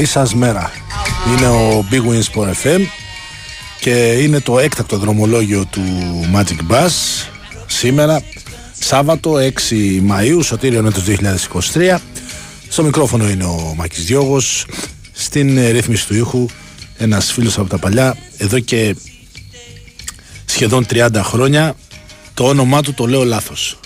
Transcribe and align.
Καλή 0.00 0.12
σας 0.12 0.34
μέρα. 0.34 0.72
Είναι 1.28 1.46
ο 1.46 1.84
Big 1.90 2.10
Wins 2.10 2.34
for 2.34 2.48
FM 2.62 2.80
και 3.80 3.90
είναι 3.90 4.40
το 4.40 4.58
έκτακτο 4.58 4.98
δρομολόγιο 4.98 5.64
του 5.64 5.82
Magic 6.34 6.72
Bus 6.72 6.88
σήμερα 7.66 8.22
Σάββατο 8.78 9.34
6 9.34 9.40
Μαΐου, 10.08 10.38
Σωτήριο 10.42 10.86
έτος 10.86 11.04
2023 11.74 11.96
Στο 12.68 12.82
μικρόφωνο 12.82 13.28
είναι 13.28 13.44
ο 13.44 13.74
Μάκης 13.76 14.04
Διώγος 14.04 14.66
Στην 15.12 15.56
ε, 15.56 15.68
ρύθμιση 15.68 16.06
του 16.06 16.14
ήχου 16.14 16.46
ένας 16.96 17.32
φίλος 17.32 17.58
από 17.58 17.68
τα 17.68 17.78
παλιά 17.78 18.16
Εδώ 18.36 18.58
και 18.58 18.96
σχεδόν 20.44 20.86
30 20.90 21.08
χρόνια 21.22 21.74
το 22.34 22.44
όνομά 22.44 22.82
του 22.82 22.94
το 22.94 23.06
λέω 23.06 23.24
λάθος 23.24 23.78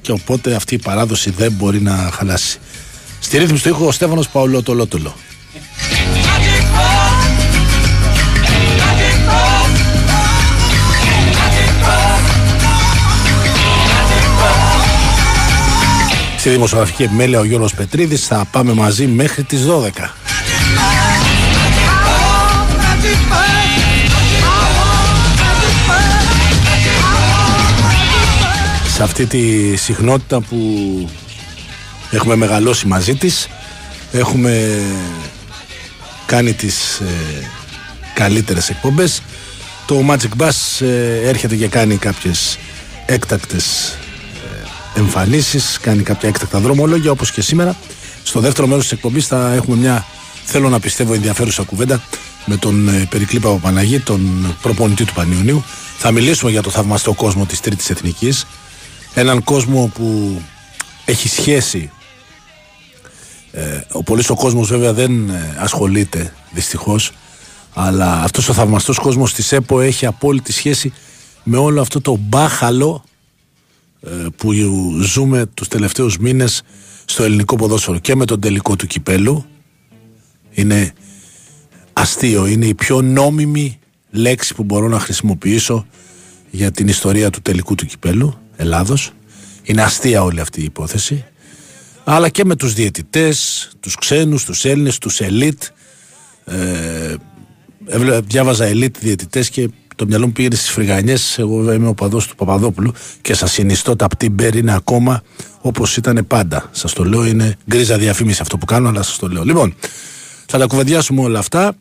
και 0.00 0.12
οπότε 0.12 0.54
αυτή 0.54 0.74
η 0.74 0.78
παράδοση 0.78 1.30
δεν 1.30 1.52
μπορεί 1.52 1.80
να 1.80 2.10
χαλάσει. 2.12 2.58
Στη 3.20 3.38
ρύθμιση 3.38 3.62
του 3.62 3.68
ήχου 3.68 3.84
ο 3.84 3.92
Στέφανος 3.92 4.28
Παουλότολότολο. 4.28 5.14
Στη 16.40 16.50
δημοσιογραφική 16.50 17.02
επιμέλεια 17.02 17.38
ο 17.38 17.44
Γιώργος 17.44 17.74
Πετρίδης 17.74 18.26
θα 18.26 18.44
πάμε 18.50 18.72
μαζί 18.72 19.06
μέχρι 19.06 19.42
τις 19.42 19.60
12. 19.66 19.68
Magic 19.68 19.90
love. 27.16 27.70
Σε 28.94 29.02
αυτή 29.02 29.26
τη 29.26 29.76
συχνότητα 29.76 30.40
που 30.40 30.58
έχουμε 32.10 32.36
μεγαλώσει 32.36 32.86
μαζί 32.86 33.14
της 33.14 33.48
έχουμε 34.12 34.82
κάνει 36.26 36.52
τις 36.52 36.98
ε, 36.98 37.04
καλύτερες 38.14 38.68
εκπομπές 38.68 39.22
το 39.86 40.04
Magic 40.08 40.42
Bus 40.42 40.86
ε, 40.86 41.28
έρχεται 41.28 41.56
και 41.56 41.68
κάνει 41.68 41.96
κάποιες 41.96 42.58
έκτακτες 43.06 43.88
ε, 43.88 44.09
εμφανίσεις 45.00 45.78
κάνει 45.80 46.02
κάποια 46.02 46.28
έκτακτα 46.28 46.58
δρομολόγια 46.58 47.10
όπως 47.10 47.32
και 47.32 47.42
σήμερα 47.42 47.76
στο 48.22 48.40
δεύτερο 48.40 48.66
μέρος 48.66 48.82
της 48.82 48.92
εκπομπής 48.92 49.26
θα 49.26 49.52
έχουμε 49.52 49.76
μια 49.76 50.06
θέλω 50.44 50.68
να 50.68 50.80
πιστεύω 50.80 51.14
ενδιαφέρουσα 51.14 51.62
κουβέντα 51.62 52.02
με 52.44 52.56
τον 52.56 52.88
ε, 52.88 53.06
Περικλή 53.10 53.40
Παπαπαναγή, 53.40 54.00
τον 54.00 54.54
προπονητή 54.62 55.04
του 55.04 55.12
Πανιωνίου. 55.12 55.64
Θα 55.98 56.10
μιλήσουμε 56.10 56.50
για 56.50 56.62
το 56.62 56.70
θαυμαστό 56.70 57.12
κόσμο 57.12 57.46
της 57.46 57.60
Τρίτης 57.60 57.90
Εθνικής. 57.90 58.46
Έναν 59.14 59.44
κόσμο 59.44 59.90
που 59.94 60.40
έχει 61.04 61.28
σχέση 61.28 61.90
ε, 63.52 63.80
ο 63.92 64.02
πολύς 64.02 64.30
ο 64.30 64.34
κόσμος 64.34 64.68
βέβαια 64.68 64.92
δεν 64.92 65.28
ε, 65.28 65.56
ασχολείται 65.58 66.32
δυστυχώς 66.50 67.12
αλλά 67.74 68.22
αυτός 68.22 68.48
ο 68.48 68.52
θαυμαστός 68.52 68.98
κόσμος 68.98 69.34
της 69.34 69.52
ΕΠΟ 69.52 69.80
έχει 69.80 70.06
απόλυτη 70.06 70.52
σχέση 70.52 70.92
με 71.42 71.56
όλο 71.56 71.80
αυτό 71.80 72.00
το 72.00 72.16
μπάχαλο 72.20 73.02
ε, 73.04 73.09
που 74.36 74.52
ζούμε 75.02 75.46
τους 75.54 75.68
τελευταίους 75.68 76.18
μήνες 76.18 76.62
στο 77.04 77.22
ελληνικό 77.22 77.56
ποδόσφαιρο 77.56 77.98
και 77.98 78.14
με 78.14 78.24
τον 78.24 78.40
τελικό 78.40 78.76
του 78.76 78.86
κυπέλου. 78.86 79.44
Είναι 80.50 80.92
αστείο, 81.92 82.46
είναι 82.46 82.66
η 82.66 82.74
πιο 82.74 83.02
νόμιμη 83.02 83.78
λέξη 84.10 84.54
που 84.54 84.64
μπορώ 84.64 84.88
να 84.88 85.00
χρησιμοποιήσω 85.00 85.86
για 86.50 86.70
την 86.70 86.88
ιστορία 86.88 87.30
του 87.30 87.40
τελικού 87.42 87.74
του 87.74 87.86
κυπέλου 87.86 88.38
Ελλάδος. 88.56 89.12
Είναι 89.62 89.82
αστεία 89.82 90.22
όλη 90.22 90.40
αυτή 90.40 90.60
η 90.60 90.64
υπόθεση. 90.64 91.24
Αλλά 92.04 92.28
και 92.28 92.44
με 92.44 92.56
τους 92.56 92.72
διαιτητές, 92.74 93.70
τους 93.80 93.96
ξένους, 93.96 94.44
τους 94.44 94.64
Έλληνες, 94.64 94.98
τους 94.98 95.20
ελίτ. 95.20 95.62
Ε, 96.44 97.14
έβλε- 97.86 98.24
διάβαζα 98.26 98.64
ελίτ 98.64 98.96
διαιτητές 98.98 99.50
και 99.50 99.68
το 100.00 100.06
μυαλό 100.06 100.26
μου 100.26 100.32
πήγε 100.32 100.56
στις 100.56 100.70
φρυγανιές. 100.70 101.38
Εγώ 101.38 101.56
βέβαια 101.56 101.74
είμαι 101.74 101.88
ο 101.88 101.94
παδός 101.94 102.26
του 102.26 102.34
Παπαδόπουλου 102.34 102.92
και 103.20 103.34
σας 103.34 103.52
συνιστώ 103.52 103.96
τα 103.96 104.08
πτύμπερ 104.08 104.54
είναι 104.54 104.74
ακόμα 104.74 105.22
όπως 105.60 105.96
ήταν 105.96 106.24
πάντα. 106.26 106.68
Σας 106.70 106.92
το 106.92 107.04
λέω 107.04 107.24
είναι 107.26 107.56
γκρίζα 107.70 107.98
διαφήμιση 107.98 108.38
αυτό 108.42 108.58
που 108.58 108.66
κάνω 108.66 108.88
αλλά 108.88 109.02
σας 109.02 109.16
το 109.16 109.28
λέω. 109.28 109.44
Λοιπόν 109.44 109.74
θα 110.46 110.58
τα 110.58 110.66
κουβεντιάσουμε 110.66 111.20
όλα 111.20 111.38
αυτά. 111.38 111.72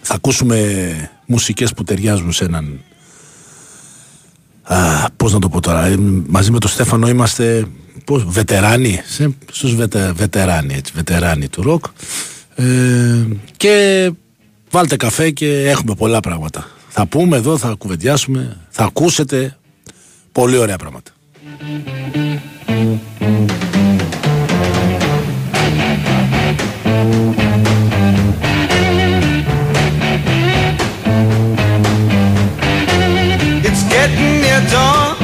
Θα 0.00 0.14
ακούσουμε 0.14 1.10
μουσικές 1.26 1.72
που 1.72 1.84
ταιριάζουν 1.84 2.32
σε 2.32 2.44
έναν 2.44 2.80
Α, 4.62 5.10
πώς 5.16 5.32
να 5.32 5.38
το 5.38 5.48
πω 5.48 5.60
τώρα, 5.60 5.86
ε, 5.86 5.96
μαζί 6.26 6.50
με 6.50 6.58
τον 6.58 6.70
Στέφανο 6.70 7.08
είμαστε 7.08 7.64
πώς, 8.04 8.24
βετεράνοι, 8.24 9.00
σε, 9.04 9.34
στους 9.52 9.74
βετε, 9.74 10.12
βετεράνοι, 10.12 10.74
έτσι, 10.74 10.92
βετεράνοι 10.94 11.48
του 11.48 11.62
ροκ. 11.62 11.84
Ε, 12.54 13.24
και 13.56 14.10
βάλτε 14.70 14.96
καφέ 14.96 15.30
και 15.30 15.68
έχουμε 15.68 15.94
πολλά 15.94 16.20
πράγματα. 16.20 16.66
Θα 16.94 17.06
πούμε 17.06 17.36
εδώ, 17.36 17.58
θα 17.58 17.74
κουβεντιάσουμε, 17.78 18.56
θα 18.70 18.84
ακούσετε 18.84 19.56
πολύ 20.32 20.56
ωραία 20.56 20.76
πράγματα. 20.76 21.10
It's 33.68 33.82
getting 33.94 34.32
near 34.44 34.62
dawn. 34.74 35.16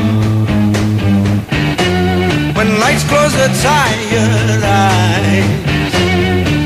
When 2.57 2.69
lights 2.83 3.05
close 3.11 3.35
the 3.43 3.51
tired 3.67 4.63
eyes, 4.85 5.49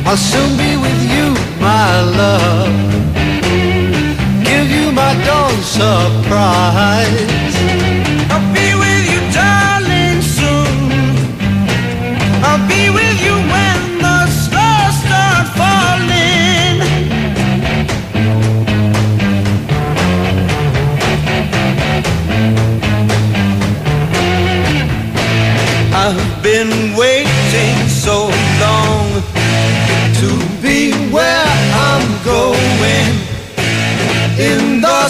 I'll 0.08 0.22
soon 0.30 0.50
be 0.62 0.72
with 0.84 1.00
you, 1.14 1.26
my 1.66 1.90
love. 2.18 3.11
My 5.14 5.50
surprise. 5.60 7.54
I'll 8.32 8.48
be 8.54 8.68
with 8.82 9.04
you, 9.12 9.20
darling, 9.32 10.22
soon. 10.22 11.16
I'll 12.42 12.66
be 12.66 12.88
with 12.88 13.18
you 13.22 13.31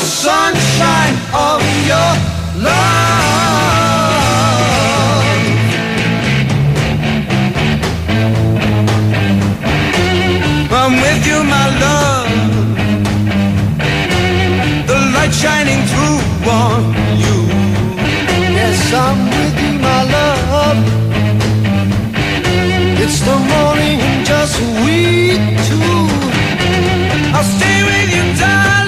sunshine 0.02 1.16
of 1.32 1.60
your 1.90 2.12
love. 2.66 3.22
I'm 10.80 10.94
with 11.04 11.26
you, 11.26 11.38
my 11.44 11.66
love. 11.84 12.30
The 14.86 14.98
light 15.14 15.32
shining 15.32 15.82
through 15.90 16.20
on 16.50 16.82
you. 17.24 17.38
Yes, 18.58 18.92
I'm 18.92 19.18
with 19.30 19.56
you, 19.62 19.72
my 19.78 20.02
love. 20.14 20.78
It's 23.04 23.20
the 23.20 23.36
morning 23.52 23.98
just 24.24 24.60
we 24.84 24.98
two. 25.68 26.00
I'll 27.34 27.44
stay 27.56 27.78
with 27.88 28.08
you, 28.16 28.24
darling, 28.40 28.81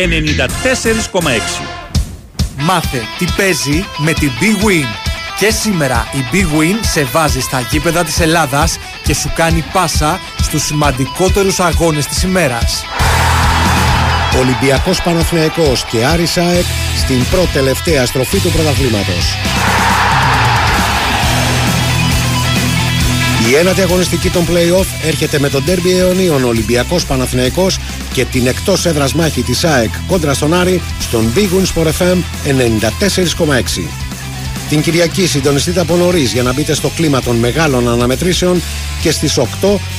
94,6 0.00 1.80
Μάθε 2.56 3.02
τι 3.18 3.24
παίζει 3.36 3.84
με 3.96 4.12
την 4.12 4.30
Big 4.40 4.64
Win. 4.64 4.86
Και 5.38 5.50
σήμερα 5.50 6.06
η 6.12 6.24
Big 6.32 6.60
Win 6.60 6.76
σε 6.92 7.04
βάζει 7.04 7.40
στα 7.40 7.60
γήπεδα 7.70 8.04
της 8.04 8.20
Ελλάδας 8.20 8.78
και 9.04 9.14
σου 9.14 9.32
κάνει 9.34 9.64
πάσα 9.72 10.20
στους 10.42 10.62
σημαντικότερους 10.64 11.60
αγώνες 11.60 12.06
της 12.06 12.22
ημέρας. 12.22 12.84
Ολυμπιακός 14.38 15.02
Παναθηναϊκός 15.02 15.84
και 15.84 16.04
Άρης 16.04 16.36
ΑΕΚ 16.36 16.64
στην 16.96 17.24
πρώτη 17.30 17.48
τελευταία 17.52 18.06
στροφή 18.06 18.38
του 18.38 18.50
πρωταθλήματος. 18.50 19.36
Η 23.50 23.54
ένατη 23.54 23.80
αγωνιστική 23.80 24.30
των 24.30 24.46
play-off 24.50 24.86
έρχεται 25.06 25.38
με 25.38 25.48
τον 25.48 25.64
τέρμπι 25.64 25.98
αιωνίων 25.98 26.44
Ολυμπιακός 26.44 27.04
Παναθηναϊκός 27.04 27.78
και 28.12 28.24
την 28.24 28.46
εκτός 28.46 28.86
έδρας 28.86 29.14
μάχη 29.14 29.42
της 29.42 29.64
ΑΕΚ 29.64 29.90
κόντρα 30.06 30.34
στον 30.34 30.54
Άρη 30.54 30.82
στον 31.00 31.32
Big 31.34 31.38
Win 31.38 31.82
Sport 31.82 31.86
FM 31.86 32.16
94,6. 32.44 33.88
Την 34.68 34.80
Κυριακή 34.82 35.26
συντονιστείτε 35.26 35.80
από 35.80 35.96
νωρίς 35.96 36.32
για 36.32 36.42
να 36.42 36.52
μπείτε 36.52 36.74
στο 36.74 36.88
κλίμα 36.88 37.20
των 37.20 37.36
μεγάλων 37.36 37.88
αναμετρήσεων 37.88 38.62
και 39.02 39.10
στις 39.10 39.38
8 39.38 39.44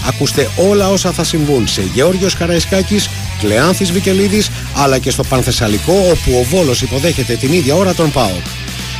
ακούστε 0.07 0.49
όλα 0.55 0.89
όσα 0.89 1.11
θα 1.11 1.23
συμβούν 1.23 1.67
σε 1.67 1.81
Γεώργιος 1.93 2.35
Καραϊσκάκης, 2.35 3.09
Κλεάνθης 3.39 3.91
Βικελίδης 3.91 4.49
αλλά 4.75 4.97
και 4.97 5.09
στο 5.09 5.23
Πανθεσσαλικό 5.23 5.93
όπου 5.93 6.37
ο 6.39 6.43
Βόλος 6.43 6.81
υποδέχεται 6.81 7.35
την 7.35 7.53
ίδια 7.53 7.75
ώρα 7.75 7.93
τον 7.93 8.11
ΠΑΟΚ. 8.11 8.45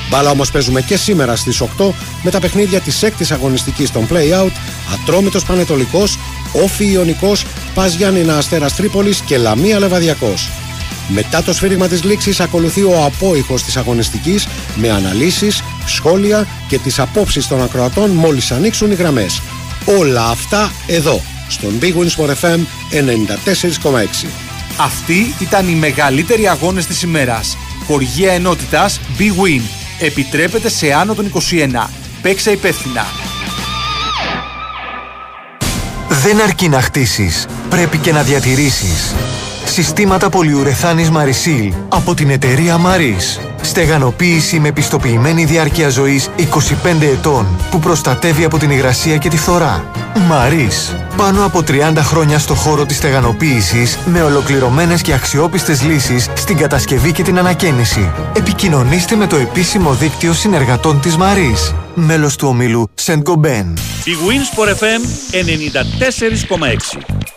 Μπάλα 0.10 0.30
όμως 0.30 0.52
παίζουμε 0.52 0.82
και 0.82 0.98
σήμερα 0.98 1.36
στις 1.36 1.62
8 1.62 1.94
με 2.24 2.32
τα 2.32 2.40
παιχνίδια 2.40 2.80
της 2.80 3.04
έκτης 3.04 3.32
αγωνιστικής 3.32 3.92
των 3.92 4.08
Play-Out, 4.10 4.52
Ατρόμητος 4.94 5.46
Πανετολικός, 5.46 6.20
Όφι 6.64 6.92
Ιωνικός, 6.92 7.46
Πας 7.74 7.94
Γιάννηνα 7.94 8.38
Αστέρας 8.38 8.76
Τρίπολης 8.76 9.22
και 9.22 9.38
Λαμία 9.38 9.80
Λεβαδιακός. 9.80 10.50
Μετά 11.08 11.44
το 11.44 11.54
σφύριγμα 11.54 11.88
της 11.88 12.04
λήξης 12.04 12.40
ακολουθεί 12.40 12.82
ο 12.82 13.04
απόϊχος 13.06 13.64
της 13.64 13.78
αγωνιστικής 13.78 14.48
με 14.76 14.90
αναλύσεις, 14.90 15.64
σχόλια 15.86 16.48
και 16.68 16.78
τις 16.78 17.00
απόψεις 17.00 17.48
των 17.48 17.62
ακροατών 17.62 18.10
μόλις 18.10 18.52
ανοίξουν 18.52 18.92
οι 18.92 18.96
γραμμές. 18.96 19.42
Όλα 19.86 20.30
αυτά 20.30 20.72
εδώ, 20.88 21.22
στον 21.48 21.80
Big 21.82 21.94
Wins 21.94 22.24
for 22.24 22.30
FM 22.30 22.60
94,6. 22.90 24.28
Αυτοί 24.78 25.34
ήταν 25.40 25.68
οι 25.70 25.76
μεγαλύτεροι 25.76 26.48
αγώνες 26.48 26.86
της 26.86 27.02
ημέρας. 27.02 27.58
Χοργία 27.86 28.32
ενότητας 28.32 29.00
Big 29.20 29.44
Win. 29.44 29.62
Επιτρέπεται 30.00 30.70
σε 30.70 30.94
άνω 30.94 31.14
των 31.14 31.26
21. 31.26 31.90
Παίξε 32.22 32.52
υπεύθυνα. 32.52 33.06
Δεν 36.24 36.42
αρκεί 36.42 36.70
να 36.70 36.82
χτίσεις, 36.82 37.46
πρέπει 37.72 37.98
και 37.98 38.12
να 38.12 38.22
διατηρήσεις. 38.22 39.16
Συστήματα 39.66 40.30
πολυουρεθάνης 40.30 41.10
Marisil 41.14 41.72
από 41.90 42.14
την 42.14 42.30
εταιρεία 42.30 42.78
Maris. 42.78 43.42
Στεγανοποίηση 43.62 44.60
με 44.60 44.72
πιστοποιημένη 44.72 45.46
διάρκεια 45.46 45.90
ζωής 45.90 46.30
25 46.38 47.02
ετών 47.02 47.46
που 47.72 47.80
προστατεύει 47.80 48.44
από 48.44 48.58
την 48.58 48.70
υγρασία 48.70 49.18
και 49.18 49.30
τη 49.30 49.38
φθορά. 49.38 49.92
Maris. 50.16 50.96
Πάνω 51.18 51.46
από 51.46 51.64
30 51.68 51.94
χρόνια 51.98 52.40
στο 52.40 52.54
χώρο 52.54 52.86
της 52.86 52.98
στεγανοποίησης 52.98 53.98
με 54.06 54.22
ολοκληρωμένες 54.22 55.02
και 55.02 55.14
αξιόπιστες 55.14 55.84
λύσεις 55.84 56.28
στην 56.36 56.58
κατασκευή 56.58 57.12
και 57.12 57.24
την 57.24 57.38
ανακαίνιση. 57.38 58.12
Επικοινωνήστε 58.36 59.16
με 59.16 59.28
το 59.28 59.36
επίσημο 59.36 59.94
δίκτυο 59.94 60.34
συνεργατών 60.34 61.00
της 61.00 61.16
Maris. 61.18 61.74
Μέλος 61.94 62.36
του 62.36 62.48
ομίλου 62.48 62.90
Saint 63.06 63.22
Gobain. 63.24 63.74
Η 64.04 64.14
Winsport 64.28 64.70
FM 64.70 65.02
94,6 66.98 67.31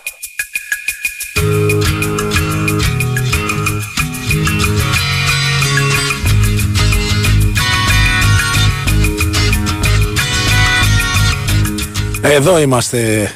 Εδώ 12.31 12.59
είμαστε 12.59 13.31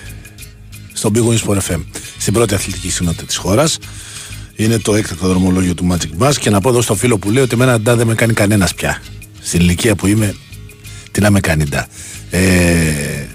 στο 0.94 1.12
Big 1.14 1.18
Wings 1.18 1.48
for 1.48 1.58
FM, 1.58 1.84
στην 2.18 2.34
πρώτη 2.34 2.54
αθλητική 2.54 2.90
συνότητα 2.90 3.24
της 3.24 3.36
χώρας. 3.36 3.78
Είναι 4.56 4.80
το 4.80 4.96
έκτακτο 4.96 5.28
δρομολόγιο 5.28 5.74
του 5.74 5.88
Magic 5.92 6.24
Bus 6.24 6.34
και 6.40 6.50
να 6.50 6.62
πω 6.62 6.70
εδώ 6.70 6.82
στο 6.82 6.96
φίλο 6.96 7.18
που 7.18 7.30
λέει 7.32 7.44
ότι 7.44 7.54
εμένα 7.54 7.80
ντά 7.80 7.96
δεν 7.96 8.08
με 8.08 8.16
κάνει 8.16 8.34
κανένας 8.34 8.74
πια. 8.74 9.02
Στην 9.42 9.60
ηλικία 9.60 9.96
που 9.96 10.08
είμαι, 10.08 10.36
τι 11.12 11.22
να 11.22 11.32
με 11.32 11.40
κάνει 11.40 11.64
ντά. 11.64 11.88
Ε, 12.30 13.26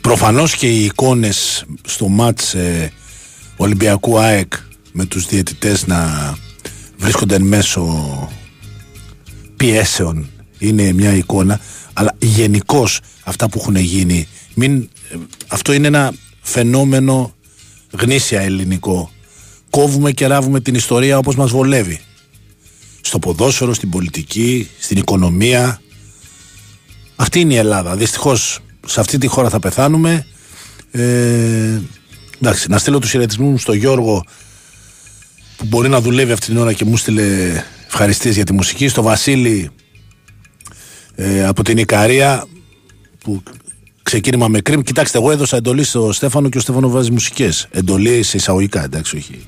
προφανώς 0.00 0.56
και 0.56 0.66
οι 0.66 0.84
εικόνες 0.84 1.64
στο 1.84 2.08
μάτς 2.08 2.54
ε, 2.54 2.92
Ολυμπιακού 3.56 4.18
ΑΕΚ 4.18 4.52
με 4.92 5.04
τους 5.04 5.26
διαιτητές 5.26 5.86
να 5.86 6.34
βρίσκονται 6.96 7.34
εν 7.34 7.42
μέσω 7.42 8.32
πιέσεων 9.56 10.28
είναι 10.58 10.92
μια 10.92 11.12
εικόνα 11.12 11.60
αλλά 11.94 12.14
γενικώς 12.18 13.00
αυτά 13.22 13.48
που 13.48 13.58
έχουν 13.58 13.76
γίνει 13.76 14.28
μην, 14.54 14.88
ε, 15.10 15.16
αυτό 15.48 15.72
είναι 15.72 15.86
ένα 15.86 16.12
φαινόμενο 16.40 17.34
γνήσια 17.90 18.40
ελληνικό. 18.40 19.10
Κόβουμε 19.70 20.12
και 20.12 20.26
ράβουμε 20.26 20.60
την 20.60 20.74
ιστορία 20.74 21.18
όπως 21.18 21.36
μας 21.36 21.50
βολεύει. 21.50 22.00
Στο 23.00 23.18
ποδόσφαιρο, 23.18 23.74
στην 23.74 23.90
πολιτική, 23.90 24.68
στην 24.78 24.96
οικονομία. 24.96 25.80
Αυτή 27.16 27.40
είναι 27.40 27.54
η 27.54 27.56
Ελλάδα. 27.56 27.96
Δυστυχώς 27.96 28.60
σε 28.86 29.00
αυτή 29.00 29.18
τη 29.18 29.26
χώρα 29.26 29.48
θα 29.48 29.58
πεθάνουμε. 29.58 30.26
Ε, 30.90 31.80
εντάξει, 32.40 32.70
να 32.70 32.78
στείλω 32.78 32.98
τους 32.98 33.10
χαιρετισμούς 33.10 33.50
μου 33.50 33.58
στο 33.58 33.72
Γιώργο 33.72 34.24
που 35.56 35.64
μπορεί 35.64 35.88
να 35.88 36.00
δουλεύει 36.00 36.32
αυτή 36.32 36.46
την 36.46 36.56
ώρα 36.56 36.72
και 36.72 36.84
μου 36.84 36.96
στείλε 36.96 37.52
ευχαριστίες 37.86 38.34
για 38.34 38.44
τη 38.44 38.52
μουσική 38.52 38.88
στο 38.88 39.02
Βασίλη 39.02 39.70
ε, 41.14 41.44
από 41.44 41.62
την 41.62 41.78
Ικαρία 41.78 42.46
που 43.18 43.42
ξεκίνημα 44.02 44.48
με 44.48 44.60
κρίμ. 44.60 44.80
Κοιτάξτε, 44.80 45.18
εγώ 45.18 45.30
έδωσα 45.30 45.56
εντολή 45.56 45.84
στο 45.84 46.12
Στέφανο 46.12 46.48
και 46.48 46.58
ο 46.58 46.60
Στέφανο 46.60 46.88
βάζει 46.88 47.10
μουσικές. 47.10 47.68
Εντολή 47.70 48.22
σε 48.22 48.36
εισαγωγικά, 48.36 48.84
εντάξει, 48.84 49.16
όχι. 49.16 49.46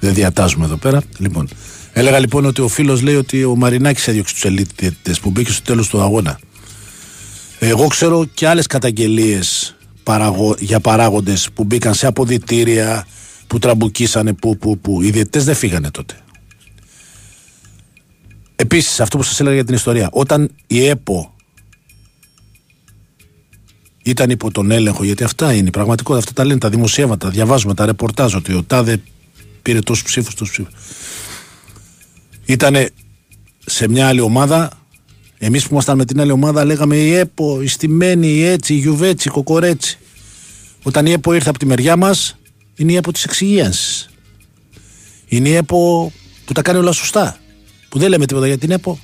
Δεν 0.00 0.14
διατάζουμε 0.14 0.64
εδώ 0.64 0.76
πέρα. 0.76 1.02
Λοιπόν, 1.18 1.48
έλεγα 1.92 2.18
λοιπόν 2.18 2.44
ότι 2.44 2.60
ο 2.60 2.68
φίλος 2.68 3.02
λέει 3.02 3.16
ότι 3.16 3.44
ο 3.44 3.56
Μαρινάκης 3.56 4.08
έδιωξε 4.08 4.34
τους 4.34 4.44
ελίτ 4.44 4.70
που 5.20 5.30
μπήκε 5.30 5.52
στο 5.52 5.62
τέλος 5.62 5.88
του 5.88 6.00
αγώνα. 6.00 6.38
Εγώ 7.58 7.86
ξέρω 7.86 8.24
και 8.34 8.48
άλλες 8.48 8.66
καταγγελίες 8.66 9.76
για 10.58 10.80
παράγοντες 10.80 11.48
που 11.54 11.64
μπήκαν 11.64 11.94
σε 11.94 12.06
αποδητήρια, 12.06 13.06
που 13.46 13.58
τραμπουκίσανε, 13.58 14.32
που, 14.32 14.56
που, 14.56 14.78
που. 14.78 15.02
Οι 15.02 15.10
διαιτητές 15.10 15.44
δεν 15.44 15.54
φύγανε 15.54 15.90
τότε. 15.90 16.14
Επίσης, 18.60 19.00
αυτό 19.00 19.16
που 19.16 19.22
σας 19.22 19.40
έλεγα 19.40 19.54
για 19.54 19.64
την 19.64 19.74
ιστορία, 19.74 20.08
όταν 20.12 20.50
η 20.66 20.86
ΕΠΟ 20.86 21.34
ήταν 24.02 24.30
υπό 24.30 24.50
τον 24.50 24.70
έλεγχο, 24.70 25.04
γιατί 25.04 25.24
αυτά 25.24 25.52
είναι 25.52 25.68
η 25.68 25.70
πραγματικότητα, 25.70 26.18
αυτά 26.18 26.32
τα 26.32 26.44
λένε 26.44 26.58
τα 26.58 26.68
δημοσιεύματα, 26.68 27.28
διαβάζουμε 27.28 27.74
τα 27.74 27.86
ρεπορτάζ 27.86 28.34
ότι 28.34 28.52
ο 28.54 28.62
Τάδε 28.62 29.00
πήρε 29.62 29.78
τόσους 29.78 30.04
ψήφους, 30.04 30.34
τόσους 30.34 30.52
ψήφους. 30.52 30.72
Ήταν 32.44 32.88
σε 33.66 33.88
μια 33.88 34.08
άλλη 34.08 34.20
ομάδα, 34.20 34.70
εμείς 35.38 35.62
που 35.62 35.68
ήμασταν 35.72 35.96
με 35.96 36.04
την 36.04 36.20
άλλη 36.20 36.30
ομάδα, 36.30 36.64
λέγαμε 36.64 36.96
η 36.96 37.14
ΕΠΟ, 37.14 37.62
η 37.62 37.66
Στημένη, 37.66 38.28
η 38.28 38.44
Έτσι, 38.44 38.74
η 38.74 38.76
Γιουβέτσι, 38.76 39.28
η 39.28 39.30
Κοκορέτσι. 39.30 39.98
Όταν 40.82 41.06
η 41.06 41.12
ΕΠΟ 41.12 41.32
ήρθε 41.32 41.48
από 41.48 41.58
τη 41.58 41.66
μεριά 41.66 41.96
μας, 41.96 42.38
είναι 42.76 42.92
η 42.92 42.96
ΕΠΟ 42.96 43.12
της 43.12 43.24
εξυγίανσης. 43.24 44.10
Είναι 45.26 45.48
η 45.48 45.54
ΕΠΟ 45.54 46.12
που 46.44 46.52
τα 46.52 46.62
κάνει 46.62 46.78
όλα 46.78 46.92
σωστά 46.92 47.39
που 47.90 47.98
δεν 47.98 48.08
λέμε 48.08 48.26
τίποτα 48.26 48.46
για 48.46 48.58
την 48.58 48.70
ΕΠΟ. 48.70 48.98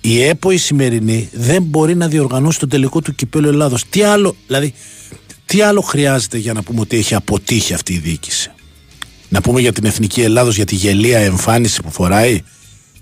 Η 0.00 0.22
ΕΠΟ 0.22 0.50
η 0.50 0.56
σημερινή 0.56 1.28
δεν 1.32 1.62
μπορεί 1.62 1.94
να 1.94 2.08
διοργανώσει 2.08 2.58
το 2.58 2.66
τελικό 2.66 3.00
του 3.00 3.14
κυπέλου 3.14 3.48
Ελλάδος. 3.48 3.84
Τι 3.88 4.02
άλλο, 4.02 4.36
δηλαδή, 4.46 4.74
τι 5.46 5.60
άλλο 5.60 5.80
χρειάζεται 5.80 6.38
για 6.38 6.52
να 6.52 6.62
πούμε 6.62 6.80
ότι 6.80 6.96
έχει 6.96 7.14
αποτύχει 7.14 7.74
αυτή 7.74 7.92
η 7.92 7.98
διοίκηση; 7.98 8.50
Να 9.28 9.40
πούμε 9.40 9.60
για 9.60 9.72
την 9.72 9.84
Εθνική 9.84 10.22
Ελλάδος, 10.22 10.56
για 10.56 10.64
τη 10.64 10.74
γελία 10.74 11.18
εμφάνιση 11.18 11.82
που 11.82 11.90
φοράει, 11.90 12.42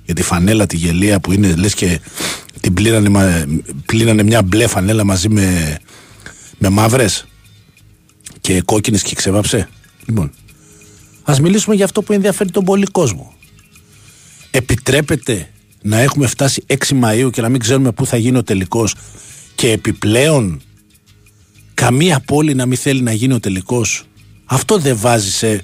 για 0.04 0.14
τη 0.14 0.22
φανέλα 0.22 0.66
τη 0.66 0.76
γελία 0.76 1.20
που 1.20 1.32
είναι, 1.32 1.54
λες 1.54 1.74
και 1.74 2.00
την 2.60 2.74
πλήρανε, 2.74 3.46
πλήρανε 3.86 4.22
μια 4.22 4.42
μπλε 4.42 4.66
φανέλα 4.66 5.04
μαζί 5.04 5.28
με, 5.28 5.78
με 6.58 6.68
μαύρες 6.68 7.26
και 8.40 8.62
κόκκινες 8.62 9.02
και 9.02 9.14
ξεβάψε. 9.14 9.68
Λοιπόν, 10.06 10.32
ας 11.22 11.40
μιλήσουμε 11.40 11.74
για 11.74 11.84
αυτό 11.84 12.02
που 12.02 12.12
ενδιαφέρει 12.12 12.50
τον 12.50 12.64
πολύ 12.64 12.86
κόσμο 12.86 13.34
επιτρέπεται 14.50 15.50
να 15.82 15.98
έχουμε 15.98 16.26
φτάσει 16.26 16.64
6 16.66 16.76
Μαΐου 17.02 17.30
και 17.32 17.40
να 17.40 17.48
μην 17.48 17.60
ξέρουμε 17.60 17.92
πού 17.92 18.06
θα 18.06 18.16
γίνει 18.16 18.38
ο 18.38 18.42
τελικός 18.42 18.94
και 19.54 19.70
επιπλέον 19.70 20.62
καμία 21.74 22.20
πόλη 22.20 22.54
να 22.54 22.66
μην 22.66 22.78
θέλει 22.78 23.02
να 23.02 23.12
γίνει 23.12 23.34
ο 23.34 23.40
τελικός. 23.40 24.04
Αυτό 24.44 24.78
δεν 24.78 24.96
βάζει 24.96 25.30
σε, 25.30 25.62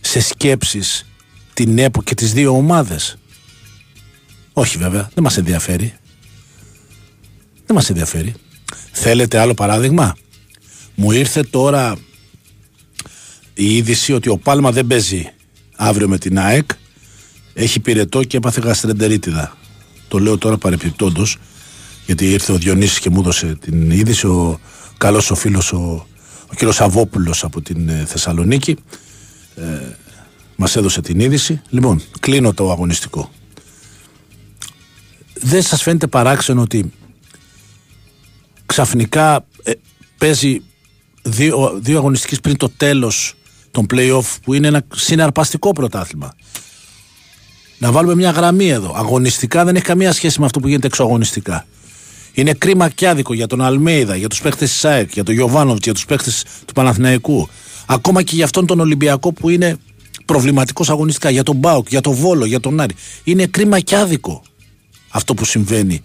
σε 0.00 0.20
σκέψεις 0.20 1.06
την 1.54 1.78
ΕΠΟ 1.78 2.02
και 2.02 2.14
τις 2.14 2.32
δύο 2.32 2.56
ομάδες. 2.56 3.18
Όχι 4.52 4.78
βέβαια 4.78 5.10
δεν 5.14 5.24
μας 5.24 5.36
ενδιαφέρει. 5.36 5.94
Δεν 7.66 7.76
μας 7.76 7.88
ενδιαφέρει. 7.88 8.34
Θέλετε 8.92 9.38
άλλο 9.38 9.54
παράδειγμα; 9.54 10.16
Μου 10.94 11.10
ήρθε 11.10 11.42
τώρα 11.42 11.96
η 13.54 13.76
είδηση 13.76 14.12
ότι 14.12 14.28
ο 14.28 14.36
Πάλμα 14.36 14.72
δεν 14.72 14.86
παίζει 14.86 15.32
αύριο 15.76 16.08
με 16.08 16.18
την 16.18 16.38
ΑΕΚ. 16.38 16.70
Έχει 17.60 17.80
πυρετό 17.80 18.22
και 18.22 18.36
έπαθε 18.36 18.60
γαστρεντερίτιδα. 18.60 19.56
Το 20.08 20.18
λέω 20.18 20.38
τώρα 20.38 20.58
παρεπιπτόντως, 20.58 21.38
γιατί 22.06 22.30
ήρθε 22.30 22.52
ο 22.52 22.56
Διονύσης 22.56 22.98
και 22.98 23.10
μου 23.10 23.20
έδωσε 23.20 23.58
την 23.60 23.90
είδηση. 23.90 24.26
Ο 24.26 24.60
καλός 24.98 25.30
ο 25.30 25.34
φίλος 25.34 25.72
ο, 25.72 26.06
ο 26.46 26.54
κ. 26.54 26.72
Σαββόπουλο 26.72 27.34
από 27.42 27.60
την 27.60 27.88
ε, 27.88 28.04
Θεσσαλονίκη 28.06 28.76
ε, 29.56 29.62
μας 30.56 30.76
έδωσε 30.76 31.00
την 31.00 31.20
είδηση. 31.20 31.60
Λοιπόν, 31.68 32.02
κλείνω 32.20 32.54
το 32.54 32.70
αγωνιστικό. 32.70 33.30
Δεν 35.34 35.62
σας 35.62 35.82
φαίνεται 35.82 36.06
παράξενο 36.06 36.60
ότι 36.62 36.92
ξαφνικά 38.66 39.46
ε, 39.62 39.72
παίζει 40.18 40.62
δύο, 41.22 41.78
δύο 41.82 41.98
αγωνιστικές 41.98 42.40
πριν 42.40 42.56
το 42.56 42.68
τέλος 42.68 43.34
των 43.70 43.86
play-off 43.90 44.36
που 44.42 44.54
είναι 44.54 44.66
ένα 44.66 44.82
συναρπαστικό 44.94 45.72
πρωτάθλημα. 45.72 46.34
Να 47.78 47.92
βάλουμε 47.92 48.14
μια 48.14 48.30
γραμμή 48.30 48.68
εδώ. 48.68 48.92
Αγωνιστικά 48.96 49.64
δεν 49.64 49.76
έχει 49.76 49.84
καμία 49.84 50.12
σχέση 50.12 50.40
με 50.40 50.46
αυτό 50.46 50.60
που 50.60 50.68
γίνεται 50.68 50.86
εξωαγωνιστικά. 50.86 51.66
Είναι 52.32 52.52
κρίμα 52.52 52.88
και 52.88 53.08
άδικο 53.08 53.34
για 53.34 53.46
τον 53.46 53.62
Αλμέιδα, 53.62 54.16
για 54.16 54.28
τους 54.28 54.40
παίχτες 54.40 54.70
της 54.70 54.78
ΣΑΕΚ, 54.78 55.12
για 55.12 55.24
τον 55.24 55.34
Γιωβάνοβιτς, 55.34 55.84
για 55.84 55.94
τους 55.94 56.04
παίχτες 56.04 56.44
του 56.64 56.72
Παναθηναϊκού. 56.72 57.48
Ακόμα 57.86 58.22
και 58.22 58.34
για 58.34 58.44
αυτόν 58.44 58.66
τον 58.66 58.80
Ολυμπιακό 58.80 59.32
που 59.32 59.48
είναι 59.48 59.76
προβληματικός 60.24 60.90
αγωνιστικά. 60.90 61.30
Για 61.30 61.42
τον 61.42 61.56
Μπάουκ, 61.56 61.88
για 61.88 62.00
τον 62.00 62.12
Βόλο, 62.12 62.44
για 62.44 62.60
τον 62.60 62.80
Άρη. 62.80 62.94
Είναι 63.24 63.46
κρίμα 63.46 63.80
και 63.80 63.96
άδικο 63.96 64.42
αυτό 65.08 65.34
που 65.34 65.44
συμβαίνει. 65.44 66.02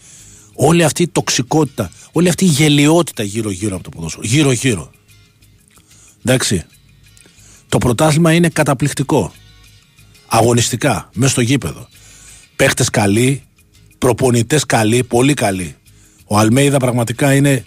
Όλη 0.54 0.84
αυτή 0.84 1.04
η 1.04 1.08
τοξικότητα, 1.08 1.92
όλη 2.12 2.30
αυτή 2.30 2.46
η 2.46 2.48
γελιότητα 2.48 3.24
γύρω-γύρω 3.24 3.76
από 3.76 3.84
το 3.84 3.90
ποδόσφαιρο. 3.90 4.26
Γύρω-γύρω. 4.26 4.92
Εντάξει. 6.24 6.64
Το 7.70 7.78
πρωτάθλημα 7.78 8.34
είναι 8.34 8.50
καταπληκτικό. 8.50 9.34
Αγωνιστικά, 10.36 11.10
μέσα 11.14 11.32
στο 11.32 11.42
γήπεδο. 11.42 11.88
Παίχτες 12.56 12.90
καλοί, 12.90 13.44
προπονητές 13.98 14.66
καλοί, 14.66 15.04
πολύ 15.04 15.34
καλοί. 15.34 15.76
Ο 16.26 16.38
Αλμέιδα 16.38 16.78
πραγματικά 16.78 17.34
είναι 17.34 17.66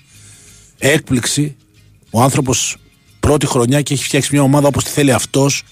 έκπληξη. 0.78 1.56
Ο 2.10 2.22
άνθρωπος 2.22 2.76
πρώτη 3.20 3.46
χρονιά 3.46 3.82
και 3.82 3.94
έχει 3.94 4.04
φτιάξει 4.04 4.28
μια 4.32 4.42
ομάδα 4.42 4.68
όπως 4.68 4.84
τη 4.84 4.90
θέλει 4.90 5.12
αυτός. 5.12 5.62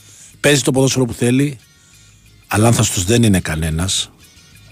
Παίζει 0.40 0.62
το 0.62 0.70
ποδόσφαιρο 0.70 1.04
που 1.04 1.12
θέλει. 1.12 1.58
Αλλά 2.46 2.66
αν 2.66 2.74
θα 2.74 2.82
στου 2.82 3.00
δεν 3.00 3.22
είναι 3.22 3.40
κανένας. 3.40 4.10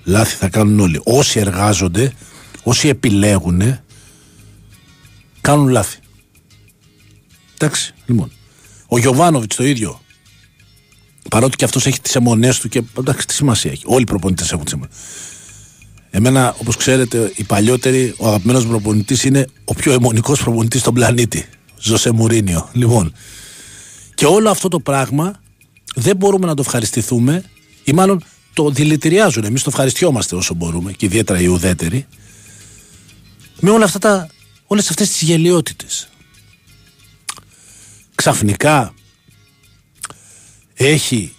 Λάθη 0.04 0.36
θα 0.36 0.48
κάνουν 0.48 0.80
όλοι. 0.80 1.00
Όσοι 1.04 1.38
εργάζονται, 1.38 2.12
όσοι 2.62 2.88
επιλέγουν, 2.88 3.80
κάνουν 5.40 5.68
λάθη. 5.68 5.98
Εντάξει, 7.54 7.94
λοιπόν. 8.06 8.32
Ο 8.86 8.98
Γιωβάνοβιτς 8.98 9.56
το 9.56 9.64
ίδιο. 9.64 10.01
Παρότι 11.30 11.56
και 11.56 11.64
αυτός 11.64 11.86
έχει 11.86 12.00
τις 12.00 12.14
αιμονές 12.16 12.58
του 12.58 12.68
και 12.68 12.82
εντάξει, 12.98 13.26
τι 13.26 13.34
σημασία 13.34 13.70
έχει. 13.70 13.82
Όλοι 13.86 14.02
οι 14.02 14.06
προπονητές 14.06 14.52
έχουν 14.52 14.64
τις 14.64 14.72
αιμονές. 14.72 14.94
Εμένα, 16.10 16.54
όπως 16.58 16.76
ξέρετε, 16.76 17.32
οι 17.36 17.44
παλιότεροι, 17.44 18.14
ο 18.16 18.26
αγαπημένος 18.26 18.64
μου 18.64 18.70
προπονητής 18.70 19.24
είναι 19.24 19.46
ο 19.64 19.74
πιο 19.74 19.92
αιμονικός 19.92 20.42
προπονητής 20.42 20.80
στον 20.80 20.94
πλανήτη. 20.94 21.48
Ζωσέ 21.78 22.10
Μουρίνιο. 22.10 22.68
Λοιπόν. 22.72 23.12
Και 24.14 24.26
όλο 24.26 24.50
αυτό 24.50 24.68
το 24.68 24.80
πράγμα 24.80 25.40
δεν 25.94 26.16
μπορούμε 26.16 26.46
να 26.46 26.54
το 26.54 26.62
ευχαριστηθούμε, 26.66 27.44
ή 27.84 27.92
μάλλον 27.92 28.22
το 28.52 28.70
δηλητηριάζουν. 28.70 29.44
Εμείς 29.44 29.62
το 29.62 29.70
ευχαριστιόμαστε 29.70 30.36
όσο 30.36 30.54
μπορούμε, 30.54 30.92
και 30.92 31.06
ιδιαίτερα 31.06 31.40
οι 31.40 31.46
ουδέτεροι, 31.46 32.06
με 33.60 33.70
όλα 33.70 33.84
αυτά 33.84 33.98
τα, 33.98 34.28
όλες 34.66 34.90
αυτές 34.90 35.10
τις 35.10 35.22
γελιότητες. 35.22 36.08
Ξαφνικά 38.14 38.94
έχει, 40.86 41.32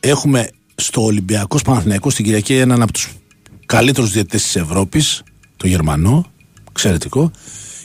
έχουμε 0.00 0.48
στο 0.74 1.04
Ολυμπιακό 1.04 1.58
Παναθηναϊκό 1.64 2.10
στην 2.10 2.24
Κυριακή 2.24 2.54
έναν 2.54 2.82
από 2.82 2.92
τους 2.92 3.08
καλύτερους 3.66 4.10
διαιτητές 4.12 4.42
της 4.42 4.56
Ευρώπης, 4.56 5.22
το 5.56 5.66
Γερμανό, 5.66 6.30
εξαιρετικό, 6.70 7.30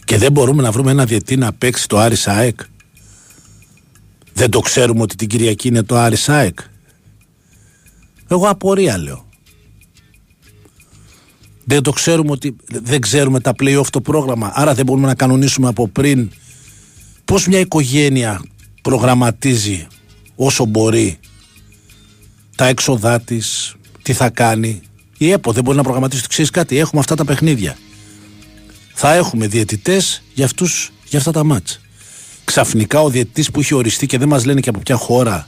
και 0.03 0.17
δεν 0.17 0.31
μπορούμε 0.31 0.62
να 0.62 0.72
βρούμε 0.72 0.91
ένα 0.91 1.05
διαιτή 1.05 1.38
να 1.38 1.53
παίξει 1.53 1.88
το 1.88 1.98
Άρης 1.98 2.27
ΑΕΚ. 2.27 2.60
Δεν 4.34 4.50
το 4.50 4.60
ξέρουμε 4.60 5.01
ότι 5.01 5.15
την 5.15 5.27
Κυριακή 5.27 5.67
είναι 5.67 5.84
το 5.84 5.98
Άρης 5.98 6.29
ΑΕΚ. 6.29 6.60
Εγώ 8.27 8.50
απορία 8.50 8.98
λέω. 8.98 9.25
Δεν 11.63 11.84
το 11.84 11.91
ξέρουμε 11.91 12.31
ότι 12.31 12.55
δεν 12.67 13.01
ξέρουμε 13.01 13.39
τα 13.39 13.53
play-off 13.60 13.86
το 13.89 14.01
πρόγραμμα. 14.01 14.51
Άρα 14.53 14.74
δεν 14.74 14.86
μπορούμε 14.86 15.07
να 15.07 15.15
κανονίσουμε 15.15 15.67
από 15.67 15.88
πριν 15.88 16.31
πώς 17.25 17.48
μια 17.48 17.60
οικογένεια 17.60 18.41
προγραμματίζει 18.81 19.88
όσο 20.38 20.65
μπορεί 20.65 21.20
τα 22.56 22.65
έξοδά 22.65 23.22
της, 23.22 23.75
τι 24.01 24.13
θα 24.13 24.29
κάνει. 24.29 24.82
Η 25.17 25.32
ΕΠΟ 25.32 25.51
δεν 25.51 25.63
μπορεί 25.63 25.77
να 25.77 25.84
προγραμματίσει. 25.84 26.27
Ξέρεις 26.27 26.51
κάτι, 26.51 26.77
έχουμε 26.77 27.01
αυτά 27.01 27.15
τα 27.15 27.25
παιχνίδια. 27.25 27.77
Θα 28.94 29.13
έχουμε 29.13 29.48
διαιτητές 29.48 30.24
για, 30.34 30.46
αυτούς, 30.46 30.91
για 31.06 31.20
αυτά 31.20 31.32
τα 31.32 31.44
μάτς. 31.44 31.82
Ξαφνικά 32.46 33.01
ο 33.01 33.10
διαιτητής 33.10 33.51
που 33.51 33.60
έχει 33.60 33.74
οριστεί 33.74 34.06
και 34.06 34.17
δεν 34.17 34.27
μας 34.27 34.46
λένε 34.46 34.60
και 34.60 34.70
από 34.70 34.79
ποια 34.79 34.96
χώρα 34.96 35.48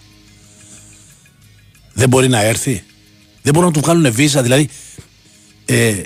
δεν 1.94 2.10
μπορεί 2.10 2.28
να 2.28 2.42
έρθει. 2.42 2.84
Δεν 3.42 3.54
μπορούν 3.54 3.70
να 3.70 3.74
του 3.74 3.80
βγάλουν 3.80 4.12
βίζα. 4.14 4.42
Δηλαδή, 4.42 4.70
ε, 5.66 6.02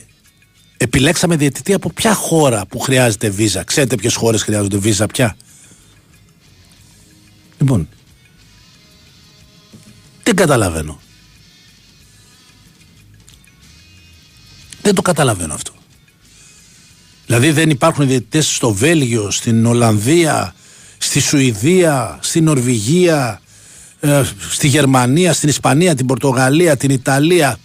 επιλέξαμε 0.78 1.36
διαιτητή 1.36 1.74
από 1.74 1.90
ποια 1.90 2.13
χώρα 2.13 2.66
που 2.66 2.80
χρειάζεται 2.80 3.30
βίζα. 3.30 3.63
Ξέρετε 3.63 3.96
ποιες 3.96 4.16
χώρες 4.16 4.44
χρειάζονται 4.44 4.78
βίζα 4.78 5.08
πια; 5.08 5.36
Λοιπόν, 7.60 7.90
δεν 10.24 10.36
καταλαβαίνω. 10.36 11.00
Δεν 14.82 14.96
το 14.96 15.01
καταλαβαίνω 15.01 15.53
αυτό. 15.53 15.72
Δηλαδή 17.25 17.51
δεν 17.51 17.70
υπάρχουν 17.70 18.08
διαιτητές 18.08 18.56
στο 18.56 18.74
Βέλγιο, 18.74 19.32
στην 19.32 19.65
Ολλανδία, 19.65 20.56
στη 20.98 21.20
Σουηδία, 21.20 22.20
στην 22.22 22.44
Νορβηγία, 22.44 23.42
ε, 24.00 24.24
στη 24.50 24.68
Γερμανία, 24.68 25.34
στην 25.34 25.50
Ισπανία, 25.50 25.96
την 25.96 26.06
Πορτογαλία, 26.06 26.77
την 26.77 26.89
Ιταλία. 26.89 27.58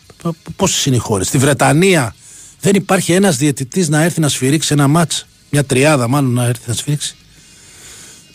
Πόσες 0.56 0.86
είναι 0.86 0.96
οι 0.96 0.98
χώρες, 0.98 1.26
στη 1.26 1.38
Βρετανία. 1.38 2.14
Δεν 2.60 2.74
υπάρχει 2.74 3.12
ένας 3.12 3.36
διαιτητής 3.36 3.88
να 3.88 4.02
έρθει 4.02 4.20
να 4.20 4.28
σφυρίξει 4.28 4.72
ένα 4.72 4.88
μάτς. 4.88 5.26
Μια 5.50 5.64
τριάδα, 5.64 6.08
μάλλον 6.08 6.32
να 6.32 6.44
έρθει 6.44 6.68
να 6.68 6.74
σφυρίξει. 6.74 7.14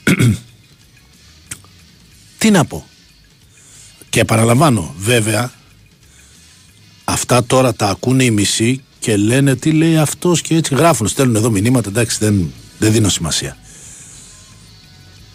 Τι 2.37 2.51
να 2.51 2.65
πω; 2.65 2.87
Και 4.13 4.25
παραλαμβάνω, 4.25 4.93
βέβαια, 4.97 5.51
αυτά 7.03 7.43
τώρα 7.43 7.73
τα 7.73 7.87
ακούνε 7.87 8.23
οι 8.23 8.31
μισοί 8.31 8.83
και 8.99 9.17
λένε 9.17 9.55
τι 9.55 9.71
λέει 9.71 9.97
αυτός 9.97 10.41
και 10.41 10.55
έτσι 10.55 10.75
γράφουν, 10.75 11.07
στέλνουν 11.07 11.35
εδώ 11.35 11.49
μηνύματα, 11.49 11.89
εντάξει 11.89 12.17
δεν, 12.19 12.53
δεν 12.77 12.91
δίνω 12.91 13.09
σημασία. 13.09 13.57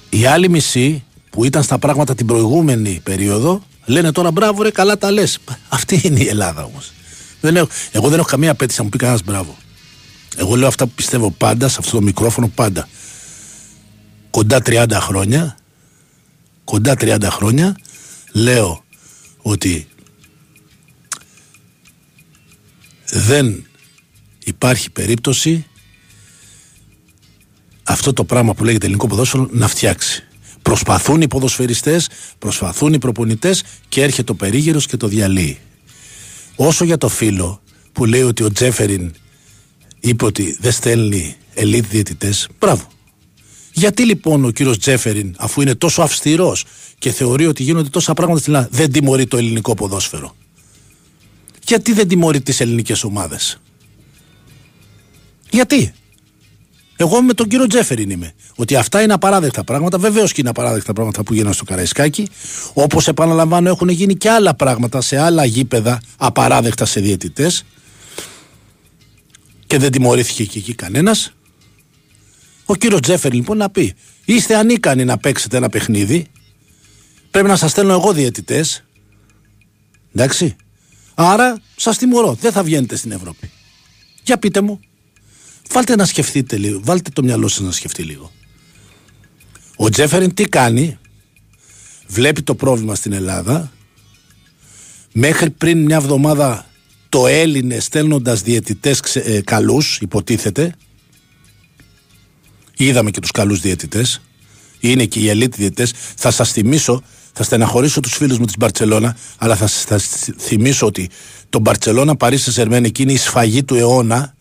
Οι 0.08 0.26
άλλοι 0.26 0.49
μισοί 0.49 1.04
που 1.30 1.44
ήταν 1.44 1.62
στα 1.62 1.78
πράγματα 1.78 2.14
την 2.14 2.26
προηγούμενη 2.26 3.00
περίοδο 3.02 3.62
λένε 3.85 4.12
τώρα 4.12 4.30
μπράβο 4.30 4.62
ρε 4.62 4.70
καλά 4.70 4.99
τα 4.99 5.11
λες. 5.11 5.38
Αυτή 5.68 6.00
είναι 6.04 6.20
η 6.20 6.26
Ελλάδα 6.28 6.64
όμως. 6.64 6.92
Δεν 7.40 7.56
έχω, 7.56 7.68
εγώ 7.90 8.08
δεν 8.08 8.18
έχω 8.18 8.28
καμία 8.28 8.50
απέτηση 8.50 8.78
να 8.78 8.85
μου 8.85 8.90
πει 8.90 8.99
κανένας 8.99 9.23
μπράβο. 9.23 9.56
Εγώ 10.37 10.56
λέω 10.56 10.68
αυτά 10.68 10.87
που 10.87 10.92
πιστεύω 10.94 11.30
πάντα 11.30 11.68
σε 11.68 11.76
αυτό 11.80 11.97
το 11.97 12.02
μικρόφωνο 12.02 12.49
πάντα. 12.49 12.88
Κοντά 14.30 14.62
30 14.66 14.87
χρόνια 14.92 15.56
κοντά 16.64 16.94
30 16.99 17.23
χρόνια 17.23 17.76
λέω 18.32 18.85
ότι 19.42 19.88
δεν 23.11 23.66
υπάρχει 24.44 24.90
περίπτωση 24.90 25.66
αυτό 27.82 28.12
το 28.12 28.25
πράγμα 28.25 28.54
που 28.54 28.64
λέγεται 28.64 28.85
ελληνικό 28.85 29.06
ποδόσφαιρο 29.06 29.49
να 29.52 29.68
φτιάξει. 29.68 30.23
Προσπαθούν 30.62 31.20
οι 31.20 31.26
ποδοσφαιριστές, 31.26 32.08
προσπαθούν 32.38 32.92
οι 32.92 32.99
προπονητές 32.99 33.62
και 33.88 34.02
έρχεται 34.02 34.32
ο 34.32 34.35
περίγυρος 34.35 34.87
και 34.87 34.97
το 34.97 35.06
διαλύει. 35.06 35.58
Όσο 36.56 36.85
για 36.85 36.99
το 36.99 37.08
φίλο 37.08 37.62
που 37.92 38.04
λέει 38.04 38.23
ότι 38.23 38.42
ο 38.42 38.52
Τζέφεριν 38.52 39.14
είπε 40.00 40.25
ότι 40.25 40.56
δεν 40.61 40.73
στέλνει 40.73 41.37
ελίτ 41.54 41.87
διαιτητές, 41.87 42.49
μπράβο. 42.58 42.88
Γιατί 43.78 44.04
λοιπόν 44.04 44.44
ο 44.44 44.50
κύριος 44.50 44.78
Τζέφεριν, 44.78 45.35
αφού 45.38 45.61
είναι 45.61 45.75
τόσο 45.75 46.02
αυστηρός 46.02 46.64
και 46.99 47.11
θεωρεί 47.11 47.47
ότι 47.47 47.62
γίνονται 47.62 47.88
τόσα 47.88 48.14
πράγματα 48.14 48.40
στην 48.40 48.54
Ελλάδα, 48.54 48.70
δεν 48.73 48.92
τιμωρεί 48.92 49.26
το 49.26 49.37
ελληνικό 49.37 49.75
ποδόσφαιρο; 49.75 50.37
Γιατί 51.66 51.92
δεν 51.92 52.08
τιμωρεί 52.08 52.40
τις 52.40 52.61
ελληνικές 52.61 53.04
ομάδες; 53.04 53.61
Γιατί; 55.50 55.92
Εγώ 56.97 57.23
με 57.23 57.35
τον 57.35 57.49
κύριο 57.49 57.66
Τζέφεριν 57.66 58.11
είμαι. 58.11 58.32
Ότι 58.54 58.76
αυτά 58.76 59.02
είναι 59.02 59.12
απαράδεκτα 59.12 59.64
πράγματα. 59.64 59.99
Βεβαίως 59.99 60.32
και 60.32 60.40
είναι 60.40 60.50
απαράδεκτα 60.50 60.92
πράγματα 60.92 61.23
που 61.23 61.35
γίνανε 61.35 61.54
στο 61.54 61.64
Καραϊσκάκι. 61.64 62.28
Όπως 62.73 63.08
επαναλαμβάνω, 63.08 63.68
έχουν 63.68 63.88
γίνει 63.88 64.14
και 64.14 64.30
άλλα 64.30 64.54
πράγματα 64.54 65.00
σε 65.00 65.18
άλλα 65.18 65.44
γήπεδα 65.44 66.00
απαράδεκτα 66.16 66.85
σε 66.85 67.00
διαιτητές. 67.00 67.64
Και 69.66 69.78
δεν 69.78 69.90
τιμωρήθηκε 69.90 70.44
και 70.44 70.58
εκεί 70.58 70.75
κανένας. 70.75 71.32
Ο 72.71 72.77
κύριος 72.77 73.01
Τζέφερ 73.01 73.33
λοιπόν 73.33 73.57
να 73.57 73.71
πει: 73.71 73.95
Είστε 74.25 74.57
ανίκανοι 74.57 75.05
να 75.05 75.19
παίξετε 75.19 75.57
ένα 75.57 75.69
παιχνίδι 75.69 76.27
πρέπει 77.31 77.49
να 77.49 77.57
σας 77.57 77.71
στέλνω 77.71 77.93
εγώ 77.93 78.13
διαιτητές. 78.13 78.85
Εντάξει. 80.15 80.57
Άρα 81.15 81.61
σας 81.76 81.99
τιμωρώ. 81.99 82.35
Δεν 82.41 82.52
θα 82.52 82.63
βγαίνετε 82.63 82.97
στην 82.97 83.13
Ευρώπη. 83.13 83.50
Για 84.23 84.39
πείτε 84.39 84.61
μου. 84.61 84.81
Βάλτε 85.71 85.97
να 85.97 86.04
σκεφτείτε 86.04 86.57
λίγο. 86.57 86.81
Βάλτε 86.85 87.11
το 87.11 87.23
μυαλό 87.23 87.49
σας 87.49 87.61
να 87.61 87.73
σκεφτεί 87.73 88.02
λίγο. 88.02 88.33
Ο 89.76 89.89
Τζέφεριν 89.89 90.35
τι 90.35 90.45
κάνει; 90.45 90.99
Βλέπει 92.07 92.43
το 92.43 92.54
πρόβλημα 92.54 92.95
στην 92.95 93.13
Ελλάδα. 93.13 93.73
Μέχρι 95.13 95.50
πριν 95.50 95.85
μια 95.85 95.97
εβδομάδα 95.97 96.67
το 97.09 97.26
έλυνε 97.26 97.78
στέλνοντας 97.78 98.43
διαιτητές 98.43 99.17
ε, 99.17 99.41
καλούς, 99.41 99.99
υποτίθεται. 100.00 100.75
Είδαμε 102.78 103.10
και 103.10 103.21
τους 103.21 103.30
καλούς 103.30 103.60
διαιτητές. 103.60 104.21
Είναι 104.80 105.04
και 105.04 105.19
οι 105.19 105.28
ελίτ 105.28 105.54
διαιτητές. 105.54 105.93
Θα 106.17 106.30
σας 106.30 106.52
θυμίσω, 106.52 107.02
θα 107.32 107.43
στεναχωρήσω 107.43 108.00
τους 108.00 108.14
φίλους 108.14 108.38
μου 108.38 108.45
της 108.45 108.56
Μπαρσελόνα, 108.58 109.17
αλλά 109.38 109.56
θα 109.56 109.67
σα 109.67 109.99
θυμίσω 110.38 110.86
ότι 110.86 111.10
το 111.49 111.58
Μπαρσελόνα 111.58 112.17
Παρίσι 112.17 112.52
Σερμέν 112.52 112.84
εκείνη 112.84 113.12
η 113.12 113.17
σφαγή 113.17 113.64
του 113.64 113.75
αιώνα 113.75 114.34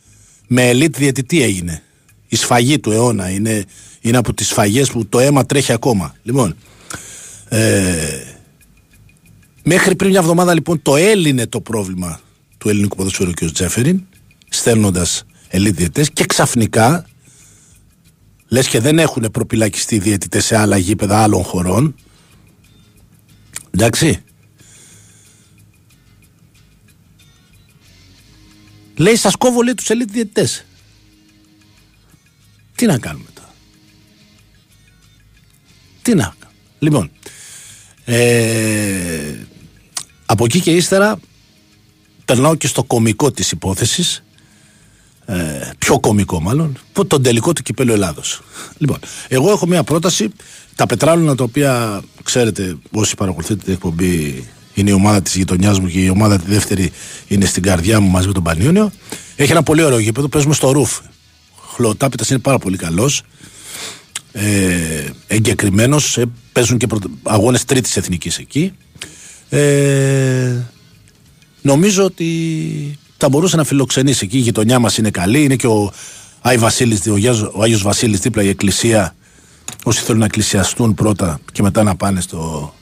με 0.48 0.70
ελίτ 0.70 0.98
διαιτητή 0.98 1.44
έγινε. 1.44 1.82
Η 2.28 2.36
σφαγή 2.36 2.80
του 2.80 2.92
αιώνα 2.92 3.30
είναι, 3.30 3.66
είναι 4.02 4.18
από 4.18 4.34
τις 4.34 4.48
σφαγές 4.48 4.90
που 4.90 5.06
το 5.06 5.20
αίμα 5.20 5.46
τρέχει 5.46 5.72
ακόμα. 5.72 6.16
Λοιπόν, 6.24 6.56
ε, 7.50 8.24
μέχρι 9.64 9.96
πριν 9.96 10.10
μια 10.10 10.20
εβδομάδα 10.20 10.54
λοιπόν 10.54 10.82
το 10.82 10.96
έλυνε 10.96 11.48
το 11.48 11.62
πρόβλημα 11.62 12.20
του 12.58 12.70
ελληνικού 12.70 12.96
ποδοσφαίρου 12.96 13.32
και 13.32 13.46
ο 13.46 13.52
Τζέφεριν, 13.52 14.02
στέλνοντας 14.50 15.24
ελίτ 15.48 15.76
διαιτητές 15.76 16.10
και 16.10 16.26
ξαφνικά 16.26 17.06
λες 18.48 18.68
και 18.68 18.80
δεν 18.80 19.00
έχουν 19.00 19.30
προπυλακιστεί 19.32 19.98
διαιτητές 20.00 20.46
σε 20.46 20.58
άλλα 20.58 20.78
γήπεδα 20.78 21.24
άλλων 21.24 21.44
χωρών. 21.44 21.96
Εντάξει. 23.72 24.22
Λέει 28.96 29.16
σας 29.16 29.36
κόβω 29.36 29.62
λέει 29.62 29.74
τους 29.74 29.90
ελίτ 29.90 30.12
διαιτητές. 30.12 30.66
Τι 32.76 32.86
να 32.86 32.98
κάνουμε 32.98 33.30
τώρα; 33.34 33.54
Τι 36.02 36.16
να 36.16 36.24
κάνουμε; 36.24 36.60
Λοιπόν, 36.80 37.12
ε, 38.06 39.46
από 40.26 40.46
εκεί 40.46 40.60
και 40.60 40.72
ύστερα 40.72 41.20
περνάω 42.26 42.56
και 42.56 42.68
στο 42.68 42.84
κομικό 42.84 43.32
της 43.32 43.52
υπόθεσης 43.52 44.24
ε, 45.30 45.36
πιο 45.78 46.00
κομικό 46.00 46.42
μάλλον 46.42 46.78
που 46.94 47.08
τον 47.08 47.24
τελικό 47.24 47.54
του 47.54 47.62
κυπέλου 47.62 47.94
Ελλάδος. 47.94 48.42
Λοιπόν 48.78 48.98
εγώ 49.28 49.52
έχω 49.52 49.68
μια 49.68 49.84
πρόταση 49.84 50.30
τα 50.76 50.86
πετράλωνα 50.86 51.36
τα 51.36 51.44
οποία 51.44 52.02
ξέρετε 52.24 52.78
όσοι 52.92 53.16
παρακολουθείτε 53.16 53.64
την 53.64 53.74
εκπομπή 53.74 54.48
είναι 54.74 54.90
η 54.90 54.94
ομάδα 54.94 55.22
της 55.22 55.36
γειτονιάς 55.36 55.80
μου 55.80 55.88
και 55.88 56.00
η 56.00 56.10
ομάδα 56.10 56.38
της 56.38 56.48
δεύτερη 56.48 56.92
είναι 57.28 57.46
στην 57.46 57.64
καρδιά 57.64 58.00
μου 58.00 58.10
μαζί 58.10 58.28
με 58.28 58.34
τον 58.34 58.44
Πανιόνιο 58.44 58.92
έχει 59.36 59.52
ένα 59.52 59.64
πολύ 59.64 59.84
ωραίο 59.84 60.00
γήπεδο 60.00 60.28
παίζουμε 60.28 60.54
στο 60.54 60.72
ρούφ 60.72 61.00
Χλωτάπητας 61.78 62.30
είναι 62.30 62.40
πάρα 62.40 62.58
πολύ 62.58 62.78
καλός. 62.78 63.22
Ε, 64.32 65.10
εγκεκριμένος 65.28 66.18
ε, 66.18 66.26
παίζουν 66.52 66.78
και 66.78 66.88
πρωτο, 66.88 67.10
αγώνες 67.24 67.66
τρίτης 67.66 67.98
εθνικής 67.98 68.38
εκεί. 68.38 68.74
Ε, 69.50 70.56
νομίζω 71.62 72.04
ότι 72.04 73.00
θα 73.18 73.30
μπορούσε 73.30 73.56
να 73.56 73.64
φιλοξενήσει 73.64 74.26
εκεί. 74.26 74.38
Η 74.38 74.42
γειτονιά 74.42 74.80
μας 74.80 74.98
είναι 74.98 75.10
καλή. 75.10 75.44
Είναι 75.44 75.56
και 75.56 75.68
ο, 75.68 75.94
Άι 76.42 76.58
Βασίλης, 76.58 77.08
ο, 77.08 77.14
ο 77.54 77.64
Άγιος 77.64 77.82
Βασίλης 77.82 78.20
δίπλα 78.20 78.44
η 78.44 78.48
εκκλησία. 78.48 79.16
Όσοι 79.84 80.02
θέλουν 80.02 80.20
να 80.20 80.26
εκκλησιαστούν 80.26 80.94
πρώτα 80.94 81.40
και 81.52 81.62
μετά 81.62 81.84
να 81.84 81.96
πάνε 81.96 82.22
στο, 82.22 82.74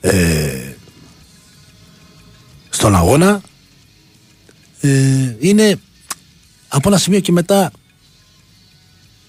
ε, 0.00 0.72
στον 2.68 2.96
αγώνα. 2.96 3.40
Ε, 4.80 5.36
είναι 5.38 5.80
από 6.68 6.88
ένα 6.88 6.98
σημείο 6.98 7.20
και 7.20 7.32
μετά 7.32 7.70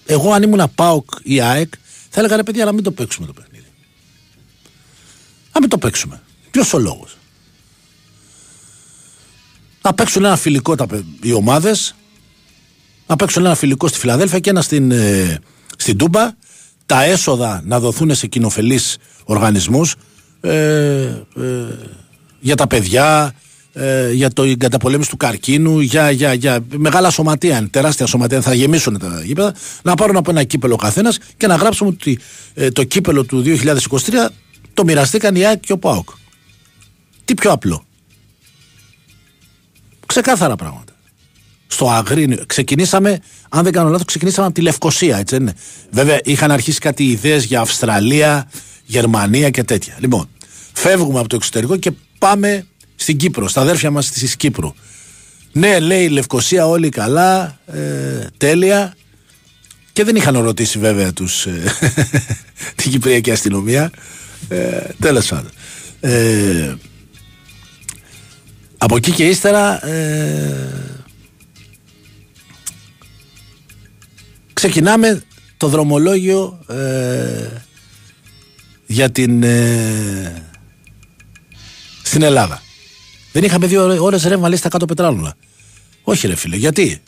εγώ 0.06 0.32
αν 0.32 0.42
ήμουν 0.42 0.70
ΠΑΟΚ 0.74 1.10
ή 1.22 1.40
ΑΕΚ 1.40 1.72
θα 2.10 2.20
έλεγα 2.20 2.36
ρε 2.36 2.42
παιδιά 2.42 2.64
να 2.64 2.72
μην 2.72 2.82
το 2.82 2.90
παίξουμε 2.90 3.26
το 3.26 3.32
παιχνίδι. 3.32 3.66
Να 5.52 5.60
μην 5.60 5.68
το 5.68 5.78
παίξουμε. 5.78 6.22
Ποιος 6.50 6.72
ο 6.72 6.78
λόγος; 6.78 7.17
Να 9.88 9.94
παίξουν 9.94 10.24
ένα 10.24 10.36
φιλικό 10.36 10.74
τα, 10.74 10.86
οι 11.22 11.32
ομάδες, 11.32 11.94
να 13.06 13.16
παίξουν 13.16 13.44
ένα 13.44 13.54
φιλικό 13.54 13.88
στη 13.88 13.98
Φιλαδέλφια 13.98 14.38
και 14.38 14.50
ένα 14.50 14.62
στην, 14.62 14.90
ε, 14.90 15.38
στην 15.76 15.96
Τούμπα. 15.96 16.30
Τα 16.86 17.04
έσοδα 17.04 17.62
να 17.64 17.80
δοθούν 17.80 18.14
σε 18.14 18.26
κοινοφελείς 18.26 18.96
οργανισμούς 19.24 19.94
ε, 20.40 20.50
ε, 20.50 21.22
για 22.40 22.54
τα 22.54 22.66
παιδιά, 22.66 23.34
ε, 23.72 24.12
για 24.12 24.30
το 24.30 24.56
καταπολέμηση 24.58 25.10
του 25.10 25.16
καρκίνου, 25.16 25.80
για, 25.80 26.10
για, 26.10 26.32
για 26.32 26.58
μεγάλα 26.76 27.10
σωματεία, 27.10 27.68
τεράστια 27.70 28.06
σωματεία, 28.06 28.40
θα 28.40 28.54
γεμίσουν 28.54 28.98
τα 28.98 29.22
γήπεδα, 29.24 29.54
να 29.82 29.94
πάρουν 29.94 30.16
από 30.16 30.30
ένα 30.30 30.44
κύπελο 30.44 30.74
ο 30.74 30.76
καθένας 30.76 31.18
και 31.36 31.46
να 31.46 31.54
γράψουμε 31.54 31.90
ότι 31.90 32.18
ε, 32.54 32.70
το 32.70 32.84
κύπελο 32.84 33.24
του 33.24 33.42
2023 33.46 34.26
το 34.74 34.84
μοιραστήκαν 34.84 35.34
οι 35.34 35.46
ΑΕΚ 35.46 35.60
και 35.60 35.72
ο 35.72 35.78
ΠΑΟΚ. 35.78 36.08
Τι 37.24 37.34
πιο 37.34 37.52
απλό. 37.52 37.86
Ξεκάθαρα 40.08 40.56
πράγματα. 40.56 40.92
Στο 41.66 41.90
Αγρίνιο. 41.90 42.44
Ξεκινήσαμε, 42.46 43.18
αν 43.48 43.64
δεν 43.64 43.72
κάνω 43.72 43.88
λάθος, 43.88 44.06
ξεκινήσαμε 44.06 44.46
από 44.46 44.54
τη 44.54 44.60
Λευκοσία, 44.60 45.16
έτσι 45.18 45.34
δεν 45.34 45.42
είναι. 45.42 45.54
Βέβαια, 45.90 46.20
είχαν 46.24 46.50
αρχίσει 46.50 46.78
κάτι 46.78 47.04
ιδέες 47.04 47.44
για 47.44 47.60
Αυστραλία, 47.60 48.50
Γερμανία 48.84 49.50
και 49.50 49.64
τέτοια. 49.64 49.96
Λοιπόν, 49.98 50.28
φεύγουμε 50.72 51.18
από 51.18 51.28
το 51.28 51.36
εξωτερικό 51.36 51.76
και 51.76 51.92
πάμε 52.18 52.66
στην 52.94 53.16
Κύπρο, 53.16 53.48
στα 53.48 53.60
αδέρφια 53.60 53.90
μας 53.90 54.10
της 54.10 54.36
Κύπρου. 54.36 54.74
Ναι, 55.52 55.78
λέει 55.78 56.04
η 56.04 56.08
Λευκοσία 56.08 56.66
όλοι 56.66 56.88
καλά, 56.88 57.58
ε, 57.66 58.26
τέλεια. 58.36 58.94
Και 59.92 60.04
δεν 60.04 60.16
είχαν 60.16 60.38
ρωτήσει 60.38 60.78
βέβαια 60.78 61.12
τους, 61.12 61.46
ε, 61.46 61.62
την 62.76 62.90
Κυπριακή 62.90 63.30
αστυνομία. 63.30 63.90
Ε, 64.48 64.80
Τέλος 64.98 65.26
πάντων. 65.26 65.50
Ε, 66.00 66.74
από 68.78 68.96
εκεί 68.96 69.10
και 69.10 69.24
ύστερα 69.24 69.86
ε, 69.86 70.68
ξεκινάμε 74.52 75.22
το 75.56 75.68
δρομολόγιο 75.68 76.64
ε, 76.68 77.48
για 78.86 79.10
την 79.10 79.42
ε, 79.42 80.42
στην 82.02 82.22
Ελλάδα. 82.22 82.62
Δεν 83.32 83.44
είχαμε 83.44 83.66
δύο 83.66 84.04
ώρες 84.04 84.22
ρεύμα 84.22 84.48
λέει 84.48 84.58
στα 84.58 84.68
κάτω 84.68 84.86
πετράλωνα. 84.86 85.36
Όχι 86.02 86.26
ρε 86.26 86.34
φίλε, 86.34 86.56
γιατί; 86.56 87.02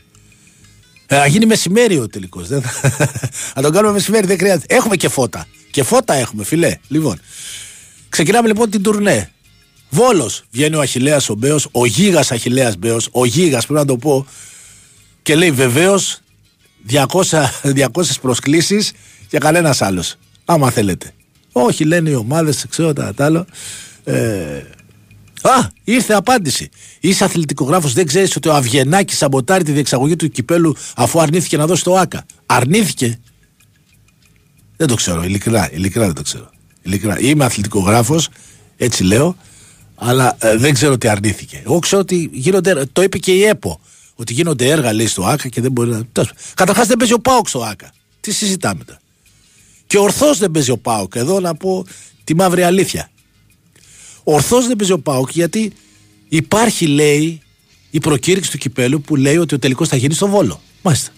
Ε, 1.06 1.26
γίνει 1.26 1.46
μεσημέρι 1.46 1.98
ο 1.98 2.06
τελικός. 2.06 2.48
Δεν 2.48 2.62
θα... 2.62 2.92
Αν 3.54 3.62
τον 3.62 3.72
κάνουμε 3.72 3.92
μεσημέρι 3.92 4.26
δεν 4.26 4.38
χρειάζεται. 4.38 4.74
Έχουμε 4.74 4.96
και 4.96 5.08
φώτα. 5.08 5.46
Και 5.70 5.82
φώτα 5.82 6.14
έχουμε 6.14 6.44
φιλέ. 6.44 6.76
Λοιπόν, 6.88 7.20
ξεκινάμε 8.08 8.48
λοιπόν 8.48 8.70
την 8.70 8.82
τουρνέ. 8.82 9.30
Βόλος. 9.90 10.44
Βγαίνει 10.50 10.74
ο 10.76 10.80
Αχηλέα 10.80 11.20
ο 11.28 11.34
Μπέος, 11.34 11.68
ο 11.72 11.86
γίγας 11.86 12.32
Αχηλέα 12.32 12.74
Μπέος, 12.78 13.08
ο 13.12 13.24
γίγας 13.24 13.66
πρέπει 13.66 13.80
να 13.80 13.86
το 13.86 13.96
πω. 13.96 14.26
Και 15.22 15.34
λέει 15.34 15.50
βεβαίως 15.50 16.20
200, 16.88 17.04
200 17.62 17.86
προσκλήσεις 18.22 18.92
και 19.28 19.38
κανένας 19.38 19.82
άλλος. 19.82 20.16
Άμα 20.44 20.70
θέλετε. 20.70 21.12
Όχι, 21.52 21.84
λένε 21.84 22.10
οι 22.10 22.14
ομάδες, 22.14 22.66
ξέρω 22.68 22.92
τα 22.92 23.14
άλλο. 23.18 23.46
Ε, 24.04 24.62
Α, 25.42 25.66
ήρθε 25.84 26.12
απάντηση. 26.14 26.68
Είσαι 27.00 27.24
αθλητικογράφος, 27.24 27.92
δεν 27.92 28.06
ξέρεις 28.06 28.36
ότι 28.36 28.48
ο 28.48 28.54
Αβγενάκης 28.54 29.16
σαμποτάρει 29.16 29.64
τη 29.64 29.72
διεξαγωγή 29.72 30.16
του 30.16 30.28
κυπέλου 30.28 30.76
αφού 30.96 31.20
αρνήθηκε 31.20 31.56
να 31.56 31.66
δώσει 31.66 31.84
το 31.84 31.96
ΑΚΑ. 31.96 32.24
Αρνήθηκε. 32.46 33.18
Δεν 34.76 34.88
το 34.88 34.94
ξέρω, 34.94 35.22
ειλικρινά, 35.22 35.72
ειλικρινά 35.72 36.06
δεν 36.06 36.14
το 36.14 36.22
ξέρω. 36.22 36.50
Ειλικρινά. 36.82 37.20
Είμαι 37.20 37.44
αθλητικογράφος, 37.44 38.28
έτσι 38.76 39.04
λέω, 39.04 39.36
αλλά 40.02 40.36
ε, 40.40 40.56
δεν 40.56 40.74
ξέρω 40.74 40.98
τι 40.98 41.08
αρνήθηκε. 41.08 41.62
Εγώ 41.64 41.78
ξέρω 41.78 42.00
ότι 42.00 42.30
γίνονται, 42.32 42.84
το 42.92 43.02
είπε 43.02 43.18
και 43.18 43.32
η 43.32 43.42
ΕΠΟ, 43.42 43.80
ότι 44.14 44.32
γίνονται 44.32 44.68
έργα 44.68 44.92
λέει 44.92 45.06
στο 45.06 45.24
ΑΚΑ 45.24 45.48
και 45.48 45.60
δεν 45.60 45.72
μπορεί 45.72 45.90
να. 45.90 46.02
Καταρχάς 46.54 46.86
δεν 46.86 46.96
παίζει 46.96 47.12
ο 47.12 47.18
ΠΑΟΚ 47.20 47.48
στο 47.48 47.62
ΑΚΑ. 47.62 47.92
Τι 48.20 48.32
συζητάμε 48.32 48.84
τώρα. 48.84 49.00
Και 49.86 49.98
ορθώ 49.98 50.34
δεν 50.34 50.50
παίζει 50.50 50.70
ο 50.70 50.78
ΠΑΟΚ. 50.78 51.14
Εδώ 51.14 51.40
να 51.40 51.54
πω 51.54 51.86
τη 52.24 52.34
μαύρη 52.34 52.62
αλήθεια. 52.62 53.10
Ορθώ 54.24 54.62
δεν 54.62 54.76
παίζει 54.76 54.92
ο 54.92 54.98
ΠΑΟΚ 54.98 55.30
γιατί 55.30 55.72
υπάρχει, 56.28 56.86
λέει, 56.86 57.42
η 57.90 57.98
προκήρυξη 57.98 58.50
του 58.50 58.58
κυπέλου 58.58 59.00
που 59.00 59.16
λέει 59.16 59.36
ότι 59.36 59.54
ο 59.54 59.58
τελικός 59.58 59.88
θα 59.88 59.96
γίνει 59.96 60.14
στο 60.14 60.28
βόλο. 60.28 60.60
Μάλιστα. 60.82 61.10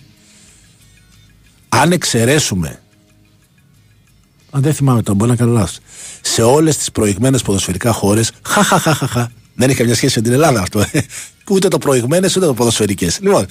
Αν 1.68 1.92
εξαιρέσουμε. 1.92 2.81
Αν 4.54 4.62
δεν 4.62 4.74
θυμάμαι 4.74 5.02
τώρα, 5.02 5.18
μπορεί 5.18 5.30
να 5.30 5.36
κάνω 5.36 5.52
λάθος. 5.52 5.78
Σε 6.20 6.42
όλες 6.42 6.76
τις 6.76 6.90
προηγμένες 6.90 7.42
ποδοσφαιρικά 7.42 7.92
χώρες, 7.92 8.32
χαχαχαχαχα. 8.46 9.32
Δεν 9.54 9.68
έχει 9.68 9.78
καμιά 9.78 9.94
σχέση 9.94 10.18
με 10.18 10.24
την 10.24 10.32
Ελλάδα 10.32 10.60
αυτό. 10.60 10.84
ούτε 11.50 11.68
το 11.68 11.78
προηγμένες 11.78 12.36
ούτε 12.36 12.46
το 12.46 12.54
ποδοσφαιρικές. 12.54 13.18
Λοιπόν, 13.20 13.46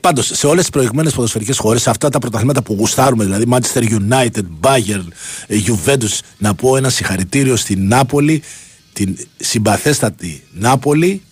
Πάντως, 0.00 0.30
σε 0.34 0.46
όλες 0.46 0.60
τις 0.60 0.70
προηγμένες 0.70 1.12
ποδοσφαιρικές 1.12 1.58
χώρες, 1.58 1.82
σε 1.82 1.90
αυτά 1.90 2.08
τα 2.08 2.18
πρωταθλήματα 2.18 2.62
που 2.62 2.74
γουστάρουμε, 2.78 3.24
δηλαδή 3.24 3.44
Manchester 3.50 3.82
United, 3.82 4.42
Bayern, 4.60 5.06
ε, 5.46 5.56
Juventus, 5.66 6.18
να 6.38 6.54
πω 6.54 6.76
ένα 6.76 6.90
συγχαρητήριο 6.90 7.56
στην 7.56 7.88
Νάπολη, 7.88 8.42
την 8.92 9.16
συμπαθέστατη 9.36 10.42
Νάπολη, 10.52 11.22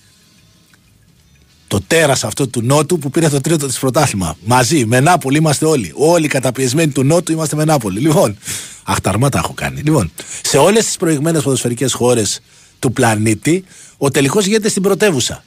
το 1.70 1.80
τέρας 1.87 2.24
αυτό 2.24 2.48
του 2.48 2.62
Νότου 2.62 2.98
που 2.98 3.11
πήρε 3.11 3.28
το 3.28 3.40
τρίτο 3.40 3.66
της 3.66 3.78
πρωτάθλημα. 3.78 4.37
Μαζί, 4.44 4.87
με 4.87 5.00
Νάπολη 5.00 5.37
είμαστε 5.37 5.64
όλοι. 5.64 5.92
Όλοι 5.94 6.28
καταπιεσμένοι 6.28 6.92
του 6.92 7.02
Νότου 7.02 7.33
είμαστε 7.33 7.56
με 7.56 7.64
Νάπολη. 7.64 8.00
Λοιπόν, 8.00 8.37
αχταρμάτα 8.85 9.38
έχω 9.38 9.52
κάνει. 9.52 9.80
Λοιπόν, 9.80 10.12
σε 10.42 10.56
όλες 10.59 10.85
τις 10.85 10.96
προηγμένες 10.96 11.42
ποδοσφαιρικές 11.42 11.92
χώρες 11.92 12.40
του 12.78 12.92
πλανήτη, 12.92 13.64
ο 13.98 14.11
τελικός 14.11 14.46
γίνεται 14.46 14.68
στην 14.68 14.83
πρωτεύουσα. 14.83 15.44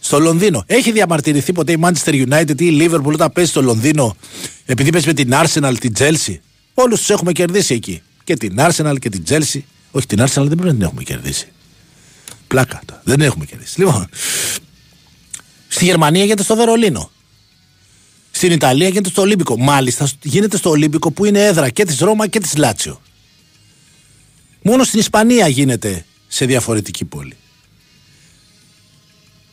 Στο 0.00 0.20
Λονδίνο. 0.20 0.64
Έχει 0.66 0.92
διαμαρτυρηθεί 0.92 1.52
ποτέ 1.52 1.72
η 1.72 1.78
Manchester 1.82 2.28
United 2.28 2.60
ή 2.60 2.66
η 2.66 2.78
Liverpool 2.80 3.12
όταν 3.12 3.32
παίζει 3.32 3.50
στο 3.50 3.62
Λονδίνο 3.62 4.16
επειδή 4.66 4.90
παίζει 4.90 5.06
με 5.06 5.12
την 5.14 5.30
Arsenal, 5.32 5.74
την 5.80 5.92
Chelsea; 5.98 6.36
Όλους 6.74 6.98
τους 6.98 7.10
έχουμε 7.10 7.32
κερδίσει 7.32 7.74
εκεί. 7.74 8.02
Και 8.24 8.36
την 8.36 8.56
Arsenal 8.58 8.94
και 9.00 9.08
την 9.08 9.24
Chelsea. 9.28 9.60
Όχι, 9.90 10.06
την 10.06 10.18
Arsenal 10.20 10.46
δεν 10.46 10.46
πρέπει 10.46 10.64
να 10.64 10.72
την 10.72 10.82
έχουμε 10.82 11.02
κερδίσει. 11.02 11.46
Πλάκα. 12.46 12.80
το. 12.84 12.94
Δεν 13.04 13.20
έχουμε 13.20 13.44
κερδίσει. 13.44 13.78
Λοιπόν, 13.80 14.08
στη 15.72 15.84
Γερμανία 15.84 16.22
γίνεται 16.22 16.42
στο 16.42 16.56
Βερολίνο. 16.56 17.10
Στην 18.30 18.52
Ιταλία 18.52 18.88
γίνεται 18.88 19.08
στο 19.08 19.22
Ολύμπικο. 19.22 19.58
Μάλιστα 19.58 20.08
γίνεται 20.22 20.56
στο 20.56 20.70
Ολύμπικο 20.70 21.10
που 21.10 21.24
είναι 21.24 21.44
έδρα 21.44 21.70
και 21.70 21.84
της 21.84 21.98
Ρώμα 21.98 22.26
και 22.26 22.40
της 22.40 22.56
Λάτσιο. 22.56 23.00
Μόνο 24.62 24.84
στην 24.84 24.98
Ισπανία 25.00 25.48
γίνεται 25.48 26.04
σε 26.28 26.44
διαφορετική 26.44 27.04
πόλη. 27.04 27.36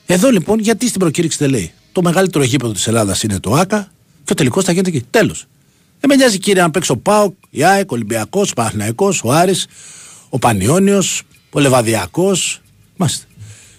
Εδώ 0.05 0.29
λοιπόν, 0.29 0.59
γιατί 0.59 0.87
στην 0.87 0.99
προκήρυξη 0.99 1.37
δεν 1.37 1.49
λέει. 1.49 1.73
Το 1.91 2.01
μεγαλύτερο 2.01 2.43
γήπεδο 2.43 2.71
της 2.71 2.87
Ελλάδας 2.87 3.23
είναι 3.23 3.39
το 3.39 3.53
ΑΚΑ 3.53 3.91
και 4.23 4.31
ο 4.31 4.35
τελικός 4.35 4.63
θα 4.63 4.71
γίνεται 4.71 4.89
εκεί. 4.89 5.05
Τέλος. 5.09 5.45
Δεν 5.99 6.09
με 6.09 6.15
νοιάζει 6.15 6.37
κύριε 6.37 6.61
αν 6.61 6.71
παίξει 6.71 6.91
ο 6.91 6.97
ΠΑΟΚ, 6.97 7.35
η 7.49 7.63
ΑΕΚ, 7.63 7.91
ο 7.91 7.95
Ολυμπιακός, 7.95 8.51
ο 8.51 8.53
Παναθυναϊκό, 8.53 9.13
ο 9.23 9.31
Άρης, 9.31 9.67
ο 10.29 10.39
Πανιόνιος, 10.39 11.21
ο 11.49 11.59
Λεβαδιακός. 11.59 12.61
Μάστε. 12.97 13.28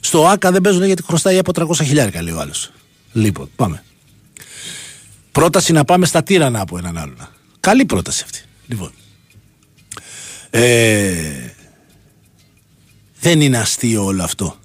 Στο 0.01 0.27
ΑΚΑ 0.27 0.53
δεν 0.53 0.61
παίζουν 0.61 0.85
γιατί 0.85 1.03
χρωστάει 1.03 1.39
από 1.39 1.53
300 1.55 1.85
χιλιάρικα, 1.85 2.23
λέει 2.23 2.35
ο 2.35 2.41
άλλος. 2.41 2.71
Λοιπόν, 3.13 3.51
πάμε. 3.57 3.85
Πρόταση 5.33 5.73
να 5.73 5.85
πάμε 5.85 6.07
στα 6.07 6.23
τύρανα 6.23 6.61
από 6.61 6.79
έναν 6.79 6.99
άλλον. 6.99 7.29
Καλή 7.61 7.85
πρόταση 7.85 8.23
αυτή. 8.25 8.41
Λοιπόν. 8.67 8.93
Ε, 10.51 11.53
δεν 13.21 13.41
είναι 13.41 13.59
αστείο 13.59 14.05
όλο 14.05 14.23
αυτό. 14.23 14.57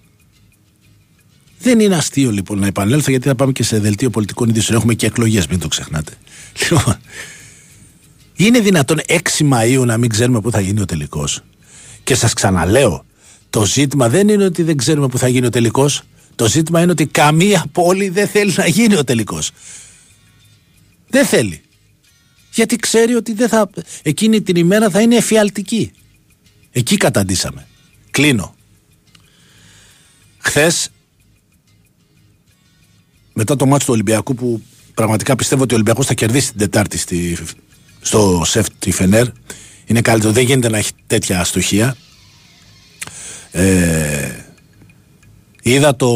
Δεν 1.60 1.80
είναι 1.80 1.96
αστείο 1.96 2.32
λοιπόν 2.32 2.60
να 2.60 2.68
επανέλθω 2.68 3.12
γιατί 3.12 3.28
θα 3.28 3.36
πάμε 3.36 3.52
και 3.52 3.64
σε 3.64 3.80
δελτίο 3.80 4.10
πολιτικών 4.10 4.50
ειδήσεων. 4.50 4.78
Έχουμε 4.78 4.94
και 4.94 5.06
εκλογές, 5.06 5.48
μην 5.48 5.60
το 5.60 5.68
ξεχνάτε. 5.68 6.12
Λοιπόν, 6.70 6.98
είναι 8.36 8.60
δυνατόν 8.60 9.00
6 9.08 9.18
Μαΐου 9.52 9.84
να 9.86 9.98
μην 9.98 10.10
ξέρουμε 10.10 10.42
πού 10.42 10.52
θα 10.52 10.60
γίνει 10.60 10.82
ο 10.82 10.86
τελικός. 10.86 11.42
Και 12.04 12.16
σας 12.16 12.34
ξαναλέω, 12.34 13.06
το 13.56 13.66
ζήτημα 13.66 14.10
δεν 14.10 14.30
είναι 14.30 14.44
ότι 14.44 14.64
δεν 14.64 14.78
ξέρουμε 14.78 15.08
πού 15.08 15.18
θα 15.18 15.28
γίνει 15.28 15.46
ο 15.46 15.50
τελικός. 15.50 16.02
Το 16.36 16.48
ζήτημα 16.48 16.82
είναι 16.82 16.92
ότι 16.92 17.06
καμία 17.06 17.66
πόλη 17.72 18.10
δεν 18.10 18.28
θέλει 18.28 18.54
να 18.58 18.68
γίνει 18.68 18.96
ο 18.96 19.04
τελικός. 19.04 19.52
Δεν 21.08 21.26
θέλει. 21.26 21.62
Γιατί 22.54 22.76
ξέρει 22.76 23.16
ότι 23.16 23.34
δεν 23.34 23.50
θα, 23.50 23.70
εκείνη 24.02 24.42
την 24.42 24.56
ημέρα 24.56 24.90
θα 24.90 25.02
είναι 25.02 25.16
εφιαλτική. 25.16 25.92
Εκεί 26.72 26.98
καταντήσαμε. 26.98 27.68
Κλείνω. 28.12 28.56
Χθες, 30.38 30.90
μετά 33.34 33.56
το 33.56 33.66
μάτσο 33.66 33.86
του 33.86 33.94
Ολυμπιακού 33.94 34.36
που 34.36 34.62
πραγματικά 34.94 35.36
πιστεύω 35.36 35.64
ότι 35.64 35.74
ο 35.74 35.76
Ολυμπιακός 35.76 36.06
θα 36.06 36.14
κερδίσει 36.14 36.50
την 36.50 36.58
Τετάρτη 36.58 36.98
στη, 36.98 37.38
στο 38.02 38.42
ΣΕΦ 38.46 38.68
τη 38.80 38.92
Φενέρ. 38.92 39.28
Είναι 39.86 40.02
καλύτερο, 40.02 40.34
δεν 40.34 40.44
γίνεται 40.44 40.70
να 40.70 40.78
έχει 40.78 40.92
τέτοια 41.08 41.40
αστοχία. 41.40 41.96
Ε, 43.58 44.46
είδα 45.62 45.96
το 45.96 46.10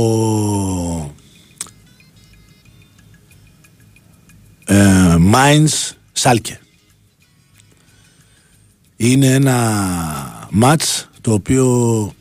ε, 4.65 5.15
Mainz 5.34 5.91
Σάλκε. 6.12 6.60
Είναι 8.95 9.34
ένα 9.34 10.47
μάτς 10.52 11.10
το 11.21 11.34
οποίο 11.34 12.13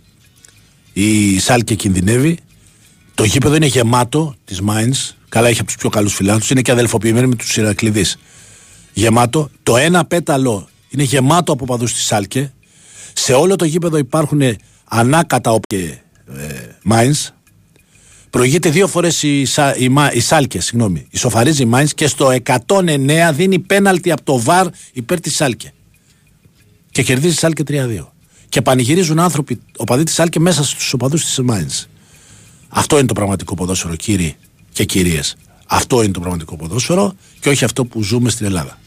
η 0.92 1.38
Σάλκε 1.38 1.74
κινδυνεύει. 1.74 2.38
Το 3.14 3.24
γήπεδο 3.24 3.54
είναι 3.54 3.66
γεμάτο 3.66 4.34
της 4.44 4.60
Mainz. 4.68 5.14
Καλά, 5.28 5.48
έχει 5.48 5.58
από 5.58 5.66
τους 5.66 5.76
πιο 5.76 5.88
καλούς 5.88 6.14
φιλάθλους. 6.14 6.50
Είναι 6.50 6.62
και 6.62 6.72
αδελφοποιημένο 6.72 7.28
με 7.28 7.34
τους 7.34 7.56
Ηρακλειδείς. 7.56 8.18
Γεμάτο. 8.92 9.50
Το 9.62 9.76
ένα 9.76 10.04
πέταλο 10.04 10.68
είναι 10.88 11.02
γεμάτο 11.02 11.52
από 11.52 11.64
παδού 11.64 11.84
της 11.84 12.04
Σάλκε. 12.04 12.52
Σε 13.12 13.32
όλο 13.32 13.56
το 13.56 13.64
γήπεδο 13.64 13.96
υπάρχουν 13.96 14.40
ανάκατα 14.88 15.50
όπια 15.50 15.78
ε, 15.78 16.00
Mainz. 16.90 17.28
Προηγείται 18.30 18.70
δύο 18.70 18.86
φορές 18.86 19.22
η, 19.22 19.44
Σα- 19.44 19.76
η, 19.76 19.88
Μα- 19.88 20.12
η 20.12 20.20
Σάλκες, 20.20 20.64
συγγνώμη. 20.64 21.06
Ισοφαρίζει 21.10 21.62
η 21.62 21.70
Mainz 21.74 21.88
και 21.94 22.06
στο 22.06 22.30
109 22.66 23.30
δίνει 23.32 23.58
πέναλτι 23.58 24.10
από 24.12 24.22
το 24.22 24.38
βαρ 24.40 24.66
υπέρ 24.92 25.20
της 25.20 25.34
Σάλκε. 25.36 25.72
Και 26.90 27.02
κερδίζει 27.02 27.34
η 27.34 27.38
Σάλκε 27.38 27.62
3-2. 27.68 28.06
Και 28.48 28.62
πανηγυρίζουν 28.62 29.18
άνθρωποι, 29.18 29.60
οπαδοί 29.76 30.02
της 30.02 30.14
Σάλκε, 30.14 30.40
μέσα 30.40 30.64
στους 30.64 30.92
οπαδούς 30.92 31.24
της 31.24 31.40
Mainz. 31.50 31.84
Αυτό 32.68 32.98
είναι 32.98 33.06
το 33.06 33.14
πραγματικό 33.14 33.54
ποδόσφαιρο, 33.54 33.96
κύριοι 33.96 34.36
και 34.72 34.84
κυρίες. 34.84 35.36
Αυτό 35.66 36.02
είναι 36.02 36.12
το 36.12 36.20
πραγματικό 36.20 36.56
ποδόσφαιρο 36.56 37.14
και 37.40 37.48
όχι 37.48 37.64
αυτό 37.64 37.84
που 37.84 38.02
ζούμε 38.02 38.30
στην 38.30 38.46
Ελλάδα. 38.46 38.78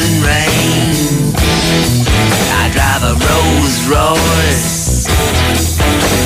Rain. 0.00 0.88
I 2.56 2.72
drive 2.72 3.04
a 3.04 3.12
Rolls 3.12 3.84
Royce, 3.88 5.04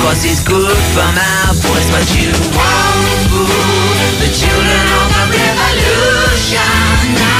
cause 0.01 0.23
it's 0.23 0.39
good 0.43 0.77
for 0.95 1.09
my 1.11 1.51
voice, 1.51 1.89
but 1.91 2.07
you 2.15 2.31
won't 2.55 3.19
fool 3.27 3.91
the 4.23 4.31
children 4.31 4.87
of 4.99 5.07
the 5.11 5.23
revolution. 5.35 7.36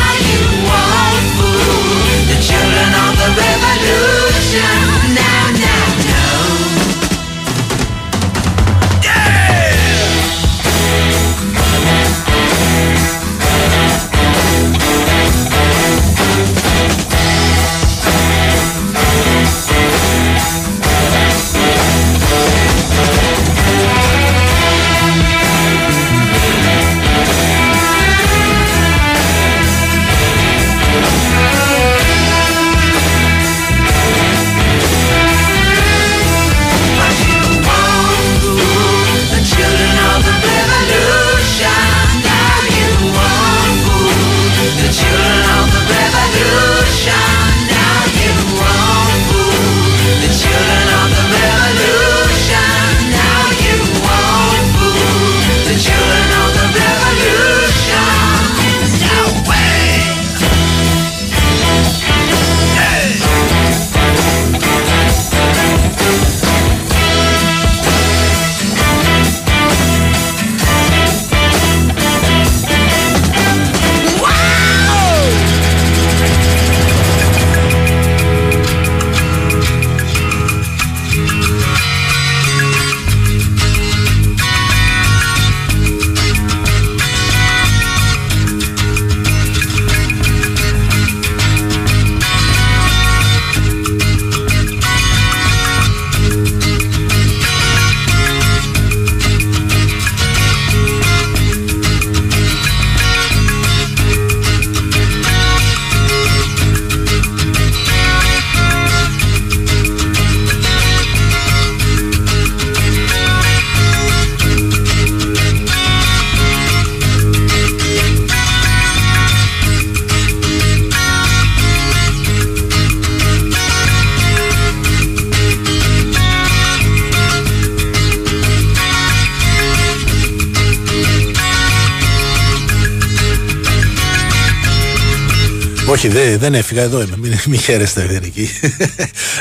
Δεν, 136.37 136.51
δεν 136.51 136.53
έφυγα 136.53 136.81
εδώ 136.81 137.01
είμαι. 137.01 137.17
Μην, 137.17 137.33
μην 137.45 137.59
χαίρεστε, 137.59 138.05
δεν 138.05 138.15
είναι 138.15 138.25
εκεί. 138.25 138.49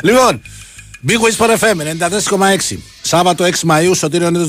λοιπόν, 0.02 0.40
Big 1.06 1.12
Wiz 1.12 1.46
for 1.46 1.58
FM 1.58 2.08
94,6. 2.70 2.76
Σάββατο 3.02 3.44
6 3.44 3.50
Μαου, 3.64 3.94
Σωτήριο 3.94 4.30
Νέτο 4.30 4.48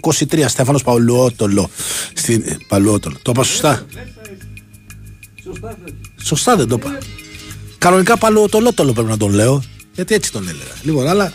2023. 0.00 0.44
Στέφανος 0.46 0.82
Παουλουότολο. 0.82 1.70
Στην... 2.14 2.42
ε, 2.46 2.56
Παλουότολο. 2.68 3.16
Το 3.22 3.30
είπα 3.30 3.44
σωστά; 3.44 3.86
Σωστά 6.22 6.56
δεν 6.56 6.68
το 6.68 6.74
είπα. 6.78 6.98
Κανονικά 7.78 8.18
Παλουότολότολο 8.18 8.92
πρέπει 8.92 9.08
να 9.08 9.16
τον 9.16 9.32
λέω. 9.32 9.64
Γιατί 9.92 10.14
έτσι 10.14 10.32
τον 10.32 10.48
έλεγα. 10.48 10.72
Λοιπόν, 10.82 11.08
αλλά. 11.08 11.32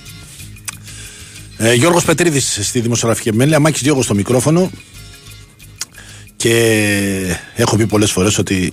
Ε, 1.57 1.73
Γιώργος 1.73 2.05
Πετρίδης 2.05 2.59
στη 2.61 2.79
δημοσιογραφική 2.79 3.27
επιμέλεια, 3.27 3.59
Μάκης 3.59 3.81
Διώγος 3.81 4.05
στο 4.05 4.13
μικρόφωνο 4.13 4.71
και 6.35 7.37
έχω 7.55 7.75
πει 7.75 7.85
πολλές 7.85 8.11
φορές 8.11 8.37
ότι 8.37 8.71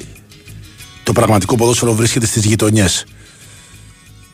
το 1.06 1.12
πραγματικό 1.12 1.56
ποδόσφαιρο 1.56 1.94
βρίσκεται 1.94 2.26
στις 2.26 2.44
γειτονιές. 2.44 3.04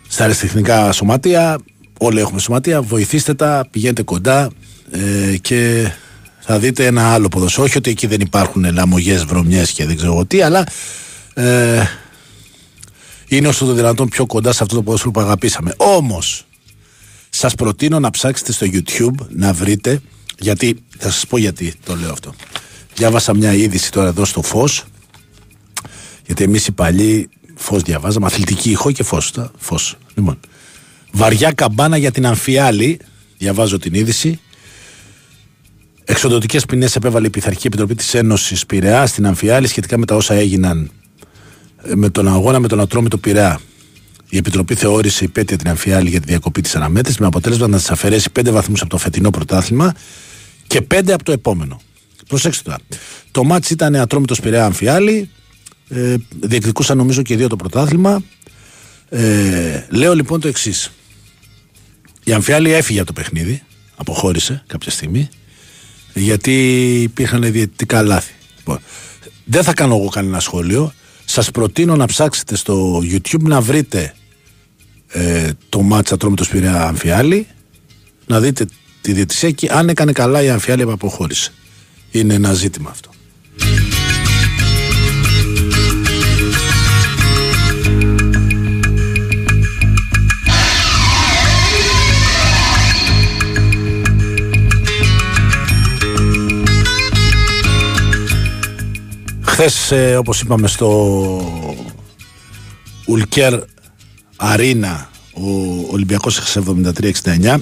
Στα 0.09 0.25
αριστεχνικά 0.25 0.93
σωματεία 0.93 1.59
όλοι 1.99 2.21
έχουμε 2.21 2.41
σωματεία, 2.41 2.83
βοηθήστε 2.83 3.35
τα 3.35 3.67
πηγαίνετε 3.71 4.03
κοντά 4.03 4.51
ε, 4.91 5.37
και 5.37 5.91
θα 6.41 6.59
δείτε 6.59 6.87
ένα 6.87 7.13
άλλο 7.13 7.29
ποδόσφαιρο. 7.29 7.65
Όχι 7.65 7.79
ότι 7.79 7.91
εκεί 7.91 8.07
δεν 8.07 8.21
υπάρχουν 8.21 8.73
λαμογές, 8.75 9.25
βρωμιές 9.25 9.71
και 9.73 9.87
δεν 9.87 9.97
ξέρω 9.97 10.13
εγώ 10.13 10.27
τι 10.27 10.43
αλλά 10.43 10.67
ε, 11.35 11.83
είναι 13.29 13.49
όσο 13.49 13.65
το 13.65 13.73
δυνατόν 13.73 14.09
πιο 14.09 14.27
κοντά 14.27 14.53
σε 14.53 14.63
αυτό 14.63 14.75
το 14.75 14.83
ποδόσφαιρο 14.83 15.11
που 15.11 15.21
αγαπήσαμε. 15.21 15.75
Όμως 15.77 16.47
σας 17.31 17.55
προτείνω 17.55 17.99
να 17.99 18.11
ψάξετε 18.11 18.53
στο 18.53 18.67
YouTube 18.73 19.27
να 19.29 19.53
βρείτε 19.53 20.01
γιατί 20.39 20.77
θα 20.99 21.11
σας 21.11 21.27
πω 21.27 21.37
γιατί 21.39 21.75
το 21.85 21.97
λέω 21.97 22.13
αυτό. 22.13 22.35
Διάβασα 22.95 23.35
μια 23.35 23.53
είδηση 23.53 23.93
τώρα 23.93 24.09
εδώ 24.09 24.25
στο 24.25 24.43
φως 24.43 24.85
γιατί 26.27 26.45
εμείς 26.45 26.67
οι 26.67 26.73
παλιοί 26.73 27.29
φως 27.55 27.83
διαβάζαμε 27.83 28.27
αθλητική 28.27 28.71
ηχό 28.71 28.91
και 28.91 29.03
φως, 29.03 29.31
τα, 29.31 29.51
φως. 29.59 29.97
Λοιπόν, 30.15 30.41
βαριά 31.13 31.53
καμπάνα 31.53 31.97
για 31.97 32.11
την 32.11 32.27
αμφιάλη 32.27 33.01
διαβάζω 33.39 33.79
την 33.79 33.95
είδηση 33.95 34.41
Εξοδοτικέ 36.05 36.59
ποινές 36.69 36.97
επέβαλε 36.97 37.27
η 37.27 37.31
Πειθαρχική 37.31 37.67
Επιτροπή 37.67 37.95
της 37.95 38.15
Ένωσης 38.15 38.67
Πειραιά 38.67 39.07
στην 39.07 39.27
Αμφιάλη 39.27 39.67
σχετικά 39.67 39.99
με 39.99 40.07
τα 40.07 40.15
όσα 40.15 40.35
έγιναν 40.35 40.91
ε, 41.83 41.95
με 41.95 42.09
τον 42.09 42.29
αγώνα 42.29 42.59
με 42.59 42.69
τον 42.69 42.81
Ατρόμητο 42.81 43.19
Πειραιά. 43.19 43.61
Η 44.29 44.37
Επιτροπή 44.37 44.75
θεώρησε 44.75 45.25
υπέτεια 45.25 45.57
την 45.57 45.69
Αμφιάλη 45.69 46.09
για 46.09 46.21
τη 46.21 46.27
διακοπή 46.27 46.61
της 46.61 46.77
αναμέτρησης 46.77 47.21
με 47.21 47.27
αποτέλεσμα 47.27 47.67
να 47.67 47.77
της 47.77 47.91
αφαιρέσει 47.91 48.29
5 48.41 48.51
βαθμούς 48.51 48.81
από 48.81 48.91
το 48.91 48.97
φετινό 48.97 49.31
πρωτάθλημα 49.31 49.95
και 50.67 50.87
5 50.95 51.11
από 51.11 51.25
το 51.25 51.33
επόμενο. 51.33 51.81
Προσέξτε 52.29 52.63
τώρα. 52.65 52.79
Το 53.31 53.45
μάτς 53.45 53.71
ήταν 53.71 53.97
Ατρόμητος 53.97 54.41
Πειραιά 54.41 54.65
Αμφιάλη. 54.65 55.31
Ε, 55.95 56.15
διεκδικούσαν 56.41 56.97
νομίζω 56.97 57.23
και 57.23 57.33
οι 57.33 57.37
δύο 57.37 57.49
το 57.49 57.57
πρωτάθλημα. 57.57 58.23
Ε, 59.09 59.87
λέω 59.89 60.15
λοιπόν 60.15 60.41
το 60.41 60.49
εξής. 60.49 60.91
Η 62.25 62.33
Αμφιάλη 62.33 62.73
έφυγε 62.73 62.99
από 62.99 63.07
το 63.07 63.21
παιχνίδι. 63.21 63.63
Αποχώρησε 63.97 64.63
κάποια 64.67 64.91
στιγμή 64.91 65.29
γιατί 66.15 66.55
υπήρχαν 67.03 67.53
διαιτητικά 67.53 68.03
λάθη. 68.03 68.33
Λοιπόν, 68.57 68.79
δεν 69.45 69.63
θα 69.63 69.75
κάνω 69.75 69.97
εγώ 69.97 70.09
κανένα 70.09 70.41
σχόλιο. 70.41 70.93
Σας 71.25 71.51
προτείνω 71.51 71.97
να 71.97 72.07
ψάξετε 72.07 72.57
στο 72.57 72.99
YouTube 72.99 73.43
να 73.43 73.61
βρείτε 73.61 74.15
ε, 75.09 75.51
το 75.69 75.83
μάτσα 75.83 76.15
Ατρόμητος 76.15 76.49
Πειραιά 76.49 76.83
Αμφιάλη 76.83 77.47
να 78.27 78.41
δείτε 78.41 78.67
τη 79.01 79.13
διαιτησία 79.13 79.51
και 79.51 79.69
αν 79.73 79.89
έκανε 79.89 80.13
καλά 80.13 80.43
η 80.43 80.49
Αμφιάλη 80.49 80.85
που 80.85 80.91
αποχώρησε. 80.91 81.53
Είναι 82.11 82.35
ένα 82.35 82.53
ζήτημα 82.53 82.91
αυτό. 82.91 83.11
Χθες, 99.63 99.91
ε, 99.91 100.17
όπως 100.17 100.41
είπαμε, 100.41 100.69
στο 100.69 100.89
Ουλκέρ 103.07 103.61
Αρίνα 104.37 105.11
ο 105.33 105.47
Ολυμπιακός 105.91 106.39
έχασε 106.39 106.63
73-69 107.45 107.61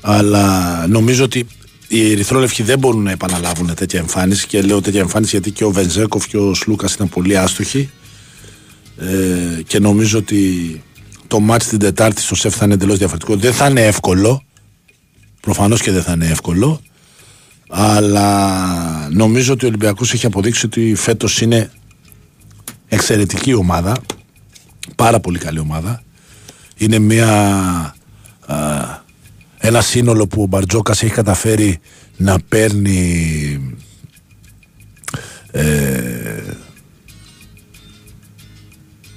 αλλά 0.00 0.86
νομίζω 0.86 1.24
ότι 1.24 1.46
οι 1.88 2.10
Ερυθρόλευκοι 2.10 2.62
δεν 2.62 2.78
μπορούν 2.78 3.02
να 3.02 3.10
επαναλάβουν 3.10 3.74
τέτοια 3.74 4.00
εμφάνιση 4.00 4.46
και 4.46 4.62
λέω 4.62 4.80
τέτοια 4.80 5.00
εμφάνιση 5.00 5.30
γιατί 5.30 5.50
και 5.50 5.64
ο 5.64 5.70
Βενζέκοφ 5.70 6.26
και 6.26 6.36
ο 6.36 6.54
Σλούκας 6.54 6.94
ήταν 6.94 7.08
πολύ 7.08 7.36
άστοχοι 7.36 7.90
ε, 8.98 9.62
και 9.62 9.78
νομίζω 9.78 10.18
ότι 10.18 10.82
το 11.26 11.40
μάτς 11.40 11.66
την 11.66 11.78
Τετάρτη 11.78 12.20
στο 12.20 12.34
ΣΕΦ 12.34 12.56
θα 12.56 12.64
είναι 12.64 12.74
εντελώς 12.74 12.98
διαφορετικό. 12.98 13.36
Δεν 13.36 13.52
θα 13.52 13.68
είναι 13.68 13.86
εύκολο 13.86 14.42
προφανώς 15.40 15.82
και 15.82 15.90
δεν 15.90 16.02
θα 16.02 16.12
είναι 16.12 16.26
εύκολο 16.26 16.80
αλλά 17.74 19.08
νομίζω 19.12 19.52
ότι 19.52 19.64
ο 19.64 19.68
Ολυμπιακός 19.68 20.12
έχει 20.12 20.26
αποδείξει 20.26 20.66
ότι 20.66 20.94
φέτος 20.94 21.40
είναι 21.40 21.70
εξαιρετική 22.88 23.54
ομάδα 23.54 23.96
πάρα 24.96 25.20
πολύ 25.20 25.38
καλή 25.38 25.58
ομάδα. 25.58 26.02
Είναι 26.76 26.98
μια 26.98 27.30
α, 28.46 28.56
ένα 29.58 29.80
σύνολο 29.80 30.26
που 30.26 30.42
ο 30.42 30.46
Μπαρτζόκας 30.46 31.02
έχει 31.02 31.12
καταφέρει 31.12 31.80
να 32.16 32.38
παίρνει 32.48 33.76
ε, 35.50 36.42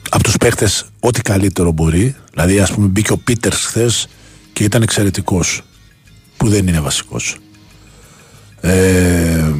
από 0.09 0.23
τους 0.23 0.37
παίχτες 0.37 0.85
ό,τι 0.99 1.21
καλύτερο 1.21 1.71
μπορεί. 1.71 2.15
Δηλαδή 2.31 2.59
ας 2.59 2.71
πούμε 2.71 2.87
μπήκε 2.87 3.11
ο 3.11 3.17
Πίτερς 3.17 3.65
χθες 3.65 4.07
και 4.53 4.63
ήταν 4.63 4.81
εξαιρετικός 4.81 5.61
που 6.37 6.49
δεν 6.49 6.67
είναι 6.67 6.79
βασικός 6.79 7.37
ε, 8.65 9.53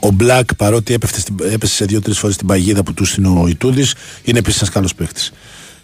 ο 0.00 0.10
Μπλακ 0.10 0.54
παρότι 0.54 0.94
έπεφτε 0.94 1.20
στην, 1.20 1.36
έπεσε 1.52 1.74
σε 1.74 1.84
δύο-τρεις 1.84 2.18
φορές 2.18 2.36
την 2.36 2.46
παγίδα 2.46 2.82
που 2.82 2.94
του 2.94 3.04
είναι 3.18 3.28
ο 3.28 3.46
Ιτούδης, 3.46 3.94
είναι 4.24 4.38
επίσης 4.38 4.60
ένας 4.60 4.72
καλός 4.72 4.94
παίχτη. 4.94 5.20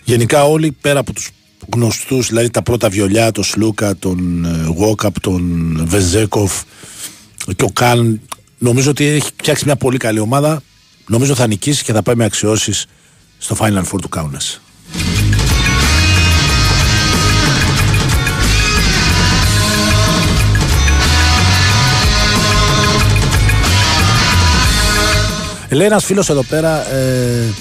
Γενικά 0.05 0.45
όλοι 0.45 0.77
πέρα 0.81 0.99
από 0.99 1.13
τους 1.13 1.31
γνωστούς, 1.75 2.29
δηλαδή 2.29 2.51
τα 2.51 2.63
πρώτα 2.63 2.89
βιολιά, 2.89 3.33
τον 3.33 3.45
Σλούκα, 3.45 3.97
τον 3.97 4.47
Βόκαπ, 4.77 5.21
τον 5.21 5.75
Βεζέκοφ 5.89 6.63
και 7.57 7.65
ο 7.65 7.71
Καν, 7.73 8.21
νομίζω 8.59 8.91
ότι 8.91 9.05
έχει 9.05 9.31
φτιάξει 9.37 9.65
μια 9.65 9.77
πολύ 9.77 9.97
καλή 9.97 10.19
ομάδα. 10.19 10.63
Νομίζω 11.07 11.35
θα 11.35 11.47
νικήσει 11.47 11.85
και 11.85 11.93
θα 11.93 12.03
πάει 12.03 12.15
με 12.15 12.25
αξιώσεις 12.25 12.87
στο 13.39 13.57
Final 13.59 13.83
Four 13.93 14.01
του 14.01 14.09
Κάουνα. 14.09 14.41
Λέει 25.73 25.87
ένας 25.87 26.05
φίλος 26.05 26.29
εδώ 26.29 26.43
πέρα, 26.43 26.93
ε, 26.93 27.55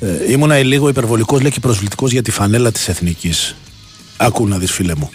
ε, 0.00 0.30
ήμουνα 0.32 0.62
λίγο 0.62 0.88
υπερβολικός, 0.88 1.40
λέει 1.40 1.50
και 1.50 1.60
προσβλητικός 1.60 2.12
για 2.12 2.22
τη 2.22 2.30
φανέλα 2.30 2.72
της 2.72 2.88
εθνικής. 2.88 3.56
Άκου 4.16 4.48
να 4.48 4.58
δεις, 4.58 4.72
φίλε 4.72 4.94
μου. 4.94 5.10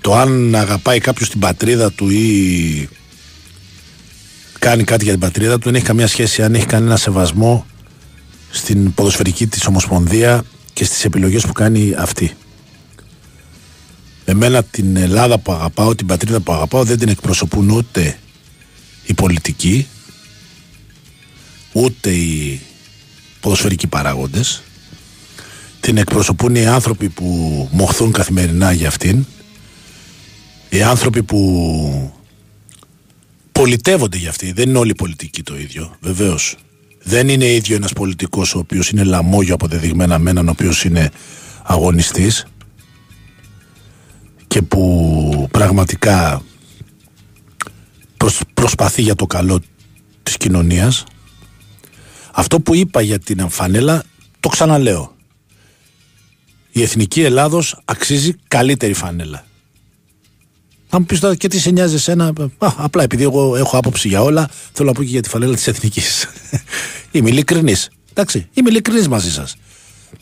Το 0.00 0.14
αν 0.14 0.54
αγαπάει 0.54 0.98
κάποιος 0.98 1.30
την 1.30 1.40
πατρίδα 1.40 1.92
του 1.92 2.10
ή 2.10 2.88
κάνει 4.58 4.84
κάτι 4.84 5.04
για 5.04 5.12
την 5.12 5.20
πατρίδα 5.20 5.54
του 5.54 5.64
δεν 5.64 5.74
έχει 5.74 5.84
καμία 5.84 6.06
σχέση 6.06 6.42
αν 6.42 6.54
έχει 6.54 6.66
κανένα 6.66 6.96
σεβασμό 6.96 7.66
στην 8.50 8.94
ποδοσφαιρική 8.94 9.46
της 9.46 9.66
ομοσπονδία 9.66 10.44
και 10.72 10.84
στις 10.84 11.04
επιλογές 11.04 11.46
που 11.46 11.52
κάνει 11.52 11.94
αυτή. 11.98 12.36
Εμένα 14.24 14.62
την 14.62 14.96
Ελλάδα 14.96 15.38
που 15.38 15.52
αγαπάω, 15.52 15.94
την 15.94 16.06
πατρίδα 16.06 16.40
που 16.40 16.52
αγαπάω 16.52 16.84
δεν 16.84 16.98
την 16.98 17.08
εκπροσωπούν 17.08 17.70
ούτε 17.70 18.16
οι 19.06 19.14
πολιτικοί 19.14 19.86
ούτε 21.72 22.10
οι 22.10 22.60
ποδοσφαιρικοί 23.40 23.86
παράγοντες 23.86 24.62
την 25.80 25.96
εκπροσωπούν 25.96 26.54
οι 26.54 26.66
άνθρωποι 26.66 27.08
που 27.08 27.68
μοχθούν 27.72 28.12
καθημερινά 28.12 28.72
για 28.72 28.88
αυτήν 28.88 29.26
οι 30.68 30.82
άνθρωποι 30.82 31.22
που 31.22 32.12
πολιτεύονται 33.52 34.16
για 34.16 34.28
αυτή. 34.28 34.52
Δεν 34.52 34.68
είναι 34.68 34.78
όλοι 34.78 34.90
οι 34.90 34.94
πολιτικοί 34.94 35.42
το 35.42 35.58
ίδιο 35.58 35.96
βεβαίως. 36.00 36.56
Δεν 37.02 37.28
είναι 37.28 37.52
ίδιο 37.52 37.76
ένας 37.76 37.92
πολιτικός 37.92 38.54
ο 38.54 38.58
οποίος 38.58 38.90
είναι 38.90 39.04
λαμόγιο 39.04 39.54
αποδεδειγμένα 39.54 40.18
με 40.18 40.30
έναν 40.30 40.48
ο 40.48 40.50
οποίος 40.50 40.84
είναι 40.84 41.10
αγωνιστής 41.62 42.46
και 44.46 44.62
που 44.62 45.48
πραγματικά 45.50 46.42
προσπαθεί 48.54 49.02
για 49.02 49.14
το 49.14 49.26
καλό 49.26 49.60
της 50.22 50.36
κοινωνίας 50.36 51.04
αυτό 52.32 52.60
που 52.60 52.74
είπα 52.74 53.00
για 53.00 53.18
την 53.18 53.48
φανέλα 53.48 54.04
το 54.40 54.48
ξαναλέω 54.48 55.16
η 56.72 56.82
Εθνική 56.82 57.22
Ελλάδος 57.22 57.80
αξίζει 57.84 58.34
καλύτερη 58.48 58.92
φανέλα 58.92 59.44
Θα 60.88 60.98
μου 60.98 61.06
πεις 61.06 61.20
τώρα 61.20 61.34
και 61.34 61.48
τι 61.48 61.58
σε 61.58 61.70
νοιάζει 61.70 61.94
εσένα. 61.94 62.32
Α, 62.58 62.72
απλά 62.76 63.02
επειδή 63.02 63.22
εγώ 63.22 63.56
έχω 63.56 63.76
άποψη 63.76 64.08
για 64.08 64.22
όλα, 64.22 64.50
θέλω 64.72 64.88
να 64.88 64.94
πω 64.94 65.02
και 65.02 65.10
για 65.10 65.22
τη 65.22 65.28
φανέλα 65.28 65.54
της 65.54 65.66
εθνικής. 65.66 66.26
είμαι 67.12 67.28
ειλικρινής. 67.28 67.90
Εντάξει, 68.10 68.48
είμαι 68.54 68.70
ειλικρινής 68.70 69.08
μαζί 69.08 69.32
σας. 69.32 69.56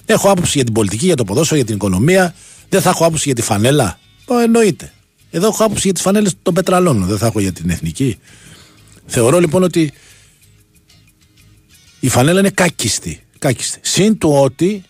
Έχω 0.06 0.30
άποψη 0.30 0.52
για 0.54 0.64
την 0.64 0.74
πολιτική, 0.74 1.04
για 1.04 1.16
το 1.16 1.24
ποδόσφαιρο, 1.24 1.56
για 1.56 1.64
την 1.64 1.74
οικονομία. 1.74 2.34
Δεν 2.68 2.80
θα 2.80 2.90
έχω 2.90 3.04
άποψη 3.04 3.22
για 3.24 3.34
τη 3.34 3.42
φανέλα. 3.42 3.98
Ω, 4.24 4.38
εννοείται. 4.38 4.92
Εδώ 5.30 5.46
έχω 5.46 5.64
άποψη 5.64 5.82
για 5.84 5.92
τις 5.92 6.02
φανέλες 6.02 6.34
των 6.42 6.54
πετραλών. 6.54 7.04
Δεν 7.04 7.18
θα 7.18 7.26
έχω 7.26 7.40
για 7.40 7.52
την 7.52 7.70
εθνική. 7.70 8.18
Θεωρώ 9.06 9.38
λοιπόν 9.38 9.62
ότι 9.62 9.92
η 12.00 12.08
φανέλα 12.08 12.38
είναι 12.38 12.50
κάκιστη. 12.50 13.22
κάκιστη. 13.38 13.78
Συν 13.82 14.18
του 14.18 14.30
ότι, 14.32 14.82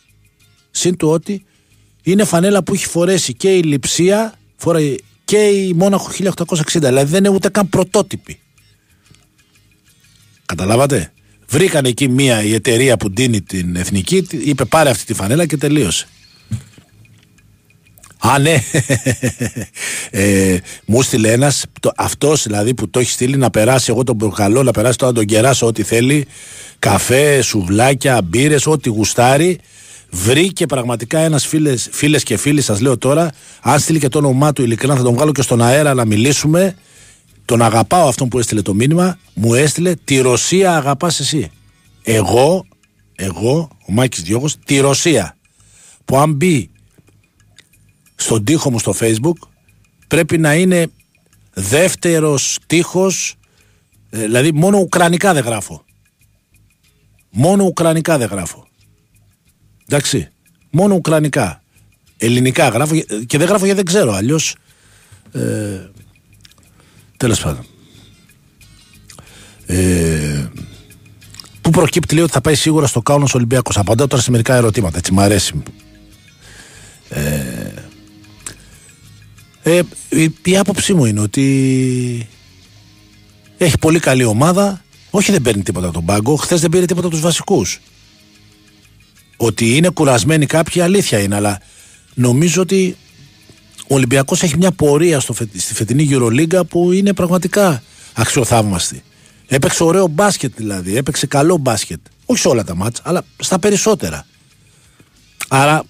συν 0.71 0.97
του 0.97 1.09
ότι 1.09 1.45
είναι 2.03 2.25
φανέλα 2.25 2.63
που 2.63 2.75
έχει 2.75 2.87
φορέσει 2.87 3.35
και 3.35 3.57
η 3.57 3.63
Λιψία, 3.63 4.39
φοράει 4.57 4.97
και 5.25 5.37
η 5.37 5.73
Μόναχο 5.73 6.11
1860. 6.19 6.63
Δηλαδή 6.73 7.11
δεν 7.11 7.25
είναι 7.25 7.35
ούτε 7.35 7.49
καν 7.49 7.69
πρωτότυπη. 7.69 8.41
Καταλάβατε; 10.47 11.13
Βρήκαν 11.49 11.85
εκεί 11.85 12.09
μία 12.09 12.43
η 12.43 12.55
εταιρεία 12.55 12.97
που 12.97 13.11
ντύνει 13.11 13.43
την 13.43 13.77
εθνική, 13.77 14.27
είπε 14.31 14.65
πάρε 14.65 14.91
αυτή 14.91 15.05
τη 15.05 15.15
φανέλα 15.15 15.47
και 15.47 15.57
τελείωσε. 15.57 16.09
Α, 18.23 18.39
ναι. 18.39 18.63
ε, 20.11 20.59
μου 20.85 21.03
στείλε 21.03 21.33
ένας, 21.33 21.65
αυτός 21.97 22.43
δηλαδή 22.43 22.75
που 22.75 22.91
το 22.91 22.99
έχει 22.99 23.11
στείλει 23.11 23.37
να 23.37 23.51
περάσει. 23.51 23.91
Εγώ 23.91 24.05
τον 24.05 24.17
προκαλώ 24.17 24.63
να 24.63 24.71
περάσει 24.71 24.99
τώρα 24.99 25.13
να 25.13 25.19
τον 25.19 25.27
κεράσω 25.27 25.67
ό,τι 25.67 25.83
θέλει. 25.83 26.27
Καφέ, 26.79 27.43
σουβλάκια, 27.43 28.23
μπύρες, 28.23 28.67
ό,τι 28.67 28.89
γουστάρει. 28.89 29.59
Βρήκε 30.11 30.67
πραγματικά 30.67 31.19
ένας 31.19 31.47
φίλες 31.91 32.23
και 32.23 32.37
φίλοι, 32.37 32.61
σας 32.61 32.81
λέω 32.81 32.99
τώρα. 32.99 33.31
Αν 33.61 33.79
στείλει 33.79 33.99
και 33.99 34.09
το 34.09 34.19
όνομά 34.19 34.53
του, 34.53 34.63
ειλικρινά 34.63 34.97
θα 34.97 35.03
τον 35.03 35.15
βγάλω 35.15 35.33
και 35.33 35.43
στον 35.43 35.63
αέρα 35.63 35.95
να 35.95 36.05
μιλήσουμε. 36.05 36.75
Τον 37.45 37.63
αγαπάω 37.63 38.09
αυτόν 38.09 38.29
που 38.29 38.39
έστειλε 38.39 38.63
το 38.63 38.75
μήνυμα. 38.75 39.19
Μου 39.35 39.55
έστειλε 39.55 39.95
τη 40.05 40.19
Ρωσία 40.19 40.77
αγαπάς 40.77 41.21
εσύ. 41.21 41.51
Εγώ, 42.03 42.67
εγώ, 43.15 43.69
ο 43.89 43.93
Μάκης 43.93 44.23
Διώγος, 44.23 44.57
τη 44.65 44.79
Ρωσία. 44.79 45.37
Που 46.05 46.19
αν 46.19 46.33
μπει 46.33 46.70
στον 48.23 48.45
τοίχο 48.45 48.71
μου 48.71 48.79
στο 48.79 48.95
facebook 49.01 49.49
πρέπει 50.09 50.39
να 50.39 50.55
είναι 50.55 50.91
δεύτερος 51.53 52.59
τείχος 52.67 53.35
ε, 54.11 54.19
δηλαδή 54.19 54.53
μόνο 54.53 54.79
ουκρανικά 54.79 55.33
δεν 55.35 55.45
γράφω. 55.45 55.85
Μόνο 57.31 57.65
ουκρανικά 57.65 58.19
δεν 58.19 58.29
γράφω. 58.29 58.67
Εντάξει 59.89 60.29
μόνο 60.71 60.95
ουκρανικά. 60.95 61.63
Ελληνικά 62.17 62.69
γράφω 62.69 62.95
και 63.27 63.39
δεν 63.39 63.47
γράφω 63.47 63.65
γιατί 63.65 63.77
δεν 63.77 63.85
ξέρω 63.85 64.13
αλλιώς 64.13 64.57
ε, 65.33 65.91
τέλος 67.17 67.41
πάντων. 67.41 67.67
Ε, 69.67 70.49
που 71.61 71.71
προκύπτει 71.71 72.15
λέει 72.15 72.25
ότι 72.25 72.33
θα 72.33 72.41
πάει 72.41 72.55
σίγουρα 72.55 72.87
στο 72.87 73.03
Κάουνος 73.03 73.35
Ολυμπιακός. 73.35 73.79
Απαντάω 73.79 74.07
τώρα 74.07 74.23
σε 74.23 74.31
μερικά 74.31 74.55
ερωτήματα 74.55 74.99
έτσι 74.99 75.13
μου 75.13 75.21
αρέσει. 75.21 75.63
Ε, 77.09 77.73
ε, 79.63 79.81
η, 80.09 80.35
η 80.43 80.57
άποψή 80.57 80.95
μου 80.95 81.05
είναι 81.05 81.21
ότι 81.21 82.29
έχει 83.59 83.79
πολύ 83.79 83.99
καλή 83.99 84.25
ομάδα. 84.25 84.85
Όχι, 85.11 85.33
δεν 85.33 85.43
παίρνει 85.43 85.63
τίποτα 85.63 85.87
από 85.87 85.95
τον 85.95 86.05
πάγκο. 86.05 86.37
Χθες 86.37 86.61
δεν 86.61 86.71
πήρε 86.71 86.85
τίποτα 86.85 87.07
από 87.07 87.15
τους 87.15 87.25
βασικούς. 87.25 87.81
Ότι 89.37 89.77
είναι 89.77 89.89
κουρασμένοι 89.89 90.47
κάποιοι, 90.47 90.81
αλήθεια 90.81 91.19
είναι, 91.19 91.35
αλλά 91.35 91.61
νομίζω 92.15 92.63
ότι 92.63 92.97
ο 93.89 93.95
Ολυμπιακός 93.95 94.43
έχει 94.43 94.57
μια 94.57 94.71
πορεία 94.71 95.21
στο, 95.21 95.35
στη 95.35 95.75
φετινή 95.75 96.09
Euroliga 96.11 96.61
που 96.69 96.93
είναι 96.93 97.13
πραγματικά 97.13 97.83
αξιοθαύμαστη. 98.15 99.03
Έπαιξε 99.47 99.85
ωραίο 99.85 100.07
μπάσκετ 100.07 100.53
δηλαδή. 100.57 100.97
Έπαιξε 100.97 101.27
καλό 101.27 101.57
μπάσκετ. 101.57 102.01
Όχι 102.27 102.41
σε 102.41 102.49
όλα 102.49 102.65
τα 102.65 102.75
μάτς, 102.75 103.01
αλλά 103.05 103.25
στα 103.37 103.59
περισσότερα. 103.59 104.27
Άρα 105.49 105.85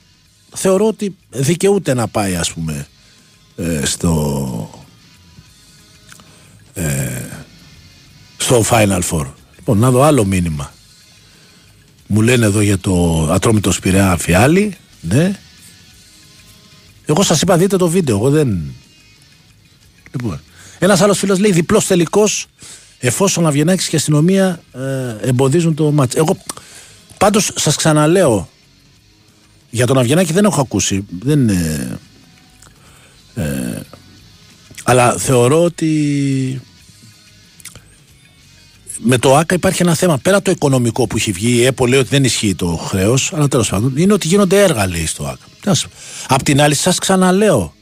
θεωρώ 0.55 0.87
ότι 0.87 1.17
δικαιούται 1.31 1.95
να 1.95 2.09
πάει, 2.09 2.35
ας 2.35 2.53
πούμε, 2.53 2.73
ε, 2.73 2.87
στο 3.85 4.71
ε, 6.75 7.23
στο 8.37 8.65
Final 8.71 9.01
Four. 9.11 9.27
Λοιπόν, 9.57 9.79
να 9.79 9.91
δω 9.91 10.03
άλλο 10.03 10.25
μήνυμα. 10.25 10.73
Μου 12.07 12.21
λένε 12.21 12.47
εδώ 12.47 12.61
για 12.61 12.79
το 12.79 13.27
ατρόμητος 13.31 13.75
Σπυρέα 13.75 14.17
Φιάλη. 14.17 14.77
Ναι. 15.01 15.39
Εγώ 17.05 17.23
σας 17.23 17.43
είπα 17.43 17.57
δείτε 17.57 17.77
το 17.77 17.89
βίντεο. 17.89 18.17
Εγώ 18.17 18.31
δεν... 18.31 18.75
Λοιπόν. 20.13 20.41
Ένας 20.79 21.01
άλλος 21.01 21.19
φίλος 21.19 21.39
λέει 21.39 21.53
διπλός 21.53 21.87
τελικός 21.87 22.47
εφόσον 22.99 23.47
Αβγενάκης 23.47 23.89
και 23.89 23.97
αστυνομία 23.97 24.63
ε, 24.73 25.29
εμποδίζουν 25.29 25.75
το 25.75 25.91
μάτς. 25.91 26.15
Εγώ 26.15 26.37
πάντως 27.19 27.51
σας 27.55 27.77
ξαναλέω 27.77 28.49
για 29.71 29.87
τον 29.87 29.99
Αβγενάκη 29.99 30.33
δεν 30.33 30.45
έχω 30.45 30.61
ακούσει. 30.61 31.07
Δεν, 31.21 31.49
ε, 31.49 31.53
ε, 31.53 31.99
αλλά 34.91 35.19
θεωρώ 35.19 35.63
ότι 35.63 36.61
με 38.99 39.19
το 39.19 39.37
ΆΚΑ 39.37 39.55
υπάρχει 39.55 39.83
ένα 39.83 39.95
θέμα. 39.95 40.19
Πέρα 40.19 40.43
το 40.43 40.51
οικονομικό 40.51 41.07
που 41.07 41.17
έχει 41.17 41.33
βγει, 41.33 41.53
η 41.53 41.65
ΕΠΟ 41.65 41.87
λέει 41.87 41.99
ότι 41.99 42.09
δεν 42.09 42.25
ισχύει 42.25 42.55
το 42.55 42.77
χρέος, 42.77 43.33
αλλά 43.33 43.49
τέλος 43.49 43.69
πάντων 43.69 43.97
είναι 43.97 44.13
ότι 44.13 44.27
γίνονται 44.27 44.63
έργα, 44.63 44.87
λέει 44.87 45.07
στο 45.07 45.27
ΆΚΑ. 45.27 45.77
Απ' 46.29 46.43
την 46.43 46.61
άλλη, 46.61 46.75
σας 46.75 46.99
ξαναλέω, 46.99 47.75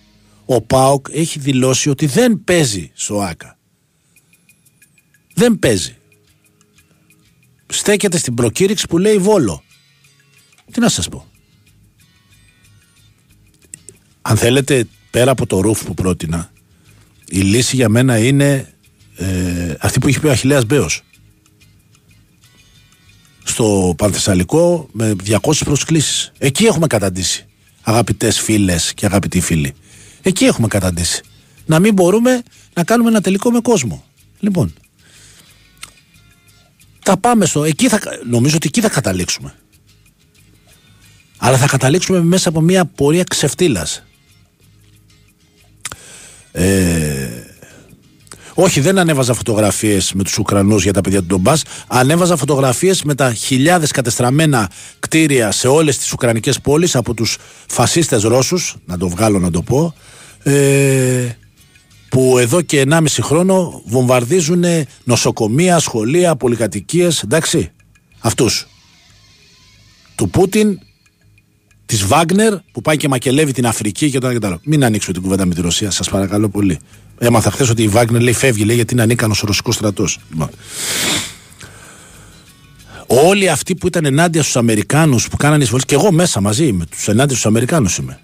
ο 0.45 0.61
ΠΑΟΚ 0.61 1.07
έχει 1.11 1.39
δηλώσει 1.39 1.91
ότι 1.91 2.07
δεν 2.07 2.45
παίζει 2.45 2.91
στο 2.95 3.21
ΆΚΑ. 3.21 3.59
Δεν 5.35 5.59
παίζει. 5.59 5.97
Στέκεται 7.67 8.19
στην 8.19 8.35
προκήρυξη 8.35 8.87
που 8.87 8.99
λέει 8.99 9.19
Βόλο. 9.19 9.63
Τι 10.73 10.81
να 10.81 10.89
σας 10.89 11.09
πω. 11.09 11.27
Αν 14.23 14.37
θέλετε 14.37 14.87
πέρα 15.11 15.31
από 15.31 15.47
το 15.47 15.61
ρούφ 15.61 15.85
που 15.85 15.95
πρότεινα, 15.95 16.51
η 17.31 17.41
λύση 17.41 17.77
για 17.77 17.89
μένα 17.89 18.19
είναι 18.19 18.73
ε, 19.17 19.75
αυτή 19.81 19.99
που 19.99 20.09
είχε 20.09 20.21
πει 20.21 20.27
ο 20.27 20.31
Αχιλέας 20.31 20.65
Μπέος. 20.65 21.03
Στο 23.45 23.95
Πανθεσσαλικό 23.97 24.89
με 24.93 25.17
200 25.27 25.39
προσκλήσεις. 25.65 26.33
Εκεί 26.39 26.65
έχουμε 26.65 26.87
καταντήσει, 26.87 27.47
αγαπητές 27.83 28.41
φίλες 28.41 28.95
και 28.95 29.07
αγαπητοί 29.07 29.41
φίλοι. 29.41 29.75
Εκεί 30.23 30.45
έχουμε 30.45 30.69
καταντήσει. 30.69 31.23
Να 31.67 31.79
μην 31.79 31.93
μπορούμε 31.93 32.43
να 32.75 32.85
κάνουμε 32.85 33.09
ένα 33.09 33.21
τελικό 33.21 33.51
με 33.51 33.61
κόσμο. 33.61 34.05
Λοιπόν, 34.41 34.75
θα 37.03 37.17
πάμε 37.17 37.47
στο... 37.47 37.65
Εκεί 37.65 37.89
θα, 37.89 38.01
νομίζω 38.29 38.57
ότι 38.57 38.67
εκεί 38.67 38.81
θα 38.81 38.89
καταλήξουμε. 38.89 39.55
Αλλά 41.39 41.57
θα 41.57 41.67
καταλήξουμε 41.67 42.21
μέσα 42.21 42.49
από 42.49 42.61
μια 42.61 42.85
πορεία 42.85 43.25
ξεφτύλας. 43.25 44.03
Ε, 46.59 47.29
όχι, 48.55 48.81
δεν 48.81 48.99
ανέβαζα 48.99 49.35
φωτογραφίες 49.35 50.13
με 50.13 50.23
τους 50.23 50.39
Ουκρανούς 50.39 50.83
για 50.83 50.93
τα 50.93 51.01
παιδιά 51.01 51.21
του 51.21 51.27
Ντομπάς. 51.27 51.63
Ανέβαζα 51.87 52.37
φωτογραφίες 52.37 53.03
με 53.03 53.15
τα 53.15 53.33
χιλιάδες 53.33 53.91
κατεστραμμένα 53.91 54.71
κτίρια 54.99 55.51
σε 55.51 55.69
όλες 55.69 55.99
τις 55.99 56.13
Ουκρανικές 56.13 56.61
πόλεις 56.61 56.97
από 56.97 57.15
τους 57.15 57.39
φασίστες 57.69 58.23
Ρώσους, 58.23 58.77
να 58.85 58.99
το 58.99 59.09
βγάλω 59.09 59.39
να 59.39 59.51
το 59.51 59.63
πω, 59.63 59.95
ε, 60.43 61.29
που 62.09 62.39
εδώ 62.39 62.61
και 62.61 62.81
1,5 62.81 63.23
χρόνο 63.23 63.83
βομβαρδίζουν 63.87 64.65
νοσοκομεία, 65.05 65.79
σχολεία, 65.79 66.37
πολυκατοικίες. 66.37 67.23
Εντάξει, 67.23 67.71
αυτούς. 68.19 68.67
Του 70.15 70.31
Πούτιν 70.31 70.79
της 71.89 72.07
Βάγνερ 72.07 72.55
που 72.73 72.81
πάει 72.81 72.97
και 72.97 73.09
μακελεύει 73.09 73.53
την 73.53 73.67
Αφρική 73.67 74.11
και 74.11 74.19
το 74.19 74.27
άλλο. 74.27 74.61
Μην 74.65 74.85
ανοίξουμε 74.85 75.13
την 75.13 75.23
κουβέντα 75.23 75.47
με 75.47 75.55
τη 75.55 75.61
Ρωσία, 75.61 75.91
σας 75.91 76.09
παρακαλώ 76.09 76.49
πολύ. 76.49 76.79
Έμαθα 77.19 77.51
χθες 77.51 77.69
ότι 77.69 77.83
η 77.83 77.89
Βάγνερ 77.89 78.21
λέει 78.23 78.33
φεύγει, 78.33 78.65
λέει 78.65 78.77
γιατί 78.77 78.93
είναι 78.93 79.03
ανίκανο 79.03 79.35
ο 79.43 79.47
ρωσικός 79.47 79.75
στρατός. 79.75 80.19
Λοιπόν. 80.31 80.51
Όλοι 83.07 83.49
αυτοί 83.49 83.75
που 83.75 83.87
ήταν 83.87 84.05
ενάντια 84.05 84.43
στους 84.43 84.57
Αμερικάνους 84.57 85.29
που 85.29 85.37
κάνανε 85.37 85.63
εισβολές, 85.63 85.85
και 85.85 85.95
εγώ 85.95 86.13
μέσα 86.13 86.41
μαζί 86.41 86.73
με 86.73 86.87
τους 86.87 87.09
ενάντια 87.09 87.37
στους 87.37 87.47
Αμερικάνους 87.47 87.97
είμαι. 87.97 88.21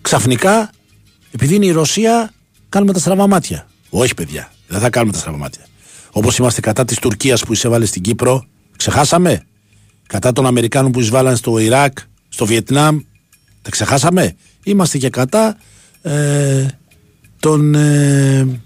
Ξαφνικά, 0.00 0.70
επειδή 1.30 1.54
είναι 1.54 1.66
η 1.66 1.70
Ρωσία, 1.70 2.32
κάνουμε 2.68 2.92
τα 2.92 2.98
στραβά 2.98 3.26
μάτια. 3.26 3.66
Όχι, 3.90 4.14
παιδιά, 4.14 4.52
δεν 4.66 4.80
θα 4.80 4.90
κάνουμε 4.90 5.12
τα 5.12 5.18
στραβά 5.18 5.38
μάτια. 5.38 5.66
Όπως 6.10 6.36
είμαστε 6.36 6.60
κατά 6.60 6.84
της 6.84 6.98
Τουρκίας 6.98 7.44
που 7.44 7.52
εισέβαλε 7.52 7.86
στην 7.86 8.02
Κύπρο, 8.02 8.44
ξεχάσαμε. 8.76 9.46
Κατά 10.06 10.32
των 10.32 10.46
Αμερικάνων 10.46 10.92
που 10.92 11.00
εισβάλλαν 11.00 11.36
στο 11.36 11.58
Ιράκ, 11.58 11.98
στο 12.32 12.46
Βιετνάμ, 12.46 12.98
τα 13.62 13.70
ξεχάσαμε; 13.70 14.36
Είμαστε 14.64 14.98
και 14.98 15.10
κατά 15.10 15.58
ε, 16.02 16.66
των 17.38 17.74
ε, 17.74 18.60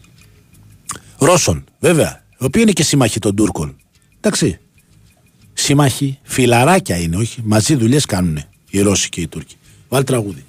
Ρώσων, 1.19 1.65
βέβαια, 1.79 2.25
οι 2.39 2.45
οποίοι 2.45 2.63
είναι 2.65 2.73
και 2.73 2.83
σύμμαχοι 2.83 3.19
των 3.19 3.37
Τούρκων. 3.37 3.77
Εντάξει. 4.21 4.59
Σύμμαχοι, 5.53 6.19
φιλαράκια 6.23 6.97
είναι, 6.97 7.17
όχι. 7.17 7.41
Μαζί 7.45 7.75
δουλειές 7.75 8.05
κάνουν 8.05 8.43
οι 8.71 8.81
Ρώσοι 8.81 9.09
και 9.09 9.21
οι 9.21 9.29
Τούρκοι. 9.29 9.57
Βάλει 9.89 10.05
τραγούδι. 10.05 10.45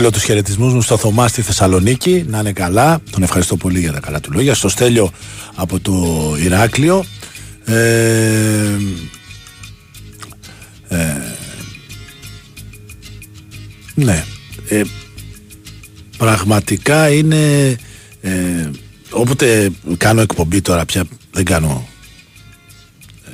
Στείλω 0.00 0.14
τους 0.14 0.24
χαιρετισμούς 0.24 0.72
μου 0.72 0.82
στο 0.82 0.96
Θωμά 0.96 1.28
στη 1.28 1.42
Θεσσαλονίκη, 1.42 2.24
να 2.28 2.38
είναι 2.38 2.52
καλά. 2.52 3.00
Τον 3.10 3.22
ευχαριστώ 3.22 3.56
πολύ 3.56 3.80
για 3.80 3.92
τα 3.92 4.00
καλά 4.00 4.20
του 4.20 4.32
λόγια. 4.32 4.54
Στο 4.54 4.68
Στέλιο 4.68 5.12
από 5.54 5.80
το 5.80 5.94
Ηράκλειο. 6.42 7.04
Ε, 7.64 8.76
ε, 10.88 11.16
ναι. 13.94 14.24
Ε, 14.68 14.82
πραγματικά 16.16 17.10
είναι. 17.10 17.76
Ε, 18.20 18.70
όποτε 19.10 19.70
κάνω 19.96 20.20
εκπομπή 20.20 20.60
τώρα 20.60 20.84
πια 20.84 21.04
δεν 21.32 21.44
κάνω 21.44 21.88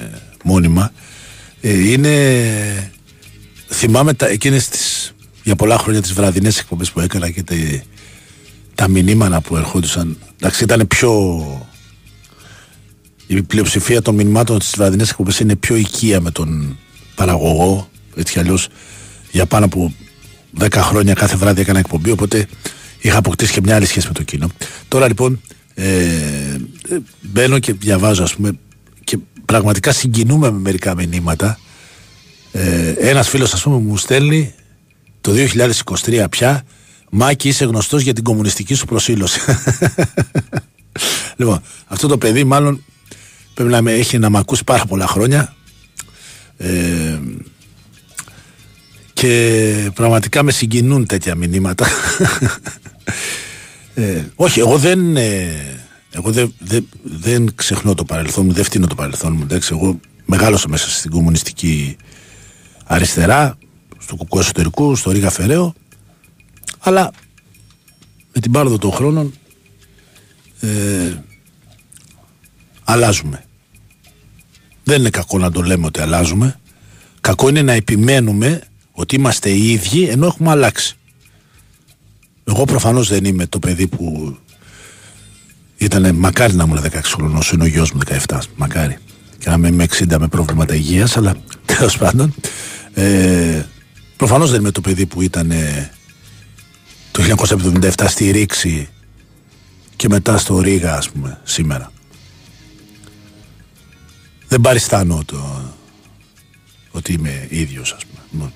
ε, 0.01 0.05
μόνιμα. 0.45 0.93
Ε, 1.61 1.91
είναι. 1.91 2.91
Θυμάμαι 3.69 4.15
τα, 4.15 4.27
εκείνες 4.29 4.69
τις, 4.69 5.15
για 5.47 5.57
πολλά 5.57 5.79
χρόνια 5.79 6.03
τις 6.03 6.13
βραδινές 6.13 6.59
εκπομπές 6.59 6.91
που 6.91 7.01
έκανα 7.01 7.31
και 7.31 7.43
τα, 7.43 7.55
τα 8.75 8.89
μηνύματα 8.89 9.41
που 9.41 9.57
ερχόντουσαν. 9.57 10.19
Εντάξει, 10.37 10.65
ήταν 10.65 10.87
πιο. 10.87 11.43
Η 13.27 13.43
πλειοψηφία 13.43 14.03
των 14.03 14.15
μηνυμάτων 14.15 14.61
στις 14.61 14.77
βραδινές 14.77 15.11
εκπομπές 15.11 15.41
είναι 15.41 15.57
πιο 15.57 15.77
οικία 15.77 16.21
με 16.21 16.31
τον 16.31 16.79
παραγωγό. 17.15 17.89
Έτσι 18.17 18.33
κι 18.33 18.39
αλλιώς 18.39 18.69
για 19.31 19.47
πάνω 19.47 19.65
από 19.65 19.93
10 20.59 20.69
χρόνια 20.73 21.15
κάθε 21.15 21.37
βράδυ 21.37 21.61
έκανα 21.61 21.79
εκπομπή. 21.79 22.11
Οπότε 22.11 22.47
είχα 23.01 23.19
αποκτήσει 23.19 23.53
και 23.53 23.61
μια 23.63 23.75
άλλη 23.75 23.87
σχέση 23.87 24.07
με 24.07 24.13
το 24.13 24.23
κοινό. 24.23 24.49
Τώρα 24.89 25.07
λοιπόν 25.07 25.41
ε, 25.75 26.05
ε, 26.89 26.99
μπαίνω 27.21 27.59
και 27.59 27.73
διαβάζω 27.73 28.23
ας 28.23 28.35
πούμε 28.35 28.59
και 29.05 29.19
πραγματικά 29.45 29.93
συγκινούμε 29.93 30.51
με 30.51 30.59
μερικά 30.59 30.95
μηνύματα. 30.95 31.59
Ε, 32.53 32.91
ένας 32.91 33.29
φίλος 33.29 33.53
ας 33.53 33.63
πούμε 33.63 33.77
μου 33.77 33.97
στέλνει 33.97 34.55
το 35.27 35.33
2023 36.05 36.25
πια 36.31 36.63
Μάκη 37.11 37.49
είσαι 37.49 37.65
γνωστός 37.65 38.03
για 38.03 38.13
την 38.13 38.25
κομμουνιστική 38.25 38.75
σου 38.75 38.87
προσήλωση. 38.87 39.41
λοιπόν, 41.37 41.63
αυτό 41.87 42.09
το 42.09 42.19
παιδί 42.19 42.45
μάλλον 42.45 42.85
πρέπει 43.55 43.71
να 43.71 43.83
με 43.83 43.93
έχει 43.93 44.19
να 44.19 44.31
με 44.31 44.39
ακούσει 44.39 44.65
πάρα 44.65 44.85
πολλά 44.85 45.07
χρόνια 45.07 45.55
ε, 46.57 47.19
και 49.13 49.91
πραγματικά 49.95 50.43
με 50.43 50.53
συγκινούν 50.53 51.07
τέτοια 51.07 51.35
μηνύματα. 51.35 51.87
ε, 53.95 54.25
όχι, 54.35 54.61
εγώ 54.61 54.79
δεν, 54.79 55.17
ε, 55.17 55.53
εγώ 56.11 56.31
δεν, 56.31 56.55
δεν, 56.59 56.89
δεν 57.03 57.55
ξεχνώ 57.55 57.95
το 57.95 58.05
παρελθόν 58.05 58.47
μου, 58.47 58.53
δεν 58.53 58.65
φτύνω 58.65 58.87
το 58.87 58.95
παρελθόν 58.95 59.33
μου. 59.33 59.43
Εντάξει, 59.43 59.71
εγώ 59.73 60.01
μεγάλωσα 60.25 60.69
μέσα 60.69 60.91
στην 60.91 61.11
κομμουνιστική 61.11 61.97
αριστερά, 62.85 63.59
στο 64.07 64.17
κουκού 64.17 64.39
εσωτερικού, 64.39 64.97
στο 64.97 65.11
Ρίγα 65.11 65.31
Φεραίο, 65.31 65.75
αλλά 66.79 67.11
με 68.33 68.41
την 68.41 68.53
πάροδο 68.53 68.79
των 68.79 68.93
χρόνων 68.93 69.33
ε, 70.61 71.13
αλλάζουμε. 72.85 73.45
Δεν 74.85 75.01
είναι 75.01 75.11
κακό 75.11 75.39
να 75.39 75.51
το 75.51 75.63
λέμε 75.63 75.87
ότι 75.87 76.01
αλλάζουμε. 76.01 76.61
Κακό 77.21 77.49
είναι 77.49 77.63
να 77.63 77.73
επιμένουμε 77.73 78.63
ότι 78.93 79.17
είμαστε 79.17 79.51
οι 79.51 79.71
ίδιοι 79.71 80.03
ενώ 80.03 80.27
έχουμε 80.27 80.51
αλλάξει. 80.51 80.97
Εγώ 82.45 82.65
προφανώς 82.65 83.09
δεν 83.09 83.25
είμαι 83.25 83.47
το 83.47 83.59
παιδί 83.59 83.87
που 83.87 84.37
ήταν 85.77 86.15
μακάρι 86.15 86.55
να 86.55 86.65
ήμουν 86.65 86.83
16 86.83 87.01
χρονών, 87.05 87.43
είναι 87.53 87.65
ο 87.65 87.67
γιος 87.67 87.93
μου 87.93 88.01
17, 88.27 88.39
μακάρι. 88.57 88.99
Και 89.39 89.51
να 89.51 89.69
είμαι 89.69 89.87
60 89.91 90.17
με 90.19 90.29
προβλήματα 90.29 90.75
υγείας, 90.75 91.17
αλλά 91.17 91.35
τέλος 91.65 91.99
πάντων. 91.99 92.35
Ε, 92.95 93.63
προφανώς 94.17 94.51
δεν 94.51 94.61
είμαι 94.61 94.71
το 94.71 94.81
παιδί 94.81 95.07
που 95.07 95.23
ήταν 95.23 95.51
ε, 95.51 95.91
το 97.11 97.23
1977 97.73 97.91
στη 98.09 98.31
Ρήξη 98.31 98.89
και 99.97 100.09
μετά 100.09 100.39
στο 100.39 100.61
Ρήγα, 100.61 100.97
ας 100.97 101.11
πούμε, 101.11 101.41
σήμερα. 101.45 101.93
Δεν 104.49 104.61
παριστάνω 104.61 105.23
το 105.25 105.73
ότι 106.91 107.13
είμαι 107.13 107.47
ίδιος, 107.51 107.93
ας 107.93 108.05
πούμε. 108.07 108.21
Λοιπόν. 108.33 108.53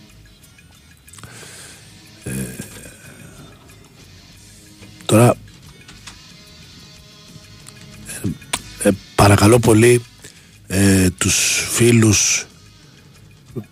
Ε, 2.24 2.64
τώρα 5.06 5.36
ε, 8.82 8.88
ε, 8.88 8.90
παρακαλώ 9.14 9.58
πολύ 9.58 10.02
ε, 10.66 11.10
τους 11.10 11.66
φίλους 11.70 12.46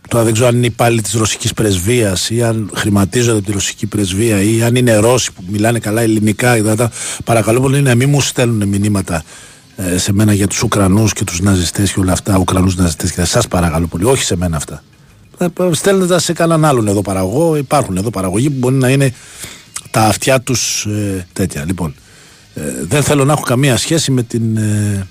τώρα 0.08 0.24
δεν 0.24 0.32
ξέρω 0.32 0.48
αν 0.48 0.56
είναι 0.56 0.66
υπάλληλοι 0.66 1.02
της 1.02 1.12
ρωσικής 1.12 1.52
πρεσβείας 1.52 2.30
ή 2.30 2.42
αν 2.42 2.70
χρηματίζονται 2.74 3.36
από 3.36 3.46
τη 3.46 3.52
ρωσική 3.52 3.86
πρεσβεία 3.86 4.42
ή 4.42 4.62
αν 4.62 4.74
είναι 4.74 4.96
Ρώσοι 4.96 5.32
που 5.32 5.44
μιλάνε 5.48 5.78
καλά 5.78 6.00
ελληνικά 6.00 6.56
παρακαλώ 7.24 7.60
πολύ 7.60 7.82
να 7.82 7.94
μην 7.94 8.08
μου 8.08 8.20
στέλνουν 8.20 8.68
μηνύματα 8.68 9.22
ε, 9.76 9.98
σε 9.98 10.12
μένα 10.12 10.32
για 10.32 10.46
τους 10.46 10.62
Ουκρανούς 10.62 11.12
και 11.12 11.24
τους 11.24 11.40
ναζιστές 11.40 11.92
και 11.92 12.00
όλα 12.00 12.12
αυτά 12.12 12.38
Ουκρανούς 12.38 12.76
ναζιστές 12.76 13.12
και 13.12 13.24
σας 13.24 13.48
παρακαλώ 13.48 13.86
πολύ 13.86 14.04
όχι 14.04 14.22
σε 14.22 14.36
μένα 14.36 14.56
αυτά. 14.56 14.82
Ε, 15.38 15.46
στέλνετε 15.70 16.06
τα 16.06 16.18
σε 16.18 16.32
κανέναν 16.32 16.64
άλλον 16.64 16.88
εδώ 16.88 17.02
παραγωγό 17.02 17.56
υπάρχουν 17.56 17.96
εδώ 17.96 18.10
παραγωγοί 18.10 18.50
που 18.50 18.58
μπορεί 18.58 18.74
να 18.74 18.88
είναι 18.88 19.12
τα 19.90 20.00
αυτιά 20.00 20.40
τους 20.40 20.84
ε, 20.84 21.26
τέτοια. 21.32 21.64
Λοιπόν 21.64 21.94
ε, 22.54 22.60
δεν 22.82 23.02
θέλω 23.02 23.24
να 23.24 23.32
έχω 23.32 23.42
καμία 23.42 23.76
σχέση 23.76 24.10
με 24.10 24.22
την 24.22 24.56
ε, 24.56 25.06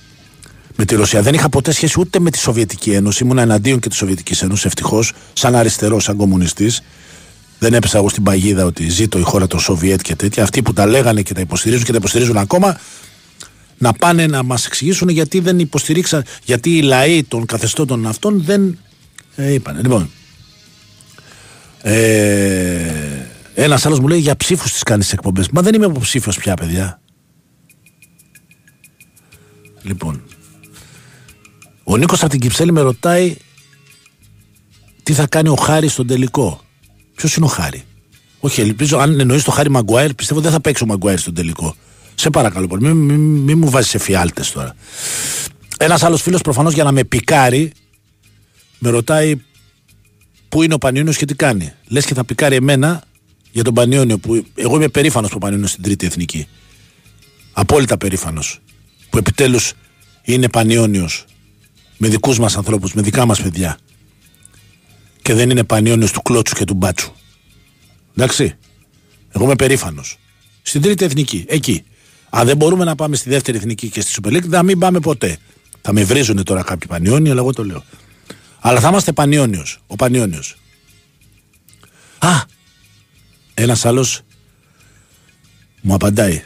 με 0.78 0.86
τη 0.86 0.96
Ρωσία. 0.96 1.22
Δεν 1.22 1.34
είχα 1.34 1.50
ποτέ 1.50 1.72
σχέση 1.72 2.00
ούτε 2.00 2.20
με 2.20 2.32
τη 2.32 2.38
Σοβιετική 2.38 2.92
Ένωση. 2.92 3.24
Ήμουν 3.24 3.38
εναντίον 3.38 3.80
και 3.80 3.90
της 3.90 3.98
Σοβιετικής 3.98 4.42
Ένωσης. 4.42 4.66
Ευτυχώς, 4.66 5.14
σαν 5.34 5.56
αριστερός, 5.56 6.04
σαν 6.04 6.16
κομμουνιστής. 6.16 6.82
Δεν 7.60 7.74
έπεσα 7.74 7.98
εγώ 7.98 8.10
στην 8.10 8.24
παγίδα 8.24 8.66
ότι 8.66 8.90
ζήτω 8.90 9.20
η 9.20 9.22
χώρα 9.22 9.48
των 9.48 9.60
Σοβιέτ 9.60 10.02
και 10.02 10.16
τέτοια. 10.16 10.44
Αυτοί 10.44 10.62
που 10.62 10.74
τα 10.74 10.86
λέγανε 10.86 11.22
και 11.22 11.34
τα 11.34 11.42
υποστηρίζουν 11.42 11.86
και 11.86 11.92
τα 11.92 11.98
υποστηρίζουν 11.98 12.38
ακόμα, 12.38 12.80
να 13.78 13.94
πάνε 13.94 14.28
να 14.28 14.44
μας 14.44 14.66
εξηγήσουν 14.66 15.10
γιατί 15.10 15.40
δεν 15.40 15.60
υποστηρίξαν, 15.60 16.24
γιατί 16.44 16.78
οι 16.78 16.82
λαοί 16.82 17.24
των 17.24 17.46
καθεστώτων 17.46 18.08
αυτών 18.08 18.44
δεν 18.44 18.78
ε, 19.36 19.54
είπαν. 19.54 19.80
Λοιπόν, 19.82 20.10
ε, 21.82 23.26
ένας 23.54 23.86
άλλος 23.86 24.00
μου 24.00 24.08
λέει 24.08 24.20
για 24.20 24.36
ψήφους 24.36 24.72
τις 24.72 24.84
κάνεις 24.84 25.14
εκπομπές. 25.14 25.50
Μα 25.50 25.62
δεν 25.62 25.74
είμαι 25.74 25.86
υποψήφιος 25.86 26.38
πια, 26.38 26.54
παιδιά. 26.54 27.02
Λοιπόν, 29.82 30.22
ο 31.90 31.98
Νίκος 31.98 32.22
από 32.22 32.30
την 32.30 32.40
Κυψέλη 32.40 32.72
με 32.72 32.82
ρωτάει 32.82 33.36
τι 35.04 35.14
θα 35.14 35.28
κάνει 35.28 35.50
ο 35.50 35.56
Χάρης 35.56 35.92
στον 35.92 36.08
τελικό. 36.08 36.62
Ποιος 37.16 37.36
είναι 37.36 37.46
ο 37.46 37.50
Χάρη; 37.50 37.84
Όχι, 38.40 38.62
ελπίζω, 38.62 38.98
αν 38.98 39.20
εννοείς 39.20 39.44
το 39.44 39.52
Χάρη 39.52 39.70
Μαγκουάιρ, 39.70 40.14
πιστεύω 40.14 40.40
δεν 40.40 40.52
θα 40.52 40.62
παίξει 40.62 40.84
ο 40.84 40.86
Μαγκουάιρ 40.86 41.20
στον 41.20 41.34
τελικό. 41.34 41.76
Σε 42.16 42.30
παρακαλώ 42.30 42.68
πολύ, 42.68 42.94
μην 42.94 42.96
μη, 42.96 43.18
μη 43.18 43.56
μου 43.56 43.70
βάζεις 43.70 43.90
σε 43.90 43.98
φιάλτες 43.98 44.52
τώρα. 44.52 44.76
Ένας 45.78 46.04
άλλος 46.04 46.22
φίλος 46.22 46.42
προφανώς 46.42 46.74
για 46.74 46.84
να 46.84 46.92
με 46.92 47.04
πικάρει, 47.04 47.72
με 48.80 48.90
ρωτάει 48.90 49.42
πού 50.50 50.64
είναι 50.64 50.74
ο 50.74 50.78
Πανιόνιος 50.78 51.18
και 51.18 51.26
τι 51.26 51.36
κάνει; 51.36 51.74
Λες 51.88 52.06
και 52.06 52.14
θα 52.14 52.26
πικάρει 52.26 52.56
εμένα 52.56 53.04
για 53.52 53.64
τον 53.64 53.74
Πανιόνιο, 53.74 54.18
που 54.18 54.46
εγώ 54.56 54.76
είμαι 54.76 54.88
περήφανος 54.88 55.30
που 55.30 55.36
ο 55.38 55.40
Πανιόνιος 55.40 55.70
στην 55.70 55.84
Τρίτη 55.84 56.06
Εθνική. 56.06 56.48
Απόλυτα 57.52 57.98
περήφανος. 57.98 58.60
Που 59.10 59.18
επιτέλους 59.18 59.74
είναι 60.24 60.50
Πανιόνιος 60.50 61.26
με 61.98 62.08
δικούς 62.08 62.40
μας 62.40 62.58
ανθρώπους, 62.58 62.94
με 62.94 63.02
δικά 63.02 63.26
μας 63.26 63.42
παιδιά. 63.42 63.78
Και 65.22 65.34
δεν 65.34 65.50
είναι 65.50 65.64
πανιόνιος 65.64 66.12
του 66.12 66.22
κλότσου 66.22 66.56
και 66.56 66.66
του 66.66 66.74
μπάτσου. 66.74 67.12
Εντάξει. 68.16 68.56
Εγώ 69.30 69.46
είμαι 69.46 69.56
περήφανος. 69.56 70.18
Στην 70.62 70.82
τρίτη 70.82 71.06
εθνική, 71.06 71.46
εκεί. 71.48 71.84
Αν 72.30 72.46
δεν 72.46 72.58
μπορούμε 72.58 72.84
να 72.84 72.96
πάμε 72.96 73.16
στη 73.16 73.30
δεύτερη 73.30 73.58
εθνική 73.58 73.90
και 73.90 74.02
στη 74.02 74.22
Super 74.22 74.28
League, 74.28 74.48
θα 74.50 74.64
μην 74.64 74.80
πάμε 74.80 75.00
ποτέ. 75.00 75.38
Θα 75.82 75.94
με 75.94 76.04
βρίζουν 76.04 76.44
τώρα 76.44 76.64
κάποιοι 76.64 76.88
πανιόνιοι, 76.88 77.32
αλλά 77.32 77.40
εγώ 77.40 77.54
το 77.54 77.64
λέω. 77.66 77.84
Αλλά 78.60 78.80
θα 78.80 78.90
είμαστε 78.90 79.12
πανιόνιος. 79.12 79.80
Ο 79.88 79.96
πανιόνιος. 79.96 80.58
Α! 82.18 82.30
Ένας 83.54 83.86
άλλος 83.86 84.22
μου 85.82 85.94
απαντάει 85.94 86.34
ε, 86.34 86.44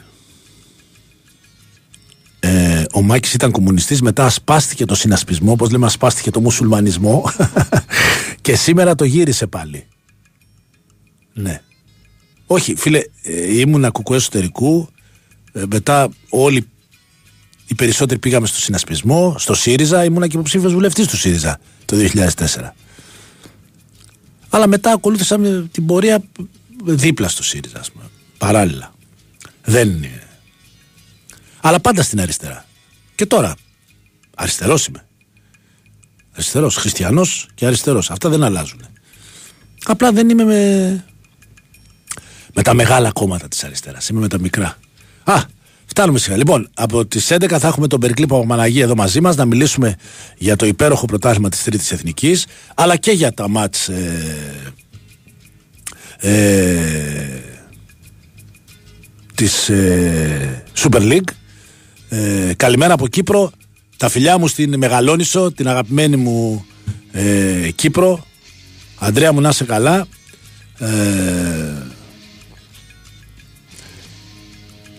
ο 2.94 3.02
Μάκης 3.02 3.34
ήταν 3.34 3.52
κομμουνιστής, 3.52 4.02
μετά 4.02 4.26
ασπάστηκε 4.26 4.86
το 4.86 4.96
συνασπισμό, 4.96 5.52
όπως 5.52 5.70
λέμε, 5.70 5.86
ασπάστηκε 5.86 6.32
το 6.32 6.40
μουσουλμανισμό 6.40 7.32
και 8.42 8.56
σήμερα 8.56 8.96
το 8.96 9.04
γύρισε 9.04 9.48
πάλι. 9.48 9.86
Ναι. 11.34 11.62
Όχι, 12.46 12.76
φίλε, 12.76 13.02
ε, 13.24 13.60
ήμουν 13.60 13.92
κουκουέ 13.92 14.18
εσωτερικού. 14.18 14.90
Ε, 15.52 15.64
μετά 15.72 16.10
όλοι 16.30 16.68
οι 17.68 17.76
περισσότεροι 17.76 18.20
πήγαμε 18.20 18.48
στο 18.48 18.60
συνασπισμό, 18.60 19.36
στο 19.38 19.54
ΣΥΡΙΖΑ. 19.54 20.04
Ήμουνα 20.04 20.28
και 20.28 20.36
υποψήφιος 20.36 20.74
βουλευτής 20.74 21.08
του 21.08 21.18
ΣΥΡΙΖΑ 21.18 21.60
το 21.86 21.98
2004. 21.98 22.74
Αλλά 24.50 24.68
μετά 24.68 24.92
ακολούθησα 24.92 25.40
την 25.72 25.86
πορεία 25.86 26.24
δίπλα 26.84 27.28
στο 27.28 27.44
ΣΥΡΙΖΑ, 27.44 27.80
ας 27.80 27.92
πούμε. 27.92 28.04
Παράλληλα. 28.38 28.94
Δεν 29.64 29.90
είναι 29.90 30.22
αλλά 31.62 31.80
πάντα 31.80 32.04
στην 32.04 32.22
αριστερά. 32.22 32.66
Και 33.22 33.28
τώρα, 33.28 33.56
αριστερός 34.36 34.86
είμαι. 34.86 35.06
Αριστερός, 36.34 36.76
χριστιανός 36.76 37.48
και 37.54 37.66
αριστερός. 37.66 38.12
Αυτά 38.12 38.30
δεν 38.30 38.44
αλλάζουν. 38.44 38.86
Απλά 39.86 40.12
δεν 40.12 40.30
είμαι 40.30 40.44
με. 40.44 41.04
με 42.54 42.62
τα 42.62 42.74
μεγάλα 42.74 43.12
κόμματα 43.12 43.48
της 43.48 43.64
αριστεράς. 43.64 44.10
Είμαι 44.10 44.20
με 44.20 44.28
τα 44.28 44.40
μικρά. 44.40 44.78
Α, 45.24 45.42
φτάνουμε 45.86 46.20
σιγά. 46.20 46.38
Λοιπόν, 46.38 46.70
από 46.74 47.06
τις 47.06 47.32
11 47.32 47.60
θα 47.60 47.68
έχουμε 47.68 47.88
τον 47.88 48.00
Περικλή 48.00 48.26
Παπαμαναγή 48.26 48.80
εδώ 48.80 48.96
μαζί 48.96 49.22
μας 49.22 49.36
να 49.36 49.46
μιλήσουμε 49.46 49.96
για 50.38 50.56
το 50.56 50.66
υπέροχο 50.66 51.06
πρωτάθλημα 51.06 51.50
της 51.50 51.64
Τρίτης 51.64 51.92
Εθνικής, 51.92 52.46
αλλά 52.76 52.98
και 52.98 53.12
για 53.12 53.34
τα 53.34 53.50
μάτς. 53.50 53.88
Ε, 53.88 54.74
ε, 56.18 57.42
της 59.36 59.70
ε, 59.70 60.64
Super 60.78 61.02
League 61.02 61.30
ε, 62.14 62.54
καλημέρα 62.58 62.94
από 62.94 63.08
Κύπρο. 63.08 63.52
Τα 63.98 64.10
φιλιά 64.10 64.38
μου 64.38 64.48
στην 64.48 64.78
Μεγαλόνισο 64.78 65.52
την 65.52 65.68
αγαπημένη 65.68 66.16
μου 66.16 66.66
ε, 67.12 67.70
Κύπρο. 67.76 68.26
Αντρέα 68.96 69.34
μου 69.34 69.42
να 69.42 69.50
είσαι 69.50 69.64
καλά. 69.64 70.08
Ε, 70.78 70.88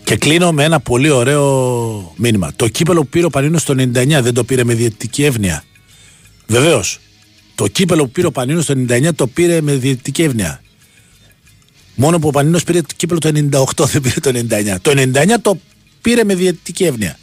και 0.03 0.15
κλείνω 0.15 0.51
με 0.51 0.63
ένα 0.63 0.79
πολύ 0.79 1.09
ωραίο 1.09 2.13
μήνυμα. 2.15 2.51
Το 2.55 2.67
κύπελο 2.67 3.01
που 3.01 3.07
πήρε 3.07 3.25
ο 3.25 3.29
Πανίνος 3.29 3.63
το 3.63 3.73
99 3.73 3.91
δεν 4.07 4.33
το 4.33 4.43
πήρε 4.43 4.63
με 4.63 4.73
διαιτητική 4.73 5.23
εύνοια. 5.23 5.63
Βεβαίως 6.47 6.99
το 7.55 7.67
κύπελο 7.67 8.03
που 8.03 8.11
πήρε 8.11 8.27
ο 8.27 8.31
Πανίνος 8.31 8.65
το 8.65 8.73
99 8.89 9.09
το 9.15 9.27
πήρε 9.27 9.61
με 9.61 9.75
διαιτητική 9.75 10.21
εύνοια. 10.21 10.61
Μόνο 11.95 12.19
που 12.19 12.27
ο 12.27 12.31
Πανίνο 12.31 12.59
πήρε 12.65 12.81
το 12.81 12.93
κύπελο 12.95 13.19
το 13.19 13.29
98, 13.75 13.85
δεν 13.85 14.01
πήρε 14.01 14.19
το 14.19 14.31
99. 14.73 14.75
Το 14.81 14.91
99 14.91 15.35
το 15.41 15.59
πήρε 16.03 16.23
με 16.23 16.35
διαιτητική 16.35 16.83
εύνοια. 16.83 17.17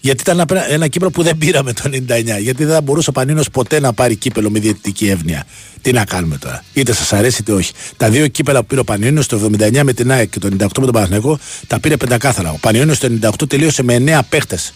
Γιατί 0.00 0.22
ήταν 0.22 0.44
ένα, 0.50 0.70
ένα 0.70 0.88
κύπελο 0.88 1.10
που 1.10 1.22
δεν 1.22 1.38
πήραμε 1.38 1.72
το 1.72 1.82
99. 1.84 2.40
Γιατί 2.40 2.64
δεν 2.64 2.74
θα 2.74 2.80
μπορούσε 2.80 3.10
ο 3.10 3.12
Πανίνος 3.12 3.50
ποτέ 3.50 3.80
να 3.80 3.92
πάρει 3.92 4.16
κύπελο 4.16 4.50
με 4.50 4.58
διαιτητική 4.58 5.08
εύνοια. 5.08 5.46
Τι 5.82 5.92
να 5.92 6.04
κάνουμε 6.04 6.38
τώρα. 6.38 6.64
Είτε 6.72 6.92
σας 6.92 7.12
αρέσει 7.12 7.40
είτε 7.40 7.52
όχι. 7.52 7.72
Τα 7.96 8.10
δύο 8.10 8.26
κύπελα 8.26 8.60
που 8.60 8.66
πήρε 8.66 8.80
ο 8.80 8.84
Πανίνος 8.84 9.26
το 9.26 9.50
79 9.58 9.80
με 9.82 9.92
την 9.92 10.12
ΑΕΚ 10.12 10.30
και 10.30 10.38
το 10.38 10.46
98 10.46 10.58
με 10.58 10.84
τον 10.84 10.92
Παναθηναϊκό 10.92 11.38
τα 11.66 11.80
πήρε 11.80 11.96
πεντακάθαρα. 11.96 12.50
Ο 12.50 12.58
Πανίνος 12.60 12.98
το 12.98 13.18
98 13.22 13.48
τελείωσε 13.48 13.82
με 13.82 13.94
9 13.94 14.20
παίχτες. 14.28 14.72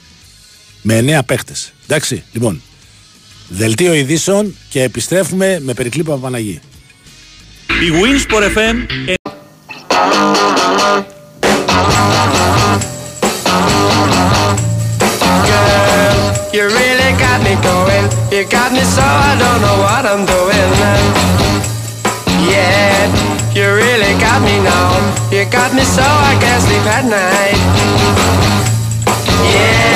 Με 0.82 0.98
9 0.98 1.20
παίχτες. 1.26 1.72
Εντάξει, 1.84 2.22
λοιπόν. 2.32 2.62
Δελτίο 3.48 3.94
ειδήσεων 3.94 4.54
και 4.68 4.82
επιστρέφουμε 4.82 5.60
με 5.62 5.74
περικλή 5.74 6.02
Παπαναγή. 6.02 6.60
Η 7.68 7.90
Winsport 8.02 8.56
FM 8.56 8.76
You 18.44 18.50
got 18.50 18.72
me 18.72 18.80
so 18.80 19.00
I 19.00 19.38
don't 19.40 19.60
know 19.64 19.78
what 19.80 20.04
I'm 20.04 20.26
doing. 20.28 20.68
Yeah, 22.44 23.08
you 23.56 23.64
really 23.72 24.12
got 24.20 24.42
me 24.44 24.60
now. 24.60 25.00
You 25.32 25.48
got 25.48 25.72
me 25.72 25.80
so 25.80 26.04
I 26.04 26.36
can't 26.38 26.60
sleep 26.60 26.84
at 26.84 27.08
night. 27.08 27.56
Yeah, 29.48 29.93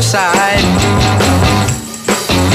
your 0.00 0.08
side. 0.08 0.64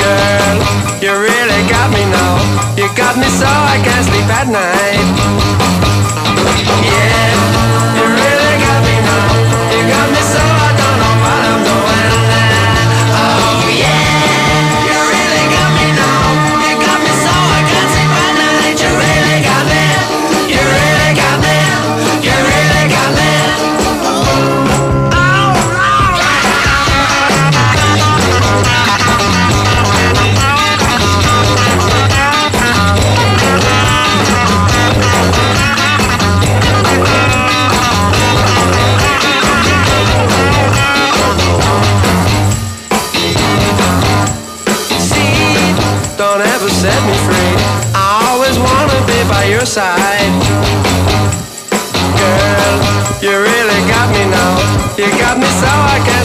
Girl, 0.02 0.58
you 1.00 1.12
really 1.14 1.62
got 1.70 1.92
me 1.94 2.04
now. 2.10 2.74
You 2.76 2.88
got 2.96 3.18
me 3.18 3.28
so 3.28 3.46
I 3.46 3.80
can't 3.84 4.06
sleep 4.06 4.30
at 4.34 4.48
night. 4.48 4.95
Don't 46.38 46.48
ever 46.48 46.70
set 46.70 47.00
me 47.08 47.16
free. 47.24 47.56
I 47.96 48.28
always 48.28 48.60
wanna 48.60 49.00
be 49.08 49.20
by 49.32 49.46
your 49.46 49.66
side. 49.66 50.36
Girl, 52.20 52.76
you 53.24 53.32
really 53.32 53.80
got 53.88 54.12
me 54.12 54.24
now. 54.28 54.52
You 55.00 55.08
got 55.16 55.40
me 55.40 55.48
so 55.48 55.72
I 55.96 55.98
can't 56.04 56.25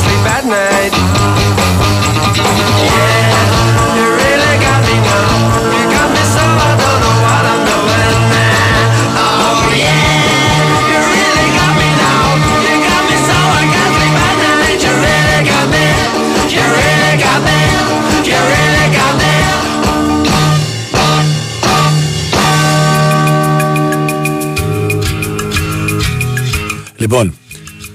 Λοιπόν, 27.12 27.34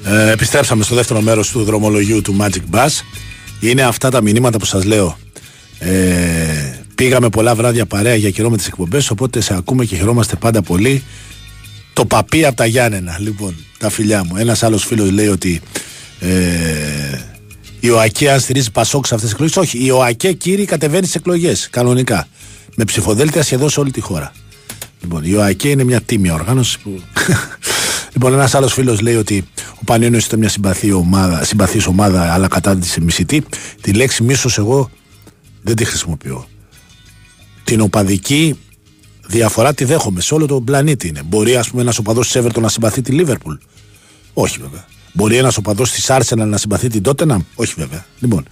ε, 0.04 0.32
επιστρέψαμε 0.32 0.84
στο 0.84 0.96
δεύτερο 0.96 1.22
μέρος 1.22 1.50
του 1.50 1.64
δρομολογίου 1.64 2.22
του 2.22 2.38
Magic 2.40 2.76
Bus. 2.76 2.90
Είναι 3.60 3.82
αυτά 3.82 4.10
τα 4.10 4.22
μηνύματα 4.22 4.58
που 4.58 4.66
σας 4.66 4.84
λέω. 4.84 5.18
Ε, 5.80 6.80
πήγαμε 6.96 7.30
πολλά 7.30 7.56
βράδια 7.56 7.86
παρέα 7.86 8.16
για 8.16 8.30
καιρό 8.30 8.50
με 8.50 8.58
τι 8.58 8.64
εκπομπές, 8.68 9.10
οπότε 9.10 9.42
σε 9.42 9.56
ακούμε 9.56 9.86
και 9.86 9.96
χαιρόμαστε 9.96 10.36
πάντα 10.36 10.62
πολύ. 10.62 11.04
Το 11.94 12.06
παπί 12.06 12.46
από 12.46 12.56
τα 12.56 12.66
Γιάννενα, 12.66 13.18
λοιπόν, 13.20 13.56
τα 13.78 13.90
φιλιά 13.90 14.24
μου. 14.24 14.36
Ένας 14.38 14.64
άλλος 14.64 14.86
φίλος 14.86 15.12
λέει 15.12 15.28
ότι 15.28 15.62
ε, 16.20 16.30
η 17.80 17.90
ΟΑΚΕ 17.90 18.32
αν 18.32 18.40
στηρίζει 18.40 18.72
Πασόκ 18.72 19.06
σε 19.06 19.14
αυτές 19.16 19.30
τις 19.30 19.40
εκλογές. 19.40 19.58
Όχι, 19.58 19.86
η 19.86 19.92
ΟΑΚΕ 19.92 20.32
κύριε 20.32 20.66
κατεβαίνει 20.66 21.04
στις 21.04 21.16
εκλογές 21.16 21.68
κανονικά. 21.72 22.28
Με 22.76 22.84
ψηφοδέλτια 22.84 23.44
σχεδόν 23.44 23.70
σε 23.70 23.80
όλη 23.80 23.92
τη 23.92 24.02
χώρα. 24.02 24.32
Λοιπόν, 25.02 25.24
η 25.24 25.34
ΟΑΚΕ 25.34 25.70
είναι 25.70 25.84
μια 25.84 26.02
τίμια 26.02 26.34
οργάνωση 26.34 26.80
που. 26.80 27.02
Λοιπόν, 28.16 28.34
ένας 28.34 28.56
άλλος 28.56 28.74
φίλος 28.74 29.02
λέει 29.02 29.16
ότι 29.16 29.48
ο 29.76 29.84
Πανιόνιος 29.86 30.26
ήταν 30.26 30.40
μια 30.40 30.50
συμπαθή 30.50 30.92
ομάδα, 30.92 31.44
συμπαθής 31.44 31.88
ομάδα, 31.88 32.34
αλλά 32.34 32.48
κατά 32.48 32.78
τη 32.78 33.02
μισητή. 33.02 33.44
Τη 33.82 33.94
λέξη 33.94 34.24
μίσος 34.24 34.58
εγώ 34.58 34.90
δεν 35.62 35.76
τη 35.76 35.86
χρησιμοποιώ. 35.86 36.48
Την 37.64 37.82
οπαδική 37.82 38.60
διαφορά 39.28 39.74
τη 39.74 39.86
δέχομαι. 39.86 40.22
Σε 40.22 40.34
όλο 40.34 40.46
τον 40.46 40.64
πλανήτη 40.64 41.08
είναι. 41.08 41.22
Μπορεί, 41.26 41.56
ας 41.56 41.70
πούμε, 41.70 41.82
ένας 41.82 41.98
οπαδός 41.98 42.32
της 42.32 42.42
Everton 42.42 42.62
να 42.62 42.70
συμπαθεί 42.70 43.02
τη 43.02 43.12
Λίβερπουλ; 43.12 43.56
Όχι, 44.34 44.60
βέβαια. 44.62 44.86
Μπορεί 45.14 45.38
ένας 45.38 45.58
οπαδός 45.58 45.92
της 45.92 46.06
Arsenal 46.10 46.46
να 46.48 46.58
συμπαθεί 46.58 46.88
την 46.88 47.02
Tottenham; 47.06 47.40
Όχι, 47.56 47.74
βέβαια. 47.78 48.06
Λοιπόν. 48.20 48.46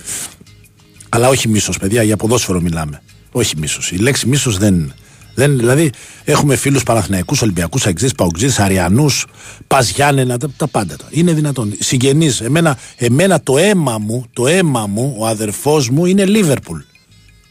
Αλλά 1.09 1.27
όχι 1.27 1.47
μίσος, 1.47 1.77
παιδιά, 1.77 2.03
για 2.03 2.17
ποδόσφαιρο 2.17 2.61
μιλάμε. 2.61 3.01
Όχι 3.31 3.57
μίσος. 3.57 3.91
Η 3.91 3.95
λέξη 3.95 4.27
μίσος 4.27 4.57
δεν. 4.57 4.93
Δεν 5.33 5.57
δηλαδή, 5.57 5.89
έχουμε 6.23 6.55
φίλους 6.55 6.83
Παναθηναϊκούς, 6.83 7.41
Ολυμπιακούς, 7.41 7.85
Αγγλίε, 7.85 8.09
Παουτζίδε, 8.17 8.63
Αριανούς, 8.63 9.25
Πα 9.67 9.81
Γιάννενα, 9.81 10.37
τα, 10.37 10.49
τα 10.57 10.67
πάντα. 10.67 10.95
τώρα. 10.95 11.09
Είναι 11.13 11.33
δυνατόν. 11.33 11.73
Συγγενείς. 11.79 12.41
Εμένα, 12.41 12.77
εμένα 12.97 13.41
το 13.41 13.57
αίμα 13.57 13.97
μου, 13.97 14.25
το 14.33 14.47
αίμα 14.47 14.87
μου, 14.87 15.15
ο 15.17 15.27
αδερφός 15.27 15.89
μου 15.89 16.05
είναι 16.05 16.25
Λίβερπουλ. 16.25 16.79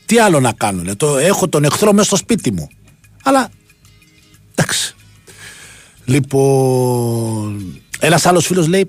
Τι 0.06 0.18
άλλο 0.18 0.40
να 0.40 0.52
κάνω, 0.52 0.82
λέει. 0.82 0.96
Το, 0.96 1.16
έχω 1.16 1.48
τον 1.48 1.64
εχθρό 1.64 1.92
μέσα 1.92 2.06
στο 2.06 2.16
σπίτι 2.16 2.52
μου. 2.52 2.68
Αλλά. 3.22 3.48
Εντάξει. 4.54 4.94
Λοιπόν. 6.04 7.82
Ένας 7.98 8.26
άλλος 8.26 8.46
φίλος 8.46 8.66
λέει. 8.66 8.88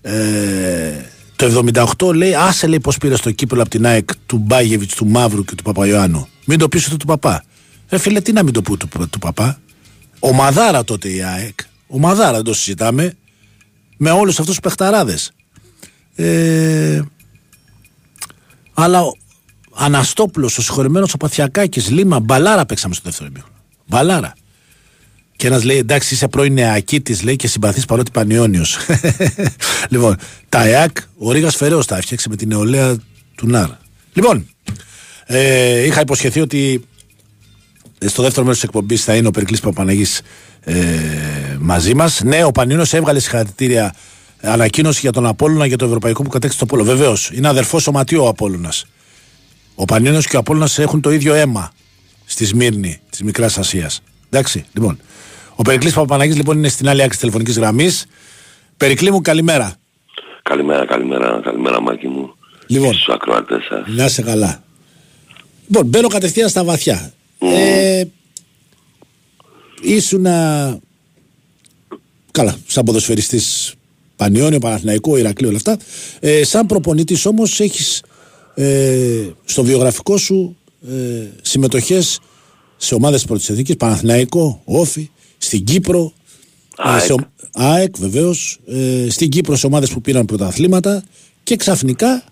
Ε, 0.00 0.92
το 1.36 1.64
78 1.98 2.14
λέει, 2.14 2.34
άσε 2.34 2.66
λέει 2.66 2.80
πώ 2.80 2.92
πήρε 3.00 3.14
το 3.16 3.30
κύπελο 3.30 3.60
από 3.60 3.70
την 3.70 3.86
ΑΕΚ 3.86 4.08
του 4.26 4.38
Μπάγεβιτς, 4.38 4.94
του 4.94 5.06
Μαύρου 5.06 5.44
και 5.44 5.54
του 5.54 5.62
Παπαϊωάννου. 5.62 6.28
Μην 6.44 6.58
το 6.58 6.68
πει 6.68 6.82
ούτε 6.86 6.96
του 6.96 7.06
παπά. 7.06 7.44
Ε, 7.88 7.98
φίλε, 7.98 8.20
τι 8.20 8.32
να 8.32 8.42
μην 8.42 8.52
το 8.52 8.62
πω 8.62 8.76
του, 8.76 8.88
του 9.10 9.18
παπά. 9.18 9.60
Ο 10.18 10.32
Μαδάρα 10.32 10.84
τότε 10.84 11.08
η 11.08 11.22
ΑΕΚ. 11.22 11.58
Ο 11.86 11.98
Μαδάρα 11.98 12.32
δεν 12.32 12.44
το 12.44 12.54
συζητάμε. 12.54 13.16
Με 13.96 14.10
όλους 14.10 14.38
αυτούς 14.38 14.46
τους 14.46 14.60
παιχταράδες. 14.60 15.32
Ε, 16.14 17.02
Αλλά 18.74 19.02
ο 19.02 19.12
Αναστόπουλος, 19.74 20.58
ο 20.58 20.62
συγχωρημένος 20.62 21.14
ο 21.14 21.16
Παθιακάκης, 21.16 21.90
Λίμα, 21.90 22.20
μπαλάρα 22.20 22.66
παίξαμε 22.66 22.94
στο 22.94 23.02
δεύτερο 23.04 23.28
ημίχρονο. 23.28 23.54
Μπαλάρα. 23.86 24.34
Και 25.36 25.46
ένας 25.46 25.64
λέει: 25.64 25.76
Εντάξει, 25.76 26.14
είσαι 26.14 26.28
πρώην 26.28 26.52
νεακίτη, 26.52 27.24
λέει 27.24 27.36
και 27.36 27.48
συμπαθείς 27.48 27.84
παρότι 27.84 28.10
πανιόνιο. 28.10 28.64
λοιπόν, 29.90 30.16
τα 30.48 30.66
ΕΑΚ, 30.66 30.96
ο 31.18 31.32
Ρίγα 31.32 31.50
Φεραίος 31.50 31.86
τα 31.86 31.96
έφτιαξε 31.96 32.28
με 32.28 32.36
την 32.36 32.48
νεολαία 32.48 32.96
του 33.34 33.46
ΝΑΡ. 33.46 33.68
Λοιπόν, 34.12 34.48
ε, 35.26 35.84
είχα 35.84 36.00
υποσχεθεί 36.00 36.40
ότι 36.40 36.84
στο 38.04 38.22
δεύτερο 38.22 38.42
μέρος 38.42 38.60
της 38.60 38.68
εκπομπής 38.68 39.04
θα 39.04 39.16
είναι 39.16 39.28
ο 39.28 39.30
Περικλής 39.30 39.60
Παπαναγής 39.60 40.20
ε, 40.60 40.76
μαζί 41.60 41.94
μας. 41.94 42.20
Ναι, 42.24 42.44
ο 42.44 42.50
Πανιόνιο 42.50 42.84
έβγαλε 42.90 43.18
συγχαρητήρια 43.18 43.94
ανακοίνωση 44.40 45.00
για 45.00 45.12
τον 45.12 45.26
Απόλυνα 45.26 45.66
για 45.66 45.76
το 45.76 45.84
ευρωπαϊκό 45.84 46.22
που 46.22 46.28
κατέκτησε 46.28 46.60
το 46.60 46.66
Πόλο. 46.66 46.84
Βεβαίως, 46.84 47.30
είναι 47.34 47.48
αδερφός 47.48 47.82
σωματείο 47.82 48.24
ο 48.24 48.28
Απόλυνα. 48.28 48.72
Ο 49.74 49.84
Πανιόνιο 49.84 50.20
και 50.20 50.36
ο 50.36 50.38
Απόλυνα 50.38 50.68
έχουν 50.76 51.00
το 51.00 51.10
ίδιο 51.10 51.34
αίμα 51.34 51.72
στη 52.24 52.44
Σμύρνη 52.44 53.00
της 53.10 53.22
Μικράς 53.22 53.58
Ασίας. 53.58 54.02
Εντάξει, 54.30 54.64
λοιπόν. 54.72 54.98
Ο 55.54 55.62
Περικλής 55.62 55.92
Παπαναγής 55.92 56.36
λοιπόν 56.36 56.56
είναι 56.56 56.68
στην 56.68 56.88
άλλη 56.88 56.98
άκρη 56.98 57.10
της 57.10 57.18
τηλεφωνικής 57.18 57.56
γραμμής. 57.58 58.06
Περικλή 58.76 59.10
μου, 59.10 59.20
καλημέρα. 59.20 59.74
Καλημέρα, 60.42 60.86
καλημέρα, 60.86 61.40
καλημέρα 61.44 61.80
Μάκη 61.80 62.08
μου. 62.08 62.34
Λοιπόν. 62.66 62.94
Στους 62.94 63.14
ακροατές 63.14 63.64
σας. 63.68 63.84
Να 63.86 64.04
είσαι 64.04 64.22
καλά. 64.22 64.62
Λοιπόν, 65.66 65.86
μπαίνω 65.86 66.08
κατευθείαν 66.08 66.48
στα 66.48 66.64
βαθιά. 66.64 67.12
Ε, 67.38 68.04
ήσουνα 69.82 70.78
καλά, 72.30 72.56
σαν 72.66 72.84
ποδοσφαιριστής 72.84 73.74
Πανιόνιο, 74.16 74.58
Παναθηναϊκό, 74.58 75.16
Ηρακλείο, 75.16 75.48
όλα 75.48 75.56
αυτά. 75.56 75.78
Ε, 76.20 76.44
σαν 76.44 76.66
προπονητής 76.66 77.26
όμως 77.26 77.60
έχεις 77.60 78.02
ε, 78.54 79.28
στο 79.44 79.62
βιογραφικό 79.64 80.16
σου 80.16 80.56
ε, 80.88 81.26
συμμετοχές 81.42 82.18
σε 82.76 82.94
ομάδες 82.94 83.24
πρώτης 83.24 83.48
εθνικής, 83.50 83.76
Παναθηναϊκό, 83.76 84.62
Όφη, 84.64 85.10
στην 85.38 85.64
Κύπρο, 85.64 86.12
ε, 86.78 86.82
ΑΕΚ. 86.88 87.00
σε 87.02 87.12
ο- 87.12 87.16
ΑΕΚ 87.52 87.96
βεβαίως, 87.98 88.58
ε, 88.66 89.06
στην 89.10 89.28
Κύπρο 89.28 89.56
σε 89.56 89.66
ομάδες 89.66 89.90
που 89.90 90.00
πήραν 90.00 90.24
πρωταθλήματα 90.24 91.04
και 91.42 91.56
ξαφνικά 91.56 92.24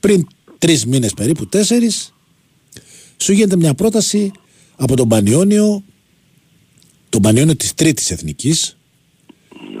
πριν 0.00 0.26
τρεις 0.58 0.86
μήνες 0.86 1.14
περίπου, 1.14 1.46
τέσσερις, 1.46 2.14
σου 3.20 3.32
γίνεται 3.32 3.56
μια 3.56 3.74
πρόταση 3.74 4.30
από 4.76 4.96
τον 4.96 5.08
Πανιόνιο, 5.08 5.82
τον 7.08 7.22
Πανιόνιο 7.22 7.56
της 7.56 7.74
τρίτης 7.74 8.10
εθνικής. 8.10 8.76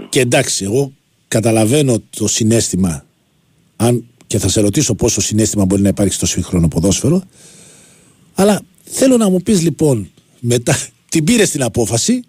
Και 0.08 0.20
εντάξει, 0.20 0.64
εγώ 0.64 0.92
καταλαβαίνω 1.28 2.02
το 2.16 2.28
συνέστημα 2.28 3.04
αν, 3.76 4.04
και 4.26 4.38
θα 4.38 4.48
σε 4.48 4.60
ρωτήσω 4.60 4.94
πόσο 4.94 5.20
συνέστημα 5.20 5.64
μπορεί 5.64 5.82
να 5.82 5.88
υπάρχει 5.88 6.12
στο 6.12 6.26
σύγχρονο 6.26 6.68
ποδόσφαιρο. 6.68 7.22
Αλλά 8.34 8.60
θέλω 8.84 9.16
να 9.16 9.28
μου 9.28 9.42
πεις 9.42 9.62
λοιπόν 9.62 10.10
μετά 10.40 10.78
την 11.10 11.24
πήρες 11.24 11.50
την 11.50 11.62
απόφαση 11.62 12.20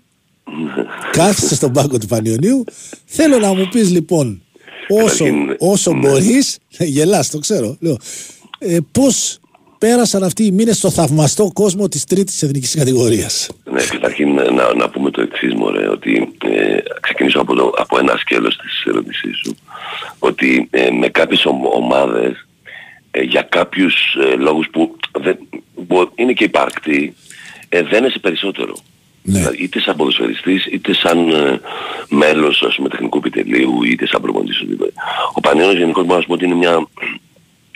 κάθισε 1.11 1.55
στον 1.55 1.71
πάγκο 1.71 1.97
του 1.97 2.07
Πανιωνίου 2.07 2.63
θέλω 3.05 3.37
να 3.37 3.53
μου 3.53 3.69
πεις 3.71 3.89
λοιπόν 3.89 4.41
όσο, 4.87 5.23
Καταρχήν, 5.23 5.55
όσο 5.59 5.93
ναι. 5.93 5.99
μπορείς 5.99 6.57
γελάς 6.95 7.29
το 7.29 7.39
ξέρω 7.39 7.77
λέω, 7.79 7.97
ε, 8.59 8.77
πως 8.91 9.39
πέρασαν 9.79 10.23
αυτοί 10.23 10.43
οι 10.45 10.51
μήνες 10.51 10.77
στο 10.77 10.89
θαυμαστό 10.91 11.49
κόσμο 11.53 11.87
της 11.87 12.03
τρίτης 12.03 12.43
εθνικής 12.43 12.75
κατηγορίας 12.75 13.49
Ναι, 13.71 13.83
καταρχήν 13.83 14.33
να, 14.33 14.73
να 14.73 14.89
πούμε 14.89 15.11
το 15.11 15.21
εξής 15.21 15.53
μωρέ, 15.53 15.87
ότι 15.89 16.33
ε, 16.43 16.77
ξεκινήσω 17.01 17.39
από, 17.39 17.55
το, 17.55 17.73
από 17.77 17.99
ένα 17.99 18.17
σκέλος 18.17 18.57
της 18.57 18.83
ερώτησής 18.85 19.37
σου, 19.37 19.55
ότι 20.19 20.67
ε, 20.71 20.89
με 20.91 21.07
κάποιες 21.09 21.45
ομ- 21.45 21.73
ομάδες 21.73 22.47
ε, 23.11 23.21
για 23.21 23.41
κάποιους 23.41 23.93
ε, 24.31 24.35
λόγους 24.35 24.67
που 24.71 24.95
δεν, 25.19 25.37
μπο- 25.75 26.09
είναι 26.15 26.33
και 26.33 26.43
υπαρκτοί, 26.43 27.15
ε, 27.69 27.83
δεν 27.83 28.03
είσαι 28.03 28.19
περισσότερο. 28.19 28.75
Ναι. 29.23 29.37
Δηλαδή, 29.39 29.57
είτε 29.63 29.79
σαν 29.79 29.95
ποδοσφαιριστής, 29.95 30.65
είτε 30.65 30.93
σαν 30.93 31.29
ε, 31.29 31.59
μέλος 32.09 32.61
ας 32.67 32.75
πούμε, 32.75 32.89
τεχνικού 32.89 33.17
επιτελείου, 33.17 33.83
είτε 33.83 34.07
σαν 34.07 34.21
προπονητής. 34.21 34.57
οτιδήποτε. 34.59 34.91
Ο 35.33 35.39
Πανιόνιος 35.39 35.77
γενικώς 35.77 36.03
μπορώ 36.03 36.15
να 36.15 36.21
σου 36.21 36.27
πω 36.27 36.33
ότι 36.33 36.45
είναι 36.45 36.55
μια, 36.55 36.87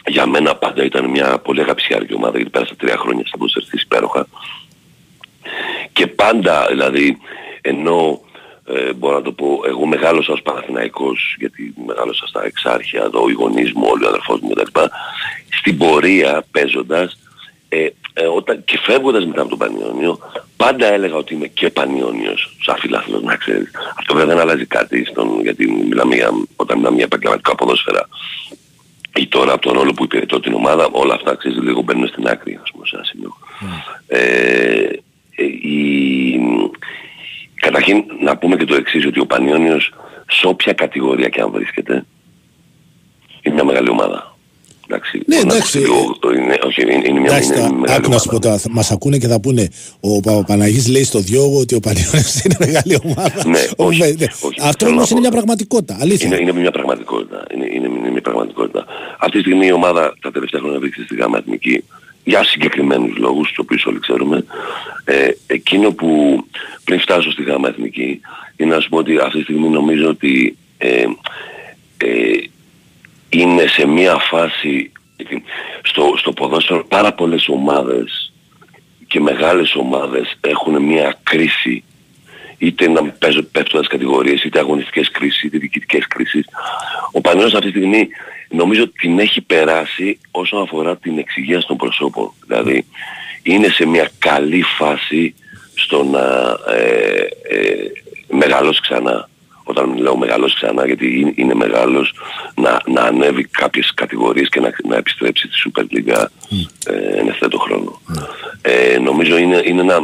για 0.07 0.25
μένα 0.25 0.55
πάντα 0.55 0.83
ήταν 0.83 1.05
μια 1.09 1.37
πολύ 1.37 1.61
αγαπησιάρικη 1.61 2.13
ομάδα, 2.13 2.35
γιατί 2.35 2.51
πέρασα 2.51 2.75
τρία 2.75 2.97
χρόνια 2.97 3.23
σαν 3.25 3.39
ποδοσφαιριστής 3.39 3.81
υπέροχα. 3.81 4.27
Και 5.93 6.07
πάντα, 6.07 6.65
δηλαδή, 6.69 7.17
ενώ 7.61 8.21
ε, 8.65 8.93
μπορώ 8.93 9.15
να 9.15 9.21
το 9.21 9.31
πω, 9.31 9.61
εγώ 9.65 9.85
μεγάλωσα 9.85 10.33
ως 10.33 10.41
Παναθηναϊκός, 10.41 11.35
γιατί 11.39 11.73
μεγάλωσα 11.85 12.27
στα 12.27 12.45
εξάρχεια, 12.45 13.03
εδώ 13.03 13.29
οι 13.29 13.33
γονείς 13.33 13.73
μου, 13.73 13.87
όλοι 13.91 14.05
ο 14.05 14.07
αδερφός 14.07 14.39
μου 14.39 14.49
κτλ. 14.49 14.79
Στην 15.59 15.77
πορεία 15.77 16.43
παίζοντας, 16.51 17.17
ε, 17.69 17.87
ε, 18.13 18.25
όταν, 18.25 18.63
και 18.65 18.79
φεύγοντας 18.83 19.25
μετά 19.25 19.41
από 19.41 19.49
τον 19.49 19.57
Πανιόνιο, 19.57 20.19
πάντα 20.57 20.85
έλεγα 20.85 21.15
ότι 21.15 21.33
είμαι 21.33 21.47
και 21.47 21.69
Πανιόνιος, 21.69 22.57
σαν 22.61 22.77
φιλάθλος 22.77 23.21
να 23.21 23.35
ξέρεις. 23.35 23.71
Αυτό 23.99 24.13
βέβαια 24.13 24.35
δεν 24.35 24.43
αλλάζει 24.43 24.65
κάτι, 24.65 25.05
στον, 25.05 25.41
γιατί 25.41 25.71
μιλάμε 25.71 26.15
για, 26.15 26.29
όταν 26.55 26.77
μιλάμε 26.77 26.95
για 26.95 27.05
επαγγελματικά 27.05 27.55
ποδόσφαιρα 27.55 28.07
ή 29.15 29.27
τώρα 29.27 29.53
από 29.53 29.61
τον 29.61 29.73
ρόλο 29.73 29.93
που 29.93 30.03
υπηρετώ 30.03 30.39
την 30.39 30.53
ομάδα, 30.53 30.89
όλα 30.91 31.13
αυτά 31.13 31.35
ξέρεις 31.35 31.57
λίγο 31.61 31.81
μπαίνουν 31.81 32.07
στην 32.07 32.27
άκρη, 32.27 32.59
ας 32.63 32.71
πούμε, 32.71 32.85
σε 32.85 32.95
ένα 32.95 33.03
σημείο. 33.03 33.37
Ε, 34.07 34.19
ε, 35.35 35.43
η, 35.45 36.39
καταρχήν 37.55 38.03
να 38.19 38.37
πούμε 38.37 38.55
και 38.55 38.65
το 38.65 38.75
εξής, 38.75 39.05
ότι 39.05 39.19
ο 39.19 39.25
Πανιόνιος 39.25 39.93
σε 40.27 40.47
όποια 40.47 40.73
κατηγορία 40.73 41.29
και 41.29 41.41
αν 41.41 41.51
βρίσκεται, 41.51 42.05
είναι 43.41 43.55
μια 43.55 43.63
μεγάλη 43.63 43.89
ομάδα. 43.89 44.32
Εντάξει, 44.87 45.17
Ναι, 45.17 45.35
μπορεί 45.35 45.47
να 45.47 45.53
εντάξει. 45.55 45.77
ακουστεί 45.77 45.79
λίγο- 45.79 46.43
είναι, 46.43 46.57
όχι, 46.65 46.81
είναι, 46.81 46.93
είναι 47.07 47.19
μια, 47.19 47.29
Εντάξει, 47.31 47.47
είναι 47.51 47.59
τα- 47.61 47.73
μεγάλη 47.73 47.97
άκου 47.99 48.09
να 48.09 48.17
σου 48.17 48.23
πω 48.27 48.29
ομάδα. 48.35 48.39
τώρα, 48.47 48.57
θα- 48.57 48.69
μας 48.71 48.91
ακούνε 48.91 49.17
και 49.17 49.27
θα 49.27 49.39
πούνε 49.39 49.67
ο 49.99 50.19
Παπαναγής 50.19 50.87
λέει 50.87 51.03
στο 51.03 51.19
διόγο 51.19 51.59
ότι 51.59 51.75
ο 51.75 51.79
Πανιόνιος 51.79 52.41
είναι 52.43 52.55
μεγάλη 52.59 52.99
ομάδα. 53.03 53.47
Ναι, 53.47 53.59
Ο- 53.77 53.85
όχι, 53.85 53.99
ναι. 54.01 54.07
όχι, 54.41 54.59
Αυτό 54.61 54.85
θέλω 54.85 54.89
να 54.89 54.95
όμως 54.95 55.09
είναι 55.09 55.19
πω- 55.19 55.19
μια 55.19 55.31
πραγματικότητα, 55.31 55.97
αλήθεια. 56.01 56.27
Είναι, 56.27 56.37
είναι 56.41 56.51
μια 56.53 56.71
πραγματικότητα. 56.71 57.45
Είναι, 57.53 57.65
είναι, 57.65 57.87
είναι 57.97 58.09
μια 58.11 58.21
πραγματικότητα. 58.21 58.85
Αυτή 59.19 59.37
τη 59.37 59.43
στιγμή 59.43 59.65
η 59.67 59.71
ομάδα 59.71 60.15
τα 60.21 60.31
τελευταία 60.31 60.59
χρόνια 60.61 60.79
βρίσκεται 60.79 61.05
στη 61.05 61.15
ΓΑΜΑ 61.15 61.37
Εθνική 61.37 61.83
για 62.23 62.43
συγκεκριμένους 62.43 63.17
λόγους, 63.17 63.47
τους 63.47 63.57
οποίους 63.57 63.85
όλοι 63.85 63.99
ξέρουμε. 63.99 64.45
Ε, 65.05 65.27
εκείνο 65.47 65.91
που 65.91 66.09
πριν 66.83 66.99
φτάσω 66.99 67.31
στη 67.31 67.43
ΓΑΜΑ 67.43 67.67
Εθνική 67.67 68.19
είναι 68.57 68.75
να 68.75 68.81
σου 68.81 68.89
πω 68.89 68.97
ότι 68.97 69.17
αυτή 69.17 69.37
τη 69.37 69.43
στιγμή 69.43 69.67
νομίζω 69.69 70.07
ότι 70.09 70.57
ε, 70.77 71.03
ε, 71.97 72.07
είναι 73.33 73.67
σε 73.67 73.87
μια 73.87 74.17
φάση 74.17 74.91
στο, 75.83 76.13
στο 76.17 76.31
ποδόσφαιρο 76.33 76.85
πάρα 76.85 77.13
πολλές 77.13 77.47
ομάδες 77.47 78.33
και 79.07 79.19
μεγάλες 79.19 79.75
ομάδες 79.75 80.37
έχουν 80.41 80.81
μια 80.81 81.19
κρίση 81.23 81.83
είτε 82.57 82.89
να 82.89 83.03
παίζουν 83.03 83.51
πέφτοντας 83.51 83.87
κατηγορίες, 83.87 84.43
είτε 84.43 84.59
αγωνιστικές 84.59 85.11
κρίσεις, 85.11 85.43
είτε 85.43 85.57
διοικητικές 85.57 86.07
κρίσεις. 86.07 86.45
Ο 87.11 87.21
Πανιόνιος 87.21 87.53
αυτή 87.53 87.71
τη 87.71 87.77
στιγμή 87.77 88.07
νομίζω 88.49 88.87
την 88.87 89.19
έχει 89.19 89.41
περάσει 89.41 90.19
όσον 90.31 90.61
αφορά 90.61 90.97
την 90.97 91.17
εξυγίαση 91.17 91.67
των 91.67 91.77
προσώπων. 91.77 92.33
Δηλαδή 92.47 92.85
είναι 93.43 93.67
σε 93.67 93.85
μια 93.85 94.09
καλή 94.17 94.61
φάση 94.61 95.35
στο 95.75 96.03
να 96.03 96.57
ε, 96.75 97.27
ε, 97.49 97.91
μεγαλώσει 98.29 98.81
ξανά. 98.81 99.29
Όταν 99.63 99.97
λέω 99.97 100.17
μεγαλώσει 100.17 100.55
ξανά 100.55 100.85
γιατί 100.85 101.19
είναι, 101.19 101.31
είναι 101.35 101.53
μεγάλος 101.53 102.13
να, 102.55 102.81
να 102.87 103.01
ανέβει 103.01 103.43
κάποιες 103.43 103.93
κατηγορίες 103.93 104.49
και 104.49 104.59
να, 104.59 104.71
να 104.87 104.95
επιστρέψει 104.95 105.47
στη 105.51 105.71
Super 105.75 105.81
League 105.81 106.25
ε, 106.85 107.19
εν 107.19 107.27
ευθέτω 107.27 107.57
χρόνο. 107.57 108.01
Ε, 108.61 108.97
νομίζω 108.99 109.37
είναι, 109.37 109.61
είναι, 109.65 109.81
ένα, 109.81 109.95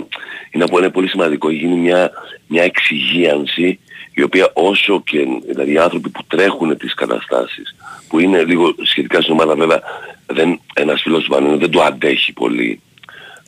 είναι, 0.51 0.63
ένα- 0.63 0.69
είναι 0.79 0.89
πολύ 0.89 1.07
σημαντικό. 1.07 1.49
Γίνει 1.49 1.75
μια, 1.75 2.11
μια 2.47 2.63
εξυγίανση 2.63 3.79
η 4.13 4.23
οποία 4.23 4.49
όσο 4.53 5.01
και 5.05 5.25
δηλαδή 5.47 5.71
οι 5.71 5.77
άνθρωποι 5.77 6.09
που 6.09 6.21
τρέχουν 6.27 6.77
τις 6.77 6.93
καταστάσεις 6.93 7.75
που 8.07 8.19
είναι 8.19 8.43
λίγο 8.43 8.75
σχετικά 8.83 9.21
στην 9.21 9.33
ομάδα 9.33 9.55
βέβαια 9.55 9.81
δεν, 10.25 10.59
ένας 10.73 11.01
φίλος 11.01 11.23
του 11.23 11.29
Πανιόνιου 11.29 11.57
δεν 11.57 11.71
το 11.71 11.81
αντέχει 11.81 12.33
πολύ 12.33 12.81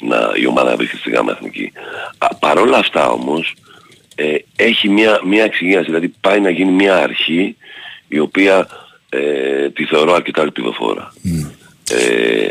να, 0.01 0.31
η 0.35 0.45
ομάδα 0.45 0.75
βρίσκεται 0.75 0.99
στη 1.01 1.09
γάμα 1.09 1.31
εθνική. 1.31 1.71
Α, 2.17 2.35
παρόλα 2.35 2.77
αυτά 2.77 3.09
όμως 3.09 3.53
ε, 4.21 4.45
έχει 4.55 4.89
μια, 4.89 5.21
μια 5.25 5.43
εξυγίανση, 5.43 5.85
δηλαδή 5.85 6.13
πάει 6.21 6.39
να 6.39 6.49
γίνει 6.49 6.71
μια 6.71 6.97
αρχή 6.97 7.55
η 8.07 8.19
οποία 8.19 8.67
ε, 9.09 9.69
τη 9.69 9.85
θεωρώ 9.85 10.13
αρκετά 10.13 10.41
ελπιδοφόρα. 10.41 11.13
Ε, 11.91 12.49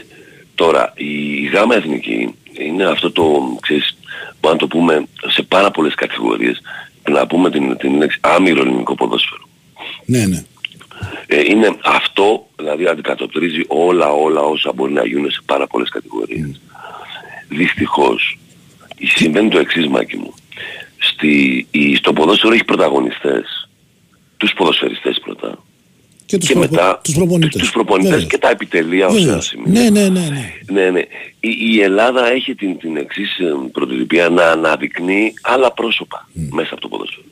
τώρα, 0.54 0.92
η, 0.96 1.42
η 1.42 1.50
γάμα 1.52 1.74
εθνική 1.74 2.34
είναι 2.52 2.84
αυτό 2.84 3.12
το, 3.12 3.56
ξέρεις, 3.60 3.96
μπορούμε 4.40 4.62
να 4.62 4.68
το 4.68 4.76
πούμε 4.76 5.06
σε 5.26 5.42
πάρα 5.42 5.70
πολλές 5.70 5.94
κατηγορίες, 5.94 6.60
να 7.10 7.26
πούμε 7.26 7.50
την, 7.50 7.76
την 7.76 7.96
λέξη 7.96 8.18
άμυρο 8.20 8.60
ελληνικό 8.60 8.94
ποδόσφαιρο. 8.94 9.48
Ναι, 10.04 10.26
ναι. 10.26 10.44
Ε, 11.26 11.40
είναι 11.40 11.76
αυτό, 11.84 12.48
δηλαδή 12.56 12.86
αντικατοπτρίζει 12.86 13.62
όλα 13.66 14.12
όλα 14.12 14.40
όσα 14.40 14.72
μπορεί 14.72 14.92
να 14.92 15.06
γίνουν 15.06 15.30
σε 15.30 15.40
πάρα 15.46 15.66
πολλές 15.66 15.88
κατηγορίες. 15.88 16.60
Δυστυχώς, 17.48 18.38
συμβαίνει 19.02 19.48
το 19.48 19.58
εξής 19.58 19.86
Μάκη 19.86 20.16
μου. 20.16 20.34
Στη, 21.12 21.66
η, 21.70 21.94
στο 21.96 22.12
ποδόσφαιρο 22.12 22.52
έχει 22.54 22.64
πρωταγωνιστές, 22.64 23.68
τους 24.36 24.52
ποδοσφαιριστές 24.52 25.20
πρώτα, 25.24 25.64
Και 26.26 26.38
τους 26.38 26.48
και 26.48 26.54
προπο- 26.54 26.70
μετά 26.70 27.00
τους 27.04 27.14
προπονητές. 27.14 27.60
τους 27.60 27.70
προπονητές 27.70 28.10
Βέβαια. 28.10 28.26
και 28.26 28.38
τα 28.38 28.50
επιτελεία 28.50 29.06
ως 29.06 29.14
ένα 29.14 29.24
Βεβαίως. 29.24 29.46
σημείο. 29.46 29.66
Ναι, 29.80 29.90
ναι, 29.90 30.08
ναι, 30.08 30.28
ναι. 30.28 30.52
Ναι, 30.72 30.90
ναι. 30.90 31.00
Η, 31.40 31.56
η 31.74 31.80
Ελλάδα 31.82 32.26
έχει 32.30 32.54
την, 32.54 32.78
την 32.78 32.96
εξής 32.96 33.38
ε, 33.38 33.44
πρωτοτυπία 33.72 34.28
να 34.28 34.44
αναδεικνύει 34.50 35.32
άλλα 35.42 35.72
πρόσωπα 35.72 36.28
μέσα 36.50 36.68
από 36.72 36.80
το 36.80 36.88
ποδόσφαιρο. 36.88 37.24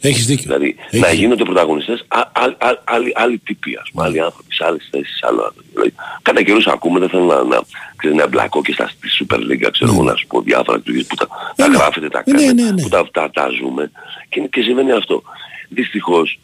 Έχεις 0.00 0.26
δίκιο. 0.26 0.42
Δηλαδή 0.44 0.76
Έχεις 0.78 1.00
να 1.00 1.08
δίκιο. 1.08 1.20
γίνονται 1.22 1.44
πρωταγωνιστές 1.44 2.04
α, 2.08 2.18
α, 2.20 2.44
α, 2.58 2.70
άλλοι, 2.84 3.12
άλλοι 3.14 3.38
τύποι, 3.38 3.76
ας 3.82 3.90
πούμε, 3.90 4.04
άλλοι 4.04 4.20
άνθρωποι 4.20 4.54
σε 4.54 4.64
άλλες 4.64 4.88
θέσεις, 4.90 5.22
άλλο 5.22 5.42
άνθρωποι. 5.42 5.68
Δηλαδή, 5.72 5.92
κατά 6.22 6.42
καιρούς 6.42 6.66
ακούμε, 6.66 6.98
δεν 6.98 7.08
θέλω 7.08 7.24
να, 7.24 7.42
να, 7.44 7.60
ξέρεις, 7.96 8.16
να 8.16 8.22
εμπλακώ 8.22 8.62
και 8.62 8.72
στα 8.72 8.88
στη 8.88 9.08
Super 9.28 9.36
League, 9.36 9.68
ξέρω 9.72 9.92
εγώ, 9.92 10.02
να 10.02 10.14
σου 10.16 10.26
πω 10.26 10.40
διάφορα 10.42 10.76
λειτουργίες 10.76 11.06
που 11.06 11.14
τα, 11.14 11.26
τα 11.56 11.68
Ναι, 11.68 11.68
ναι. 11.68 11.76
γράφετε, 11.76 12.08
τα 12.08 12.22
Ναι, 12.26 12.32
κάνετε, 12.32 12.62
ναι, 12.62 12.70
ναι. 12.70 12.82
που 12.82 12.88
τα, 12.88 13.08
τα, 13.10 13.30
τα 13.30 13.48
ζούμε 13.60 13.90
και, 14.28 14.40
και 14.40 14.62
συμβαίνει 14.62 14.92
αυτό. 14.92 15.22
Δυστυχώς, 15.68 16.38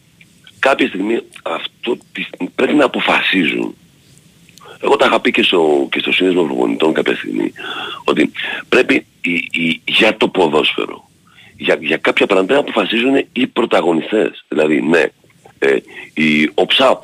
κάποια 0.58 0.86
στιγμή 0.88 1.20
αυτό 1.42 1.96
τη- 2.12 2.46
πρέπει 2.54 2.74
να 2.74 2.84
αποφασίζουν 2.84 3.74
εγώ 4.80 4.96
τα 4.96 5.06
είχα 5.06 5.20
πει 5.20 5.30
και 5.30 5.42
στο, 5.42 5.88
και 5.90 5.98
στο 5.98 6.12
σύνδεσμο 6.12 6.42
προπονητών 6.44 6.92
κάποια 6.92 7.16
στιγμή 7.16 7.52
ότι 8.04 8.30
πρέπει 8.68 9.06
η, 9.20 9.32
η, 9.52 9.80
για 9.84 10.16
το 10.16 10.28
ποδόσφαιρο 10.28 11.05
για, 11.56 11.78
για 11.80 11.96
κάποια 11.96 12.26
πράγματα 12.26 12.54
να 12.54 12.60
αποφασίζουν 12.60 13.26
οι 13.32 13.46
πρωταγωνιστές. 13.46 14.44
Δηλαδή, 14.48 14.80
ναι, 14.82 15.04
ε, 15.58 15.76
η, 16.14 16.44
ο 16.54 16.64
ΨΑΠ 16.78 17.02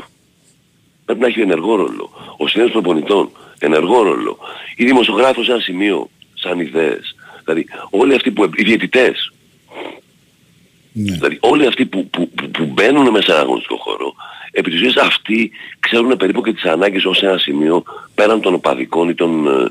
πρέπει 1.05 1.21
να 1.21 1.27
έχει 1.27 1.41
ενεργό 1.41 1.77
ρόλο. 1.77 2.11
Ο 2.37 2.49
συνέδριος 2.49 2.83
προπονητών 2.83 3.31
ενεργό 3.59 4.03
ρόλο. 4.03 4.39
Οι 4.77 4.85
δημοσιογράφοι 4.85 5.43
σε 5.43 5.53
ένα 5.53 5.61
σημείο 5.61 6.11
σαν 6.35 6.61
ιδέες. 6.61 7.17
Δηλαδή, 7.45 7.67
όλοι 7.91 8.15
αυτοί 8.15 8.31
που... 8.31 8.51
οι 8.55 8.63
διαιτητές. 8.63 9.33
Ναι. 10.93 11.13
Δηλαδή, 11.13 11.39
όλοι 11.41 11.67
αυτοί 11.67 11.87
που, 11.87 12.07
που, 12.07 12.31
που, 12.31 12.51
που 12.51 12.65
μπαίνουν 12.65 13.11
μέσα 13.11 13.25
σε 13.25 13.31
έναν 13.31 13.43
αγωνιστικό 13.43 13.77
χώρο, 13.77 14.15
επί 14.51 14.71
της 14.71 14.81
ουσίας 14.81 14.97
αυτοί 14.97 15.51
ξέρουν 15.81 16.17
περίπου 16.17 16.43
και 16.43 16.53
τις 16.53 16.65
ανάγκες 16.65 17.05
ως 17.05 17.23
ένα 17.23 17.39
σημείο 17.39 17.83
πέραν 18.15 18.41
των 18.41 18.55
οπαδικών 18.55 19.09
ή 19.09 19.15
των, 19.15 19.47
ε, 19.47 19.71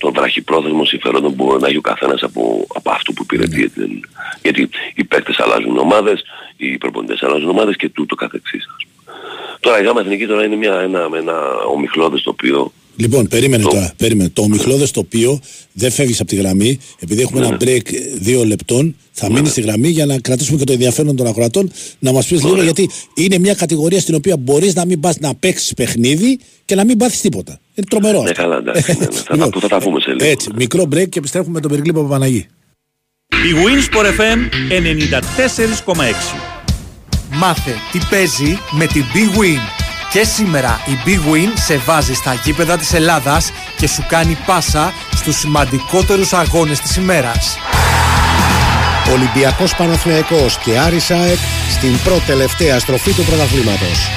των 0.00 0.12
βραχυπρόθεσμων 0.12 0.86
συμφερόντων 0.86 1.34
που 1.36 1.44
μπορεί 1.44 1.60
να 1.60 1.68
έχει 1.68 1.76
ο 1.76 1.80
καθένας 1.80 2.22
από, 2.22 2.66
από 2.74 2.90
αυτό 2.90 3.12
που 3.12 3.22
υπηρετεί. 3.22 3.68
την- 3.68 4.04
Γιατί 4.42 4.68
οι 4.94 5.04
παίκτες 5.04 5.38
αλλάζουν 5.38 5.78
ομάδες, 5.78 6.22
οι 6.56 6.78
προπονητές 6.78 7.22
αλλάζουν 7.22 7.48
ομάδες 7.48 7.76
και 7.76 7.88
τούτο 7.88 8.14
καθεξής. 8.14 8.64
ας 8.76 8.84
πούμε. 8.84 9.18
Τώρα 9.60 9.80
η 9.80 9.84
ΓΑΜΑ 9.84 10.00
Εθνική 10.00 10.26
τώρα 10.26 10.44
είναι 10.44 10.56
μια, 10.56 10.80
ένα, 10.80 11.08
ένα 11.16 11.54
ομιχλώδες 11.74 12.22
το 12.22 12.30
οποίο 12.30 12.72
Λοιπόν, 13.00 13.28
περίμενε 13.28 13.62
Το- 13.62 13.68
τώρα. 13.68 13.92
Περίμενε. 13.96 14.28
Το 14.32 14.42
ομιχλώδες 14.42 14.90
τοπίο 14.90 15.40
δεν 15.72 15.90
φεύγει 15.90 16.14
από 16.18 16.24
τη 16.30 16.36
γραμμή. 16.36 16.78
Επειδή 16.98 17.22
έχουμε 17.22 17.46
ένα 17.46 17.56
break 17.60 17.80
δύο 18.20 18.44
λεπτών, 18.44 18.96
θα 19.12 19.30
μείνει 19.32 19.48
στη 19.48 19.60
γραμμή 19.60 19.88
για 19.88 20.06
να 20.06 20.18
κρατήσουμε 20.18 20.58
και 20.58 20.64
το 20.64 20.72
ενδιαφέρον 20.72 21.16
των 21.16 21.26
ακροατών. 21.26 21.70
Να 21.98 22.12
μας 22.12 22.26
πεις 22.26 22.42
λίγο, 22.44 22.62
γιατί 22.62 22.90
είναι 23.14 23.38
μια 23.38 23.54
κατηγορία 23.54 24.00
στην 24.00 24.14
οποία 24.14 24.36
μπορείς 24.36 24.74
να 24.74 24.84
μην 24.84 25.00
πας 25.00 25.18
να 25.18 25.34
παίξεις 25.34 25.74
παιχνίδι 25.74 26.38
και 26.64 26.74
να 26.74 26.84
μην 26.84 26.98
πάθεις 26.98 27.20
τίποτα. 27.20 27.60
Είναι 27.74 27.86
τρομερό. 27.90 28.22
Ναι, 28.22 28.30
αυτό. 28.30 28.42
καλά, 28.42 28.56
εντάξει, 28.56 28.92
ναι, 28.92 28.98
ναι. 28.98 29.06
Θα 29.28 29.36
τα- 29.36 29.60
θα 29.60 29.68
τα 29.68 29.78
πούμε 29.78 30.00
σε 30.00 30.10
λίγο. 30.12 30.30
Έτσι, 30.30 30.48
μικρό 30.56 30.82
break 30.82 31.08
και 31.08 31.18
επιστρέφουμε 31.18 31.52
με 31.52 31.60
τον 31.60 31.70
Περικλή 31.70 31.92
Παπαναγή. 31.92 32.46
Η 33.28 33.52
Winsport 33.64 34.06
FM 34.20 34.38
94,6. 34.68 36.36
Μάθε 37.32 37.74
τι 37.92 37.98
παίζει 38.10 38.58
με 38.70 38.86
την 38.86 39.02
Big 39.14 39.38
Win. 39.38 39.79
Και 40.10 40.24
σήμερα 40.24 40.80
η 40.86 40.98
Big 41.04 41.32
Win 41.32 41.52
σε 41.54 41.76
βάζει 41.76 42.14
στα 42.14 42.34
γήπεδα 42.44 42.76
της 42.76 42.92
Ελλάδας 42.92 43.52
και 43.76 43.88
σου 43.88 44.04
κάνει 44.08 44.36
πάσα 44.46 44.92
στους 45.14 45.38
σημαντικότερους 45.38 46.32
αγώνες 46.32 46.80
της 46.80 46.96
ημέρας. 46.96 47.58
Ολυμπιακός 49.12 49.74
Παναθηναϊκός 49.74 50.58
και 50.58 50.78
Άρης 50.78 51.10
ΑΕΚ 51.10 51.38
στην 51.70 51.98
πρώτη 52.04 52.24
τελευταία 52.26 52.78
στροφή 52.78 53.12
του 53.12 53.24
πρωταθλήματος. 53.24 54.08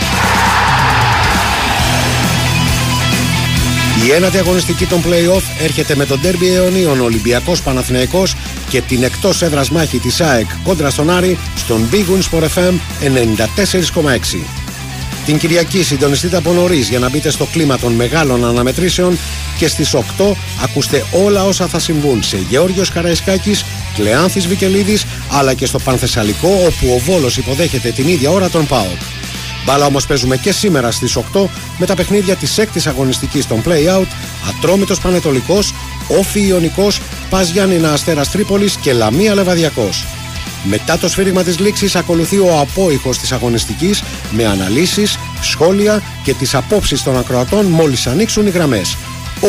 Η 4.05 4.11
ένατη 4.11 4.37
αγωνιστική 4.37 4.85
των 4.85 5.01
play-off 5.03 5.43
έρχεται 5.59 5.95
με 5.95 6.05
τον 6.05 6.21
τέρμπι 6.21 6.53
αιωνίων 6.53 7.01
Ολυμπιακός 7.01 7.61
Παναθηναϊκός 7.61 8.35
και 8.69 8.81
την 8.81 9.03
εκτός 9.03 9.41
έδρας 9.41 9.69
μάχη 9.69 9.99
της 9.99 10.21
ΑΕΚ 10.21 10.47
κόντρα 10.63 10.89
στον 10.89 11.09
Άρη 11.09 11.37
στον 11.55 11.89
Big 11.91 11.95
Win 11.95 12.39
Sport 12.39 12.43
FM 12.43 12.73
94,6. 12.99 14.62
Την 15.25 15.37
Κυριακή 15.37 15.83
συντονιστείτε 15.83 16.37
από 16.37 16.53
νωρίς 16.53 16.89
για 16.89 16.99
να 16.99 17.09
μπείτε 17.09 17.29
στο 17.29 17.45
κλίμα 17.45 17.77
των 17.77 17.93
μεγάλων 17.93 18.45
αναμετρήσεων 18.45 19.17
και 19.57 19.67
στις 19.67 19.93
8 19.93 20.01
ακούστε 20.63 21.05
όλα 21.11 21.43
όσα 21.45 21.67
θα 21.67 21.79
συμβούν 21.79 22.23
σε 22.23 22.37
Γεώργιος 22.49 22.89
Καραϊσκάκης, 22.89 23.65
Κλεάνθης 23.95 24.47
Βικελίδης 24.47 25.05
αλλά 25.31 25.53
και 25.53 25.65
στο 25.65 25.79
Πανθεσσαλικό 25.79 26.47
όπου 26.47 26.93
ο 26.93 26.97
Βόλος 26.97 27.37
υποδέχεται 27.37 27.91
την 27.91 28.07
ίδια 28.07 28.29
ώρα 28.29 28.49
τον 28.49 28.67
ΠΑΟΚ. 28.67 28.99
Μπάλα 29.65 29.85
όμως 29.85 30.05
παίζουμε 30.05 30.37
και 30.37 30.51
σήμερα 30.51 30.91
στις 30.91 31.15
8 31.15 31.49
με 31.77 31.85
τα 31.85 31.95
παιχνίδια 31.95 32.35
της 32.35 32.57
έκτης 32.57 32.87
αγωνιστικής 32.87 33.47
των 33.47 33.63
Play-Out, 33.65 34.07
Ατρόμητος 34.49 34.99
Πανετολικός, 34.99 35.73
Όφι 36.07 36.47
Ιωνικός, 36.47 37.01
Πας 37.29 37.49
Γιάννηνα 37.49 37.91
Αστέρας 37.91 38.31
Τρίπολης 38.31 38.75
και 38.75 38.93
Λαμία 38.93 39.33
Λεβαδιακός. 39.33 40.05
Μετά 40.63 40.97
το 40.97 41.09
σφύριγμα 41.09 41.43
της 41.43 41.59
λήξης 41.59 41.95
ακολουθεί 41.95 42.37
ο 42.37 42.59
απόϊχος 42.59 43.17
της 43.17 43.31
αγωνιστικής 43.31 44.03
με 44.31 44.45
αναλύσεις, 44.45 45.17
σχόλια 45.41 46.03
και 46.23 46.33
τις 46.33 46.55
απόψεις 46.55 47.03
των 47.03 47.17
ακροατών 47.17 47.65
μόλις 47.65 48.07
ανοίξουν 48.07 48.47
οι 48.47 48.49
γραμμές. 48.49 48.97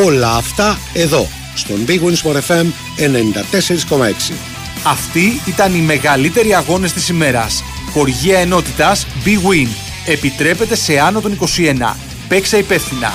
Όλα 0.04 0.34
αυτά 0.36 0.78
εδώ, 0.92 1.28
στον 1.54 1.84
Big 1.88 2.00
Wins 2.00 2.30
for 2.30 2.36
FM 2.36 2.66
94,6. 2.96 4.34
Αυτοί 4.84 5.40
ήταν 5.46 5.74
οι 5.74 5.80
μεγαλύτεροι 5.80 6.54
αγώνες 6.54 6.92
της 6.92 7.08
ημέρας. 7.08 7.64
Χοργία 7.92 8.38
ενότητας 8.38 9.06
Big 9.24 9.50
Win. 9.50 9.68
Επιτρέπεται 10.06 10.74
σε 10.74 10.98
άνω 10.98 11.20
των 11.20 11.32
21. 11.32 11.96
Παίξε 12.28 12.56
υπεύθυνα. 12.56 13.12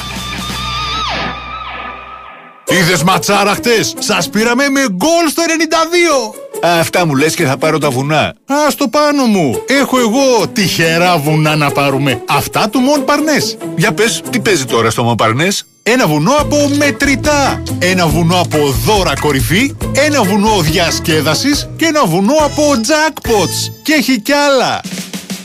Είδες 2.69 3.03
ματσάρα 3.03 3.53
χτες; 3.53 3.93
Σας 3.99 4.29
πήραμε 4.29 4.69
με 4.69 4.85
γκολ 4.89 5.29
στο 5.29 5.43
92. 5.43 6.48
Αυτά 6.61 7.05
μου 7.05 7.15
λες 7.15 7.35
και 7.35 7.45
θα 7.45 7.57
πάρω 7.57 7.77
τα 7.77 7.89
βουνά. 7.89 8.35
Α 8.45 8.69
στο 8.69 8.87
πάνω 8.87 9.25
μου. 9.25 9.61
Έχω 9.67 9.99
εγώ 9.99 10.47
τυχερά 10.53 11.17
βουνά 11.17 11.55
να 11.55 11.71
πάρουμε. 11.71 12.21
Αυτά 12.27 12.69
του 12.69 12.79
Μον 12.79 13.05
Παρνές. 13.05 13.57
Για 13.75 13.93
πες, 13.93 14.21
τι 14.29 14.39
παίζει 14.39 14.65
τώρα 14.65 14.89
στο 14.89 15.03
Μοπαρνές. 15.03 15.65
Ένα 15.83 16.07
βουνό 16.07 16.31
από 16.39 16.69
μετρητά. 16.77 17.63
Ένα 17.79 18.07
βουνό 18.07 18.39
από 18.39 18.57
δώρα 18.85 19.13
κορυφή. 19.19 19.75
Ένα 20.05 20.23
βουνό 20.23 20.59
διασκέδασης. 20.61 21.69
Και 21.75 21.85
ένα 21.85 22.05
βουνό 22.05 22.35
από 22.43 22.63
jackpots. 22.75 23.73
Και 23.83 23.93
έχει 23.93 24.21
κι 24.21 24.31
άλλα. 24.31 24.81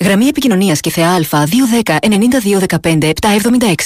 Γραμμή 0.00 0.26
επικοινωνίας 0.26 0.80
και 0.80 0.90
θεά 0.90 1.08
Α 1.08 1.18
210 1.82 1.96
9215 2.80 3.12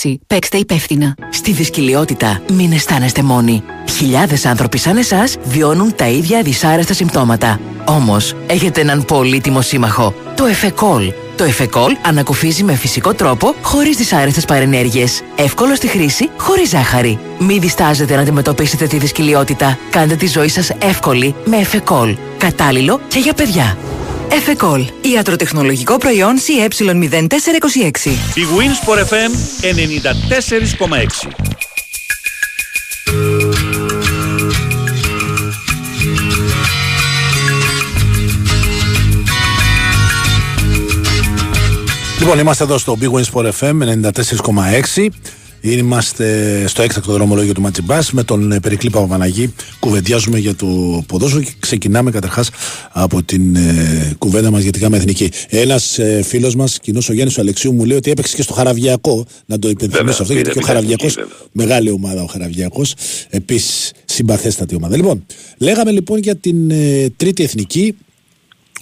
776. 0.02 0.14
Παίξτε 0.26 0.56
υπεύθυνα. 0.56 1.14
Στη 1.30 1.52
δυσκολιότητα 1.52 2.42
μην 2.52 2.72
αισθάνεστε 2.72 3.22
μόνοι. 3.22 3.62
Χιλιάδες 3.96 4.46
άνθρωποι 4.46 4.78
σαν 4.78 4.96
εσάς 4.96 5.36
βιώνουν 5.44 5.94
τα 5.94 6.08
ίδια 6.08 6.42
δυσάρεστα 6.42 6.94
συμπτώματα. 6.94 7.60
Όμως 7.84 8.34
έχετε 8.46 8.80
έναν 8.80 9.04
πολύτιμο 9.04 9.60
σύμμαχο. 9.60 10.14
Το 10.36 10.44
Εφεκόλ. 10.44 11.12
Το 11.36 11.44
Εφεκόλ 11.44 11.96
ανακουφίζει 12.06 12.62
με 12.62 12.74
φυσικό 12.74 13.14
τρόπο, 13.14 13.54
χωρίς 13.62 13.96
δυσάρεστες 13.96 14.44
παρενέργειες. 14.44 15.22
Εύκολο 15.36 15.74
στη 15.74 15.86
χρήση, 15.86 16.30
χωρίς 16.36 16.68
ζάχαρη. 16.68 17.18
Μην 17.38 17.60
διστάζετε 17.60 18.14
να 18.14 18.20
αντιμετωπίσετε 18.20 18.86
τη 18.86 18.98
δυσκολιότητα. 18.98 19.78
Κάντε 19.90 20.14
τη 20.14 20.26
ζωή 20.26 20.48
σας 20.48 20.70
εύκολη 20.78 21.34
με 21.44 21.56
Εφεκόλ. 21.56 22.16
Κατάλληλο 22.38 23.00
και 23.08 23.18
για 23.18 23.32
παιδιά. 23.32 23.76
Εφεκόλ. 24.34 24.84
Ιατροτεχνολογικό 25.14 25.96
προϊόν 25.96 26.36
CE0426. 26.38 28.06
Η 28.34 28.42
Winsport 28.56 28.98
FM 28.98 29.30
94,6. 30.88 31.28
Λοιπόν, 42.20 42.38
είμαστε 42.38 42.64
εδώ 42.64 42.78
στο 42.78 42.96
Big 43.00 43.10
Wins 43.10 43.24
Sport 43.32 43.50
FM 43.60 43.74
94,6. 44.96 45.08
Είμαστε 45.64 46.64
στο 46.66 46.82
έκτακτο 46.82 47.12
δρομολόγιο 47.12 47.52
του 47.52 47.60
Ματσιμπάς 47.60 48.12
με 48.12 48.24
τον 48.24 48.52
ε, 48.52 48.60
Περικλή 48.60 48.90
Παπαμαναγή. 48.90 49.54
Κουβεντιάζουμε 49.78 50.38
για 50.38 50.54
το 50.54 50.66
ποδόσφαιρο 51.06 51.42
και 51.42 51.52
ξεκινάμε 51.58 52.10
καταρχάς 52.10 52.50
από 52.90 53.22
την 53.22 53.56
ε, 53.56 54.14
κουβέντα 54.18 54.50
μας 54.50 54.62
για 54.62 54.72
τη 54.72 54.78
γάμα 54.78 54.96
εθνική. 54.96 55.30
Ένας 55.48 55.98
ε, 55.98 56.22
φίλος 56.22 56.54
μας, 56.54 56.78
κοινός 56.78 57.08
ο 57.08 57.12
Γιάννης 57.12 57.38
Αλεξίου, 57.38 57.72
μου 57.72 57.84
λέει 57.84 57.96
ότι 57.96 58.10
έπαιξε 58.10 58.36
και 58.36 58.42
στο 58.42 58.52
Χαραβιακό. 58.52 59.24
Να 59.46 59.58
το 59.58 59.68
υπενθυμίσω 59.68 60.22
αυτό, 60.22 60.34
γιατί 60.34 60.50
και 60.50 60.58
ο 60.58 60.62
Χαραβιακός, 60.62 61.18
μεγάλη 61.52 61.90
ομάδα 61.90 62.22
ο 62.22 62.26
Χαραβιακός, 62.26 62.94
επίσης 63.30 63.92
συμπαθέστατη 64.04 64.74
ομάδα. 64.74 64.96
Λοιπόν, 64.96 65.24
λέγαμε 65.58 65.90
λοιπόν 65.90 66.18
για 66.18 66.36
την 66.36 66.70
ε, 66.70 67.08
τρίτη 67.16 67.42
εθνική, 67.42 67.94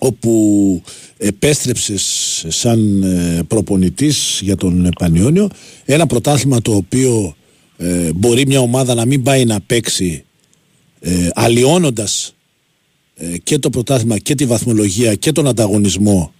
όπου 0.02 0.82
επέστρεψες 1.18 2.04
σαν 2.48 3.02
ε, 3.02 3.42
προπονητής 3.48 4.40
για 4.42 4.56
τον 4.56 4.88
Πανιόνιο 4.98 5.48
ένα 5.84 6.06
πρωτάθλημα 6.06 6.62
το 6.62 6.74
οποίο 6.74 7.34
ε, 7.76 8.12
μπορεί 8.12 8.46
μια 8.46 8.60
ομάδα 8.60 8.94
να 8.94 9.04
μην 9.04 9.22
πάει 9.22 9.44
να 9.44 9.60
παίξει 9.60 10.24
ε, 11.00 11.28
αλλοιώνοντας 11.34 12.34
ε, 13.14 13.38
και 13.38 13.58
το 13.58 13.70
πρωτάθλημα 13.70 14.18
και 14.18 14.34
τη 14.34 14.46
βαθμολογία 14.46 15.14
και 15.14 15.32
τον 15.32 15.46
ανταγωνισμό 15.46 16.32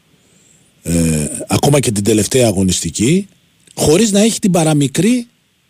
ε, 0.83 1.27
ακόμα 1.49 1.81
και 1.81 1.91
την 1.91 2.05
τελευταία 2.05 2.47
αγωνιστική 2.47 3.29
χωρίς 3.75 4.13
να 4.13 4.21
έχει 4.21 4.39
την 4.39 4.51
παραμικρή 4.51 5.27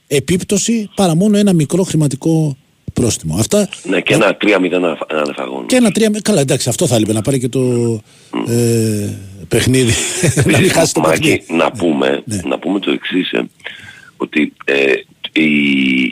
επίπτωση 0.07 0.91
παρά 0.95 1.15
μόνο 1.15 1.37
ένα 1.37 1.53
μικρό 1.53 1.83
χρηματικό 1.83 2.57
πρόστιμο. 3.01 3.37
Αυτά, 3.39 3.69
Ναι, 3.83 4.01
και 4.01 4.15
ένα 4.15 4.37
3-0 4.41 4.73
ανα- 4.77 4.99
αναφαγόν. 5.11 5.67
και 5.67 5.77
ένα 5.77 5.91
τρία. 5.91 6.11
Καλά, 6.23 6.41
εντάξει, 6.41 6.69
αυτό 6.69 6.87
θα 6.87 6.95
έλειπε 6.95 7.13
να 7.13 7.23
πάρει 7.23 7.39
και 7.41 7.49
το 7.49 7.61
ε, 8.49 9.09
παιχνίδι. 9.49 9.93
να 10.45 10.59
μην 10.59 10.71
χάσει 10.71 10.95
το 10.95 11.01
Μάκη, 11.01 11.21
παιχνίδι. 11.21 11.45
να 11.63 11.71
πούμε, 11.71 12.23
Ναι. 12.25 12.41
να 12.45 12.59
πούμε 12.59 12.79
το 12.79 12.91
εξής, 12.91 13.31
ε, 13.33 13.43
ότι 14.17 14.53
ε, 14.65 14.93
η, 15.33 15.51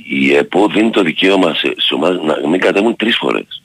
η 0.08 0.34
ΕΠΟ 0.36 0.68
δίνει 0.68 0.90
το 0.90 1.02
δικαίωμα 1.02 1.54
σε, 1.54 1.74
σε 1.76 1.94
ομάδες 1.94 2.20
να 2.42 2.48
μην 2.48 2.60
κατέβουν 2.60 2.96
τρεις 2.96 3.16
φορές. 3.16 3.62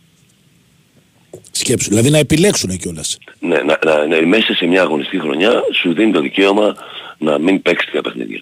Σκέψου. 1.51 1.89
Δηλαδή 1.89 2.09
να 2.09 2.17
επιλέξουν 2.17 2.77
κιόλας. 2.77 3.17
Ναι, 3.39 3.57
να, 3.57 3.79
να, 3.85 4.07
να, 4.07 4.27
μέσα 4.27 4.53
σε 4.53 4.65
μια 4.65 4.81
αγωνιστική 4.81 5.19
χρονιά 5.19 5.51
σου 5.81 5.93
δίνει 5.93 6.11
το 6.11 6.21
δικαίωμα 6.21 6.75
να 7.17 7.39
μην 7.39 7.61
παίξεις 7.61 7.91
τα 7.91 8.01
παιχνίδια. 8.01 8.41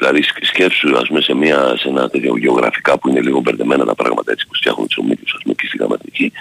Δηλαδή 0.00 0.22
σκ- 0.22 0.44
σκέψου 0.52 0.88
ας 0.96 1.06
πούμε 1.08 1.20
σε, 1.20 1.34
μια, 1.34 1.58
σε 1.80 1.88
ένα 1.88 2.08
τέτοιο 2.10 2.36
γεωγραφικά 2.36 2.98
που 2.98 3.08
είναι 3.08 3.20
λίγο 3.20 3.40
μπερδεμένα 3.40 3.84
τα 3.84 3.94
πράγματα 3.94 4.32
έτσι 4.32 4.46
που 4.46 4.54
φτιάχνουν 4.54 4.86
τους 4.86 4.96
ομίλους 5.02 5.32
ας 5.36 5.40
πούμε 5.42 5.54
και 5.58 5.66
στη 5.68 5.76
γραμματική. 5.80 6.32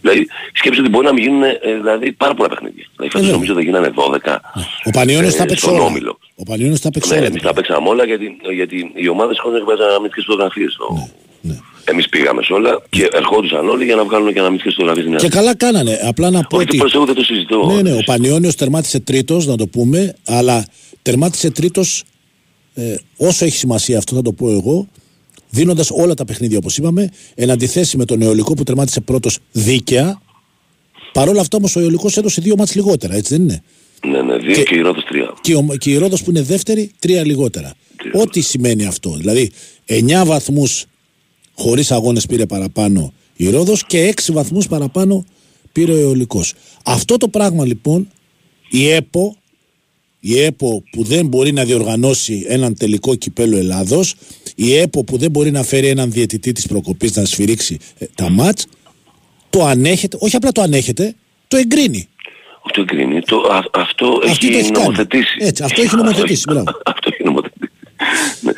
Δηλαδή 0.00 0.26
σκέψου 0.52 0.80
ότι 0.82 0.90
μπορεί 0.90 1.06
να 1.06 1.12
μην 1.12 1.22
γίνουν 1.22 1.42
ε, 1.42 1.58
δηλαδή, 1.82 2.12
πάρα 2.12 2.34
πολλά 2.34 2.48
παιχνίδια. 2.48 2.84
Δηλαδή 2.96 3.10
φέτος 3.12 3.20
Βέβαια. 3.20 3.32
νομίζω 3.36 3.54
δεν 3.54 3.64
γίνανε 3.64 3.90
12. 3.96 4.36
Ο 4.84 4.90
Πανιόνιος 4.90 5.34
ε, 5.34 5.36
θα 5.36 5.44
παίξει 5.46 5.64
στον 5.64 5.74
όλα. 5.74 5.84
όμιλο. 5.84 6.18
Ο 6.34 6.42
Πανιόνιος 6.42 6.80
θα 6.80 6.90
παίξει 6.90 7.10
Ναι, 7.12 7.16
όλα. 7.18 7.26
εμείς 7.26 7.42
τα 7.42 7.52
παίξαμε 7.52 7.88
όλα 7.88 8.04
γιατί, 8.04 8.26
γιατί 8.54 8.76
οι 8.94 9.08
ομάδες 9.08 9.36
χωρίς 9.40 9.64
παίζαν 9.66 9.88
αναμυντικές 9.88 10.24
φωτογραφίες. 10.26 10.72
στο- 10.72 11.08
Ναι, 11.40 11.56
Εμείς 11.84 12.08
πήγαμε 12.08 12.42
σε 12.42 12.52
όλα 12.52 12.82
και 12.88 13.08
ερχόντουσαν 13.12 13.68
όλοι 13.68 13.84
για 13.84 13.96
να 13.96 14.04
βγάλουν 14.04 14.32
και 14.32 14.38
αναμυντικές 14.38 14.72
φωτογραφίες. 14.74 15.04
στην 15.06 15.16
Και 15.18 15.24
αρχή. 15.26 15.36
καλά 15.38 15.54
κάνανε. 15.56 16.00
Απλά 16.08 16.30
να 16.30 16.40
πω 16.42 16.56
Όχι, 16.56 16.64
ότι. 16.66 16.76
το 16.76 16.82
προσέχω 16.82 17.04
δεν 17.04 17.14
το 17.14 17.24
συζητώ. 17.24 17.66
Ναι, 17.66 17.82
ναι, 17.82 17.92
ο 17.92 18.02
Πανιόνιος 18.04 18.54
τερμάτισε 18.54 19.00
τρίτος, 19.00 19.46
να 19.46 19.56
το 19.56 19.66
πούμε, 19.66 20.14
αλλά 20.26 20.66
τερμάτισε 21.02 21.50
τρίτος 21.50 22.02
ε, 22.76 22.94
όσο 23.16 23.44
έχει 23.44 23.56
σημασία 23.56 23.98
αυτό 23.98 24.14
θα 24.14 24.22
το 24.22 24.32
πω 24.32 24.50
εγώ, 24.50 24.88
δίνοντας 25.50 25.90
όλα 25.90 26.14
τα 26.14 26.24
παιχνίδια 26.24 26.58
όπως 26.58 26.78
είπαμε, 26.78 27.08
εν 27.34 27.50
αντιθέσει 27.50 27.96
με 27.96 28.04
τον 28.04 28.22
Εωλικό 28.22 28.54
που 28.54 28.62
τερμάτισε 28.62 29.00
πρώτος 29.00 29.38
δίκαια. 29.52 30.20
Παρ' 31.12 31.28
όλα 31.28 31.40
αυτά 31.40 31.56
όμως 31.56 31.76
ο 31.76 31.80
Εωλικός 31.80 32.16
έδωσε 32.16 32.40
δύο 32.40 32.54
μάτς 32.56 32.74
λιγότερα, 32.74 33.14
έτσι 33.14 33.34
δεν 33.34 33.42
είναι; 33.42 33.62
Ναι, 34.06 34.22
ναι, 34.22 34.36
δύο 34.36 34.62
και, 34.62 34.74
η 34.74 34.80
Ρόδος 34.80 35.04
τρία. 35.04 35.34
Και, 35.40 35.54
ο, 35.54 35.66
και 35.78 35.90
η 35.90 35.96
Ρόδος 35.96 36.22
που 36.22 36.30
είναι 36.30 36.42
δεύτερη, 36.42 36.90
τρία 36.98 37.24
λιγότερα. 37.24 37.74
Ό,τι 38.12 38.40
σημαίνει 38.40 38.84
αυτό. 38.84 39.10
Δηλαδή, 39.10 39.50
9 39.86 40.22
βαθμούς 40.26 40.84
χωρίς 41.54 41.90
αγώνες 41.90 42.26
πήρε 42.26 42.46
παραπάνω 42.46 43.12
η 43.36 43.50
Ρόδος 43.50 43.86
και 43.86 44.14
6 44.16 44.32
βαθμούς 44.32 44.66
παραπάνω 44.68 45.24
πήρε 45.72 45.92
ο 45.92 45.96
Αεολικός. 45.96 46.54
Αυτό 46.84 47.16
το 47.16 47.28
πράγμα 47.28 47.64
λοιπόν, 47.64 48.08
η 48.70 48.88
ΕΠΟ, 48.88 49.36
η 50.28 50.40
ΕΠΟ 50.42 50.82
που 50.90 51.02
δεν 51.04 51.26
μπορεί 51.26 51.52
να 51.52 51.64
διοργανώσει 51.64 52.44
έναν 52.48 52.76
τελικό 52.76 53.14
κυπέλο 53.14 53.56
Ελλάδος, 53.56 54.14
η 54.54 54.76
ΕΠΟ 54.76 55.04
που 55.04 55.16
δεν 55.18 55.30
μπορεί 55.30 55.50
να 55.50 55.62
φέρει 55.62 55.86
έναν 55.88 56.12
διαιτητή 56.12 56.52
της 56.52 56.66
προκοπής 56.66 57.16
να 57.16 57.24
σφυρίξει 57.24 57.78
ε, 57.98 58.06
τα 58.14 58.30
μάτς, 58.30 58.66
το 59.50 59.64
ανέχεται, 59.64 60.16
όχι 60.20 60.36
απλά 60.36 60.52
το 60.52 60.62
ανέχεται, 60.62 61.14
το 61.48 61.56
εγκρίνει. 61.56 62.08
Αυτό 62.66 62.80
εγκρίνει. 62.80 63.20
Το, 63.20 63.36
α, 63.36 63.62
αυτό 63.72 64.20
Αυτή 64.24 64.46
το 64.46 64.52
έχει 64.52 64.56
έχει 64.64 64.70
κάνει. 64.70 64.84
νομοθετήσει. 64.84 65.36
Έτσι, 65.40 65.62
αυτό 65.62 65.82
έχει 65.82 65.96
νομοθετήσει, 65.96 66.42
μπράβο. 66.50 66.64
αυτό 66.84 67.10
έχει 67.12 67.22
νομοθετήσει. 67.24 67.70
Ναι. 68.40 68.52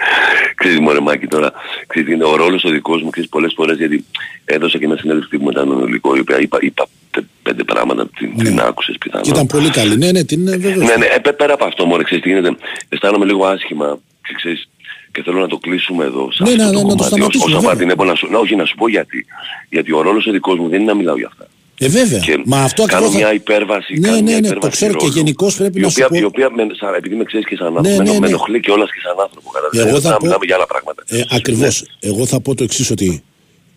Ξέρεις 0.58 0.78
μωρέ 0.80 1.00
Μάκη 1.00 1.26
τώρα, 1.26 1.52
ξέρεις, 1.86 2.12
είναι 2.14 2.24
ο 2.24 2.36
ρόλος 2.36 2.64
ο 2.64 2.68
δικός 2.68 3.02
μου, 3.02 3.10
ξέρεις 3.10 3.28
πολλές 3.30 3.52
φορές 3.56 3.76
γιατί 3.76 4.04
έδωσα 4.44 4.78
και 4.78 4.86
μια 4.86 4.96
συνέντευξη 4.98 5.36
που 5.38 5.44
μετά 5.44 5.66
με 5.66 5.74
τον 5.74 5.82
Ολικό, 5.82 6.16
η 6.16 6.20
οποία 6.20 6.40
είπα, 6.40 6.58
είπα 6.60 6.86
πε- 7.10 7.24
πέντε 7.42 7.64
πράγματα, 7.64 8.08
την, 8.18 8.36
την 8.38 8.60
άκουσες 8.60 8.96
πιθανόν. 9.00 9.24
Και 9.24 9.30
ήταν 9.30 9.46
πολύ 9.46 9.70
καλή. 9.70 9.96
Ναι, 9.96 10.10
ναι, 10.10 10.24
την 10.24 10.44
βέβαια. 10.44 10.76
Ναι, 10.76 10.96
ναι, 10.96 11.06
ε, 11.06 11.18
πέ- 11.18 11.36
πέρα 11.36 11.52
από 11.54 11.64
αυτό 11.64 11.86
μωρέ, 11.86 12.02
ξέρεις 12.02 12.24
τι 12.24 12.28
γίνεται, 12.30 12.56
αισθάνομαι 12.88 13.24
λίγο 13.24 13.46
άσχημα 13.46 13.98
και 14.26 14.34
ξέρεις, 14.36 14.68
και 15.12 15.22
θέλω 15.22 15.38
να 15.40 15.46
το 15.48 15.58
κλείσουμε 15.58 16.04
εδώ 16.04 16.28
σε 16.32 16.42
Ναι, 16.42 16.50
αυτό 16.50 16.62
ναι, 16.64 16.68
το 16.70 16.72
ναι, 16.72 16.82
να 16.82 16.82
το 16.82 16.88
κομμάτι. 16.88 17.06
σταματήσουμε, 17.14 17.44
Όσο 17.44 17.54
βέβαια. 17.54 17.58
αφορά 17.70 17.76
την 17.76 17.90
ΕΠΟ, 17.90 18.04
να 18.04 18.14
σου, 18.14 18.28
να, 18.30 18.38
όχι, 18.38 18.56
να 18.56 18.64
σου 18.64 18.74
πω 18.74 18.88
γιατί. 18.88 19.26
Γιατί 19.68 19.92
ο 19.92 20.00
ρόλος 20.02 20.26
ο 20.26 20.30
δικός 20.30 20.58
μου 20.58 20.68
δεν 20.68 20.80
είναι 20.80 20.90
να 20.92 20.96
μιλάω 20.98 21.16
για 21.16 21.26
αυτά. 21.26 21.46
Ε, 21.78 21.88
βέβαια. 21.88 22.18
Και 22.18 22.42
Μα 22.44 22.58
αυτό 22.62 22.82
κάνω 22.84 22.92
ακριβώς 23.06 23.12
θα- 23.12 23.18
μια 23.18 23.34
υπέρβαση. 23.34 23.92
Ναι, 23.94 24.00
κάνω 24.08 24.16
ναι, 24.16 24.22
μια 24.22 24.34
ναι, 24.34 24.40
το 24.40 24.46
υπέρβαση 24.48 24.76
ξέρω 24.76 24.92
και 24.92 24.98
ρόλου, 25.04 25.16
γενικώς 25.16 25.56
πρέπει 25.56 25.78
η 25.78 25.82
να 25.82 25.88
σου 25.88 25.94
οποία, 25.96 26.08
πω- 26.08 26.20
Η 26.20 26.24
οποία, 26.24 26.50
με, 26.50 26.62
σαν, 26.80 26.94
επειδή 26.94 27.14
με 27.14 27.24
ξέρεις 27.24 27.46
και 27.46 27.56
σαν 27.56 27.66
άνθρωπο, 27.66 27.88
Ναι, 27.88 27.96
με, 27.96 28.02
ναι, 28.04 28.12
με 28.12 28.18
ναι. 28.18 28.26
ενοχλεί 28.26 28.60
και 28.60 28.70
όλας 28.70 28.88
και 28.92 29.00
σαν 29.02 29.16
άνθρωπο. 29.24 29.48
καταλαβαίνεις. 29.50 29.90
Εγώ 29.92 30.00
θα 30.00 30.08
να 30.10 30.16
πω- 30.16 30.22
μιλάμε 30.24 30.44
για 30.46 30.54
άλλα 30.56 30.66
πράγματα. 30.66 31.02
Ε, 31.06 31.20
ακριβώς. 31.30 31.84
Εγώ 32.00 32.26
θα 32.26 32.40
πω 32.40 32.54
το 32.54 32.64
εξής 32.64 32.90
ότι 32.90 33.22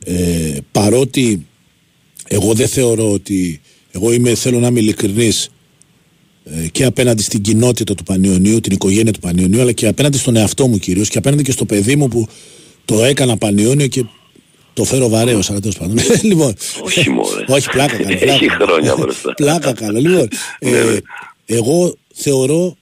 ε, 0.06 0.58
παρότι 0.72 1.46
εγώ 2.28 2.54
δεν 2.54 2.68
θεωρώ 2.68 3.12
ότι 3.12 3.62
εγώ 3.92 4.12
είμαι, 4.14 4.36
θέλω 4.36 4.60
να 4.60 4.68
είμαι 4.68 4.80
ειλικρινής 4.80 5.50
ε, 6.46 6.68
και 6.68 6.84
απέναντι 6.86 7.24
στην 7.24 7.42
κοινότητα 7.42 7.94
του 7.96 8.04
Πανιωνίου, 8.04 8.60
την 8.60 8.72
οικογένεια 8.72 9.14
του 9.14 9.20
Πανιωνίου, 9.20 9.62
αλλά 9.62 9.72
και 9.72 9.88
απέναντι 9.88 10.18
στον 10.18 10.36
εαυτό 10.36 10.68
μου 10.68 10.78
κυρίως 10.78 11.10
και 11.10 11.18
απέναντι 11.18 11.44
και 11.44 11.52
στο 11.52 11.66
παιδί 11.66 11.96
μου 11.96 12.08
που 12.08 12.28
το 12.86 13.04
έκανα 13.04 13.38
Πανιόνιο 13.38 13.88
και 13.88 14.06
το 14.74 14.84
φέρω 14.84 15.10
βαρέως, 15.10 15.50
αλλά 15.50 15.60
τέλος 15.60 15.78
πάντων. 15.78 15.98
λοιπόν, 16.24 16.54
Όχι 16.84 17.10
μωρέ. 17.10 17.46
όχι, 17.48 17.70
πλάκα 17.70 17.98
κάνω. 17.98 18.10
Έχει 18.10 18.26
πλάκα 18.26 18.46
κάνω. 18.58 18.66
χρόνια 18.72 18.96
μπροστά. 18.96 19.34
πλάκα 19.42 19.74
κάνω. 19.74 20.00
Λοιπόν, 20.00 20.28
Ναι, 20.62 20.70
ε, 20.70 20.84
ναι. 20.84 20.98
εγώ 21.46 21.96
θεωρώ 22.14 22.76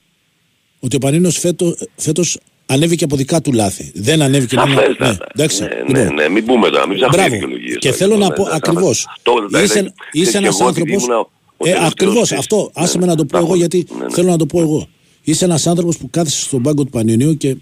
ότι 0.80 0.96
ο 0.96 0.98
Πανίνος 0.98 1.38
φέτος, 1.38 1.74
φέτος 1.96 2.38
ανέβηκε 2.66 3.04
από 3.04 3.16
δικά 3.16 3.40
του 3.40 3.52
λάθη. 3.52 3.90
Δεν 3.94 4.22
ανέβηκε 4.22 4.56
μόνο- 4.56 4.74
Σαφέστατα. 4.74 5.10
Ναι, 5.10 5.16
εντάξει. 5.34 5.62
Ναι, 5.62 5.68
Λοιπόν, 5.68 5.92
ναι, 6.14 6.22
ναι, 6.22 6.28
μην 6.28 6.44
πούμε 6.44 6.70
τώρα, 6.70 6.86
μην 6.88 6.96
ψάχνουμε 6.96 7.22
Μπράβο. 7.22 7.34
δικαιολογίες. 7.34 7.76
Και 7.78 7.88
όχι, 7.88 7.96
θέλω 7.98 8.16
να 8.16 8.28
ναι, 8.28 8.34
πω 8.34 8.42
ναι, 8.44 8.50
ακριβώς. 8.52 8.98
σαφές. 8.98 9.20
Το- 9.22 9.58
Είσαι, 9.62 9.72
δηλαδή, 9.72 9.92
είσαι 10.12 10.30
και 10.30 10.36
ένας 10.36 10.60
εγώ 10.60 10.68
επειδή 10.68 10.92
άνθρωπος... 10.94 11.02
ήμουνα 11.02 11.18
ο 11.18 11.28
Ε, 11.56 11.64
τελευταίος 11.64 11.90
ακριβώς 11.92 12.28
της- 12.28 12.38
αυτό. 12.38 12.70
Άσε 12.74 12.98
ναι, 12.98 13.04
με 13.04 13.10
να 13.10 13.16
το 13.16 13.22
πω 13.24 13.28
μπράβο. 13.30 13.46
εγώ 13.46 13.54
γιατί 13.56 13.86
Ναι, 13.98 14.04
ναι. 14.04 14.12
θέλω 14.12 14.30
να 14.30 14.36
το 14.36 14.46
πω 14.46 14.60
εγώ. 14.60 14.88
Είσαι 15.22 15.44
ένας 15.44 15.66
άνθρωπος 15.66 15.96
που 15.96 16.10
κάθεσαι 16.10 16.40
στον 16.40 16.62
πάγκο 16.62 16.84
του 16.84 16.90
Πανιωνίου 16.90 17.36
και 17.36 17.56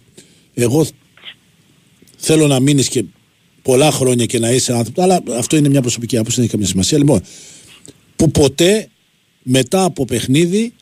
εγώ 0.55 0.87
θέλω 2.17 2.47
να 2.47 2.61
μείνεις 2.61 2.89
και 2.89 3.05
πολλά 3.69 3.91
χρόνια 3.91 4.25
και 4.27 4.39
να 4.39 4.51
είσαι 4.51 4.73
άνθρωπο. 4.73 5.03
Αλλά 5.03 5.23
αυτό 5.37 5.57
είναι 5.57 5.69
μια 5.69 5.81
προσωπική 5.81 6.17
άποψη, 6.17 6.35
δεν 6.35 6.43
έχει 6.45 6.53
καμία 6.53 6.69
σημασία. 6.69 6.99
Λοιπόν, 6.99 7.21
που 8.17 8.31
ποτέ 8.31 8.89
μετά 9.43 9.85
από 9.85 10.05
παιχνίδι 10.05 10.73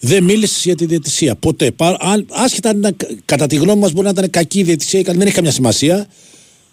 δεν 0.00 0.24
μίλησες 0.24 0.64
για 0.64 0.74
τη 0.74 0.86
διαιτησία. 0.86 1.34
Ποτέ. 1.36 1.70
Πα- 1.70 1.96
αν- 2.00 2.26
Άσχετα 2.30 2.68
αν 2.70 2.78
ήταν, 2.78 2.96
κατά 3.24 3.46
τη 3.46 3.56
γνώμη 3.56 3.80
μας 3.80 3.92
μπορεί 3.92 4.04
να 4.04 4.10
ήταν 4.10 4.30
κακή 4.30 4.58
η 4.58 4.62
διαιτησία 4.62 5.00
ή 5.00 5.02
καλή, 5.02 5.18
δεν 5.18 5.26
έχει 5.26 5.36
καμιά 5.36 5.50
σημασία. 5.52 6.06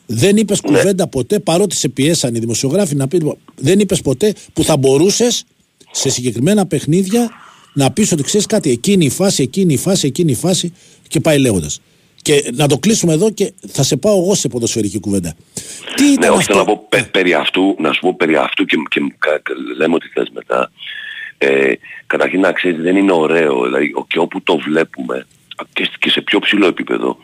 Δεν 0.06 0.38
είπες 0.38 0.62
Ναι. 0.62 0.70
κουβέντα 0.78 1.08
ποτέ, 1.08 1.40
παρότι 1.40 1.76
σε 1.76 1.90
πιέσαν 1.90 2.36
οι 2.36 2.40
δημοσιογράφοι 2.40 2.96
να 2.96 3.08
πεις. 3.08 3.20
Δεν 3.56 3.80
είπες 3.80 4.02
ποτέ 4.02 4.34
που 4.54 4.64
θα 4.64 4.78
μπορούσες 4.78 5.44
σε 5.92 6.10
συγκεκριμένα 6.10 6.66
παιχνίδια 6.66 7.30
να 7.74 7.92
πεις 7.92 8.12
ότι 8.12 8.24
ξέρεις 8.24 8.46
κάτι, 8.46 8.70
εκείνη 8.70 9.06
η 9.06 9.10
φάση, 9.10 9.42
εκείνη 9.44 9.74
η 9.74 9.78
φάση, 9.78 10.08
εκείνη 10.08 10.32
η 10.32 10.36
φάση 10.36 10.74
και 11.08 11.20
πάει 11.20 11.38
λέγοντας. 11.40 11.80
Και 12.24 12.52
να 12.54 12.68
το 12.68 12.78
κλείσουμε 12.78 13.14
εδώ 13.14 13.32
και 13.32 13.54
θα 13.68 13.84
σε 13.84 13.98
πάω 13.98 14.18
εγώ 14.22 14.36
σε 14.36 14.48
ποδοσφαιρική 14.48 15.00
κουβέντα. 15.00 15.36
Τι 15.96 16.04
Ναι, 16.04 16.12
ήταν 16.12 16.30
όχι, 16.30 16.40
αυτό; 16.40 16.54
θέλω 16.54 16.60
να 16.60 16.66
πω 16.66 16.86
πε- 16.90 17.12
περί 17.12 17.34
αυτού, 17.34 17.76
να 17.80 17.94
σου 17.94 18.00
πω 18.00 18.16
περί 18.16 18.36
αυτού 18.36 18.66
και, 18.66 18.78
και 18.90 19.00
κα- 19.20 19.40
κα- 19.44 19.54
λέμε 19.78 19.96
ότι 19.96 20.08
θες 20.14 20.30
μετά. 20.34 20.72
Ε, 21.38 21.72
καταρχήν 22.08 22.40
να 22.40 22.52
ξέρεις 22.52 22.82
δεν 22.82 22.96
είναι 22.96 23.12
ωραίο, 23.12 23.64
δηλαδή 23.64 23.92
ο- 23.96 24.06
και 24.08 24.20
όπου 24.20 24.42
το 24.44 24.58
βλέπουμε 24.58 25.26
και, 25.74 25.84
σ- 25.84 25.98
και 26.00 26.10
σε 26.10 26.22
πιο 26.22 26.40
ψηλό 26.40 26.66
επίπεδο 26.68 27.18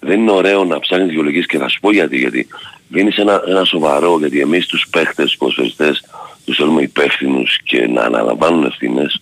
δεν 0.00 0.20
είναι 0.20 0.30
ωραίο 0.30 0.64
να 0.64 0.80
ψάχνεις 0.80 1.08
δικαιολογίες 1.08 1.46
και 1.46 1.58
θα 1.58 1.68
σου 1.68 1.80
πω 1.80 1.92
γιατί, 1.92 2.18
γιατί 2.18 2.46
βγαίνεις 2.88 3.16
ένα, 3.16 3.42
ένα 3.46 3.64
σοβαρό, 3.64 4.18
γιατί 4.18 4.40
εμείς 4.40 4.66
τους 4.66 4.86
παίχτες, 4.90 5.24
τους 5.26 5.36
ποδοσφαιριστές 5.36 6.04
τους 6.44 6.56
θέλουμε 6.56 6.82
υπεύθυνους 6.82 7.58
και 7.64 7.86
να 7.86 8.02
αναλαμβάνουν 8.02 8.64
ευθύνες, 8.64 9.20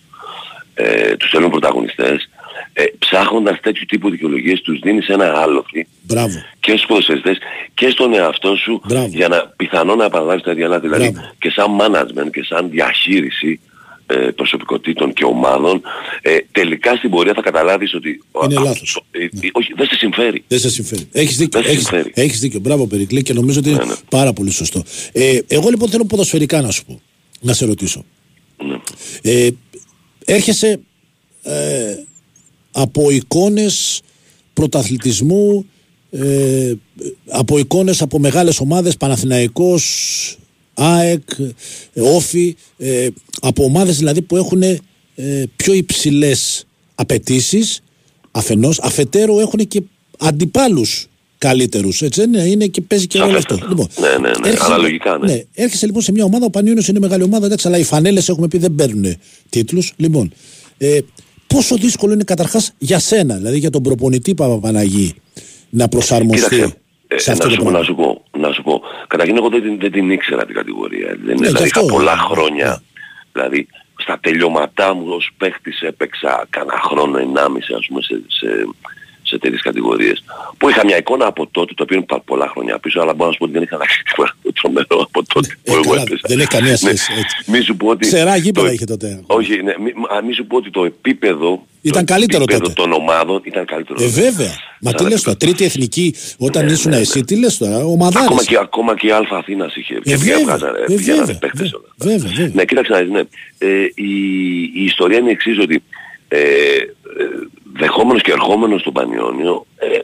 ε, 0.73 1.15
τους 1.15 1.29
θέλουμε 1.29 1.49
πρωταγωνιστές, 1.49 2.29
ε, 2.73 2.83
ψάχνοντας 2.99 3.59
τέτοιου 3.61 3.85
τύπου 3.87 4.09
δικαιολογίες 4.09 4.61
τους 4.61 4.79
δίνεις 4.79 5.07
ένα 5.07 5.33
άλοθη 5.41 5.87
Μπράβο. 6.01 6.43
και 6.59 6.71
στους 6.71 6.85
ποδοσφαιριστές 6.85 7.37
και 7.73 7.89
στον 7.89 8.13
εαυτό 8.13 8.55
σου 8.55 8.81
Μπράβο. 8.87 9.07
για 9.11 9.27
να 9.27 9.53
πιθανόν 9.55 9.97
να 9.97 10.05
επαναλάβεις 10.05 10.43
τα 10.43 10.51
ίδια 10.51 10.67
λάθη. 10.67 10.87
Δηλαδή 10.87 11.09
Μπράβο. 11.09 11.31
και 11.39 11.49
σαν 11.49 11.67
management 11.81 12.29
και 12.31 12.43
σαν 12.43 12.69
διαχείριση 12.69 13.59
ε, 14.07 14.15
προσωπικότητων 14.15 15.13
και 15.13 15.23
ομάδων, 15.25 15.81
ε, 16.21 16.37
τελικά 16.51 16.95
στην 16.95 17.09
πορεία 17.09 17.33
θα 17.33 17.41
καταλάβεις 17.41 17.93
ότι... 17.93 18.23
Είναι 18.49 18.59
α, 18.59 18.63
λάθος. 18.63 19.03
ε, 19.11 19.23
ε, 19.23 19.29
όχι, 19.51 19.73
δεν 19.75 19.87
σε 19.87 19.95
συμφέρει. 19.95 20.43
Δεν 20.47 20.59
σε 20.59 20.69
συμφέρει. 20.69 21.07
Έχεις 21.11 21.37
δίκιο. 21.37 21.59
Δεν 21.61 21.63
σε 21.69 21.75
Έχεις, 21.75 21.87
συμφέρει. 21.87 22.11
έχεις 22.15 22.39
δίκιο. 22.39 22.59
Μπράβο, 22.59 22.87
Περικλή, 22.87 23.21
και 23.23 23.33
νομίζω 23.33 23.59
ότι 23.59 23.69
είναι 23.69 23.77
Ναι, 23.77 23.85
ναι. 23.85 23.93
πάρα 24.09 24.33
πολύ 24.33 24.51
σωστό. 24.51 24.83
Ε, 25.11 25.39
εγώ 25.47 25.69
λοιπόν 25.69 25.89
θέλω 25.89 26.05
ποδοσφαιρικά 26.05 26.61
να 26.61 26.71
σου 26.71 26.85
πω, 26.85 27.01
να 27.41 27.53
σε 27.53 27.65
ρωτήσω. 27.65 28.05
Ναι. 28.67 28.77
Ε, 29.21 29.49
έρχεσαι 30.25 30.79
ε, 31.43 31.95
από 32.71 33.09
εικόνες 33.11 34.01
πρωταθλητισμού, 34.53 35.65
ε, 36.11 36.73
από 37.29 37.57
εικόνες 37.57 38.01
από 38.01 38.19
μεγάλες 38.19 38.59
ομάδες, 38.59 38.97
Παναθηναϊκός, 38.97 40.37
ΑΕΚ, 40.73 41.29
ε, 41.93 42.01
Όφη, 42.01 42.55
ε, 42.77 43.07
από 43.41 43.63
ομάδες 43.63 43.97
δηλαδή 43.97 44.21
που 44.21 44.37
έχουν 44.37 44.61
ε, 44.61 44.79
πιο 45.55 45.73
υψηλές 45.73 46.65
απαιτήσεις, 46.95 47.81
αφενός, 48.31 48.79
αφετέρου 48.79 49.39
έχουν 49.39 49.67
και 49.67 49.81
αντιπάλους 50.19 51.05
καλύτερους, 51.37 52.01
έτσι 52.01 52.19
δεν 52.21 52.33
είναι, 52.33 52.43
είναι 52.43 52.65
και 52.67 52.81
παίζει 52.81 53.07
και 53.07 53.19
όλο 53.19 53.37
αυτό. 53.37 53.57
Λοιπόν, 53.69 53.87
Ναι, 53.99 54.07
ναι, 54.07 54.17
ναι, 54.17 54.29
έρχεσαι- 54.49 54.61
αναλογικά, 54.71 55.17
ναι. 55.17 55.33
ναι. 55.33 55.43
Έρχεσαι 55.53 55.85
λοιπόν 55.85 56.01
σε 56.01 56.11
μια 56.11 56.23
ομάδα, 56.23 56.45
ο 56.45 56.49
Πανιόνιος 56.49 56.87
είναι 56.87 56.99
μεγάλη 56.99 57.23
ομάδα, 57.23 57.45
εντάξει, 57.45 57.67
αλλά 57.67 57.77
οι 57.77 57.83
φανέλες 57.83 58.29
έχουμε 58.29 58.47
πει 58.47 58.57
δεν 58.57 58.75
παίρνουν 58.75 59.15
τίτλους. 59.49 59.93
Λοιπόν, 59.95 60.33
ε, 60.77 60.99
πόσο 61.53 61.75
δύσκολο 61.75 62.13
είναι 62.13 62.23
καταρχάς 62.23 62.73
για 62.77 62.99
σένα, 62.99 63.35
δηλαδή 63.35 63.57
για 63.57 63.69
τον 63.69 63.83
προπονητή 63.83 64.33
Παπαπαναγή, 64.33 65.13
να 65.69 65.87
προσαρμοστεί 65.87 66.55
Κοίταξε, 66.55 66.75
ε, 67.07 67.17
σε 67.17 67.31
αυτό 67.31 67.43
να, 67.47 67.49
το 67.49 67.55
σου, 67.55 67.63
πω, 67.63 67.69
πράγμα; 67.71 67.79
να 67.79 67.85
σου 67.85 67.95
πω, 67.95 68.23
να 68.37 68.51
σου 68.53 68.61
πω. 68.63 68.81
Καταρχήν 69.07 69.37
εγώ 69.37 69.49
δεν, 69.49 69.61
την- 69.61 69.79
δεν 69.79 69.91
την 69.91 70.11
ήξερα 70.11 70.45
την 70.45 70.55
κατηγορία. 70.55 71.07
Δεν, 71.07 71.17
Ναι, 71.25 71.33
δηλαδή 71.33 71.57
γι' 71.57 71.63
είχα 71.67 71.79
αυτό. 71.79 71.93
πολλά 71.93 72.15
Ναι. 72.15 72.21
χρόνια. 72.21 72.83
Δηλαδή 73.33 73.67
στα 73.95 74.19
τελειώματά 74.21 74.93
μου 74.93 75.03
ως 75.07 75.29
παίχτης 75.37 75.81
έπαιξα 75.81 76.45
κανένα 76.49 76.79
χρόνο 76.83 77.17
ενάμιση 77.17 77.73
ας 77.73 77.85
πούμε 77.87 78.01
σε, 78.01 78.21
σε, 78.27 78.47
σε 79.31 79.37
τέτοιες 79.37 79.61
κατηγορίες. 79.61 80.23
Που 80.57 80.69
είχα 80.69 80.85
μια 80.85 80.97
εικόνα 80.97 81.25
από 81.25 81.47
τότε, 81.51 81.73
το 81.73 81.83
οποίο 81.83 81.97
είναι 81.97 82.05
πα- 82.05 82.21
πολλά 82.31 82.47
χρόνια 82.53 82.79
πίσω, 82.79 82.99
αλλά 83.01 83.13
μπορώ 83.13 83.25
να 83.25 83.31
σου 83.33 83.37
πω 83.39 83.45
ότι 83.45 83.53
δεν 83.53 83.63
είχα 83.63 83.75
αλλάξει 83.75 84.01
τίποτα 84.07 84.33
τρομερό 84.61 84.97
από 85.07 85.19
τότε 85.33 85.47
που 85.63 85.71
Ε, 85.71 85.73
εγώ 85.73 85.81
καλά, 85.89 86.01
έπαιζα. 86.01 86.21
δεν 86.27 86.39
έχει 86.39 86.47
καμία 86.47 86.71
Ναι, 86.71 86.77
σχέση, 86.77 87.11
έτσι. 87.21 87.51
Μη 87.51 87.59
σου 87.61 87.75
πω 87.77 87.87
ότι... 87.87 88.07
Ξερά 88.07 88.35
γήπεδα 88.35 88.67
το- 88.67 88.73
είχε 88.73 88.85
τότε. 88.85 89.23
Όχι, 89.27 89.63
ναι, 89.63 89.73
μη, 89.83 89.91
μα, 89.95 90.21
μη 90.27 90.33
σου 90.33 90.45
πω 90.45 90.55
ότι 90.57 90.69
το 90.69 90.83
επίπεδο 90.85 91.65
Ήταν 91.81 92.05
το 92.05 92.13
καλύτερο 92.13 92.43
επίπεδο 92.43 92.63
τότε. 92.67 92.81
των 92.81 92.91
ομάδων 92.93 93.41
ήταν 93.43 93.65
καλύτερο. 93.65 94.03
Ε, 94.03 94.07
βέβαια. 94.07 94.53
Μα 94.81 94.91
τι 94.91 95.01
Σαν 95.01 95.11
λες 95.11 95.21
τώρα, 95.21 95.37
τρίτη 95.37 95.63
εθνική, 95.63 96.15
όταν 96.37 96.65
Ναι, 96.65 96.71
ήσουν 96.71 96.91
ναι, 96.91 96.97
εσύ, 96.97 97.23
τι 97.23 97.35
λες 97.39 97.57
τώρα, 97.57 97.77
ομαδάρες. 97.85 98.27
Ακόμα 98.27 98.43
και, 98.43 98.57
ακόμα 98.61 98.95
και 98.95 99.07
η 99.07 99.11
Αλφα 99.11 99.37
Αθήνας 99.37 99.75
είχε. 99.75 99.93
Ε, 99.95 99.99
και 99.99 100.15
βέβαια, 100.15 100.39
βγάζανε- 100.43 100.89
ε, 100.89 100.95
βγαίνανε 100.95 101.19
βέβαια, 101.25 101.37
παίκτες 101.39 101.61
βέβαια, 101.61 101.79
όλα 101.79 101.87
αυτά. 101.91 102.09
βέβαια, 102.09 102.31
βέβαια. 102.35 102.51
Ναι, 102.55 102.65
κοίταξε 102.65 102.91
να 102.91 102.99
δεις, 102.99 103.09
ναι. 103.11 103.21
Ε, 103.57 103.83
η, 103.95 104.11
η 104.73 104.83
ιστορία 104.83 105.17
είναι 105.17 105.29
η 105.29 105.31
εξής 105.31 105.59
ότι 105.59 105.83
ε, 106.27 106.37
ε, 106.37 106.85
δεχόμενος 107.73 108.21
και 108.21 108.31
ερχόμενος 108.31 108.81
στον 108.81 108.93
Πανιόνιο 108.93 109.65
ε, 109.75 109.99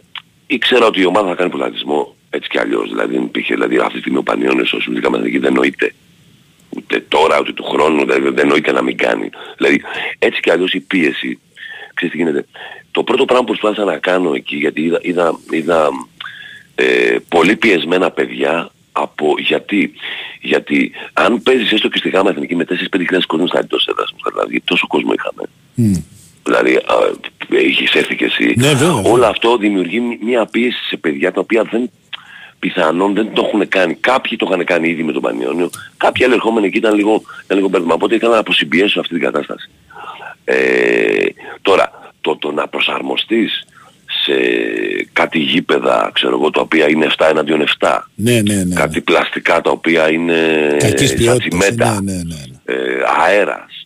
ήξερα 0.47 0.85
ότι 0.85 1.01
η 1.01 1.05
ομάδα 1.05 1.27
θα 1.27 1.35
κάνει 1.35 1.49
πρωταθλητισμό 1.49 2.15
έτσι 2.29 2.49
κι 2.49 2.59
αλλιώς. 2.59 2.89
Δηλαδή 2.89 3.13
δεν 3.13 3.23
υπήρχε, 3.23 3.53
δηλαδή 3.53 3.77
αυτή 3.77 3.93
τη 3.93 3.99
στιγμή 3.99 4.17
ο 4.17 4.23
Πανιόνιος 4.23 4.73
ως 4.73 4.83
Σουλίκα 4.83 5.09
Μεθνική 5.09 5.37
δεν 5.37 5.53
νοείται. 5.53 5.93
Ούτε 6.69 7.05
τώρα 7.07 7.39
ούτε 7.39 7.53
του 7.53 7.63
χρόνου 7.63 8.05
δηλαδή, 8.05 8.29
δεν 8.29 8.47
νοείται 8.47 8.71
να 8.71 8.81
μην 8.81 8.97
κάνει. 8.97 9.29
Δηλαδή 9.57 9.81
έτσι 10.19 10.41
κι 10.41 10.51
αλλιώς 10.51 10.73
η 10.73 10.79
πίεση, 10.79 11.39
ξέρεις 11.93 12.15
τι 12.15 12.21
γίνεται. 12.21 12.45
Το 12.91 13.03
πρώτο 13.03 13.25
πράγμα 13.25 13.45
που 13.45 13.51
προσπάθησα 13.51 13.83
να 13.83 13.97
κάνω 13.97 14.33
εκεί 14.33 14.55
γιατί 14.55 14.81
είδα, 14.81 14.99
είδα, 15.01 15.39
είδα 15.49 15.89
ε, 16.75 17.15
πολύ 17.27 17.55
πιεσμένα 17.55 18.11
παιδιά 18.11 18.71
από 18.91 19.35
γιατί, 19.39 19.93
γιατί 20.41 20.91
αν 21.13 21.41
παίζεις 21.41 21.71
έστω 21.71 21.89
και 21.89 21.97
στη 21.97 22.09
γάμα 22.09 22.29
εθνική 22.29 22.55
με 22.55 22.65
4-5 22.69 23.19
κόσμος 23.27 23.49
θα 23.49 23.59
εντός 23.59 23.87
έδρας 23.87 24.11
μου, 24.11 24.31
δηλαδή 24.31 24.61
τόσο 24.61 24.87
κόσμο 24.87 25.13
είχαμε. 25.13 25.43
Μμ. 25.73 26.16
Δηλαδή, 26.47 26.75
α, 26.75 26.95
είχες 27.49 27.93
έρθει 27.93 28.15
και 28.15 28.25
εσύ. 28.25 28.53
Ναι, 28.57 28.67
βέβαια, 28.67 28.93
βέβαια. 28.93 29.11
Όλο 29.11 29.25
αυτό 29.25 29.57
δημιουργεί 29.57 29.99
μ- 29.99 30.23
μια 30.23 30.45
πίεση 30.45 30.83
σε 30.87 30.97
παιδιά 30.97 31.31
τα 31.31 31.39
οποία 31.39 31.63
δεν 31.71 31.89
πιθανόν 32.59 33.13
δεν 33.13 33.29
το 33.33 33.43
έχουν 33.47 33.67
κάνει. 33.67 33.93
Κάποιοι 33.95 34.37
το 34.37 34.47
είχαν 34.49 34.65
κάνει 34.65 34.89
ήδη 34.89 35.03
με 35.03 35.11
τον 35.11 35.21
Πανιόνιο, 35.21 35.69
κάποιοι 35.97 36.23
άλλοι 36.25 36.33
ερχόμενοι 36.33 36.67
εκεί 36.67 36.77
ήταν 36.77 36.93
λίγο, 36.95 37.21
ήταν 37.43 37.57
λίγο 37.57 37.69
μπέρδεμα. 37.69 37.93
Οπότε 37.93 38.15
ήθελα 38.15 38.31
να 38.33 38.39
αποσυμπιέσω 38.39 38.99
αυτή 38.99 39.13
την 39.13 39.23
κατάσταση. 39.23 39.69
Ε, 40.45 40.55
τώρα, 41.61 42.13
το, 42.21 42.35
το 42.37 42.51
να 42.51 42.67
προσαρμοστείς 42.67 43.63
σε 44.23 44.33
κάτι 45.13 45.39
γήπεδα, 45.39 46.09
ξέρω 46.13 46.33
εγώ, 46.35 46.49
τα 46.49 46.61
οποία 46.61 46.89
είναι 46.89 47.07
7 47.17 47.25
εναντίον 47.29 47.63
7, 47.79 47.99
Ναι, 48.15 48.41
ναι, 48.41 48.63
ναι. 48.63 48.75
κάτι 48.75 49.01
πλαστικά 49.01 49.61
τα 49.61 49.69
οποία 49.71 50.11
είναι 50.11 50.67
Κακής 50.79 51.07
σαν 51.09 51.17
ποιότητας. 51.17 51.47
τσιμέντα, 51.47 52.01
Ναι, 52.01 52.11
ναι, 52.11 52.17
ναι. 52.17 52.35
ναι. 52.65 52.73
ε, 52.73 53.03
αέρας, 53.27 53.76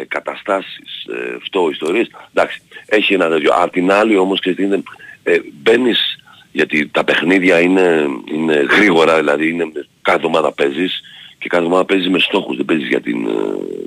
ε, 0.00 0.04
καταστάσεις, 0.08 1.04
ε, 1.04 1.34
αυτό, 1.42 1.68
ιστορίες. 1.70 2.10
Εντάξει, 2.34 2.60
έχει 2.86 3.14
ένα 3.14 3.28
τέτοιο. 3.28 3.50
Απ' 3.54 3.72
την 3.72 3.90
άλλη 3.92 4.16
όμως 4.16 4.40
και 4.40 4.54
είναι, 4.58 4.82
ε, 5.22 5.38
μπαίνεις, 5.62 6.18
γιατί 6.52 6.88
τα 6.88 7.04
παιχνίδια 7.04 7.60
είναι, 7.60 8.06
είναι 8.34 8.54
γρήγορα, 8.70 9.16
δηλαδή 9.18 9.48
είναι, 9.48 9.64
κάθε 10.02 10.16
εβδομάδα 10.18 10.52
παίζεις 10.52 11.00
και 11.38 11.48
κάθε 11.48 11.62
εβδομάδα 11.62 11.86
παίζεις 11.86 12.08
με 12.08 12.18
στόχους, 12.18 12.56
δεν 12.56 12.64
παίζεις 12.64 12.88
για 12.88 13.00
την, 13.00 13.26
ε, 13.26 13.32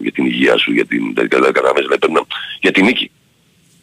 για 0.01 0.11
την 0.11 0.25
υγεία 0.25 0.57
σου, 0.57 0.71
για 0.71 0.85
την, 0.85 1.13
δεν 1.13 1.27
καταλαβαίνεις, 1.29 1.73
δηλαδή 1.73 1.97
πρέπει 1.99 2.13
να- 2.13 2.25
για 2.61 2.71
την 2.71 2.85
νίκη. 2.85 3.11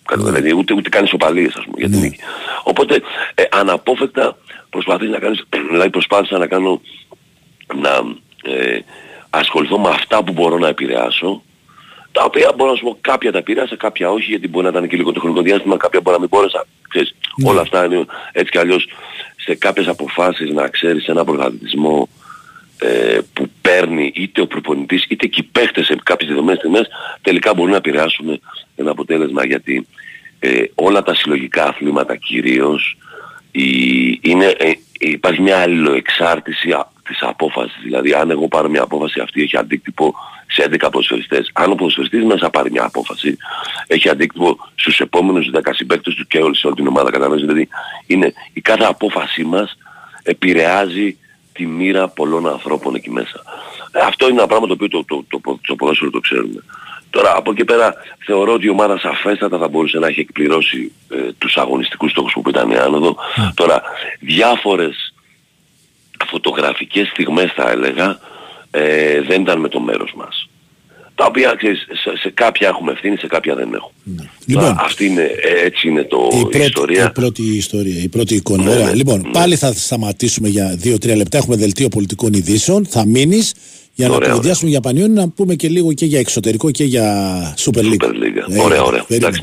Καταλαβαίνεις, 0.04 0.40
Δηλαδή 0.42 0.60
ούτε, 0.60 0.74
ούτε 0.74 0.88
κάνεις 0.88 1.12
οπαλίες 1.12 1.54
ας 1.54 1.64
πούμε 1.64 1.76
για 1.78 1.88
την 1.88 1.98
Ναι. 1.98 2.04
νίκη. 2.04 2.18
Οπότε 2.62 3.02
ε, 3.34 3.42
αναπόφευκτα 3.50 4.38
προσπαθείς 4.70 5.08
να 5.10 5.18
κάνεις, 5.18 5.44
δηλαδή 5.70 5.90
προσπάθησα 5.90 6.38
να 6.38 6.46
κάνω 6.46 6.80
να 7.74 7.90
ε, 8.52 8.78
ασχοληθώ 9.30 9.78
με 9.78 9.88
αυτά 9.88 10.24
που 10.24 10.32
μπορώ 10.32 10.58
να 10.58 10.68
επηρεάσω 10.68 11.42
τα 12.16 12.24
οποία 12.24 12.52
μπορώ 12.56 12.70
να 12.70 12.76
σου 12.76 12.84
πω 12.84 12.98
κάποια 13.00 13.32
τα 13.32 13.38
επηρέασα, 13.38 13.76
κάποια 13.76 14.10
όχι 14.10 14.30
γιατί 14.30 14.48
μπορεί 14.48 14.64
να 14.64 14.70
ήταν 14.70 14.88
και 14.88 14.96
λίγο 14.96 15.12
το 15.12 15.20
χρονικό 15.20 15.42
διάστημα, 15.42 15.76
κάποια 15.76 16.00
μπορεί 16.00 16.14
να 16.16 16.20
μην 16.20 16.28
μπόρεσα. 16.32 16.66
Ξέρεις, 16.88 17.14
Ναι. 17.36 17.50
όλα 17.50 17.60
αυτά 17.60 17.84
είναι 17.84 18.04
έτσι 18.32 18.50
κι 18.50 18.58
αλλιώς 18.58 18.88
σε 19.36 19.54
κάποιες 19.54 19.86
αποφάσεις 19.88 20.50
να 20.50 20.68
ξέρεις 20.68 21.06
ένα 21.06 21.24
πρωταθλητισμό 21.24 22.08
ε, 22.78 23.18
που 23.32 23.50
παίρνει 23.60 24.12
είτε 24.14 24.40
ο 24.40 24.46
προπονητής 24.46 25.04
είτε 25.08 25.26
και 25.26 25.40
οι 25.40 25.48
παίχτες 25.52 25.86
σε 25.86 25.96
κάποιες 26.02 26.28
δεδομένες 26.30 26.58
στιγμές 26.58 26.86
τελικά 27.22 27.54
μπορούν 27.54 27.70
να 27.70 27.76
επηρεάσουν 27.76 28.40
ένα 28.76 28.90
αποτέλεσμα 28.90 29.46
γιατί 29.46 29.86
ε, 30.38 30.62
όλα 30.74 31.02
τα 31.02 31.14
συλλογικά 31.14 31.64
αθλήματα 31.68 32.16
κυρίως 32.16 32.96
η- 33.52 34.18
είναι, 34.22 34.46
ε, 34.58 34.72
υπάρχει 34.98 35.40
μια 35.42 35.58
αλληλοεξάρτηση 35.58 36.70
α- 36.70 36.90
της 37.08 37.18
απόφασης. 37.22 37.80
Δηλαδή 37.82 38.12
αν 38.12 38.30
εγώ 38.30 38.48
πάρω 38.48 38.68
μια 38.68 38.82
απόφαση 38.82 39.20
αυτή 39.20 39.42
έχει 39.42 39.56
αντίκτυπο 39.56 40.14
σε 40.56 40.68
11 40.70 40.88
ποδοσφαιριστές. 40.92 41.50
Αν 41.52 41.70
ο 41.70 41.74
ποδοσφαιριστής 41.74 42.24
μέσα 42.24 42.50
πάρει 42.50 42.70
μια 42.70 42.84
απόφαση 42.84 43.36
έχει 43.86 44.08
αντίκτυπο 44.08 44.56
στους 44.74 45.00
επόμενους 45.00 45.50
10 45.54 45.58
συμπαίκτες 45.70 46.14
του 46.14 46.26
και 46.26 46.38
όλη, 46.38 46.56
σε 46.56 46.66
όλη 46.66 46.76
την 46.76 46.86
ομάδα. 46.86 47.10
Καταλαβαίνεις 47.10 47.44
δηλαδή 47.44 47.68
είναι 48.06 48.32
η 48.52 48.60
κάθε 48.60 48.84
απόφασή 48.84 49.44
μας 49.44 49.78
επηρεάζει 50.22 51.18
τη 51.52 51.66
μοίρα 51.66 52.08
πολλών 52.08 52.48
ανθρώπων 52.48 52.94
εκεί 52.94 53.10
μέσα. 53.10 53.42
Ε, 53.92 54.00
Αυτό 54.00 54.28
είναι 54.28 54.38
ένα 54.38 54.46
πράγμα 54.46 54.66
το 54.66 54.72
οποίο 54.72 54.88
το, 54.88 55.04
το, 55.04 55.24
το, 55.28 55.40
το, 55.40 55.58
το 55.66 55.74
ποδόσφαιρο 55.74 56.10
το 56.10 56.20
ξέρουμε. 56.20 56.62
Τώρα 57.10 57.36
από 57.36 57.50
εκεί 57.50 57.64
πέρα 57.64 57.94
θεωρώ 58.24 58.52
ότι 58.52 58.66
η 58.66 58.68
ομάδα 58.68 58.98
σαφέστατα 58.98 59.58
θα 59.58 59.68
μπορούσε 59.68 59.98
να 59.98 60.06
έχει 60.06 60.20
εκπληρώσει 60.20 60.92
ε, 61.08 61.32
τους 61.38 61.56
αγωνιστικούς 61.56 62.10
στόχους 62.10 62.32
που 62.32 62.48
ήταν 62.48 62.70
η 62.70 62.76
άνοδο. 62.76 63.16
Τώρα 63.54 63.82
διάφορες 64.20 65.14
φωτογραφικές 66.26 67.08
στιγμές 67.08 67.52
θα 67.52 67.70
έλεγα 67.70 68.18
ε, 68.76 69.20
δεν 69.28 69.40
ήταν 69.40 69.60
με 69.60 69.68
το 69.68 69.80
μέρος 69.80 70.12
μας. 70.16 70.48
Τα 71.14 71.24
οποία 71.26 71.54
ξέρεις, 71.56 71.86
σε, 72.02 72.16
σε 72.16 72.30
κάποια 72.34 72.68
έχουμε 72.68 72.92
ευθύνη, 72.92 73.16
σε 73.16 73.26
κάποια 73.26 73.54
δεν 73.54 73.74
έχουμε. 73.74 74.30
Λοιπόν. 74.46 74.62
Τώρα, 74.62 74.76
αυτή 74.78 75.06
είναι, 75.06 75.22
ε, 75.22 75.64
έτσι 75.66 75.88
είναι 75.88 76.02
το, 76.04 76.28
η, 76.32 76.38
η, 76.38 76.40
πρώτη, 76.40 76.64
ιστορία. 76.66 77.04
η 77.04 77.12
πρώτη 77.12 77.42
ιστορία, 77.42 78.02
η 78.02 78.08
πρώτη 78.08 78.34
εικόνα. 78.34 78.62
Ναι, 78.62 78.70
Ωραία. 78.70 78.84
ναι, 78.86 78.94
λοιπόν, 78.94 79.20
ναι. 79.20 79.30
πάλι 79.30 79.56
θα 79.56 79.72
σταματήσουμε 79.72 80.48
για 80.48 80.78
2-3 80.84 81.16
λεπτά. 81.16 81.38
Έχουμε 81.38 81.56
δελτίο 81.56 81.88
πολιτικών 81.88 82.32
ειδήσεων. 82.32 82.86
Θα 82.86 83.06
μείνεις 83.06 83.54
για 83.94 84.08
να 84.08 84.14
Ωραία, 84.14 84.28
κουβεντιάσουμε 84.28 84.70
για 84.70 84.80
Πανιόνι, 84.80 85.12
να 85.12 85.28
πούμε 85.28 85.54
και 85.54 85.68
λίγο 85.68 85.92
και 85.92 86.04
για 86.04 86.18
εξωτερικό 86.18 86.70
και 86.70 86.84
για 86.84 87.04
Super 87.58 87.78
League. 87.78 88.04
Super 88.04 88.10
League. 88.10 88.56
Ε, 88.56 88.60
Ωραία, 88.60 88.82
ωραία. 88.82 89.04
περίμενε. 89.04 89.36
Εντάξει, 89.36 89.40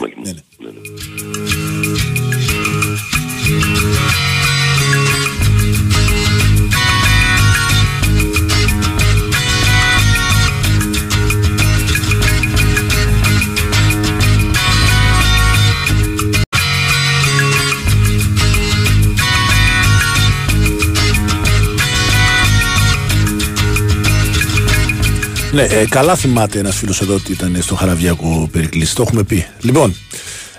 Ναι, 25.54 25.62
ναι. 25.62 25.68
Ναι, 25.68 25.74
ναι. 25.74 25.76
Ναι, 25.76 25.82
ε, 25.82 25.86
καλά 25.86 26.16
θυμάται 26.16 26.60
ένας 26.60 26.76
φίλος 26.76 27.02
εδώ 27.02 27.14
ότι 27.16 27.32
ήταν 27.32 27.62
στο 27.62 27.76
Χαραβιακό 27.76 28.50
Περικλή. 28.52 28.88
Το 28.88 29.02
έχουμε 29.02 29.24
πει. 29.24 29.46
Λοιπόν, 29.62 29.96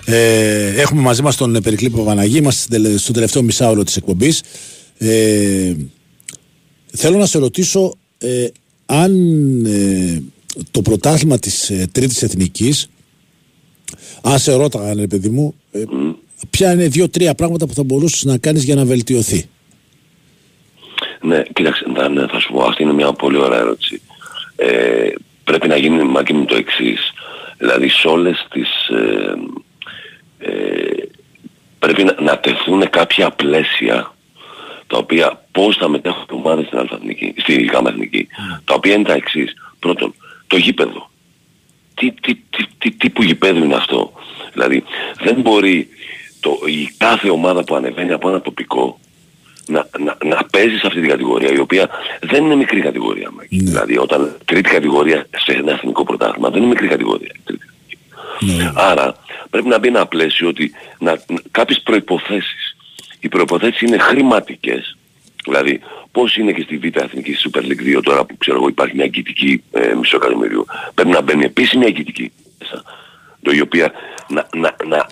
ε, 0.05 0.81
έχουμε 0.81 1.01
μαζί 1.01 1.21
μας 1.21 1.35
τον 1.35 1.61
Περικλή 1.63 1.89
Παπαναγή. 1.89 2.37
Είμαστε 2.37 2.61
στην 2.61 2.83
τελε- 2.83 2.99
στο 2.99 3.13
τελευταίο 3.13 3.41
μισάωρο 3.41 3.83
της 3.83 3.97
εκπομπής. 3.97 4.43
Ε, 4.97 5.73
θέλω 6.93 7.17
να 7.17 7.25
σε 7.25 7.37
ρωτήσω 7.39 7.93
ε, 8.17 8.47
αν 8.85 9.11
ε, 9.65 10.21
το 10.71 10.81
πρωτάθλημα 10.81 11.39
της 11.39 11.69
ε, 11.69 11.87
τρίτης 11.91 12.23
εθνικής 12.23 12.89
αν 14.21 14.39
σε 14.39 14.53
ρώταγαν 14.53 14.97
ρε 14.99 15.07
παιδί 15.07 15.29
μου 15.29 15.55
ε, 15.71 15.83
ποια 16.49 16.71
είναι 16.73 16.87
δύο-τρία 16.87 17.35
πράγματα 17.35 17.67
που 17.67 17.73
θα 17.73 17.83
μπορούσες 17.83 18.23
να 18.23 18.37
κάνεις 18.37 18.63
για 18.63 18.75
να 18.75 18.85
βελτιωθεί; 18.85 19.45
Ναι, 21.21 21.43
κοίταξε, 21.53 21.85
ναι, 21.93 22.07
ναι, 22.07 22.27
θα 22.27 22.39
σου 22.39 22.51
πω, 22.51 22.63
αυτή 22.63 22.83
είναι 22.83 22.93
μια 22.93 23.13
πολύ 23.13 23.37
ωραία 23.37 23.59
ερώτηση. 23.59 24.01
Ε, 24.55 25.09
πρέπει 25.43 25.67
να 25.67 25.77
γίνει 25.77 26.03
μάκη 26.03 26.33
μου 26.33 26.45
το 26.45 26.55
εξής. 26.55 27.13
Δηλαδή 27.57 27.89
σε 27.89 28.07
όλες 28.07 28.47
τις... 28.49 28.87
Ε, 28.87 29.33
ε, 30.37 31.09
πρέπει 31.79 32.03
να, 32.03 32.15
να 32.19 32.39
τεθούν 32.39 32.89
κάποια 32.89 33.29
πλαίσια 33.29 34.13
τα 34.87 34.97
οποία 34.97 35.45
πώς 35.51 35.77
θα 35.77 35.87
μετέχουν 35.87 36.25
οι 36.29 36.33
ομάδες 36.33 36.65
στην 36.65 36.77
Αλφαθνική, 36.77 37.33
στη 37.37 37.63
Γάμα 37.63 37.89
Εθνική, 37.89 38.27
τα 38.63 38.73
οποία 38.73 38.93
είναι 38.93 39.03
τα 39.03 39.13
εξής. 39.13 39.53
Πρώτον, 39.79 40.13
το 40.47 40.57
γήπεδο. 40.57 41.09
Τι, 41.93 42.11
τι, 42.11 42.35
τι, 42.35 42.65
τι 42.77 42.91
τύπου 42.91 43.23
γηπέδου 43.23 43.63
είναι 43.63 43.75
αυτό. 43.75 44.11
Δηλαδή, 44.53 44.83
δεν 45.23 45.35
μπορεί 45.35 45.87
το, 46.39 46.59
η 46.65 46.89
κάθε 46.97 47.29
ομάδα 47.29 47.63
που 47.63 47.75
ανεβαίνει 47.75 48.11
από 48.11 48.29
ένα 48.29 48.41
τοπικό 48.41 48.99
να, 49.67 49.87
να, 49.99 50.17
να 50.25 50.43
παίζεις 50.51 50.79
σε 50.79 50.87
αυτή 50.87 50.99
την 50.99 51.09
κατηγορία, 51.09 51.51
η 51.51 51.59
οποία 51.59 51.89
δεν 52.21 52.43
είναι 52.43 52.55
μικρή 52.55 52.81
κατηγορία. 52.81 53.31
Μάκη. 53.31 53.57
Δηλαδή, 53.63 53.97
όταν 53.97 54.37
τρίτη 54.45 54.69
κατηγορία 54.69 55.27
σε 55.35 55.51
ένα 55.51 55.71
εθνικό 55.71 56.03
πρωτάθλημα 56.03 56.49
δεν 56.49 56.59
είναι 56.59 56.67
μικρή 56.69 56.87
κατηγορία. 56.87 57.31
η 57.35 57.39
Τρίτη. 57.43 57.63
Άρα 58.75 59.15
πρέπει 59.49 59.67
να 59.67 59.79
μπει 59.79 59.87
ένα 59.87 60.05
πλαίσιο 60.05 60.47
ότι 60.47 60.71
να, 60.99 61.11
να- 61.11 61.41
κάποιες 61.51 61.81
προϋποθέσεις. 61.81 62.75
Οι 63.19 63.29
προϋποθέσεις 63.29 63.81
είναι 63.81 63.97
χρηματικές. 63.97 64.97
Δηλαδή 65.43 65.79
πώς 66.11 66.37
είναι 66.37 66.51
και 66.51 66.61
στη 66.61 66.77
Β' 66.77 66.97
Εθνική 66.97 67.35
Super 67.45 67.59
League 67.61 67.97
2 67.97 68.01
τώρα 68.03 68.25
που 68.25 68.37
ξέρω 68.37 68.57
εγώ 68.57 68.67
υπάρχει 68.67 68.95
μια 68.95 69.03
αγκητική 69.05 69.63
ε, 69.71 69.93
μισό 69.93 70.15
εκατομμύριο. 70.15 70.65
Πρέπει 70.93 71.09
να 71.09 71.21
μπαίνει 71.21 71.43
επίσημη 71.43 71.85
αγκητική 71.85 72.31
μέσα. 72.59 72.83
Το 73.41 73.51
η 73.51 73.61
οποία 73.61 73.91
να, 74.27 74.47
να, 74.55 74.75
να, 74.87 75.07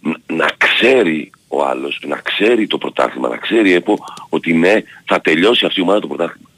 να, 0.00 0.16
να 0.36 0.50
ξέρει 0.58 1.30
ο 1.52 1.64
άλλος, 1.64 2.00
να 2.06 2.16
ξέρει 2.16 2.66
το 2.66 2.78
πρωτάθλημα, 2.78 3.28
να 3.28 3.36
ξέρει 3.36 3.72
ΕΠΟ 3.72 3.98
ότι 4.28 4.52
ναι 4.52 4.82
θα 5.04 5.20
τελειώσει 5.20 5.66
αυτή 5.66 5.80
η 5.80 5.82
ομάδα 5.82 6.00
το 6.00 6.06
πρωτάθλημα. 6.06 6.48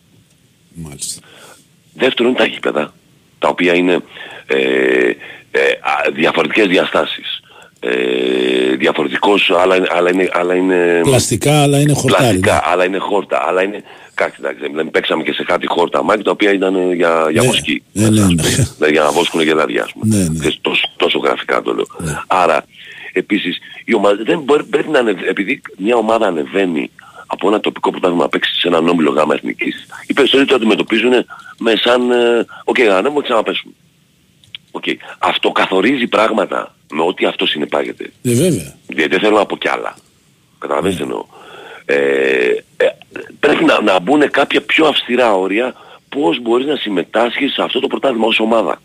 Μάλιστα. 0.75 1.21
Δεύτερον 1.95 2.31
είναι 2.31 2.41
τα 2.41 2.47
γήπεδα, 2.47 2.95
τα 3.39 3.49
οποία 3.49 3.75
είναι 3.75 4.01
ε, 4.47 4.57
ε, 5.51 5.61
α, 5.81 6.11
διαφορετικές 6.15 6.67
διαστάσεις. 6.67 7.41
Ε, 7.85 8.75
διαφορετικός, 8.77 9.51
άλλα 9.51 9.77
είναι, 9.77 9.87
άλλα 9.91 10.11
είναι, 10.11 10.29
άλλα 10.33 10.55
είναι 10.55 11.01
Πλαστικά 11.03 11.63
αλλά 11.63 11.81
είναι 11.81 11.93
χορτάρι. 11.93 12.23
πλαστικά, 12.39 12.63
άλλα 12.73 12.85
είναι 12.85 12.99
χόρτα, 12.99 13.45
άλλα 13.47 13.63
είναι... 13.63 13.83
Κάτι, 14.15 14.37
εντάξει, 14.39 14.67
δηλαδή 14.69 14.91
παίξαμε 14.91 15.23
και 15.23 15.33
σε 15.33 15.43
κάτι 15.43 15.67
χόρτα 15.67 16.03
μάκη, 16.03 16.23
τα 16.23 16.31
οποία 16.31 16.53
ήταν 16.53 16.75
ε, 16.75 16.95
για, 16.95 17.27
για 17.31 17.41
Ναι, 17.43 17.47
βοσκή. 17.47 17.83
ναι, 17.93 18.09
ναι, 18.09 18.21
ναι. 18.25 18.43
Δηλαδή 18.77 18.93
για 18.93 19.03
να 19.03 19.11
βόσκουν 19.11 19.43
γελάδια, 19.43 19.83
ας 19.83 19.93
πούμε. 19.93 20.17
Ναι, 20.17 20.23
ναι. 20.23 20.39
Ξέρεις, 20.39 20.59
τόσο, 20.61 20.83
τόσο 20.97 21.19
γραφικά 21.19 21.63
το 21.63 21.75
λέω. 21.75 21.87
Άρα, 22.27 22.65
επίσης, 23.13 23.59
η 23.85 23.95
ομάδα 23.95 24.23
δεν 24.25 24.41
μπορεί, 24.41 24.65
πρέπει 24.65 24.89
να 24.89 24.99
ανεβαίνει, 24.99 25.29
επειδή 25.29 25.63
μια 25.77 25.97
ομάδα 25.97 26.27
ανεβαίνει 26.27 26.91
από 27.27 27.49
ένα 27.49 27.61
τοπικό 27.61 27.91
που 27.91 28.17
να 28.17 28.29
παίξει 28.29 28.61
σε 28.61 28.69
έναν 28.69 28.89
όμιλο 28.89 29.11
γάμα 29.11 29.35
εθνικής, 29.35 29.87
οι 30.07 30.13
περισσότεροι 30.13 30.49
το 30.49 30.55
αντιμετωπίζουν 30.55 31.13
με 31.59 31.77
σαν, 31.77 32.11
ε, 32.11 32.47
οκ, 32.65 32.81
ανέβουμε 32.81 33.21
και 33.21 33.23
ξαναπέσουμε. 33.23 33.73
Οκ. 34.71 34.85
Αυτό 35.19 35.51
καθορίζει 35.51 36.07
πράγματα 36.07 36.75
με 36.91 37.03
ό,τι 37.03 37.27
αυτό 37.27 37.47
συνεπάγεται. 37.47 38.13
Ε, 38.23 38.35
βέβαια. 38.35 38.75
Γιατί 38.89 39.11
δεν 39.11 39.21
θέλω 39.21 39.37
να 39.37 39.47
πω 39.47 39.57
κι 39.57 39.69
άλλα. 39.69 39.97
Καταλαβαίνεις 40.59 40.97
τι 40.97 41.03
εννοώ. 41.03 41.25
Ε, 41.85 41.97
ε, 42.77 42.87
πρέπει 43.41 43.65
να, 43.65 43.83
να 43.83 43.99
μπουν 43.99 44.31
κάποια 44.31 44.63
πιο 44.63 44.87
αυστηρά 44.87 45.35
όρια 45.35 45.75
πώς 46.09 46.41
μπορείς 46.41 46.67
να 46.67 46.77
συμμετάσχεις 46.77 47.53
σε 47.53 47.63
αυτό 47.63 47.81
το 47.81 47.87
πρωτάθλημα 47.87 48.27
ως 48.27 48.41
ομάδα. 48.41 48.81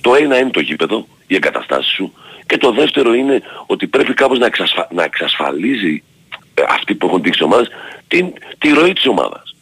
Το 0.00 0.14
ένα 0.14 0.38
είναι 0.38 0.50
το 0.50 0.60
γήπεδο, 0.60 1.06
οι 1.26 1.34
εγκαταστάσεις 1.34 1.92
σου 1.92 2.12
και 2.50 2.56
το 2.58 2.72
δεύτερο 2.72 3.14
είναι 3.14 3.42
ότι 3.66 3.86
πρέπει 3.86 4.14
κάπως 4.14 4.38
να, 4.38 4.46
εξασφα... 4.46 4.88
να 4.92 5.02
εξασφαλίζει 5.04 6.02
ε, 6.54 6.62
αυτοί 6.68 6.94
που 6.94 7.06
έχουν 7.06 7.22
δείξει 7.22 7.42
ομάδες 7.42 7.68
την, 8.08 8.32
τη 8.58 8.68
ροή 8.68 8.92
της 8.92 9.06
ομάδας. 9.06 9.54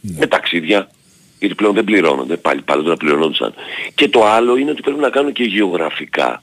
Με 0.00 0.26
ταξίδια, 0.26 0.90
γιατί 1.38 1.54
πλέον 1.54 1.74
δεν 1.74 1.84
πληρώνονται, 1.84 2.36
πάλι 2.36 2.62
πάλι 2.62 2.82
δεν 2.88 2.96
πληρώνονταν. 2.96 3.54
Και 3.94 4.08
το 4.08 4.24
άλλο 4.24 4.56
είναι 4.56 4.70
ότι 4.70 4.82
πρέπει 4.82 5.00
να 5.00 5.10
κάνουν 5.10 5.32
και 5.32 5.42
γεωγραφικά 5.44 6.42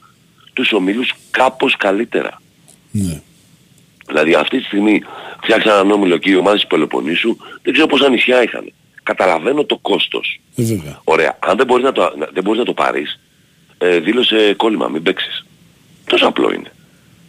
τους 0.52 0.72
ομίλους 0.72 1.12
κάπως 1.30 1.76
καλύτερα. 1.76 2.40
Ναι. 2.90 3.20
Δηλαδή 4.06 4.34
αυτή 4.34 4.58
τη 4.58 4.64
στιγμή 4.64 5.02
φτιάξαν 5.42 5.72
έναν 5.72 5.90
όμιλο 5.90 6.16
και 6.16 6.30
οι 6.30 6.34
ομάδες 6.36 6.60
της 6.60 6.68
Πελοποννήσου 6.68 7.36
δεν 7.62 7.72
ξέρω 7.72 7.86
πόσα 7.88 8.08
νησιά 8.08 8.42
είχαν. 8.42 8.72
Καταλαβαίνω 9.02 9.64
το 9.64 9.76
κόστος. 9.78 10.40
Ε, 10.56 10.62
βέβαια. 10.62 11.00
Ωραία. 11.04 11.38
Αν 11.40 11.56
δεν 11.56 11.66
μπορείς 11.66 11.84
να 11.84 11.92
το, 11.92 12.12
να- 12.18 12.28
δεν 12.32 12.42
μπορείς 12.42 12.58
να 12.58 12.64
το 12.66 12.72
πάρεις, 12.72 13.20
ε, 13.78 13.98
δήλωσε 13.98 14.54
κόλλημα, 14.56 14.88
μην 14.88 15.02
παίξεις. 15.02 15.44
Τόσο 16.06 16.26
απλό 16.26 16.52
είναι. 16.52 16.72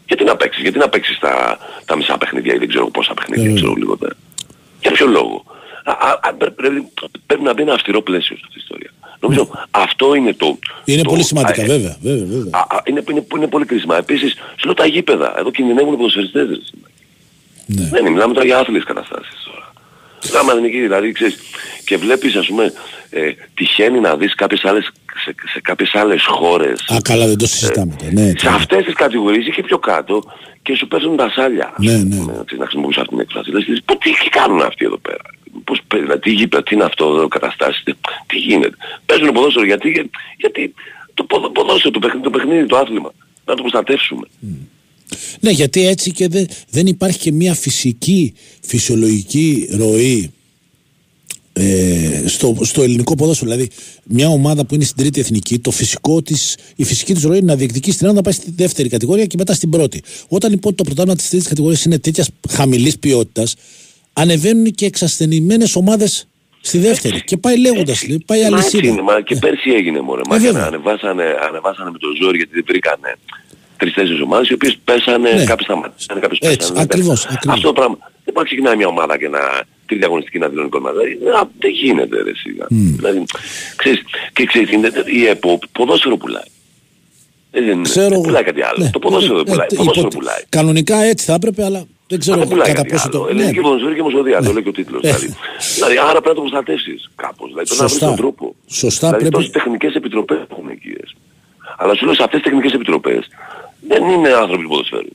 Γιατί 0.08 0.24
να 0.24 0.36
παίξεις, 0.36 0.62
γιατί 0.62 0.78
να 0.78 0.90
παίξεις 0.90 1.20
τα, 1.20 1.58
τα 1.86 1.96
μισά 1.96 2.18
παιχνίδια 2.18 2.54
ή 2.54 2.58
δεν 2.58 2.68
ξέρω 2.68 2.88
πόσα 2.90 3.14
παιχνίδια, 3.14 3.54
ξέρω 3.54 3.74
λιγότερα. 3.74 4.14
Για 4.82 4.92
ποιο 4.92 5.08
λόγο; 5.08 5.44
Α, 5.84 5.92
α, 5.92 6.20
α, 6.22 6.34
πρέ- 6.34 6.52
πρέπει, 6.54 6.88
πρέπει 7.26 7.44
να 7.44 7.54
μπει 7.54 7.62
ένα 7.62 7.74
αυστηρό 7.74 8.02
πλαίσιο 8.02 8.36
σε 8.36 8.42
αυτή 8.46 8.54
την 8.54 8.62
ιστορία. 8.64 8.90
Νομίζω 9.20 9.50
αυτό 9.72 10.14
είναι 10.16 10.34
το... 10.34 10.58
Είναι 10.86 11.02
το- 11.02 11.10
πολύ 11.10 11.24
σημαντικά, 11.24 11.62
α, 11.62 11.66
ε, 11.66 11.68
βέβαια. 11.68 11.98
βέβαια, 12.02 12.26
βέβαια. 12.26 12.50
Α, 12.54 12.60
α, 12.76 12.82
είναι, 12.86 13.04
είναι, 13.10 13.26
είναι 13.36 13.48
πολύ 13.48 13.66
κρίσιμα. 13.66 13.98
Επίσης, 13.98 14.34
σου 14.34 14.66
λέω 14.66 14.74
τα 14.74 14.86
γήπεδα. 14.86 15.40
Εδώ 15.40 15.52
κινδυνεύουν 15.52 15.94
οι 15.94 15.98
ποδοσφαιριστές. 15.98 16.48
ρε, 16.50 16.56
σήμερα. 16.64 16.92
Ναι. 17.66 17.90
Δεν 17.90 18.02
είναι, 18.02 18.10
μιλάμε 18.10 18.34
τώρα 18.34 18.46
για 18.46 18.58
άθλιες 18.58 18.84
καταστάσεις 18.84 19.45
τώρα. 20.28 20.40
Γάμα 20.40 20.54
εθνική, 20.54 20.80
δηλαδή, 20.82 21.12
ξέρεις, 21.12 21.38
και 21.86 21.98
βλέπεις, 21.98 22.36
ας 22.36 22.48
πούμε, 22.48 22.74
ε, 23.10 23.32
τυχαίνει 23.54 24.00
να 24.00 24.18
δεις 24.18 24.36
κάποιες 24.36 24.66
άλλες, 24.66 24.92
σε, 25.24 25.36
σε 25.54 25.62
κάποιες 25.62 25.96
άλλες 25.96 26.26
χώρες, 26.26 26.80
Α, 26.94 26.98
καλά, 27.04 27.28
δεν 27.28 27.38
το 27.38 27.46
συζητάμε. 27.48 27.96
τώρα. 28.00 28.12
Ναι, 28.14 28.28
σε 28.28 28.34
τώρα. 28.34 28.56
αυτές 28.56 28.86
τις 28.86 28.94
κατηγορίες 28.94 29.48
ή 29.48 29.52
και 29.52 29.64
πιο 29.64 29.78
κάτω, 29.80 30.24
και 30.62 30.76
σου 30.76 30.88
παίζουν 30.88 31.16
τα 31.16 31.30
σάλια. 31.36 31.74
Ναι, 31.78 31.92
ναι. 31.92 32.16
Ε, 32.16 32.20
ξέρεις, 32.20 32.58
να 32.58 32.66
χρησιμοποιήσω 32.66 33.00
αυτή 33.02 33.12
την 33.14 33.20
έκφραση. 33.20 33.50
Δηλαδή, 33.50 33.70
λες, 33.72 33.82
«Πω, 33.86 33.98
τι, 33.98 34.10
τι 34.12 34.30
κάνουν 34.30 34.62
αυτοί 34.62 34.86
εδώ 34.86 34.98
πέρα; 34.98 35.24
Πώς, 35.64 35.80
παίζουν, 35.88 36.08
δηλαδή, 36.08 36.22
τι 36.30 36.36
γήπεδο, 36.36 36.64
τι 36.64 36.76
είναι 36.76 36.84
αυτό 36.84 37.06
εδώ, 37.06 37.28
καταστάσεις, 37.28 37.84
τι, 37.84 37.94
τι 38.28 38.38
γίνεται; 38.38 38.76
Παίζουν 39.06 39.32
ποδόσφαιρο 39.32 39.66
γιατί, 39.66 39.90
για- 39.90 40.10
γιατί 40.38 40.74
το 41.14 41.24
ποδο- 41.24 41.50
ποδόσφαιρο, 41.50 41.92
το 41.94 42.00
παιχνίδι, 42.00 42.24
το, 42.24 42.30
παιχνίδι, 42.30 42.66
το 42.66 42.78
άθλημα. 42.78 43.12
Να 43.46 43.56
το 43.56 43.62
προστατεύσουμε. 43.62 44.28
Ναι, 45.40 45.50
γιατί 45.52 45.88
έτσι 45.88 46.12
και 46.12 46.28
δεν, 46.28 46.48
δεν 46.70 46.88
υπάρχει 46.88 47.20
και 47.20 47.32
μια 47.32 47.54
φυσική, 47.54 48.34
φυσιολογική 48.62 49.70
ροή 49.72 50.30
ε, 51.54 52.24
στο, 52.26 52.58
στο 52.62 52.82
ελληνικό 52.84 53.16
ποδόσφαιρο. 53.16 53.52
Δηλαδή, 53.52 53.70
μια 54.04 54.28
ομάδα 54.28 54.66
που 54.66 54.76
είναι 54.76 54.84
στην 54.84 54.98
τρίτη 54.98 55.20
εθνική, 55.20 55.60
το 55.60 55.72
φυσικό 55.72 56.22
της, 56.22 56.58
η 56.76 56.84
φυσική 56.84 57.14
της 57.14 57.24
ροή 57.24 57.38
είναι 57.38 57.46
να 57.46 57.56
διεκδικεί 57.56 57.92
στην 57.92 58.06
Ελλάδα 58.08 58.22
να 58.28 58.32
πάει 58.32 58.42
στη 58.44 58.54
δεύτερη 58.56 58.90
κατηγορία 58.90 59.26
και 59.26 59.36
μετά 59.38 59.54
στην 59.54 59.70
πρώτη. 59.70 60.02
Όταν 60.28 60.52
λοιπόν 60.52 60.76
το 60.76 60.84
πρωτάθλημα 60.84 61.16
της 61.18 61.30
τρίτης 61.30 61.48
κατηγορίας 61.48 61.86
είναι 61.86 62.00
τέτοιας 62.00 62.30
χαμηλής 62.50 63.00
ποιότητας, 63.00 63.56
ανεβαίνουν 64.14 64.72
και 64.72 64.86
εξασθενημένες 64.86 65.76
ομάδες 65.76 66.28
στη 66.62 66.78
δεύτερη. 66.78 67.24
Και 67.24 67.38
πάει 67.38 67.58
λέγοντας, 67.60 68.08
λέει, 68.08 68.24
πάει 68.26 68.40
Μα 68.40 68.46
έτσι 68.46 68.56
αλυσίδα. 68.56 68.88
είναι, 68.88 69.02
μα 69.02 69.22
και 69.22 69.36
πέρσι 69.36 69.70
έγινε 69.70 70.02
μωρέ. 70.02 70.22
Μα 70.30 70.36
Ε, 70.36 70.40
και 70.40 70.46
βέβαια. 70.46 70.66
ανεβάσανε, 70.66 71.24
ανεβάσανε 71.50 71.90
με 71.92 71.98
το 71.98 72.08
ζόρι 72.22 72.38
γιατί 72.38 72.52
δεν 72.54 72.64
βρήκανε 72.68 73.16
τρεις-τέσσερις 73.78 74.22
ομάδες 74.22 74.50
οι 74.50 74.54
οποίες 74.54 74.78
πέσανε, 74.84 75.32
Ναι. 75.32 75.44
κάποιες 75.44 75.66
σταματήσανε, 75.70 76.20
κάποιες 76.20 76.40
Έτσι, 76.42 76.58
πέσανε. 76.58 76.82
ακριβώς, 76.82 77.26
ακριβώς. 77.26 77.56
Αυτό 77.56 77.68
το 77.68 77.74
πράγμα. 77.74 77.98
Δεν 78.00 78.34
μπορεί 78.34 78.38
να 78.38 78.44
ξεκινάει 78.44 78.76
μια 78.76 78.88
ομάδα 78.88 79.18
και 79.18 79.28
να 79.30 79.40
τρίτη 79.86 80.04
αγωνιστική 80.06 80.38
να 80.40 80.48
δηλώνει 80.48 80.70
κόμμα. 80.70 80.92
Δηλαδή, 80.92 81.12
α, 81.12 81.42
δεν 81.60 81.72
γίνεται 81.72 82.24
ρε 82.24 82.36
σιγά. 82.36 82.66
Δηλαδή, 82.70 83.24
ξέρεις, 83.76 84.00
και 84.34 84.46
ξέρεις, 84.46 84.72
είναι, 84.72 84.92
η 85.06 85.26
ΕΠΟ 85.28 85.60
ποδόσφαιρο 85.72 86.18
πουλάει. 86.18 86.50
Ε, 87.52 87.62
Δεν, 87.62 87.84
Ξέρω 87.84 88.04
δεν 88.06 88.14
εγώ. 88.14 88.22
πουλάει 88.22 88.44
κάτι 88.44 88.62
άλλο. 88.62 88.84
Ναι, 88.84 88.90
το 88.90 89.00
ποδόσφαιρο 89.00 89.34
ναι, 89.38 89.44
δεν 89.44 89.52
πουλάει. 89.54 89.68
ναι, 89.72 89.78
ποδόσφαιρο 89.78 90.08
υπό- 90.08 90.20
πουλάει. 90.20 90.42
Κανονικά 90.50 90.98
έτσι 91.04 91.26
θα 91.26 91.34
έπρεπε, 91.34 91.64
αλλά 91.64 91.84
δεν 92.08 92.20
ξέρω 92.20 92.38
Δεν 92.38 92.48
πουλάει 92.48 92.68
κατά 92.68 92.82
κάτι 92.82 92.90
πόσο 92.94 93.08
άλλο. 93.08 93.18
το. 93.20 93.24
Ναι, 93.34 93.42
Ελληνική 93.42 93.60
ποδοσφαιρική 93.62 93.96
και 93.96 94.02
ομοσπονδία, 94.02 94.42
το 94.42 94.52
λέει 94.54 94.64
και 94.64 94.70
ο 94.70 94.72
τίτλος. 94.72 95.02
Δηλαδή, 95.02 95.36
δηλαδή, 95.76 95.96
άρα 95.98 96.20
πρέπει 96.24 96.28
να 96.28 96.34
το 96.34 96.42
προστατεύσεις 96.42 97.00
κάπως. 97.16 97.48
Δηλαδή, 97.52 97.66
πρέπει 97.68 97.82
να 97.82 97.88
βρεις 97.88 97.92
Σωστά. 97.92 98.06
τον 98.08 98.16
τρόπο. 98.16 98.56
Σωστά, 98.84 99.06
δηλαδή, 99.08 99.22
πρέπει- 99.24 99.36
τόσες 99.36 99.52
τεχνικές 99.58 99.94
επιτροπές 100.00 100.38
έχουμε 100.50 100.72
εκεί. 100.72 100.90
ρε. 101.00 101.08
Αλλά 101.78 101.94
σου 101.96 102.06
λέω 102.06 102.14
σε 102.20 102.24
αυτές 102.24 102.40
τις 102.42 102.48
τεχνικές 102.50 102.74
επιτροπές 102.80 103.22
δεν 103.88 104.10
είναι 104.10 104.30
άνθρωποι 104.34 104.64
του 104.64 104.70
ποδοσφαίρου. 104.70 105.08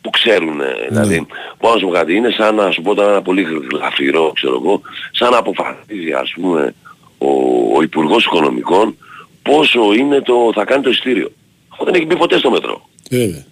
Που 0.00 0.10
ξέρουν, 0.10 0.56
Ναι. 0.56 0.64
δηλαδή, 0.88 1.26
μπορώ 1.60 1.74
να 1.74 1.80
σου 1.80 1.86
πω 1.86 1.92
κάτι, 1.92 2.14
είναι 2.14 2.30
σαν 2.30 2.54
να 2.54 2.70
σου 2.70 2.82
πω 2.82 2.94
τώρα 2.94 3.10
ένα 3.10 3.22
πολύ 3.22 3.46
γλαφυρό, 3.70 4.32
ξέρω 4.34 4.54
εγώ, 4.64 4.80
σαν 5.12 5.30
να 5.30 5.38
αποφασίζει, 5.38 6.12
ας 6.12 6.32
πούμε, 6.34 6.74
ο, 7.18 7.28
ο 7.76 7.82
Υπουργός 7.82 8.24
Οικονομικών 8.24 8.96
πόσο 9.42 9.92
είναι 9.98 10.20
το, 10.20 10.50
θα 10.54 10.64
κάνει 10.64 10.82
το 10.82 10.90
ειστήριο. 10.90 11.30
Αυτό 11.68 11.84
δεν 11.84 11.94
έχει 11.94 12.04
μπει 12.06 12.16
ποτέ 12.16 12.38
στο 12.38 12.50
μετρό. 12.50 12.88
Βέβαια. 13.10 13.44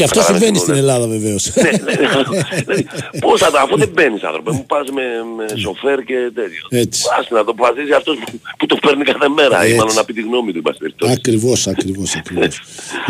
Και 0.00 0.06
αυτό 0.08 0.18
Καταλάβες 0.20 0.46
συμβαίνει 0.46 0.58
τι 0.58 0.64
στην 0.64 0.74
εννοώ, 0.74 0.94
Ελλάδα 0.94 1.06
βεβαίως. 1.16 1.42
ναι, 1.54 1.62
ναι, 1.62 1.94
δηλαδή, 2.60 2.86
πώς 3.24 3.40
θα 3.40 3.50
τα, 3.50 3.60
αφού 3.64 3.76
δεν 3.78 3.90
μπαίνεις 3.94 4.22
άνθρωπε 4.22 4.50
μου, 4.52 4.64
πας 4.72 4.86
με, 4.96 5.02
με 5.36 5.44
σοφέρ 5.64 5.98
και 6.08 6.18
τέτοιο. 6.34 6.62
Έτσι. 6.82 7.00
Ας 7.18 7.24
να 7.30 7.44
το 7.44 7.50
αποφασίζει 7.50 7.92
αυτός 7.92 8.14
που, 8.20 8.26
που 8.58 8.66
το 8.66 8.76
παίρνει 8.84 9.04
κάθε 9.04 9.28
μέρα 9.38 9.56
ή 9.60 9.66
Έτσι. 9.66 9.78
μάλλον 9.80 9.94
να 9.94 10.04
πει 10.04 10.12
τη 10.12 10.22
γνώμη 10.28 10.50
του, 10.52 10.56
εν 10.56 10.62
πάση 10.62 10.78
περιπτώσει. 10.78 11.12
Ακριβώς, 11.12 11.66
ακριβώς. 11.66 12.14
Ακριβώς. 12.16 12.54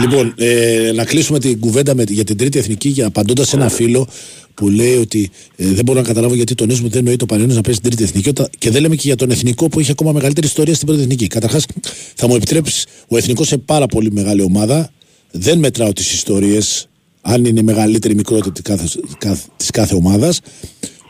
λοιπόν, 0.02 0.34
ε, 0.36 0.90
να 0.94 1.04
κλείσουμε 1.04 1.38
την 1.38 1.60
κουβέντα 1.60 1.94
με, 1.94 2.04
για 2.08 2.24
την 2.24 2.36
τρίτη 2.36 2.58
εθνική 2.58 2.88
για 2.88 3.06
απαντώντας 3.06 3.48
σε 3.48 3.56
ένα 3.56 3.68
φίλο 3.68 4.08
που 4.54 4.68
λέει 4.68 4.96
ότι 4.96 5.30
ε, 5.56 5.64
δεν 5.66 5.84
μπορώ 5.84 6.00
να 6.00 6.06
καταλάβω 6.06 6.34
γιατί 6.34 6.54
τονίζουμε 6.54 6.84
ότι 6.86 6.92
δεν 6.94 7.02
εννοεί 7.02 7.16
το 7.16 7.26
Πανιόνιο 7.26 7.54
να 7.54 7.60
παίζει 7.60 7.80
την 7.80 7.90
τρίτη 7.90 8.04
εθνική 8.08 8.28
όταν- 8.28 8.48
και 8.58 8.70
δεν 8.70 8.80
λέμε 8.82 8.94
και 8.94 9.02
για 9.04 9.16
τον 9.16 9.30
εθνικό 9.30 9.68
που 9.68 9.80
έχει 9.80 9.90
ακόμα 9.90 10.12
μεγαλύτερη 10.12 10.46
ιστορία 10.46 10.74
στην 10.74 10.86
πρώτη 10.86 11.02
εθνική. 11.02 11.26
Καταρχάς, 11.26 11.66
θα 12.14 12.26
μου 12.28 12.34
επιτρέψεις 12.34 12.86
ο 13.08 13.16
εθνικός 13.16 13.46
σε 13.46 13.58
πάρα 13.58 13.86
πολύ 13.86 14.12
μεγάλη 14.12 14.42
ομάδα. 14.42 14.90
Δεν 15.30 15.58
μετράω 15.58 15.92
τις 15.92 16.12
ιστορίες, 16.12 16.88
αν 17.20 17.44
είναι 17.44 17.62
μεγαλύτερη 17.62 18.12
ή 18.12 18.16
μικρότερη 18.16 18.52
της 18.52 18.62
κάθε, 18.62 18.88
κάθε, 19.18 19.48
της 19.56 19.70
κάθε 19.70 19.94
ομάδας. 19.94 20.40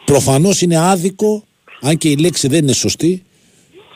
Προφανώς 0.05 0.63
είναι 0.63 0.77
άδικο, 0.77 1.45
αν 1.81 1.99
και 1.99 2.09
η 2.09 2.17
λέξη 2.17 2.49
δεν 2.49 2.63
είναι 2.63 2.73
σωστή, 2.73 3.23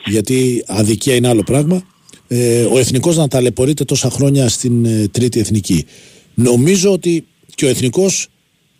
γιατί 0.05 0.63
αδικία 0.67 1.15
είναι 1.15 1.27
άλλο 1.27 1.43
πράγμα. 1.43 1.83
Ε, 2.27 2.63
ο 2.63 2.77
εθνικός 2.77 3.17
να 3.17 3.27
ταλαιπωρείται 3.27 3.83
τόσα 3.83 4.09
χρόνια 4.09 4.49
στην 4.49 4.85
ε, 4.85 5.07
τρίτη 5.11 5.39
εθνική. 5.39 5.85
Νομίζω 6.33 6.91
ότι 6.91 7.25
και 7.55 7.65
ο 7.65 7.67
εθνικός 7.69 8.27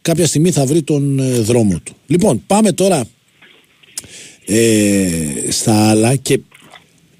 κάποια 0.01 0.27
στιγμή 0.27 0.51
θα 0.51 0.65
βρει 0.65 0.81
τον 0.83 1.19
ε, 1.19 1.39
δρόμο 1.39 1.79
του. 1.83 1.93
Λοιπόν, 2.07 2.43
πάμε 2.47 2.71
τώρα 2.71 3.05
ε, 4.45 5.07
στα 5.49 5.89
άλλα 5.89 6.15
και 6.15 6.39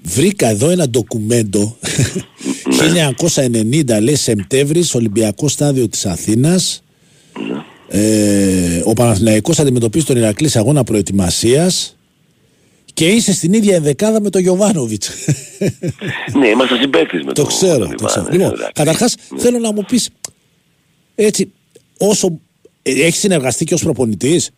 βρήκα 0.06 0.48
εδώ 0.48 0.70
ένα 0.70 0.88
ντοκουμέντο 0.88 1.76
1990 3.24 4.00
λέει 4.00 4.14
Σεπτέμβρης 4.14 4.94
Ολυμπιακό 4.94 5.48
στάδιο 5.48 5.88
της 5.88 6.06
Αθήνας 6.06 6.82
ε, 7.88 8.82
ο 8.84 8.92
Παναθηναϊκός 8.92 9.58
αντιμετωπίζει 9.58 10.04
τον 10.04 10.16
Ηρακλή 10.16 10.48
σε 10.48 10.58
αγώνα 10.58 10.84
προετοιμασίας 10.84 11.96
και 12.94 13.06
είσαι 13.08 13.32
στην 13.32 13.52
ίδια 13.52 13.74
ενδεκάδα 13.76 14.20
με 14.20 14.30
τον 14.30 14.40
Γιωβάνοβιτς 14.40 15.10
Ναι, 16.38 16.48
είμαστε 16.48 16.76
συμπαίκτες 16.80 17.22
με 17.24 17.32
το 17.32 17.42
τον 17.42 17.46
ξέρω, 17.46 17.78
τον 17.78 17.88
το 17.88 17.94
Ιβάν, 17.98 18.08
ξέρω. 18.08 18.26
ε, 18.28 18.32
Λοιπόν, 18.32 18.52
εντάξει. 18.52 18.72
καταρχάς 18.74 19.14
Ναι. 19.30 19.40
θέλω 19.40 19.58
να 19.58 19.72
μου 19.72 19.84
πεις 19.88 20.08
έτσι 21.14 21.52
όσο 21.98 22.38
ε, 22.82 22.90
έχεις 22.90 23.18
συνεργαστεί 23.20 23.64
και 23.64 23.74
ως 23.74 23.82
προπονητής; 23.82 24.50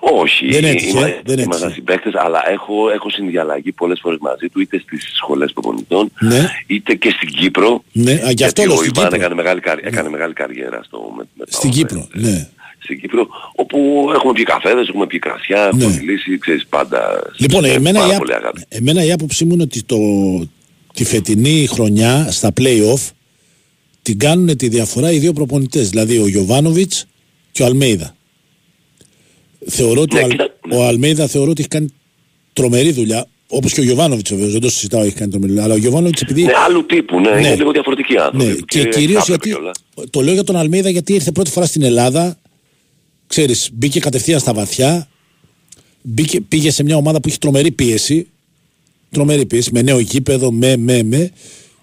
Όχι, 0.00 0.46
Δεν 0.50 0.64
έτυχε, 0.64 0.88
είμα- 0.88 1.00
δεν 1.00 1.14
έτυχε. 1.26 1.42
ήμασταν 1.42 1.72
συμπαίκτες, 1.72 2.12
αλλά 2.14 2.42
έχω, 2.50 2.90
έχω 2.90 3.10
συνδιαλλαγή 3.10 3.72
πολλές 3.72 3.98
φορές 4.02 4.18
μαζί 4.20 4.48
του, 4.48 4.60
είτε 4.60 4.78
στις 4.78 5.12
σχολές 5.16 5.52
προπονητών, 5.52 6.12
Ναι. 6.20 6.48
είτε 6.66 6.94
και 6.94 7.10
στην 7.10 7.28
Κύπρο. 7.28 7.82
Ναι, 7.92 8.12
α, 8.12 8.14
γι' 8.14 8.20
αυτό 8.22 8.34
γιατί 8.44 8.60
λέω, 8.66 8.72
ο 8.72 8.76
στην 8.76 8.90
Ιβάν 8.94 9.04
Κύπρο. 9.04 9.16
έκανε 9.20 9.34
μεγάλη, 9.34 9.60
καρι- 9.60 9.86
έκανε 9.86 10.08
μεγάλη 10.08 10.32
καριέρα 10.32 10.82
στο, 10.82 10.98
με, 11.16 11.22
με 11.34 11.44
στην 11.48 11.70
τα- 11.70 11.76
Κύπρο 11.76 12.08
ναι. 12.12 12.48
στην 12.78 13.00
Κύπρο, 13.00 13.28
όπου 13.54 14.10
έχουμε 14.14 14.32
πιει 14.32 14.44
καφέδες, 14.44 14.88
έχουμε 14.88 15.06
πιει 15.06 15.18
κρασιά, 15.18 15.70
Ναι. 15.74 15.84
έχουμε 15.84 15.96
μιλήσει, 16.00 16.38
ξέρεις, 16.38 16.66
πάντα 16.66 17.22
Λοιπόν, 17.36 17.60
με 17.62 17.68
εμένα 17.68 17.98
πάρα 18.00 18.14
η, 18.14 18.18
πολύ 18.18 18.32
άπ- 18.34 18.42
αγάπη. 18.42 18.64
εμένα 18.68 19.04
η 19.04 19.12
άποψή 19.12 19.44
μου 19.44 19.52
είναι 19.54 19.62
ότι 19.62 19.82
το, 19.82 19.96
τη 20.94 21.04
φετινή 21.04 21.66
χρονιά 21.66 22.28
στα 22.30 22.52
play-off 22.60 23.10
την 24.02 24.18
κάνουν 24.18 24.56
τη 24.56 24.68
διαφορά 24.68 25.10
οι 25.12 25.18
δύο 25.18 25.32
προπονητές, 25.32 25.90
δηλαδή 25.90 26.18
ο 26.18 26.26
Γιωβάνοβιτς 26.28 27.06
και 27.52 27.62
ο 27.62 27.66
Αλμέιδα. 27.66 28.14
Θεωρώ 29.66 30.00
ότι 30.00 30.14
Ναι, 30.14 30.20
ο, 30.20 30.24
Αλ- 30.24 30.30
κοίτα, 30.30 30.50
ο 30.72 30.84
Αλμέιδα 30.84 31.26
θεωρώ 31.26 31.50
ότι 31.50 31.60
έχει 31.60 31.68
κάνει 31.68 31.88
τρομερή 32.52 32.92
δουλειά, 32.92 33.26
όπως 33.46 33.72
και 33.72 33.80
ο 33.80 33.82
Γιωβάνοβιτς 33.82 34.30
βεβαίω, 34.30 34.48
δεν 34.50 34.60
το 34.60 34.70
συζητάω, 34.70 35.02
έχει 35.02 35.14
κάνει 35.14 35.30
τρομερή 35.30 35.52
δουλειά, 35.52 35.64
αλλά 35.66 35.74
ο 35.74 35.78
Γιωβάνοβιτς 35.78 36.20
επειδή... 36.20 36.42
Ναι, 36.42 36.52
άλλου 36.66 36.86
τύπου, 36.86 37.20
ναι, 37.20 37.30
Ναι. 37.30 37.38
είναι 37.40 37.54
λίγο 37.56 37.70
διαφορετική 37.72 38.16
άνθρωποι. 38.16 38.44
Ναι, 38.44 38.54
και 38.54 38.84
κυρίως 38.84 39.24
θα 39.24 39.32
έπρεπε 39.32 39.48
γιατί. 39.48 39.48
κιόλας. 39.48 39.76
Το 40.10 40.20
λέω 40.20 40.34
για 40.34 40.44
τον 40.44 40.56
Αλμέιδα 40.56 40.88
γιατί 40.88 41.12
ήρθε 41.14 41.32
πρώτη 41.32 41.50
φορά 41.50 41.66
στην 41.66 41.82
Ελλάδα. 41.82 42.36
Ξέρεις, 43.26 43.68
μπήκε 43.72 44.00
κατευθείαν 44.00 44.40
στα 44.40 44.54
βαθιά. 44.54 45.08
Μπήκε, 46.02 46.40
πήγε 46.40 46.70
σε 46.70 46.82
μια 46.82 46.96
ομάδα 46.96 47.20
που 47.20 47.28
έχει 47.28 47.38
τρομερή 47.38 47.70
πίεση. 47.70 48.26
Τρομερή 49.10 49.46
πίεση, 49.46 49.70
με 49.72 49.82
νέο 49.82 49.98
γήπεδο, 49.98 50.52
με, 50.52 50.76
με, 50.76 51.02
με. 51.02 51.30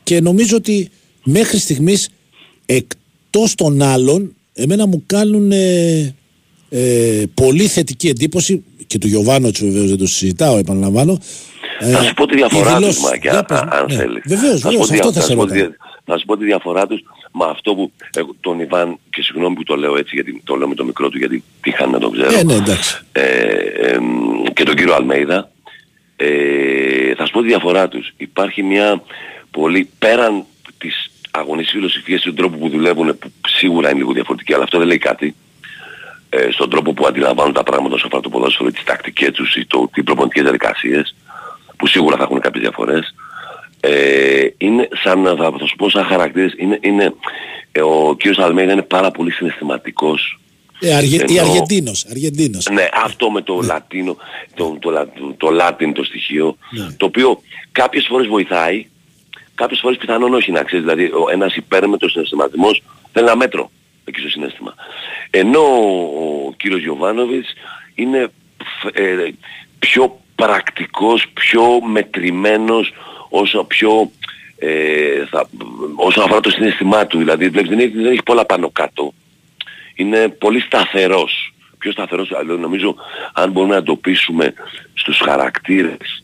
Και 0.03 0.21
νομίζω 0.21 0.55
ότι 0.57 0.89
μέχρι 1.23 1.57
στιγμής 1.57 2.09
εκτός 2.65 3.55
των 3.55 3.81
άλλων, 3.81 4.35
εμένα 4.53 4.87
μου 4.87 5.03
κάνουν 5.05 5.51
ε, 5.51 6.15
ε, 6.69 7.23
πολύ 7.33 7.67
θετική 7.67 8.07
εντύπωση 8.07 8.63
και 8.87 8.97
του 8.97 9.07
Γιωβάνοτς 9.07 9.63
βεβαίως 9.63 9.87
δεν 9.89 9.97
το 9.97 10.07
συζητάω, 10.07 10.57
επαναλαμβάνω. 10.57 11.17
Θα 11.79 12.03
σου 12.03 12.13
πω 12.13 12.25
τη 12.27 12.35
διαφορά 12.35 12.69
οι 12.69 12.73
τους, 12.73 12.79
δηλώσεις- 12.79 13.03
Μάκη, 13.03 13.19
Για 13.27 13.39
α- 13.39 13.43
πες 13.45 13.57
α- 13.59 13.63
μου. 13.65 13.69
αν 13.71 13.85
Ναι. 13.89 13.95
θέλεις. 13.95 14.21
Βεβαίως, 14.25 14.59
Θα 14.61 14.69
σου 14.71 14.77
πω 14.77 14.83
βεβαίως, 14.83 14.87
τη 14.87 14.93
αυτό 14.93 15.09
δια- 15.11 15.21
θα 15.21 15.27
σε 15.27 15.31
σου 15.31 15.37
πω 15.37 15.45
τη 15.45 15.53
ρωτάω. 15.53 15.67
δια- 15.67 15.77
Θα 16.05 16.17
σου 16.17 16.25
πω 16.25 16.37
τη 16.37 16.45
διαφορά 16.45 16.87
τους 16.87 17.01
με 17.31 17.45
αυτό 17.49 17.75
που 17.75 17.91
εγώ, 18.15 18.35
τον 18.41 18.59
Ιβάν 18.59 18.97
και 19.09 19.21
συγγνώμη 19.21 19.55
που 19.55 19.63
το 19.63 19.75
λέω 19.75 19.97
έτσι 19.97 20.15
γιατί 20.15 20.41
το 20.43 20.55
λέω 20.55 20.67
με 20.67 20.75
το 20.75 20.83
μικρό 20.85 21.09
του 21.09 21.17
γιατί 21.17 21.43
τύχαν 21.61 21.89
να 21.89 21.99
τον 21.99 22.11
ξέρω 22.11 22.31
Ε, 22.39 22.43
ναι, 22.43 22.53
εντάξει. 22.53 22.99
ε, 23.11 23.21
εμ, 23.93 24.43
και 24.53 24.63
τον 24.63 24.75
κύριο 24.75 24.93
Αλμέιδα 24.93 25.51
ε, 26.15 27.13
θα 27.15 27.25
σου 27.25 27.31
πω 27.31 27.41
τη 27.41 27.47
διαφορά 27.47 27.87
τους 27.87 28.13
υπάρχει 28.17 28.63
μια 28.63 29.03
πολύ 29.51 29.89
πέραν 29.99 30.43
της 30.77 31.11
αγωνιστικής 31.31 31.71
φιλοσοφίας 31.79 32.21
του 32.21 32.33
τρόπου 32.33 32.57
που 32.57 32.69
δουλεύουν 32.69 33.17
που 33.19 33.31
σίγουρα 33.47 33.89
είναι 33.89 33.97
λίγο 33.97 34.11
διαφορετική 34.11 34.53
αλλά 34.53 34.63
αυτό 34.63 34.77
δεν 34.77 34.87
λέει 34.87 34.97
κάτι 34.97 35.35
ε, 36.29 36.51
στον 36.51 36.69
τρόπο 36.69 36.93
που 36.93 37.05
αντιλαμβάνουν 37.07 37.53
τα 37.53 37.63
πράγματα 37.63 37.93
όσον 37.95 38.07
αφορά 38.07 38.21
το 38.21 38.29
ποδόσφαιρο, 38.29 38.71
τις 38.71 38.83
τακτικές 38.83 39.31
τους 39.31 39.55
ή 39.55 39.65
το, 39.65 39.89
τι 39.93 40.03
προπονητικές 40.03 40.43
διαδικασίες 40.43 41.15
που 41.77 41.87
σίγουρα 41.87 42.17
θα 42.17 42.23
έχουν 42.23 42.39
κάποιες 42.39 42.61
διαφορές 42.63 43.13
ε, 43.79 44.47
είναι 44.57 44.87
σαν, 45.03 45.23
θα, 45.23 45.35
θα 45.59 45.65
σου 45.67 45.75
πω 45.75 45.89
σαν 45.89 46.03
χαρακτήρες, 46.05 46.53
είναι, 46.57 46.77
είναι, 46.81 47.13
ε, 47.71 47.81
ο 47.81 48.15
κύριος 48.19 48.37
Αλμέιδα 48.45 48.71
είναι 48.71 48.81
πάρα 48.81 49.11
πολύ 49.11 49.31
συναισθηματικός. 49.31 50.39
Ε, 50.79 50.95
Αργε... 50.95 51.15
Η 51.15 51.19
Εννοώ- 51.21 51.39
Αργεντίνος, 51.49 52.05
Αργεντίνος. 52.09 52.67
Ναι, 52.71 52.87
αυτό 52.93 53.31
με 53.31 53.41
το 53.41 53.59
λατίνο, 53.63 54.17
το, 54.53 54.77
το, 54.81 54.89
λα- 54.89 55.09
το, 55.13 55.33
το 55.37 55.47
Latin 55.61 55.91
το 55.93 56.03
στοιχείο, 56.03 56.57
Ναι. 56.69 56.87
το 56.97 57.05
οποίο 57.05 57.41
κάποιες 57.71 58.05
φορές 58.09 58.27
βοηθάει, 58.27 58.87
κάποιες 59.55 59.79
φορές 59.79 59.97
πιθανόν 59.97 60.33
όχι 60.33 60.51
να 60.51 60.63
ξέρεις, 60.63 60.85
δηλαδή 60.85 61.03
ο, 61.05 61.29
ένας 61.31 61.55
υπέρμετος 61.55 62.11
συναισθηματισμός 62.11 62.81
θέλει 63.11 63.25
ένα 63.25 63.35
μέτρο 63.35 63.71
εκεί 64.09 64.19
στο 64.19 64.29
συνέστημα. 64.29 64.75
Ενώ 65.29 65.61
ο, 65.61 66.47
ο 66.47 66.53
κύριος 66.57 66.81
Γιωβάνοβιτς 66.81 67.53
είναι 67.95 68.31
φ- 68.81 68.99
ε, 68.99 69.33
πιο 69.79 70.21
πρακτικός, 70.35 71.25
πιο 71.33 71.81
μετρημένος, 71.81 72.93
όσο 73.29 73.63
πιο 73.63 74.11
ε, 74.57 75.25
θα, 75.29 75.49
όσον 75.95 76.23
αφορά 76.23 76.39
το 76.39 76.49
συναίσθημά 76.49 77.07
του, 77.07 77.17
δηλαδή 77.17 77.49
βλέπεις, 77.49 77.69
δεν, 77.69 77.79
έχει, 77.79 77.89
δεν 77.89 78.11
έχει 78.11 78.23
πολλά 78.23 78.45
πάνω 78.45 78.69
κάτω. 78.69 79.13
Είναι 79.95 80.27
πολύ 80.29 80.59
σταθερός. 80.59 81.53
Πιο 81.77 81.91
σταθερός, 81.91 82.31
αλλά 82.31 82.53
νομίζω 82.53 82.95
αν 83.33 83.51
μπορούμε 83.51 83.73
να 83.73 83.79
εντοπίσουμε 83.79 84.53
στους 84.93 85.19
χαρακτήρες 85.19 86.23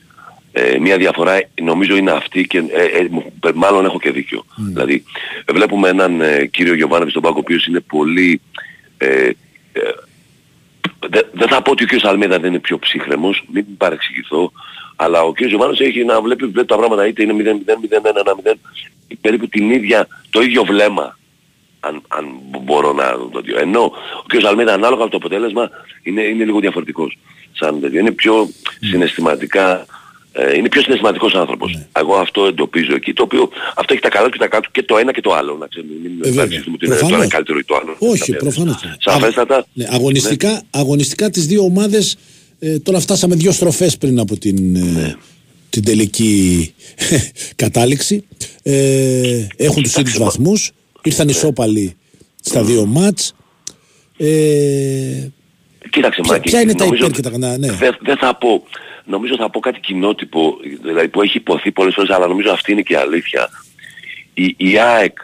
ε, 0.58 0.78
μια 0.80 0.98
διαφορά 0.98 1.42
νομίζω 1.62 1.96
είναι 1.96 2.12
αυτή 2.12 2.48
και 2.48 2.58
ε, 2.58 2.84
ε, 2.84 3.08
μου- 3.10 3.34
μάλλον 3.56 3.86
έχω 3.86 4.00
και 4.00 4.12
δίκιο. 4.12 4.46
Δηλαδή 4.56 5.04
ε, 5.46 5.54
βλέπουμε 5.54 5.90
έναν 5.90 6.22
ε, 6.22 6.46
κύριο 6.46 6.74
Γιωβάνοβιτς 6.74 7.12
στον 7.12 7.22
πάγκο 7.24 7.38
ο 7.38 7.40
οποίος 7.40 7.66
είναι 7.66 7.80
πολύ 7.80 8.42
ε, 8.98 9.30
ε, 9.72 9.82
δεν 11.10 11.26
δεν 11.32 11.48
θα 11.48 11.62
πω 11.62 11.72
ότι 11.72 11.84
ο 11.84 11.88
κ. 11.88 12.06
Αλμίδα 12.06 12.40
δεν 12.40 12.50
είναι 12.50 12.60
πιο 12.60 12.80
ψύχρεμος, 12.80 13.44
μην 13.52 13.66
παρεξηγηθώ, 13.78 14.52
αλλά 14.96 15.22
ο 15.22 15.32
κ. 15.32 15.44
Γιωβάνος 15.44 15.80
έχει 15.80 16.04
να 16.04 16.22
βλέπει, 16.22 16.46
βλέπει 16.46 16.68
τα 16.68 16.78
πράγματα 16.78 17.08
είτε 17.08 17.24
είναι 17.24 17.34
0-0, 17.34 17.72
0-1, 17.72 18.52
1-0, 18.52 18.54
περίπου 19.22 19.48
την 19.48 19.70
ίδια, 19.72 20.08
το 20.30 20.42
ίδιο 20.42 20.64
βλέμμα, 20.64 21.18
αν, 21.80 22.02
αν 22.08 22.26
μπορώ 22.64 22.94
να 22.94 23.12
το 23.12 23.30
δω. 23.34 23.42
Ενώ 23.60 23.82
ο 24.24 24.26
κ. 24.28 24.46
Αλμίδα 24.46 24.74
ανάλογα 24.74 25.02
από 25.02 25.12
το 25.12 25.18
αποτέλεσμα 25.18 25.70
είναι, 26.04 26.22
είναι 26.22 26.44
λίγο 26.46 26.60
διαφορετικός. 26.60 27.18
Σαν 27.52 27.82
τέτοιο. 27.82 28.00
Είναι 28.00 28.12
πιο 28.12 28.50
συναισθηματικά, 28.80 29.86
ε, 30.38 30.58
είναι 30.58 30.70
πιο 30.70 30.82
συναισθηματικός 30.82 31.34
άνθρωπος. 31.36 31.80
Εγώ 32.00 32.16
αυτό 32.16 32.46
εντοπίζω 32.46 32.96
εκεί, 32.96 33.14
το 33.14 33.24
οποίο 33.24 33.50
αυτό 33.76 33.94
έχει 33.94 34.02
τα 34.02 34.10
καλά 34.10 34.26
του 34.26 34.32
και 34.32 34.38
τα 34.38 34.48
κάτω 34.48 34.70
και 34.72 34.84
το 34.84 34.98
ένα 34.98 35.12
και 35.12 35.22
το 35.22 35.34
άλλο. 35.34 35.56
Να 35.60 35.68
ξέρουμε, 35.68 35.94
μην 36.04 36.12
Ε, 36.12 36.16
βέβαια. 36.18 36.34
παρεξηγηθούμε 36.36 36.76
ότι 36.76 36.86
είναι 36.86 36.94
το 36.96 37.00
Προφανώς. 37.00 37.24
ένα 37.26 37.34
καλύτερο 37.34 37.60
ή 37.60 37.64
το 37.64 37.76
άλλο. 37.76 37.96
Όχι, 38.00 38.20
Καμία 38.22 38.40
προφανώς. 38.40 38.76
σχέση. 38.78 38.96
Σαφέστατα. 39.00 39.66
Ναι, 39.74 39.86
αγωνιστικά, 39.90 40.62
αγωνιστικά 40.70 41.30
τις 41.30 41.46
δύο 41.46 41.64
ομάδες 41.64 42.18
ε, 42.60 42.80
τώρα 42.80 43.00
φτάσαμε 43.00 43.36
δύο 43.36 43.52
στροφές 43.52 43.98
πριν 43.98 44.20
από 44.20 44.38
την, 44.38 44.76
ε, 44.76 44.80
Ναι. 44.80 45.14
την 45.70 45.84
τελική 45.84 46.74
κατάληξη. 47.56 48.24
Ε, 48.64 49.48
έχουν 49.58 49.84
τους 49.84 49.96
ίδιους 49.96 50.18
βαθμούς. 50.18 50.72
Ήρθαν 51.04 51.28
ισόπαλοι 51.30 51.96
στα 52.42 52.64
δύο 52.64 52.86
μάτς. 52.86 53.34
Ε, 54.18 55.28
Κοίταξε 55.90 56.22
Ποια- 56.22 56.32
Μάκη, 56.34 56.50
ποια 56.50 56.62
είναι 56.62 56.74
τα 56.74 56.84
νομίζω 56.86 57.04
υπέρ 57.06 57.16
και 57.16 57.22
τα 57.22 57.30
κατά, 57.30 57.58
ναι. 57.58 57.72
Δεν 57.72 57.98
δεν 58.02 58.18
θα 58.18 58.36
πω, 58.38 58.64
νομίζω 59.06 59.36
θα 59.36 59.50
πω 59.50 59.60
κάτι 59.60 59.80
κοινότυπο, 59.80 60.58
δηλαδή 60.82 61.08
που 61.08 61.22
έχει 61.22 61.38
υποθεί 61.38 61.72
πολλές 61.72 61.94
φορές, 61.94 62.10
αλλά 62.10 62.28
νομίζω 62.28 62.52
αυτή 62.52 62.72
είναι 62.72 62.82
και 62.82 62.94
η 62.94 62.96
αλήθεια. 62.96 63.50
Η, 64.34 64.56
η 64.58 64.80
ΑΕΚ 64.80 65.18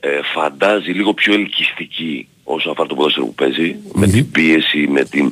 ε, 0.00 0.08
φαντάζει 0.34 0.90
λίγο 0.90 1.14
πιο 1.14 1.34
ελκυστική 1.34 2.28
όσο 2.44 2.70
αφορά 2.70 2.88
το 2.88 2.94
ποδόσφαιρο 2.94 3.26
που 3.26 3.34
παίζει, 3.34 3.76
με 3.92 4.06
την 4.06 4.30
πίεση, 4.30 4.86
με 4.88 5.04
την... 5.04 5.30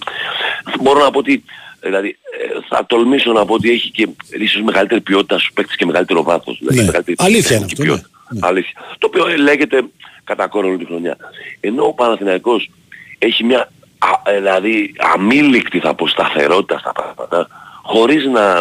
Μπορώ 0.81 1.05
να 1.05 1.11
πω 1.11 1.19
ότι, 1.19 1.45
δηλαδή, 1.81 2.09
ε, 2.09 2.59
θα 2.69 2.87
τολμήσω 2.87 3.33
να 3.33 3.45
πω 3.45 3.55
ότι 3.55 3.71
έχει 3.71 3.91
και 3.91 4.09
ίσως 4.39 4.63
μεγαλύτερη 4.63 5.01
ποιότητα 5.01 5.39
στους 5.39 5.53
παίκτες 5.55 5.77
και 5.77 5.87
μεγαλύτερο 5.87 6.23
βάθος. 6.23 6.59
Δηλαδή, 6.59 6.77
Ναι. 6.77 6.85
μεγαλύτερη 6.85 7.17
Αλήθεια 7.21 7.57
είναι 7.57 7.67
τεχνική 7.67 7.91
αυτό, 7.91 7.95
ναι. 7.95 8.01
ποιότητα. 8.31 8.49
Αλήθεια. 8.49 8.81
Το 8.99 9.07
οποίο 9.07 9.27
ε, 9.27 9.37
λέγεται 9.37 9.83
κατά 10.25 10.47
κόρο 10.49 10.69
όλη 10.69 10.79
τη 10.79 10.85
χρονιά. 10.85 11.17
Ενώ 11.61 11.87
ο 11.87 11.93
Παναθηναϊκός 11.93 12.71
έχει 13.19 13.45
μια 13.45 13.71
α, 13.99 14.31
ε, 14.33 14.37
δηλαδή 14.37 14.95
αμήλικτη 15.15 15.79
θα 15.79 15.95
πω 15.95 16.09
σταθερότητα 16.09 16.79
στα 16.79 16.93
πράγματα 16.93 17.49
χωρίς 17.87 18.25
να, 18.25 18.55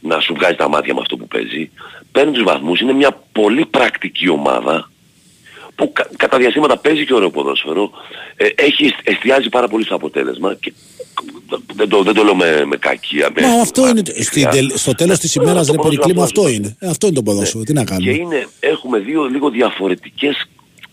να 0.00 0.20
σου 0.20 0.34
βγάζει 0.34 0.54
τα 0.56 0.68
μάτια 0.68 0.94
με 0.94 1.00
αυτό 1.00 1.16
που 1.16 1.26
παίζει. 1.28 1.70
Παίρνει 2.12 2.32
τους 2.32 2.42
βαθμούς, 2.42 2.80
είναι 2.80 2.92
μια 2.92 3.20
πολύ 3.32 3.66
πρακτική 3.66 4.28
ομάδα 4.28 4.90
που 5.74 5.92
κα- 5.92 6.08
κατά 6.16 6.38
διαστήματα 6.38 6.76
παίζει 6.78 7.06
και 7.06 7.14
ωραίο 7.14 7.30
ποδόσφαιρο, 7.30 7.90
ε, 8.36 8.46
έχει, 8.54 8.94
εστιάζει 9.04 9.48
πάρα 9.48 9.68
πολύ 9.68 9.84
στο 9.84 9.94
αποτέλεσμα 9.94 10.54
και 10.54 10.72
δεν 11.74 11.88
το, 11.88 12.02
δεν 12.02 12.14
το 12.14 12.22
λέω 12.24 12.34
με, 12.34 12.64
με 12.66 12.76
κακία. 12.76 13.30
Με, 13.34 13.46
Μα 13.46 13.60
αυτό 13.60 13.88
είναι. 13.88 14.02
με 14.16 14.22
Στην, 14.22 14.48
τελ- 14.50 14.76
στο 14.76 14.94
τέλος 14.94 15.18
της 15.18 15.32
Το- 15.32 15.42
ημέρας, 15.42 15.66
το 15.66 15.72
ρε 15.72 15.78
ποδόσφαιρο 15.78 16.02
Περικλή 16.02 16.14
μου, 16.14 16.22
αυτό 16.22 16.40
αυτό 16.40 16.52
είναι. 16.54 16.76
Ε, 16.80 16.88
Αυτό 16.88 17.06
είναι 17.06 17.16
το 17.16 17.22
ποδόσφαιρο. 17.22 17.64
Τι 17.64 17.72
να 17.72 17.84
και 17.84 17.90
κάνουμε. 17.92 18.12
είναι, 18.12 18.48
έχουμε 18.60 18.98
δύο 18.98 19.24
λίγο 19.24 19.50
διαφορετικές 19.50 20.46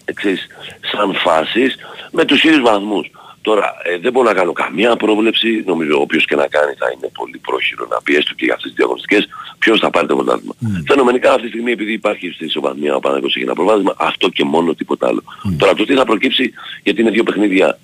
ε, 0.06 0.14
ξέρεις, 0.14 0.48
σαν 0.92 1.14
φάσεις 1.16 1.76
με 2.12 2.26
τους 2.26 2.44
ίδιους 2.44 2.62
βαθμούς. 2.62 3.12
Τώρα 3.44 3.76
ε, 3.84 3.98
δεν 3.98 4.12
μπορώ 4.12 4.28
να 4.28 4.34
κάνω 4.34 4.54
καμία 4.54 4.96
πρόβλεψη, 4.96 5.64
νομίζω 5.66 6.02
όποιος 6.02 6.26
και 6.26 6.36
να 6.36 6.48
κάνει 6.48 6.74
θα 6.78 6.88
είναι 6.96 7.10
πολύ 7.14 7.38
πρόχειρο 7.38 7.88
να 7.90 8.02
πει 8.02 8.16
έστω 8.16 8.34
και 8.34 8.46
για 8.46 8.54
αυτές 8.54 8.70
τις 8.70 8.78
διαγωνιστικές 8.78 9.28
ποιος 9.60 9.80
θα 9.80 9.90
πάρει 9.90 10.08
το 10.08 10.16
πρωτάθλημα. 10.16 10.54
Φαινομενικά 10.88 11.30
αυτή 11.30 11.42
τη 11.42 11.48
στιγμή 11.48 11.72
επειδή 11.72 11.94
υπάρχει 11.94 12.32
στη 12.36 12.46
ισοβαθμία 12.46 12.96
ο 12.96 13.00
Παναγικός 13.00 13.36
έχει 13.36 13.44
ένα 13.44 13.54
προβάδισμα, 13.54 13.94
αυτό 13.98 14.30
και 14.30 14.44
μόνο 14.44 14.74
τίποτα 14.74 15.08
άλλο. 15.08 15.24
Τώρα 15.58 15.74
το 15.74 15.86
τι 15.86 15.94
θα 15.94 16.06
προκύψει 16.06 16.54
γιατί 16.84 17.02
είναι 17.02 17.10
δύο 17.10 17.24
παιχνίδια 17.24 17.80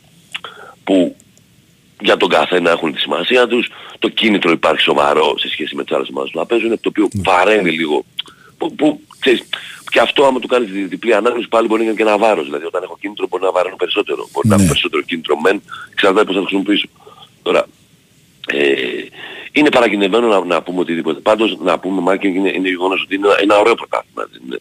που 0.84 1.16
για 2.02 2.18
τον 2.18 2.30
καθένα 2.30 2.72
έχουν 2.72 2.94
τη 2.94 3.00
σημασία 3.00 3.48
τους. 3.48 3.70
Το 4.00 4.10
κίνητρο 4.10 4.52
υπάρχει 4.52 4.82
σοβαρό 4.82 5.36
σε 5.38 5.50
σχέση 5.50 5.76
με 5.76 5.84
τις 5.84 5.96
άλλες 5.96 6.10
ομάδες 6.10 6.32
που 6.32 6.38
θα 6.38 6.46
παίζουν, 6.46 6.70
το 6.70 6.90
οποίο 6.90 7.08
βαραίνει 7.24 7.72
λίγο. 7.72 8.06
Που, 8.58 8.76
που, 8.76 9.02
ξέρεις, 9.20 9.44
και 9.92 10.00
αυτό 10.00 10.24
άμα 10.26 10.40
του 10.40 10.48
κάνεις 10.48 10.72
τη 10.72 10.84
διπλή 10.84 11.14
ανάγνωση 11.14 11.48
πάλι 11.48 11.68
μπορεί 11.68 11.82
να 11.82 11.88
είναι 11.88 11.96
και 11.96 12.02
ένα 12.02 12.18
βάρος. 12.18 12.46
Δηλαδή 12.46 12.66
όταν 12.66 12.84
έχω 12.84 12.98
κίνητρο 13.02 13.28
μπορεί 13.30 13.44
να 13.44 13.52
βαραίνω 13.52 13.76
περισσότερο. 13.76 14.28
Μπορεί 14.32 14.48
να 14.48 14.56
έχω 14.56 14.66
περισσότερο 14.66 15.02
κίνητρο 15.04 15.40
μεν, 15.40 15.62
εξαρτάται 15.92 16.26
πώς 16.26 16.34
θα 16.36 16.40
το 16.42 16.46
χρησιμοποιήσω. 16.48 16.88
Τώρα, 17.42 17.68
ε, 18.48 18.64
είναι 19.52 19.70
παρακινδεμένο 19.70 20.28
να, 20.28 20.46
να 20.46 20.62
πούμε 20.62 20.80
οτιδήποτε. 20.80 21.20
Πάντως 21.20 21.58
να 21.62 21.80
πούμε 21.80 22.02
Μάκη 22.02 22.28
είναι, 22.28 22.50
είναι 22.56 22.70
γεγονός 22.70 23.02
ότι 23.02 23.16
είναι 23.16 23.28
ένα, 23.28 23.36
ένα 23.42 23.58
ωραίο 23.60 23.76
πρωτάθλημα. 23.76 24.24
έτσι, 24.28 24.40
είναι. 24.46 24.58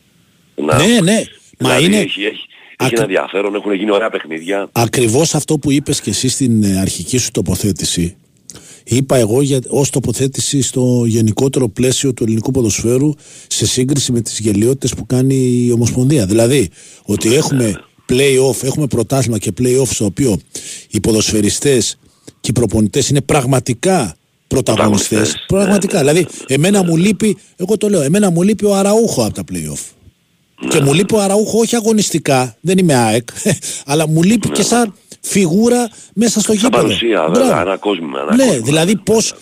Ένα- 0.54 0.76
Ναι, 0.86 1.00
ναι. 1.12 1.22
Μα 1.58 1.68
δηλαδή 1.68 1.84
είναι 1.84 1.96
Έχει, 1.96 2.24
έχει, 2.24 2.46
έχει 2.76 2.94
ένα 2.94 3.02
ενδιαφέρον, 3.02 3.54
έχουν 3.54 3.72
γίνει 3.72 3.90
ωραία 3.90 4.10
παιχνίδια. 4.10 4.68
ακριβώς 4.72 5.34
αυτό 5.34 5.58
που 5.58 5.70
είπες 5.70 6.00
και 6.00 6.10
εσύ 6.10 6.28
στην 6.28 6.62
ε, 6.62 6.80
αρχική 6.80 7.18
σου 7.18 7.30
τοποθέτηση. 7.30 8.16
Είπα 8.90 9.16
εγώ 9.16 9.42
για, 9.42 9.60
ως 9.68 9.90
τοποθέτηση 9.90 10.62
στο 10.62 11.04
γενικότερο 11.06 11.68
πλαίσιο 11.68 12.14
του 12.14 12.22
ελληνικού 12.22 12.50
ποδοσφαίρου 12.50 13.12
σε 13.46 13.66
σύγκριση 13.66 14.12
με 14.12 14.20
τις 14.20 14.38
γελιότητες 14.38 14.94
που 14.94 15.06
κάνει 15.06 15.34
η 15.34 15.72
Ομοσπονδία. 15.72 16.26
Δηλαδή 16.26 16.68
ότι 17.04 17.34
έχουμε 17.34 17.80
play-off, 18.08 18.62
έχουμε 18.62 18.86
πρωτάθλημα 18.86 19.38
και 19.38 19.52
play-off 19.58 19.86
στο 19.86 20.04
οποίο 20.04 20.38
οι 20.90 21.00
ποδοσφαιριστές 21.00 21.98
και 22.40 22.50
οι 22.50 22.52
προπονητές 22.52 23.08
είναι 23.08 23.20
πραγματικά 23.20 24.16
πρωταγωνιστές. 24.46 25.34
Πραγματικά. 25.46 25.98
Δηλαδή 25.98 26.26
εμένα 26.46 26.84
μου 26.84 26.96
λείπει, 26.96 27.36
εγώ 27.56 27.76
το 27.76 27.88
λέω, 27.88 28.02
εμένα 28.02 28.30
μου 28.30 28.42
λείπει 28.42 28.64
ο 28.64 28.74
Αραούχο 28.74 29.24
από 29.24 29.34
τα 29.34 29.44
play-off. 29.52 29.92
Και 30.68 30.80
μου 30.80 30.94
λείπει 30.94 31.14
ο 31.14 31.20
Αραούχο 31.20 31.58
όχι 31.58 31.76
αγωνιστικά, 31.76 32.56
δεν 32.60 32.78
είμαι 32.78 32.94
ΑΕΚ, 32.94 33.28
αλλά 33.90 34.08
μου 34.08 34.22
λείπει 34.22 34.48
και 34.48 34.62
σαν 34.62 34.94
φιγούρα 35.20 35.88
μέσα 36.14 36.40
στο 36.40 36.52
Σαν 36.52 36.54
γήπεδο. 36.54 36.82
παρουσία, 36.82 37.20
Μπράβο. 37.20 37.40
βέβαια, 37.40 37.56
ανακόσμημα. 37.60 38.34
Ναι, 38.36 38.58
δηλαδή 38.58 38.96
πώς, 38.96 39.34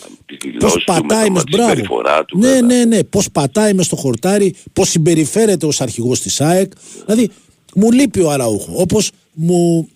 πώς 0.59 0.82
πατάει 0.86 1.31
μες, 1.31 1.43
μπράβο. 1.51 2.03
ναι, 2.35 2.61
ναι, 2.61 2.85
ναι, 2.85 3.05
πώς 3.05 3.28
πατάει 3.32 3.74
μες 3.74 3.86
στο 3.86 3.97
χορτάρι, 3.97 4.55
πώς 4.73 4.89
συμπεριφέρεται 4.89 5.66
ως 5.66 5.81
αρχηγός 5.81 6.20
της 6.20 6.40
ΑΕΚ. 6.40 6.73
Δηλαδή, 7.07 7.31
μου 7.74 7.90
λείπει 7.93 8.20
ο 8.20 8.31
Αραούχο. 8.31 8.73
Όπως 8.77 9.11
μου, 9.32 9.89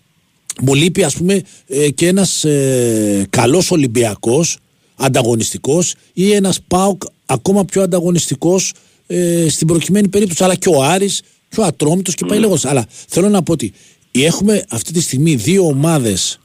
μου 0.62 0.74
λείπει 0.74 1.02
ας 1.04 1.16
πούμε 1.16 1.42
ε, 1.66 1.90
και 1.90 2.06
ένας 2.06 2.44
ε, 2.44 3.26
καλός 3.30 3.70
Ολυμπιακός, 3.70 4.58
ανταγωνιστικός 4.96 5.94
ή 6.12 6.32
ένας 6.32 6.60
ΠΑΟΚ 6.66 7.02
ακόμα 7.26 7.64
πιο 7.64 7.82
ανταγωνιστικός 7.82 8.72
ε, 9.06 9.46
στην 9.48 9.66
προκειμένη 9.66 10.08
περίπτωση. 10.08 10.44
Αλλά 10.44 10.54
και 10.54 10.68
ο 10.68 10.82
Άρης 10.82 11.22
και 11.48 11.60
ο 11.60 11.64
Ατρόμητος 11.64 12.14
και 12.14 12.24
πάει 12.24 12.38
λέγοντας. 12.38 12.64
Αλλά 12.64 12.86
θέλω 13.08 13.28
να 13.28 13.42
πω 13.42 13.52
ότι 13.52 13.72
έχουμε 14.12 14.64
αυτή 14.68 14.92
τη 14.92 15.00
στιγμή 15.00 15.34
δύο 15.34 15.66
ομάδες 15.66 16.38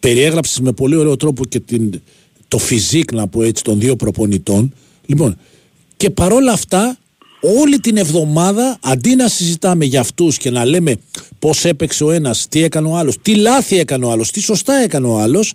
περιέγραψες 0.00 0.60
με 0.60 0.72
πολύ 0.72 0.96
ωραίο 0.96 1.16
τρόπο 1.16 1.44
και 1.44 1.60
την, 1.60 2.00
το 2.48 2.58
φιζίκ 2.58 3.12
να 3.12 3.28
πω 3.28 3.42
έτσι 3.42 3.62
των 3.62 3.80
δύο 3.80 3.96
προπονητών. 3.96 4.74
Λοιπόν 5.06 5.38
και 5.96 6.10
παρόλα 6.10 6.52
αυτά 6.52 6.98
όλη 7.40 7.78
την 7.78 7.96
εβδομάδα 7.96 8.78
αντί 8.80 9.14
να 9.14 9.28
συζητάμε 9.28 9.84
για 9.84 10.00
αυτούς 10.00 10.36
και 10.36 10.50
να 10.50 10.64
λέμε 10.64 10.96
πως 11.38 11.64
έπαιξε 11.64 12.04
ο 12.04 12.10
ένας, 12.10 12.46
τι 12.48 12.62
έκανε 12.62 12.88
ο 12.88 12.96
άλλος, 12.96 13.18
τι 13.22 13.34
λάθη 13.34 13.78
έκανε 13.78 14.04
ο 14.04 14.10
άλλος, 14.10 14.30
τι 14.30 14.40
σωστά 14.40 14.74
έκανε 14.74 15.06
ο 15.06 15.18
άλλος 15.18 15.54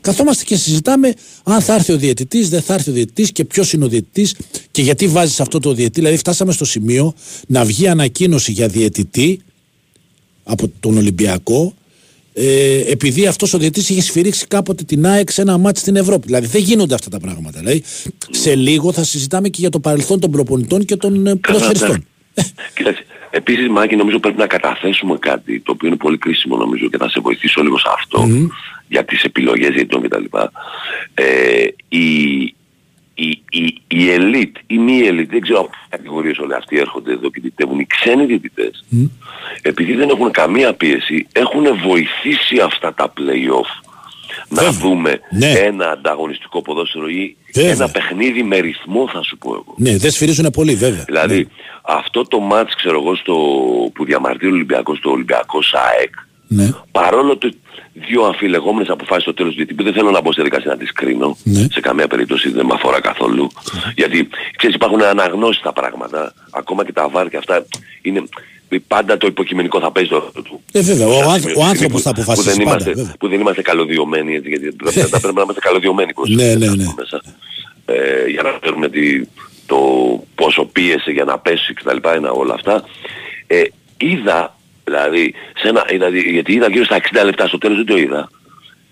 καθόμαστε 0.00 0.44
και 0.44 0.56
συζητάμε 0.56 1.14
αν 1.42 1.60
θα 1.60 1.74
έρθει 1.74 1.92
ο 1.92 1.96
διαιτητής, 1.96 2.48
δεν 2.48 2.62
θα 2.62 2.74
έρθει 2.74 2.90
ο 2.90 2.92
διαιτητής 2.92 3.32
και 3.32 3.44
ποιος 3.44 3.72
είναι 3.72 3.84
ο 3.84 3.88
διαιτητής 3.88 4.34
και 4.70 4.82
γιατί 4.82 5.08
βάζεις 5.08 5.40
αυτό 5.40 5.58
το 5.58 5.72
διαιτητή. 5.72 6.00
Δηλαδή 6.00 6.16
φτάσαμε 6.16 6.52
στο 6.52 6.64
σημείο 6.64 7.14
να 7.46 7.64
βγει 7.64 7.88
ανακοίνωση 7.88 8.52
για 8.52 8.68
διαιτητή 8.68 9.40
από 10.48 10.70
τον 10.80 10.96
Ολυμπιακό 10.96 11.74
ε, 12.40 12.90
επειδή 12.90 13.26
αυτός 13.26 13.54
ο 13.54 13.58
διαιτητής 13.58 13.88
είχε 13.88 14.00
σφυρίξει 14.00 14.46
κάποτε 14.46 14.84
την 14.84 15.06
ΑΕΚ 15.06 15.30
σε 15.30 15.40
ένα 15.40 15.58
μάτι 15.58 15.78
στην 15.78 15.96
Ευρώπη. 15.96 16.26
Δηλαδή 16.26 16.46
δεν 16.46 16.62
γίνονται 16.62 16.94
αυτά 16.94 17.10
τα 17.10 17.20
πράγματα. 17.20 17.58
Δηλαδή, 17.58 17.82
σε 18.30 18.54
λίγο 18.54 18.92
θα 18.92 19.04
συζητάμε 19.04 19.48
και 19.48 19.60
για 19.60 19.70
το 19.70 19.80
παρελθόν 19.80 20.20
των 20.20 20.30
προπονητών 20.30 20.84
και 20.84 20.96
των 20.96 21.26
ε, 21.26 21.36
ποδοσφαιριστών. 21.36 22.04
Κοίταξε, 22.74 23.04
επίσης 23.30 23.68
Μάκη 23.68 23.96
νομίζω 23.96 24.18
πρέπει 24.18 24.38
να 24.38 24.46
καταθέσουμε 24.46 25.18
κάτι 25.18 25.60
το 25.60 25.72
οποίο 25.72 25.88
είναι 25.88 25.96
πολύ 25.96 26.18
κρίσιμο 26.18 26.56
νομίζω 26.56 26.88
και 26.88 26.96
θα 26.96 27.08
σε 27.08 27.20
βοηθήσω 27.20 27.62
λίγο 27.62 27.78
σε 27.78 27.88
αυτό 27.96 28.28
για 28.88 29.04
τις 29.04 29.22
επιλογές 29.22 29.68
διαιτητών 29.68 30.02
κτλ. 30.02 30.24
Ε, 31.14 31.66
η, 31.88 32.06
η, 33.20 33.42
η, 33.50 33.64
η 33.88 34.06
elite, 34.16 34.56
η 34.66 34.78
μη 34.78 35.00
elite, 35.02 35.28
δεν 35.30 35.40
ξέρω 35.40 35.58
από 35.60 35.68
ποιες 35.68 35.86
κατηγορίες 35.88 36.38
όλοι 36.38 36.54
αυτοί 36.54 36.78
έρχονται 36.78 37.12
εδώ 37.12 37.30
και 37.30 37.40
διτεύουν, 37.42 37.78
οι 37.78 37.86
ξένοι 37.86 38.24
διαιτητές, 38.24 38.84
επειδή 39.62 39.94
δεν 39.94 40.08
έχουν 40.08 40.30
καμία 40.30 40.74
πίεση, 40.74 41.26
έχουν 41.32 41.64
βοηθήσει 41.86 42.58
αυτά 42.64 42.94
τα 42.94 43.12
play-off 43.16 43.88
να 44.48 44.70
δούμε 44.72 45.20
ένα 45.56 45.90
ανταγωνιστικό 45.90 46.62
ποδόσφαιρο 46.62 47.08
ή 47.08 47.36
Βέβαια. 47.54 47.70
ένα 47.70 47.88
παιχνίδι 47.88 48.42
με 48.42 48.58
ρυθμό 48.58 49.08
θα 49.12 49.22
σου 49.22 49.38
πω 49.38 49.50
εγώ. 49.54 49.74
Ναι, 49.76 49.96
δεν 49.96 50.10
σφυρίζουν 50.10 50.50
πολύ 50.50 50.74
βέβαια. 50.74 51.04
Δηλαδή 51.06 51.48
αυτό 51.82 52.22
το 52.22 52.38
μάτς 52.40 52.74
ξέρω 52.74 53.00
εγώ 53.00 53.14
στο, 53.16 53.34
που 53.94 54.04
διαμαρτύρει 54.04 54.50
ο 54.50 54.54
Ολυμπιακός 54.54 54.98
στο 54.98 55.10
Ολυμπιακός 55.10 55.66
ΣΑΕΚ 55.68 56.14
Ναι. 56.48 56.70
παρόλο 56.92 57.30
ότι 57.30 57.58
δύο 58.06 58.22
αμφιλεγόμενες 58.24 58.88
αποφάσεις 58.88 59.22
στο 59.22 59.34
τέλος 59.34 59.50
του 59.50 59.56
διετή 59.56 59.74
που 59.74 59.82
δεν 59.82 59.92
θέλω 59.92 60.10
να 60.10 60.20
μπω 60.20 60.32
σε 60.32 60.42
δικασία 60.42 60.70
να 60.70 60.76
τις 60.76 60.92
κρίνω 60.92 61.36
Ναι. 61.44 61.66
σε 61.72 61.80
καμία 61.80 62.06
περίπτωση 62.06 62.48
δεν 62.50 62.66
με 62.66 62.72
αφορά 62.74 63.00
καθόλου 63.00 63.50
γιατί 63.96 64.28
ξέρεις 64.56 64.74
υπάρχουν 64.76 65.02
αναγνώσεις 65.02 65.62
τα 65.62 65.72
πράγματα 65.72 66.32
ακόμα 66.50 66.84
και 66.84 66.92
τα 66.92 67.08
βάρ 67.08 67.28
και 67.28 67.36
αυτά 67.36 67.66
είναι 68.02 68.22
πάντα 68.86 69.16
το 69.16 69.26
υποκειμενικό 69.26 69.80
θα 69.80 69.90
παίζει 69.92 70.08
το 70.10 70.16
ρόλο 70.18 70.42
του 70.44 70.60
Ε, 70.72 70.80
βέβαια, 70.80 71.06
ο, 71.06 71.12
Στα 71.12 71.18
άνθρω- 71.24 71.40
σημεία 71.40 71.54
ο 71.56 71.60
του 71.62 71.68
άνθρωπος 71.68 72.02
θα 72.02 72.14
που- 72.14 72.20
αποφασίσει 72.20 72.48
που 72.50 72.56
δεν, 72.56 72.64
πάντα. 72.64 72.74
είμαστε, 72.84 72.92
βέβαια. 73.00 73.14
που 73.18 73.28
δεν 73.28 73.40
είμαστε 73.40 73.62
καλωδιωμένοι 73.62 74.34
έτσι, 74.34 74.48
γιατί 74.48 74.72
πρέπει, 74.82 74.98
να- 75.10 75.18
πρέπει 75.20 75.34
να 75.34 75.42
είμαστε 75.42 75.60
καλωδιωμένοι 75.60 76.14
προς 76.14 76.28
Ναι, 76.28 76.54
ναι, 76.54 76.66
ναι. 76.66 76.84
μέσα 76.96 77.22
ε, 77.84 78.26
για 78.30 78.42
να 78.42 78.58
ξέρουμε 78.60 78.88
τι, 78.88 79.22
το 79.66 79.78
πόσο 80.34 80.64
πίεσε 80.64 81.10
για 81.10 81.24
να 81.24 81.38
πέσει 81.38 81.74
και 81.74 81.82
τα 81.84 81.94
λοιπά, 81.94 82.16
είναι 82.16 82.28
όλα 82.32 82.54
αυτά. 82.54 82.84
Ε, 83.46 83.62
είδα, 83.96 84.57
δηλαδή, 84.88 85.34
σε 85.60 85.68
ένα, 85.68 85.84
είδα, 85.90 86.08
γιατί 86.08 86.52
είδα 86.52 86.68
γύρω 86.70 86.84
στα 86.84 86.96
60 87.20 87.24
λεπτά 87.24 87.46
στο 87.46 87.58
τέλος 87.58 87.76
δεν 87.76 87.86
το 87.86 87.96
είδα. 87.96 88.30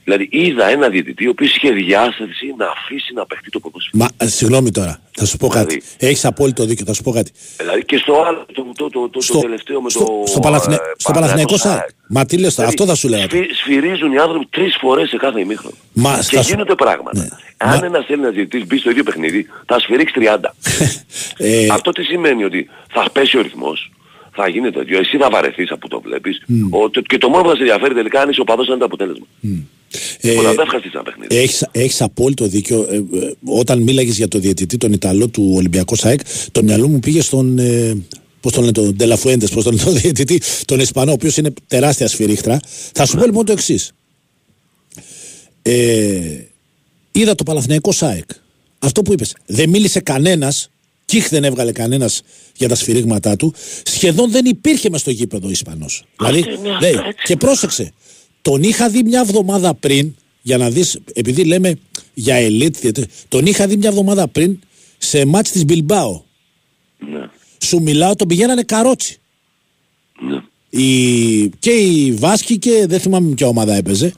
Δηλαδή 0.05 0.28
είδα 0.31 0.66
ένα 0.68 0.89
διαιτητή 0.89 1.27
ο 1.27 1.31
οποίος 1.31 1.56
είχε 1.56 1.70
διάσταση 1.70 2.55
να 2.59 2.66
αφήσει 2.66 3.12
να 3.14 3.27
παιχτεί 3.27 3.51
το 3.51 3.60
ποδόσφαιρο. 3.60 4.02
Μα 4.02 4.09
ε, 4.16 4.27
συγγνώμη 4.28 4.70
τώρα, 4.70 5.01
θα 5.12 5.24
σου 5.24 5.36
πω 5.36 5.48
κάτι. 5.48 5.82
Έχεις 5.98 6.24
απόλυτο 6.24 6.64
δίκιο, 6.64 6.85
θα 6.86 6.93
σου 6.93 7.02
πω 7.02 7.10
κάτι. 7.10 7.31
Δηλαδή 7.56 7.85
και 7.85 7.97
στο 7.97 8.23
άλλο, 8.27 8.47
το, 8.52 8.66
το, 8.77 8.89
το, 8.90 9.09
το, 9.09 9.20
το 9.32 9.39
τελευταίο 9.40 9.81
με 9.81 9.90
στο, 9.90 9.98
το... 10.05 10.23
στο, 10.27 10.40
Παλαθηνε... 10.40 10.74
ε, 10.74 10.78
στο 10.97 11.12
Παναθηναϊκό 11.12 11.56
Παναθηναϊκό 11.56 11.56
ΣΑΕΚ. 11.56 11.89
Μα 12.09 12.24
τι 12.27 12.39
λες 12.39 12.55
τώρα, 12.55 12.68
Δηλαδή, 12.68 12.82
αυτό 12.82 12.86
θα 12.86 12.94
σου 12.94 13.09
λέγα. 13.09 13.23
σφυ- 13.24 13.55
σφυρίζουν 13.55 14.12
οι 14.12 14.18
άνθρωποι 14.18 14.47
τρεις 14.51 14.77
φορές 14.81 15.09
σε 15.09 15.16
κάθε 15.16 15.40
ημίχρονο. 15.40 15.74
Μα, 15.93 16.16
και 16.28 16.36
θα 16.36 16.43
σου- 16.43 16.51
γίνονται 16.51 16.74
πράγματα. 16.74 17.39
Αν 17.56 17.85
ένας 17.85 18.05
Έλληνας 18.09 18.32
διαιτητής 18.35 18.66
μπει 18.66 18.78
στο 18.78 18.90
ίδιο 18.90 19.02
παιχνίδι, 19.02 19.47
θα 19.66 19.78
σφυρίξει 19.81 20.14
30. 20.16 20.36
Ε, 21.39 21.66
Αυτό 21.70 21.90
τι 21.93 22.02
σημαίνει 22.02 22.44
ότι 22.44 22.68
θα 22.93 23.05
πέσει 23.12 23.39
ο 23.39 23.43
ρυθμός, 23.43 23.90
θα 24.37 24.49
γίνει 24.49 24.71
τέτοιο, 24.71 24.99
εσύ 24.99 25.17
θα 25.17 25.29
βαρεθείς 25.31 25.71
από 25.71 25.89
το 25.89 26.01
βλέπεις, 26.01 26.43
ο, 26.71 26.91
το- 26.91 27.01
και 27.01 27.19
το 27.19 27.29
μόνο 27.29 27.43
που 27.43 27.49
θα 27.49 27.55
σε 27.55 27.61
ενδιαφέρει 27.63 27.95
τελικά 27.95 28.21
αν 28.21 28.31
είσαι 28.31 28.41
ο 28.41 28.45
παδός 28.45 28.67
είναι 28.67 28.77
το 28.77 28.85
αποτέλεσμα. 28.85 29.27
Ε, 30.21 30.33
Πολλά 30.35 30.51
δεν 30.51 30.59
ευχαριστείς 30.61 30.93
ένα 30.95 31.03
παιχνίδι. 31.03 31.37
Έχεις, 31.37 31.69
έχεις 31.73 32.03
απόλυτο 32.03 32.47
δίκιο. 32.47 32.87
Ε, 32.91 32.97
ε, 32.97 33.33
όταν 33.45 33.83
μίλαγες 33.83 34.17
για 34.17 34.29
το 34.29 34.39
διαιτητή, 34.39 34.77
τον 34.77 34.93
Ιταλό 34.93 35.29
του 35.29 35.53
Ολυμπιακού 35.57 35.95
ΣΑΕΚ, 35.97 36.21
το 36.53 36.63
μυαλό 36.63 36.89
μου 36.89 36.99
πήγε 37.01 37.21
στον. 37.23 37.59
Ε, 37.59 37.97
Πώς 38.41 38.53
τον 38.55 38.61
λένε, 38.65 38.73
τον 38.75 38.95
Ντελαφουέντες, 38.97 39.51
πώς 39.51 39.65
τον 39.65 39.73
λένε, 39.75 39.85
τον 39.91 39.95
διαιτητή, 40.01 40.41
τον 40.65 40.81
Ισπανό, 40.81 41.11
ο 41.11 41.15
οποίος 41.15 41.37
είναι 41.37 41.53
τεράστια 41.67 42.09
σφυρίχτρα. 42.09 42.59
Θα 42.93 43.07
σου 43.07 43.17
πω 43.17 43.25
λοιπόν 43.25 43.45
το 43.45 43.53
εξής. 43.53 43.93
Ε, 45.63 46.21
είδα 47.13 47.35
το 47.35 47.43
Παλαθηναϊκό 47.43 47.93
ΣΑΕΚ. 47.93 48.29
Αυτό 48.79 49.03
που 49.03 49.13
είπες. 49.13 49.37
Δεν 49.47 49.69
μίλησε 49.69 50.01
κανένας 50.01 50.71
Κίχ 51.07 51.28
δεν 51.28 51.45
έβγαλε 51.45 51.73
κανένας 51.73 52.23
για 52.57 52.69
τα 52.69 52.74
σφυρίγματά 52.74 53.37
του. 53.37 53.55
Σχεδόν 53.85 54.31
δεν 54.31 54.45
υπήρχε 54.45 54.91
μες 54.91 55.01
στο 55.01 55.11
γήπεδο 55.11 55.47
ο 55.47 55.51
Ισπανός. 55.51 56.05
Δηλαδή, 56.19 56.41
ναι, 56.62 56.78
λέει, 56.81 56.91
έτσι. 56.93 57.23
και 57.24 57.37
πρόσεξε, 57.37 57.93
τον 58.43 58.62
είχα 58.62 58.89
δει 58.89 59.03
μια 59.03 59.20
εβδομάδα 59.20 59.74
πριν, 59.74 60.15
για 60.43 60.57
να 60.57 60.70
δεις, 60.70 60.99
επειδή 61.15 61.45
λέμε 61.45 61.78
για 62.15 62.37
elite, 62.41 63.03
τον 63.28 63.47
είχα 63.47 63.66
δει 63.66 63.77
μια 63.77 63.89
εβδομάδα 63.89 64.28
πριν 64.28 64.59
σε 64.99 65.24
μάτς 65.24 65.51
της 65.51 65.65
Μπιλμπάο. 65.65 66.23
Ναι. 66.99 67.28
Σου 67.65 67.83
μιλάω, 67.83 68.15
τον 68.15 68.28
πηγαίνανε 68.28 68.62
καρότσι. 68.62 69.19
Ναι. 70.20 70.43
Η, 70.83 71.49
και 71.49 71.70
η 71.70 72.12
Βάσκη 72.12 72.59
και 72.59 72.85
δεν 72.89 73.01
θυμάμαι 73.01 73.35
ποια 73.35 73.47
ομάδα 73.47 73.74
έπαιζε. 73.74 74.12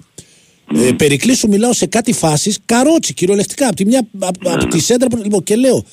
Ε, 0.76 0.92
Περικλής 0.92 1.38
σου 1.38 1.48
μιλάω 1.48 1.72
σε 1.72 1.86
κάτι 1.86 2.12
φάσεις 2.12 2.58
καρότσι 2.66 3.14
κυριολεκτικά 3.14 3.66
από 3.66 3.76
τη, 3.76 3.84
μια, 3.84 4.08
απ- 4.18 4.48
απ' 4.48 4.70
τη 4.70 4.78
σέντρα 4.80 5.08
που- 5.08 5.16
λοιπόν, 5.22 5.42
και 5.42 5.56
λέω 5.56 5.84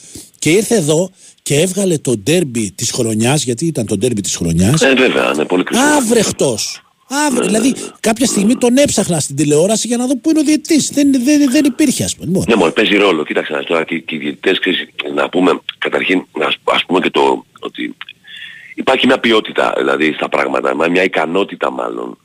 και 0.46 0.52
ήρθε 0.52 0.76
εδώ 0.76 1.10
και 1.44 1.56
έβγαλε 1.60 1.98
το 1.98 2.18
ντέρμπι 2.18 2.72
της 2.72 2.92
χρονιάς 2.92 3.44
γιατί 3.44 3.66
ήταν 3.66 3.86
το 3.86 3.98
ντέρμπι 3.98 4.22
της 4.22 4.36
χρονιάς 4.36 4.82
Ε, 4.82 4.94
βέβαια, 4.94 5.32
είναι 5.34 5.46
πολύ 5.46 5.64
κρίσιμο. 5.64 5.88
Άβρεχτος. 5.98 6.82
Άβρε, 7.28 7.46
δηλαδή 7.46 7.76
κάποια 8.00 8.26
στιγμή 8.26 8.56
τον 8.56 8.78
έψαχνα 8.78 9.20
στην 9.20 9.36
τηλεόραση 9.36 9.88
για 9.88 9.98
να 9.98 10.06
δω 10.08 10.18
πού 10.18 10.30
είναι 10.30 10.40
ο 10.40 10.44
διαιτητής. 10.44 10.90
Δεν, 10.94 11.12
δεν, 11.24 11.52
δεν 11.52 11.66
υπήρχε 11.66 12.04
ας 12.04 12.16
πούμε. 12.16 12.28
Λοιπόν, 12.28 12.44
Ναι, 12.48 12.56
μόνο 12.56 12.72
παίζει 12.72 12.96
ρόλο. 12.96 13.26
Κοίταξε 13.26 13.52
να 13.52 13.58
δεις 13.58 13.68
τώρα 13.68 13.84
και, 13.84 14.00
και 14.00 14.16
οι 14.16 14.18
διαιτητές, 14.18 14.60
ξέρεις, 14.60 14.88
να 15.16 15.30
πούμε 15.30 15.60
καταρχήν, 15.78 16.26
να 16.40 16.46
ας, 16.46 16.56
ας 16.64 16.86
πούμε 16.86 17.00
και 17.00 17.10
το 17.10 17.46
ότι 17.60 17.96
υπάρχει 18.76 19.06
μια 19.06 19.20
ποιότητα 19.20 19.74
δηλαδή 19.78 20.14
στα 20.14 20.30
πράγματα, 20.30 20.76
μα- 20.76 20.90
μια 20.90 21.04
ικανότητα 21.04 21.72
μάλλον 21.72 22.18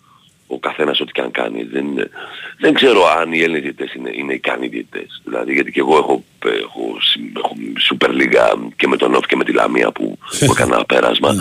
ο 0.53 0.59
καθένας 0.59 1.01
ό,τι 1.01 1.13
και 1.13 1.21
αν 1.21 1.31
κάνει. 1.31 1.63
Δεν, 1.63 1.87
είναι- 1.87 2.11
δεν 2.59 2.75
ξέρω 2.75 3.07
αν 3.19 3.33
οι 3.33 3.39
Έλληνες 3.41 3.63
διαιτητές 3.63 3.95
είναι, 3.95 4.11
είναι 4.15 4.33
ικανοί 4.35 4.67
διαιτητές. 4.69 5.21
Δηλαδή 5.25 5.53
γιατί 5.53 5.73
και 5.73 5.81
εγώ 5.81 5.97
έχω, 5.97 6.25
έχω, 6.45 6.97
συμ- 7.01 7.37
έχω 7.39 7.55
Super 7.91 8.09
League 8.09 8.59
και 8.77 8.89
με 8.89 8.97
τον 8.97 9.15
Όφ 9.15 9.27
και 9.27 9.37
με 9.37 9.45
τη 9.45 9.53
Λαμία 9.53 9.91
που, 9.93 10.19
που 10.39 10.53
έκανα 10.57 10.75
ένα 10.75 10.85
πέρασμα. 10.85 11.35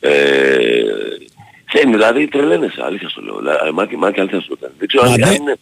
ε, 0.00 0.82
δεν, 1.72 1.90
δηλαδή 1.90 2.26
τρελαίνεσαι, 2.26 2.82
αλήθεια 2.84 3.08
στο 3.08 3.20
λέω. 3.22 3.36
Δηλαδή, 3.38 3.70
Μάκη, 3.72 3.96
Μάκη, 3.96 4.20
αλήθεια 4.20 4.40
στο 4.40 4.56
λέω. 4.60 4.70
Δεν 4.78 4.88
ξέρω 4.88 5.04
αν, 5.04 5.10
Μα 5.20 5.26
αν 5.26 5.30
ναι. 5.30 5.34
είναι, 5.36 5.56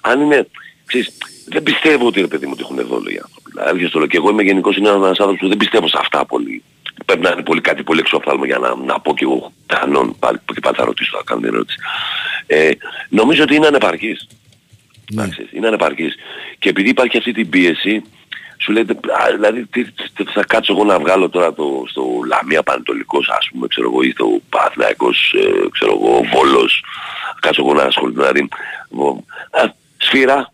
αν 0.00 0.20
είναι, 0.20 0.48
ξέρεις, 0.86 1.10
δεν 1.48 1.62
πιστεύω 1.62 2.06
ότι 2.06 2.20
ρε 2.20 2.26
παιδί 2.26 2.46
μου 2.46 2.52
ότι 2.54 2.62
έχουν 2.62 2.76
δόλο 2.86 3.10
οι 3.10 3.18
άνθρωποι. 3.24 3.50
Δηλαδή, 3.50 3.68
αλήθεια 3.70 3.88
στο 3.88 3.98
λέω. 3.98 4.08
Και 4.08 4.16
εγώ 4.16 4.30
είμαι 4.30 4.42
γενικός 4.42 4.76
είναι 4.76 4.88
ένας 4.88 5.08
άνθρωπος 5.08 5.38
που 5.38 5.48
δεν 5.48 5.56
πιστεύω 5.56 5.88
σε 5.88 5.96
αυτά 6.00 6.24
πολύ. 6.26 6.62
Πρέπει 7.06 7.22
να 7.22 7.30
είναι 7.30 7.42
πολύ, 7.42 7.60
κάτι 7.60 7.82
πολύ 7.82 8.00
εξωφθάλμο 8.00 8.44
για 8.44 8.58
να, 8.58 8.74
να 8.74 9.00
πω 9.00 9.14
και 9.14 9.24
εγώ 9.24 9.52
κανόν, 9.66 10.16
πάλι, 10.18 10.38
και 10.54 10.60
πάλι 10.60 10.76
θα 10.76 10.84
ρωτήσω, 10.84 11.16
θα 11.16 11.22
κάνω 11.24 11.40
την 11.40 11.54
ερώτηση. 11.54 11.78
Ε, 12.46 12.70
νομίζω 13.08 13.42
ότι 13.42 13.54
είναι 13.54 13.66
ανεπαρκής. 13.66 14.26
Εντάξει, 15.12 15.48
είναι 15.52 15.66
ανεπαρκής. 15.66 16.14
Και 16.58 16.68
επειδή 16.68 16.88
υπάρχει 16.88 17.16
αυτή 17.18 17.32
την 17.32 17.48
πίεση, 17.48 18.02
σου 18.58 18.72
λέτε, 18.72 18.92
α, 18.92 19.32
δηλαδή 19.34 19.66
τι, 19.66 19.84
τι 19.90 20.24
θα 20.24 20.44
κάτσω 20.44 20.72
εγώ 20.72 20.84
να 20.84 20.98
βγάλω 20.98 21.28
τώρα 21.28 21.52
το, 21.54 21.84
στο 21.88 22.04
Λαμία 22.26 22.62
Πανετολικός 22.62 23.28
ας 23.28 23.48
πούμε, 23.52 23.66
ξέρω 23.66 23.90
εγώ, 23.90 24.02
ή 24.02 24.10
στο 24.10 24.40
Παναθηναϊκός, 24.48 25.34
ε, 25.38 25.68
ξέρω 25.70 25.92
εγώ, 25.92 26.22
Βόλος, 26.32 26.84
κάτσω 27.40 27.62
εγώ 27.64 27.74
να 27.74 27.82
ασχοληθώ, 27.82 28.20
δηλαδή, 28.20 28.48
βο- 28.90 29.24
α, 29.50 29.72
σφύρα, 29.96 30.52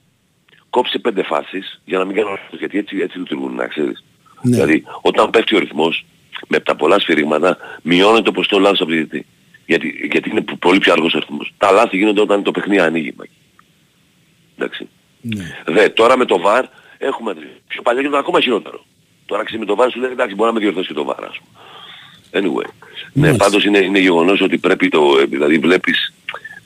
κόψε 0.71 0.99
πέντε 0.99 1.23
φάσεις 1.23 1.81
για 1.85 1.99
να 1.99 2.05
μην 2.05 2.17
κάνω 2.17 2.29
λάθος, 2.29 2.59
γιατί 2.59 2.79
έτσι, 2.79 2.97
έτσι 2.99 3.19
λειτουργούν, 3.19 3.55
να 3.55 3.67
ξέρεις. 3.67 4.05
Ναι. 4.43 4.51
Δηλαδή, 4.55 4.85
όταν 5.01 5.31
πέφτει 5.31 5.57
ο 5.57 5.59
ρυθμός, 5.59 6.05
με 6.49 6.61
τα 6.61 6.77
πολλά 6.77 6.99
σφυρίγματα, 6.99 7.57
μειώνεται 7.83 8.23
το 8.23 8.33
ποσοστό 8.33 8.59
λάθος 8.59 8.81
από 8.81 8.91
τη 8.91 8.97
διαιτητή. 8.97 9.27
Γιατί, 9.67 10.09
γιατί 10.13 10.31
είναι 10.31 10.41
πο- 10.41 10.57
πολύ 10.57 10.79
πιο 10.79 10.93
αργός 10.93 11.15
ο 11.15 11.19
ρυθμός. 11.19 11.53
Τα 11.59 11.71
λάθη 11.71 11.97
γίνονται 11.97 12.21
όταν 12.21 12.43
το 12.43 12.51
παιχνίδι 12.51 12.81
ανοίγει. 12.81 13.15
Μάκη. 13.17 13.31
Εντάξει. 14.59 14.89
ναι. 15.21 15.45
Δε, 15.67 15.89
τώρα 15.89 16.17
με 16.17 16.25
το 16.25 16.43
VAR 16.47 16.63
έχουμε 16.99 17.35
πιο 17.69 17.83
παλιά 17.83 18.01
γινόταν 18.01 18.21
ακόμα 18.21 18.41
χειρότερο. 18.41 18.85
Τώρα 19.27 19.45
ξέρεις 19.45 19.67
με 19.67 19.75
το 19.75 19.83
VAR 19.83 19.89
σου 19.93 20.01
λέει 20.01 20.11
εντάξει 20.11 20.35
μπορεί 20.35 20.49
να 20.49 20.55
με 20.55 20.61
διορθώσει 20.61 20.87
και 20.87 20.95
το 20.95 21.07
VAR 21.09 21.25
ας 21.29 21.39
πούμε. 21.39 21.59
Anyway. 22.33 22.69
Ναι, 23.13 23.23
Μάλιστα. 23.27 23.45
πάντως 23.45 23.65
είναι, 23.65 23.79
είναι 23.79 23.99
γεγονός 23.99 24.41
ότι 24.41 24.59
πρέπει 24.59 24.89
το, 24.89 25.19
ε, 25.21 25.25
δηλαδή 25.25 25.59
βλέπεις, 25.59 26.13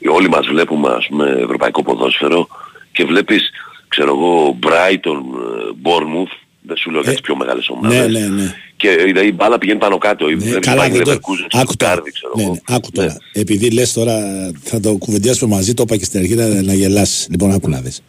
όλοι 0.09 0.29
μας 0.29 0.47
βλέπουμε 0.47 0.89
ας 0.89 1.07
πούμε 1.07 1.29
ευρωπαϊκό 1.29 1.83
ποδόσφαιρο 1.83 2.47
και 2.91 3.05
βλέπεις, 3.05 3.49
ξέρω 3.87 4.09
εγώ, 4.09 4.59
Brighton, 4.63 5.17
ε, 5.17 5.71
Bournemouth, 5.83 6.37
δεν 6.61 6.77
σου 6.77 6.91
λέω 6.91 7.01
για 7.01 7.11
τις 7.11 7.21
πιο 7.21 7.35
μεγάλες 7.35 7.69
ομάδες. 7.69 8.11
ναι, 8.11 8.19
ναι, 8.19 8.27
ναι. 8.27 8.55
Και 8.77 8.89
ε, 8.89 9.03
δηλαδή 9.03 9.27
η 9.27 9.33
μπάλα 9.35 9.57
πηγαίνει 9.57 9.79
πάνω 9.79 9.97
κάτω. 9.97 10.27
Ναι, 10.27 10.35
βλέπεις 10.35 10.67
καλά, 10.67 10.87
Bayern 10.87 10.91
δεν 10.91 11.03
το... 11.03 11.11
Leverkusen 11.11 11.45
στο 11.47 11.59
Άκου 11.59 11.75
τώρα. 11.75 11.93
Stuttgart, 11.93 12.09
ξέρω 12.13 12.33
Ναι, 12.35 12.43
εγώ. 12.43 12.51
ναι, 12.51 12.59
άκου 12.65 12.91
τώρα. 12.91 13.17
Επειδή 13.33 13.69
λες 13.69 13.93
τώρα 13.93 14.21
θα 14.63 14.79
το 14.79 14.95
κουβεντιάσουμε 14.97 15.55
μαζί, 15.55 15.73
το 15.73 15.83
είπα 15.83 15.97
και 15.97 16.05
στην 16.05 16.19
αρχή 16.19 16.35
να, 16.35 16.61
να 16.61 16.73
γελάσεις. 16.73 17.27
Λοιπόν, 17.29 17.51
άκου 17.51 17.69
να 17.69 17.81
δεις. 17.81 18.01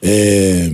Ε, 0.00 0.70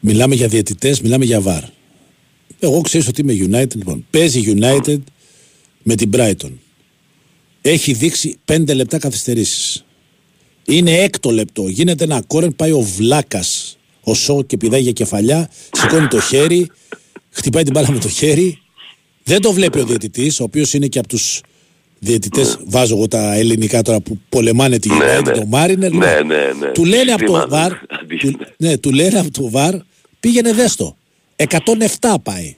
μιλάμε 0.00 0.34
για 0.34 0.48
διαιτητές, 0.48 1.00
μιλάμε 1.00 1.24
για 1.24 1.40
βαρ. 1.40 1.62
Εγώ 2.58 2.80
ξέρεις 2.80 3.08
ότι 3.08 3.20
είμαι 3.20 3.32
United. 3.32 3.74
Λοιπόν, 3.76 4.06
παίζει 4.10 4.56
United 4.60 4.98
με 5.82 5.94
την 5.94 6.10
Brighton. 6.14 6.52
Έχει 7.62 7.92
δείξει 7.92 8.36
πέντε 8.44 8.74
λεπτά 8.74 8.98
καθυστερήσεις. 8.98 9.84
Είναι 10.64 10.92
έκτο 10.92 11.30
λεπτό. 11.30 11.68
Γίνεται 11.68 12.04
ένα 12.04 12.22
κόρεν, 12.26 12.56
πάει 12.56 12.70
ο 12.70 12.80
Βλάκας, 12.80 13.77
ο 14.08 14.14
Σο 14.14 14.42
και 14.46 14.56
πηδάει 14.56 14.80
για 14.80 14.92
κεφαλιά, 14.92 15.50
σηκώνει 15.72 16.06
το 16.06 16.20
χέρι, 16.20 16.70
χτυπάει 17.30 17.62
την 17.62 17.72
μπάλα 17.72 17.90
με 17.92 17.98
το 17.98 18.08
χέρι. 18.08 18.58
Δεν 19.24 19.40
το 19.40 19.52
βλέπει 19.52 19.80
ο 19.80 19.84
διαιτητής, 19.84 20.40
ο 20.40 20.44
οποίος 20.44 20.74
είναι 20.74 20.86
και 20.86 20.98
από 20.98 21.08
τους 21.08 21.40
διαιτητές, 21.98 22.58
βάζω 22.66 22.94
εγώ 22.96 23.08
τα 23.08 23.34
ελληνικά 23.34 23.82
τώρα 23.82 24.00
που 24.00 24.18
πολεμάνε 24.28 24.78
τη 24.78 24.88
Ναι, 24.88 24.96
United, 25.18 25.24
ναι. 25.24 25.32
το 25.32 25.46
Μάρινερ. 25.46 25.92
Ναι, 25.92 26.20
ναι, 26.26 26.36
ναι. 26.60 26.66
Του 26.72 26.84
λένε 26.84 27.12
από 27.12 27.24
το 27.26 27.32
Συστήμα, 27.34 27.46
βαρ, 27.48 27.72
αντίστοιχα. 28.00 28.32
του, 28.32 28.46
ναι, 28.56 28.78
του 28.78 28.92
λένε 28.92 29.18
από 29.18 29.30
το 29.30 29.50
βαρ, 29.50 29.74
πήγαινε 30.20 30.52
δέστο. 30.52 30.96
107 31.36 32.14
πάει. 32.22 32.56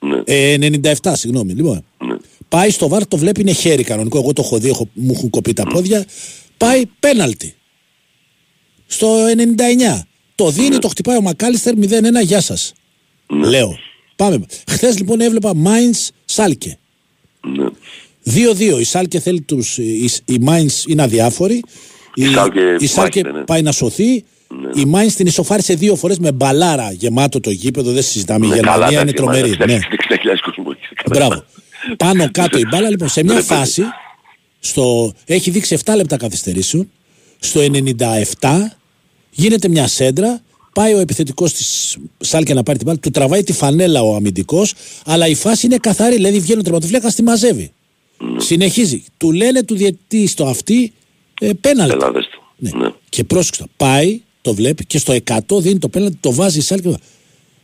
Ναι. 0.00 0.20
Ε, 0.24 0.56
97, 1.02 1.12
συγγνώμη. 1.12 1.52
Λοιπόν, 1.52 1.84
Ναι. 2.06 2.16
πάει 2.48 2.70
στο 2.70 2.88
βαρ, 2.88 3.06
το 3.06 3.16
βλέπει, 3.16 3.40
είναι 3.40 3.52
χέρι 3.52 3.82
κανονικό. 3.82 4.18
Εγώ 4.18 4.32
το 4.32 4.42
έχω 4.44 4.58
δει, 4.58 4.68
έχω, 4.68 4.88
μου 4.92 5.12
έχουν 5.16 5.30
κοπεί 5.30 5.52
τα 5.52 5.62
πόδια. 5.66 6.04
Πάει 6.56 6.82
πέναλτι. 7.00 7.54
Στο 8.86 9.16
99. 9.26 10.06
Το 10.34 10.50
δίνει, 10.50 10.78
το 10.78 10.88
χτυπάει 10.88 11.16
ο 11.16 11.20
Μακάλιστερ 11.20 11.74
0-1, 11.74 12.22
γεια 12.22 12.40
σας. 12.40 12.72
Λέω. 13.28 13.78
Πάμε. 14.16 14.44
Χθες 14.70 14.98
λοιπόν 14.98 15.20
έβλεπα 15.20 15.52
Mainz 15.64 16.08
Σάλκε. 16.24 16.78
Ναι. 17.46 17.66
2-2. 18.76 18.80
Η 18.80 18.84
Σάλκε 18.84 19.20
θέλει 19.20 19.40
τους. 19.40 19.78
Η, 19.78 20.10
η 20.24 20.36
Mainz 20.46 20.86
είναι 20.88 21.02
αδιάφορη. 21.02 21.62
Η, 22.14 22.24
Σάλκε 22.26 22.76
η 22.78 22.86
Σάλκε 22.86 23.20
μάχεται, 23.22 23.38
ναι. 23.38 23.44
πάει 23.44 23.62
να 23.62 23.72
σωθεί. 23.72 24.24
Η 24.74 24.92
Mainz 24.94 25.12
την 25.16 25.26
ισοφάρισε 25.26 25.74
δύο 25.74 25.96
φορές 25.96 26.18
με 26.18 26.32
μπαλάρα 26.32 26.92
γεμάτο 26.92 27.40
το 27.40 27.50
γήπεδο. 27.50 27.92
Δεν 27.92 28.02
συζητάμε. 28.02 28.46
Η 28.46 28.48
Ναι, 28.48 28.54
καλά, 28.56 28.70
Γερμανία 28.72 29.00
είναι 29.00 29.10
εντάξει, 29.10 29.14
τρομερή. 29.14 29.50
μάλλον, 29.58 29.66
Ναι. 29.68 29.78
60.000 30.34 30.40
κόσμο 30.44 30.64
έχει. 30.76 30.94
Καλά. 30.94 31.26
Μπράβο. 31.26 31.44
Πάνω 31.96 32.30
κάτω 32.30 32.58
η 32.58 32.62
μπάλα, 32.70 32.90
λοιπόν, 32.90 33.08
σε 33.08 33.22
μια 33.22 33.34
Ναι, 33.34 33.40
παιδί. 33.40 33.54
φάση 33.54 33.82
στο, 34.60 35.12
έχει 35.26 35.50
δείξει 35.50 35.78
7 35.84 35.92
λεπτά 35.96 36.16
καθυστερήσεων. 36.16 36.90
Στο 37.38 37.60
97 37.60 38.76
γίνεται 39.32 39.68
μια 39.68 39.86
σέντρα. 39.86 40.40
Πάει 40.72 40.94
ο 40.94 40.98
επιθετικός 40.98 41.52
της 41.52 41.96
Σάλκε 42.18 42.54
να 42.54 42.62
πάρει 42.62 42.78
την 42.78 42.86
μπάλα. 42.86 42.98
Του 42.98 43.10
τραβάει 43.10 43.42
τη 43.42 43.52
φανέλα 43.52 44.02
ο 44.02 44.14
αμυντικός. 44.14 44.74
Αλλά 45.04 45.26
η 45.26 45.34
φάση 45.34 45.66
είναι 45.66 45.76
καθαρή. 45.76 46.14
Δηλαδή 46.14 46.38
βγαίνει 46.38 46.58
ο 46.58 46.62
τερματοφύλακας, 46.62 47.14
τη 47.14 47.22
μαζεύει. 47.22 47.72
Συνεχίζει. 48.36 49.04
Του 49.16 49.32
λένε 49.32 49.62
του 49.62 49.74
διαιτητή 49.74 50.26
στο 50.26 50.46
αυτή 50.46 50.92
ε, 51.40 51.50
πέναλτι. 51.60 51.94
Έλα, 51.94 52.10
δες 52.10 52.28
το. 52.30 52.42
Ναι. 52.56 52.70
Ναι. 52.84 52.92
Και 53.08 53.24
πρόσεξε. 53.24 53.64
Πάει, 53.76 54.20
το 54.42 54.54
βλέπει 54.54 54.86
και 54.86 54.98
στο 54.98 55.16
100 55.24 55.38
δίνει 55.60 55.78
το 55.78 55.88
πέναλτι, 55.88 56.16
το 56.20 56.32
βάζει 56.32 56.58
η 56.58 56.62
Σάλκε. 56.62 56.94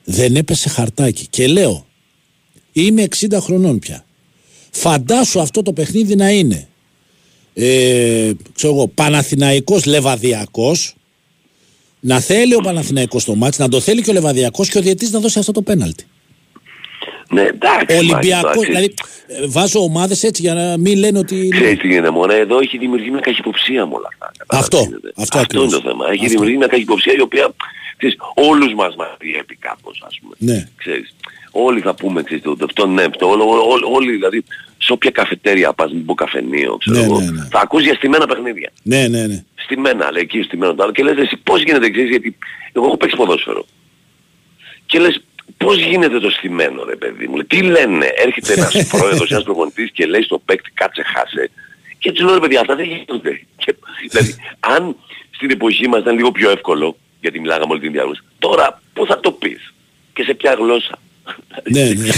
Δεν 0.05 0.37
έπεσε 0.37 0.69
χαρτάκι. 0.69 1.27
Και 1.31 1.47
λέω, 1.47 1.87
είμαι 2.73 3.09
60 3.17 3.39
χρονών 3.41 3.79
πια. 3.79 4.05
Φαντάσου 4.71 5.41
αυτό 5.41 5.63
το 5.63 5.73
παιχνίδι 5.73 6.17
να 6.17 6.31
είναι 6.31 6.69
ε, 7.61 8.31
ξέρω 8.55 8.73
εγώ, 8.73 8.87
Παναθηναϊκός 8.87 9.85
Λεβαδιακός 9.85 10.95
να 12.01 12.21
θέλει 12.21 12.55
ο 12.55 12.61
Παναθηναϊκός 12.61 13.25
το 13.25 13.35
μάτς, 13.35 13.59
να 13.59 13.69
το 13.69 13.81
θέλει 13.81 14.03
και 14.03 14.11
ο 14.11 14.13
Λεβαδιακός 14.13 14.69
και 14.69 14.79
ο 14.79 14.81
διαιτής 14.81 15.11
να 15.11 15.19
δώσει 15.21 15.39
αυτό 15.39 15.53
το 15.53 15.63
πέναλτι. 15.63 16.05
Ναι, 17.31 17.43
εντάξει. 17.43 17.97
Ολυμπιακός, 17.97 18.57
Μάκη, 18.57 18.67
δηλαδή 18.67 18.95
ε, 19.27 19.47
βάζω 19.47 19.81
ομάδες 19.81 20.23
έτσι 20.23 20.43
για 20.43 20.55
να 20.55 20.77
μην 20.77 20.99
λένε 20.99 21.19
ότι... 21.19 21.49
Ξέρεις 21.49 21.79
τι 21.79 21.87
γίνεται 21.87 22.11
μόνο, 22.11 22.33
εδώ 22.33 22.59
έχει 22.59 22.79
δημιουργεί 22.79 23.11
μια 23.11 23.21
καχυποψία 23.21 23.87
με 23.87 23.95
όλα 23.95 24.09
αυτά. 24.13 24.33
Κατάλαβες 24.39 24.67
Αυτό, 24.67 24.79
τι 24.79 24.85
γίνεται. 24.85 25.09
αυτό 25.09 25.23
αυτό 25.23 25.39
ακριβώς. 25.39 25.67
είναι 25.67 25.81
το 25.81 25.89
θέμα. 25.89 26.05
Έχει 26.07 26.15
Αυτό. 26.15 26.29
δημιουργεί 26.29 26.57
μια 26.57 26.67
καχυποψία 26.67 27.13
η 27.17 27.21
οποία, 27.21 27.55
ξέρεις, 27.97 28.17
όλους 28.35 28.75
μας 28.75 28.95
μας 28.97 29.17
διέπει 29.21 29.57
κάπως, 29.57 30.03
ας 30.07 30.19
πούμε. 30.21 30.35
Ναι. 30.39 30.69
Ξέρεις, 30.77 31.15
όλοι 31.65 31.81
θα 31.81 31.95
πούμε, 31.95 32.23
ξέρεις, 32.23 32.43
το, 32.43 32.57
αυτό 32.65 32.87
ναι, 32.87 33.09
το, 33.09 33.27
όλο, 33.27 33.45
όλο, 33.69 33.89
όλοι, 33.93 34.13
δηλαδή, 34.13 34.45
σε 34.79 34.93
όποια 34.93 35.11
καφετέρια 35.11 35.73
πας, 35.73 35.93
μην 35.93 36.05
πω 36.05 36.15
καφενείο, 36.15 36.77
ξέρω 36.77 36.99
Ναι, 36.99 37.05
εγώ, 37.05 37.21
ναι, 37.21 37.31
ναι. 37.31 37.49
θα 37.51 37.61
ακούς 37.61 37.83
για 37.83 37.95
στημένα 37.95 38.27
παιχνίδια. 38.27 38.71
Ναι, 38.83 39.09
ναι, 39.09 39.27
ναι. 39.27 39.45
Στημένα, 39.55 40.11
λέει, 40.13 40.23
εκεί 40.23 40.43
στημένο 40.43 40.75
το 40.75 40.83
άλλο. 40.83 40.93
Και 40.93 41.03
λες, 41.03 41.17
εσύ 41.17 41.37
πώς 41.37 41.63
γίνεται, 41.63 41.91
ξέρεις, 41.91 42.11
γιατί 42.11 42.39
εγώ 42.73 42.87
έχω 42.87 42.97
παίξει 42.97 43.17
ποδόσφαιρο. 43.17 43.67
Και 44.87 44.99
λες, 44.99 45.23
πώς 45.57 45.79
γίνεται 45.79 46.21
το 46.21 46.31
στημένο, 46.31 46.85
ρε 46.85 46.97
παιδί 46.97 47.27
μου. 47.27 47.45
Τι 47.45 47.63
λένε, 47.63 48.07
έρχεται 48.17 48.53
ένας 48.53 48.87
πρόεδρος, 48.99 49.31
ένας 49.31 49.43
προπονητής 49.43 49.91
και 49.91 50.07
λέει 50.07 50.23
στο 50.23 50.39
παίκτη, 50.39 50.71
κάτσε 50.75 51.03
χάσε. 51.03 51.51
Και 51.99 52.09
έτσι 52.09 52.23
λέω, 52.23 52.35
ρε 52.35 52.41
παιδιά, 52.41 52.61
αυτά 52.61 52.75
δεν 52.77 52.85
γίνονται. 52.87 53.41
Και, 53.57 53.75
δηλαδή, 54.11 54.35
αν 54.75 54.97
στην 55.31 55.51
εποχή 55.51 55.89
μας 55.89 56.01
ήταν 56.01 56.17
λίγο 56.17 56.33
πιο 56.33 56.51
εύκολο, 56.51 56.97
γιατί 57.21 57.41
μιλάγαμε 57.41 57.73
όλη 57.73 57.81
την 57.81 57.93
διάρκεια, 57.93 58.23
τώρα 58.39 58.83
πώς 58.93 59.09
θα 59.09 59.21
το 59.21 59.33
πεις. 59.33 59.75
και 60.13 60.23
σε 60.23 60.35
ποια 60.35 60.55
γλώσσα. 60.55 60.99
Ναι, 61.71 61.85
ναι. 61.85 62.09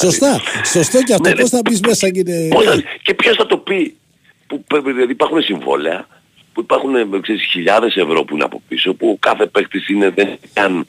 Σωστά. 0.00 0.40
Σωστό 0.72 1.02
και 1.02 1.12
αυτό 1.12 1.28
Ναι, 1.28 1.34
ναι. 1.34 1.40
πώς 1.40 1.50
θα 1.50 1.60
μπεις 1.64 1.80
μέσα 1.80 2.10
και 2.10 2.18
είναι... 2.18 2.48
Πώς 2.48 2.64
θα- 2.64 2.82
και 3.02 3.14
ποιος 3.14 3.36
θα 3.36 3.46
το 3.46 3.56
πει. 3.56 3.94
Που, 4.46 4.64
π- 4.64 4.84
δηλαδή 4.84 5.12
υπάρχουν 5.12 5.42
συμβόλαια 5.42 6.06
που 6.52 6.60
υπάρχουν 6.60 6.94
ε, 6.94 7.06
ξέρεις, 7.22 7.42
χιλιάδες 7.42 7.96
ευρώ 7.96 8.24
που 8.24 8.34
είναι 8.34 8.44
από 8.44 8.62
πίσω 8.68 8.94
που 8.94 9.08
ο 9.08 9.16
κάθε 9.18 9.46
παίκτης 9.46 9.88
είναι 9.88 10.10
δεν 10.10 10.26
είναι 10.26 10.38
καν 10.52 10.86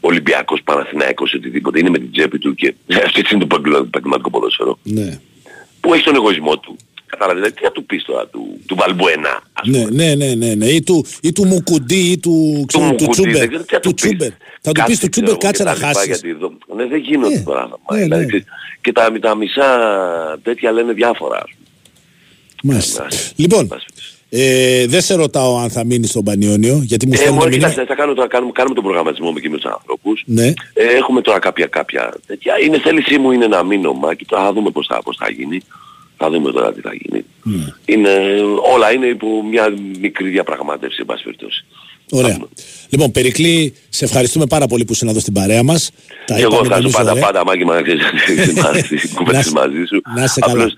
Ολυμπιακός, 0.00 0.60
Παναθηναϊκός, 0.64 1.34
οτιδήποτε. 1.34 1.78
Είναι 1.78 1.90
με 1.90 1.98
την 1.98 2.12
τσέπη 2.12 2.38
του 2.38 2.54
και 2.54 2.74
αυτή 3.06 3.22
είναι 3.34 3.44
το 3.44 3.56
επαγγελμα- 3.56 3.84
επαγγελματικό 3.86 4.30
ποδόσφαιρο. 4.30 4.78
Ναι. 4.82 5.18
Που 5.80 5.94
έχει 5.94 6.04
τον 6.04 6.14
εγωισμό 6.14 6.58
του. 6.58 6.76
Κατάλαβες, 7.12 7.42
δηλαδή 7.42 7.60
τι 7.60 7.64
θα 7.66 7.72
του 7.72 7.84
πεις 7.86 8.04
τώρα 8.04 8.26
του, 8.26 8.60
του 8.66 8.74
Βαλμπουένα. 8.74 9.42
ας 9.52 9.68
Ναι, 9.68 9.84
ναι, 9.90 10.14
ναι, 10.14 10.34
ναι, 10.34 10.54
ναι. 10.54 10.66
Ή 10.66 10.82
του, 10.82 11.06
ή 11.22 11.32
του 11.32 11.46
Μουκουντή 11.46 12.10
ή 12.10 12.18
του, 12.18 12.64
ξέρω, 12.66 12.84
του, 12.84 12.90
Μουκουντή, 12.90 13.10
Τσούμπερ. 13.10 13.32
δεν 13.38 13.48
ξέρω 13.48 13.62
τι 13.64 13.74
θα 13.74 13.80
Του 13.80 13.88
του 13.88 13.94
πεις. 13.94 14.04
Τσούμπερ. 14.04 14.28
Θα 14.60 14.72
του 14.72 14.72
Κάτσε, 14.72 14.90
πεις 14.90 15.00
του 15.00 15.08
Τσούμπερ 15.08 15.36
ξέρω, 15.36 15.52
κάτσε 15.52 15.62
και 15.62 15.68
να 15.68 15.74
τα 15.74 15.86
λοιπά, 15.86 15.86
χάσεις. 15.92 16.06
γιατί 16.06 16.28
εδώ- 16.28 16.52
Ναι, 16.76 16.86
δεν 16.86 16.98
γίνονται 16.98 17.34
Ναι, 17.34 17.42
πράγματα. 17.42 17.94
ναι, 17.94 18.02
δηλαδή, 18.02 18.22
ναι. 18.22 18.26
ξέρεις, 18.28 18.46
Και 18.80 18.92
τα, 18.92 19.12
τα 19.20 19.34
μισά 19.36 19.68
τέτοια 20.42 20.72
λένε 20.72 20.92
διάφορα. 20.92 21.36
ας 21.36 21.50
πούμε. 21.50 22.72
Μάλιστα. 22.72 23.06
Λοιπόν, 23.36 23.68
ε, 24.34 24.86
δεν 24.86 25.00
σε 25.00 25.14
ρωτάω 25.14 25.56
αν 25.58 25.70
θα 25.70 25.84
μείνεις 25.84 26.08
στον 26.10 26.24
Πανιόνιο, 26.24 26.80
γιατί 26.84 27.06
μου 27.06 27.12
Ε, 27.12 27.16
στέλνουν 27.16 27.36
μόνο 27.38 27.48
μήνυμα. 27.48 27.68
κοιτάξτε, 27.68 27.94
θα 27.94 28.00
κάνω 28.00 28.14
τώρα, 28.14 28.28
κάνουμε, 28.28 28.52
κάνουμε 28.52 28.74
τον 28.74 28.84
προγραμματισμό 28.84 29.32
με 29.32 29.38
εκείνους 29.38 29.60
τους 29.60 29.70
ανθρώπους. 29.72 30.22
Ναι. 30.26 30.46
Ε, 30.46 30.84
έχουμε 31.00 31.20
τώρα 31.20 31.38
κάποια, 31.38 31.66
κάποια 31.66 32.14
τέτοια. 32.26 32.58
Είναι 32.64 32.78
θέλησή 32.78 33.18
μου 33.18 33.30
είναι 33.32 33.46
να 33.46 33.64
μείνω 33.64 33.92
μα 33.92 34.14
και 34.14 34.24
τώρα 34.28 34.42
θα 34.42 34.52
δούμε 34.52 34.70
πώς 34.70 34.86
θα, 34.86 35.02
πώς 35.02 35.16
θα 35.16 35.30
γίνει. 35.30 35.60
Θα 36.22 36.30
δούμε 36.30 36.52
τώρα 36.52 36.72
τι 36.72 36.80
θα 36.80 36.90
γίνει. 37.00 37.24
Ναι. 37.42 37.64
Είναι, 37.84 38.10
όλα 38.74 38.92
είναι 38.92 39.06
υπό 39.06 39.42
μια 39.50 39.74
μικρή 40.00 40.28
διαπραγμάτευση, 40.28 40.96
εν 41.00 41.06
πάση 41.06 41.22
περιπτώσει. 41.24 41.64
Ωραία. 42.10 42.38
Λοιπόν, 42.88 43.10
Περικλή, 43.10 43.74
σε 43.88 44.04
ευχαριστούμε 44.04 44.46
πάρα 44.46 44.66
πολύ 44.66 44.84
που 44.84 44.92
είσαι 44.92 45.06
εδώ 45.08 45.20
στην 45.20 45.32
παρέα 45.32 45.62
μας. 45.62 45.90
Τα 46.26 46.34
Και 46.34 46.42
εγώ 46.42 46.52
είπαμε 46.54 46.66
ευχαριστώ 46.66 46.74
νομίζω 46.78 46.96
πάντα, 46.98 47.10
ωραία. 47.10 47.24
πάντα 47.24 47.44
Μάκη 47.44 47.64
μου 47.64 47.72
να 47.72 47.82
ξέρεις 47.82 48.02
τις 48.88 49.14
κουβέντες 49.14 49.52
Να- 49.52 49.60
μαζί 49.60 49.84
σου. 49.88 50.00
να 50.16 50.22
είσαι 50.24 50.40
καλά. 50.40 50.52
Απλώς 50.52 50.74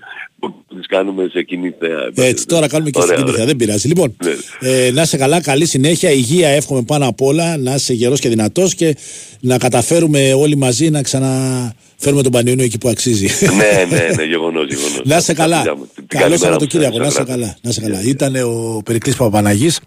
τις 0.77 0.87
κάνουμε 0.87 1.27
σε 1.31 1.41
κοινή 1.43 1.73
θέα. 1.79 2.25
Έτσι, 2.27 2.45
τώρα 2.45 2.67
κάνουμε 2.67 2.89
και 2.89 2.99
Ωραία, 2.99 3.11
στην 3.17 3.21
ωραία. 3.23 3.33
Κίνηθα, 3.35 3.45
δεν 3.47 3.55
πειράζει. 3.55 3.87
Λοιπόν, 3.87 4.15
ε, 4.59 4.91
να 4.91 5.01
είσαι 5.01 5.17
καλά, 5.17 5.41
καλή 5.41 5.65
συνέχεια, 5.65 6.11
υγεία 6.11 6.49
εύχομαι 6.49 6.83
πάνω 6.83 7.07
απ' 7.07 7.21
όλα, 7.21 7.57
να 7.57 7.73
είσαι 7.75 7.93
γερός 7.93 8.19
και 8.19 8.29
δυνατός 8.29 8.75
και 8.75 8.95
να 9.39 9.57
καταφέρουμε 9.57 10.33
όλοι 10.33 10.55
μαζί 10.57 10.89
να 10.89 11.01
ξαναφέρουμε 11.01 12.21
τον 12.23 12.31
Πανιόνιο 12.31 12.65
εκεί 12.65 12.77
που 12.77 12.89
αξίζει. 12.89 13.27
ναι, 13.57 13.95
ναι, 13.97 14.07
ναι, 14.15 14.23
γεγονός, 14.23 14.67
γεγονός. 14.67 15.01
Να 15.05 15.17
είσαι 15.17 15.33
καλά. 15.33 15.57
Φιλιά 15.57 15.75
μου. 15.75 15.87
Την 15.95 16.07
Καλό 16.07 16.21
καλημέρα 16.23 16.43
Σαββατοκύριακο. 16.43 16.93
μου, 16.93 16.99
Να 17.01 17.07
είσαι 17.07 17.15
Σακράτη. 17.17 17.39
καλά. 17.39 17.57
Να 17.61 17.69
είσαι 17.69 17.81
καλά. 17.81 18.01
Ήταν 18.01 18.35
ο 18.35 18.81
Περικλής 18.85 19.15
Παπαναγής. 19.15 19.79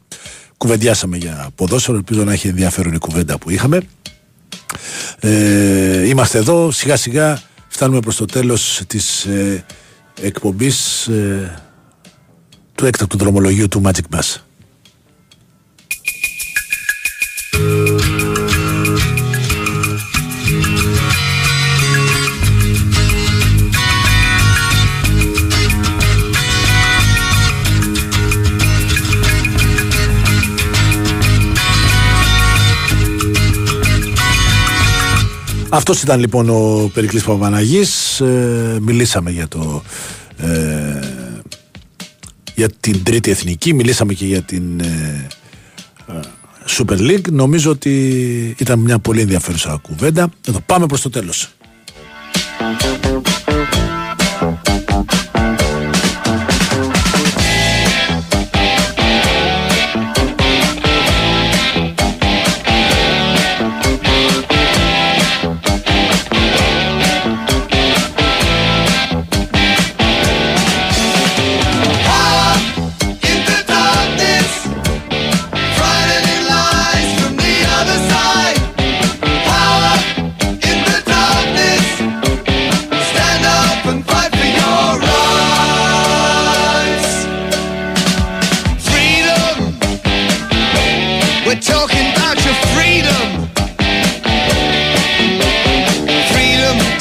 Κουβεντιάσαμε 0.57 1.17
για 1.17 1.51
ποδόσφαιρο. 1.55 1.97
Ελπίζω 1.97 2.25
να 2.25 2.33
έχει 2.33 2.49
ενδιαφέρον 2.49 2.93
η 2.93 2.99
κουβέντα 2.99 3.39
που 3.39 3.51
είχαμε. 3.51 3.81
Ε, 5.21 6.07
είμαστε 6.09 6.39
εδώ. 6.39 6.71
Σιγά 6.71 6.97
σιγά 6.97 7.43
φτάνουμε 7.69 8.01
προς 8.01 8.17
το 8.17 8.25
τέλος 8.25 8.81
της 8.87 9.25
ε, 9.25 9.65
εκπομπής 10.23 11.07
ε, 11.07 11.63
του 12.75 12.87
έκτακτου 12.87 13.17
δρομολογίου 13.17 13.69
του 13.69 13.83
Magic 13.85 14.17
Bus. 14.17 14.48
Αυτός 35.69 36.03
ήταν 36.03 36.21
λοιπόν 36.21 36.49
ο 36.49 36.91
Περικλής 36.95 37.23
Παπαναγής. 37.25 38.21
Ε, 38.21 38.79
μιλήσαμε 38.81 39.31
για 39.31 39.49
το 39.49 39.83
ε, 40.37 41.01
για 42.55 42.69
την 42.81 43.03
τρίτη 43.03 43.31
εθνική, 43.31 43.75
μιλήσαμε 43.75 44.13
και 44.13 44.27
για 44.27 44.43
την 44.43 44.81
ε, 44.81 45.27
ε, 46.09 46.21
Super 46.69 46.99
League. 46.99 47.31
Νομίζω 47.31 47.71
ότι 47.71 48.55
ήταν 48.59 48.79
μια 48.79 48.99
πολύ 48.99 49.21
ενδιαφέρουσα 49.21 49.79
κουβέντα. 49.83 50.31
Εδώ 50.49 50.61
πάμε 50.67 50.87
προς 50.87 51.01
το 51.01 51.11
τέλος. 51.11 51.49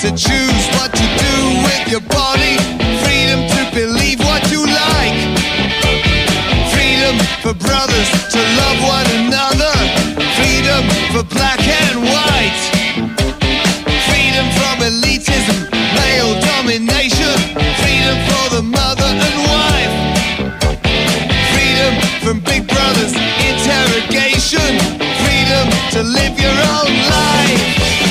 To 0.07 0.15
choose 0.15 0.65
what 0.79 0.93
to 0.95 1.03
do 1.19 1.35
with 1.67 1.83
your 1.91 1.99
body. 2.07 2.55
Freedom 3.03 3.43
to 3.43 3.61
believe 3.75 4.19
what 4.19 4.39
you 4.51 4.63
like. 4.63 5.19
Freedom 6.71 7.15
for 7.43 7.51
brothers 7.51 8.09
to 8.31 8.39
love 8.55 8.77
one 8.87 9.07
another. 9.19 9.73
Freedom 10.39 10.83
for 11.11 11.23
black 11.35 11.59
and 11.59 11.99
white. 12.07 12.59
Freedom 14.07 14.47
from 14.55 14.79
elitism, 14.79 15.67
male 15.99 16.39
domination. 16.55 17.35
Freedom 17.83 18.15
for 18.31 18.45
the 18.55 18.63
mother 18.63 19.11
and 19.11 19.37
wife. 19.51 19.93
Freedom 21.51 21.93
from 22.23 22.39
big 22.47 22.65
brother's 22.65 23.11
interrogation. 23.43 24.71
Freedom 25.19 25.67
to 25.91 25.99
live 26.01 26.39
your 26.39 26.57
own 26.79 26.93
life. 27.11 28.06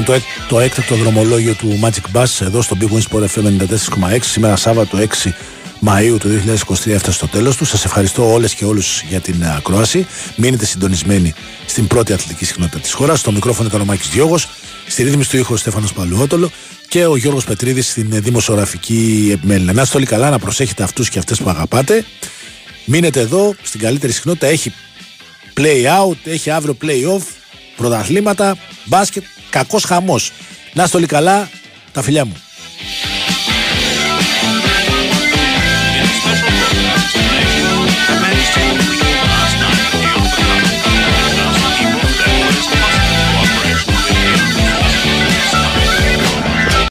Λοιπόν, 0.00 0.04
το, 0.04 0.12
έκ- 0.12 0.48
το 0.48 0.60
έκτακτο 0.60 0.94
δρομολόγιο 0.94 1.54
του 1.54 1.80
Magic 1.82 2.16
Bus 2.18 2.40
εδώ 2.40 2.62
στο 2.62 2.76
Big 2.80 2.84
Wins 2.84 3.02
Sport 3.10 3.24
FM 3.34 3.62
94,6 4.12 4.18
σήμερα 4.20 4.56
Σάββατο 4.56 4.98
6 5.24 5.30
Μαΐου 5.86 6.16
του 6.20 6.28
2023 6.28 6.86
έφτασε 6.86 7.12
στο 7.12 7.26
τέλος 7.28 7.56
του. 7.56 7.64
Σας 7.64 7.84
ευχαριστώ 7.84 8.32
όλες 8.32 8.54
και 8.54 8.64
όλους 8.64 9.02
για 9.08 9.20
την 9.20 9.42
ε, 9.42 9.54
ακρόαση. 9.56 10.06
Μείνετε 10.36 10.64
συντονισμένοι 10.64 11.34
στην 11.66 11.86
πρώτη 11.86 12.12
αθλητική 12.12 12.44
συχνότητα 12.44 12.78
της 12.78 12.92
χώρας. 12.92 13.18
Στο 13.20 13.32
μικρόφωνο 13.32 13.68
ήταν 13.68 13.80
ο 13.80 13.84
Μάκης 13.84 14.08
Διώγος, 14.08 14.48
στη 14.86 15.02
ρύθμιση 15.02 15.30
του 15.30 15.36
ήχου 15.36 15.52
ο 15.52 15.56
Στέφανος 15.56 15.92
Παλουότολο 15.92 16.50
και 16.88 17.06
ο 17.06 17.16
Γιώργος 17.16 17.44
Πετρίδης 17.44 17.88
στην 17.90 18.12
ε, 18.12 18.20
δημοσιογραφική 18.20 19.30
επιμέλεια. 19.32 19.72
Να 19.72 19.82
είστε 19.82 19.96
όλοι 19.96 20.06
καλά, 20.06 20.30
να 20.30 20.38
προσέχετε 20.38 20.82
αυτούς 20.82 21.08
και 21.08 21.18
αυτές 21.18 21.38
που 21.38 21.50
αγαπάτε. 21.50 22.04
Μείνετε 22.84 23.20
εδώ 23.20 23.54
στην 23.62 23.80
καλύτερη 23.80 24.12
συχνότητα. 24.12 24.46
Έχει 24.46 24.72
play 25.56 25.84
out, 25.84 26.16
έχει 26.24 26.50
αύριο 26.50 26.76
play 26.82 27.16
off, 27.16 27.22
πρωταθλήματα, 27.76 28.56
Μπάσκετ, 28.84 29.24
κακός 29.50 29.84
χαμός. 29.84 30.32
Να 30.72 30.82
είστε 30.82 30.96
όλοι 30.96 31.06
καλά. 31.06 31.48
Τα 31.92 32.02
φιλιά 32.02 32.24
μου. 32.24 32.36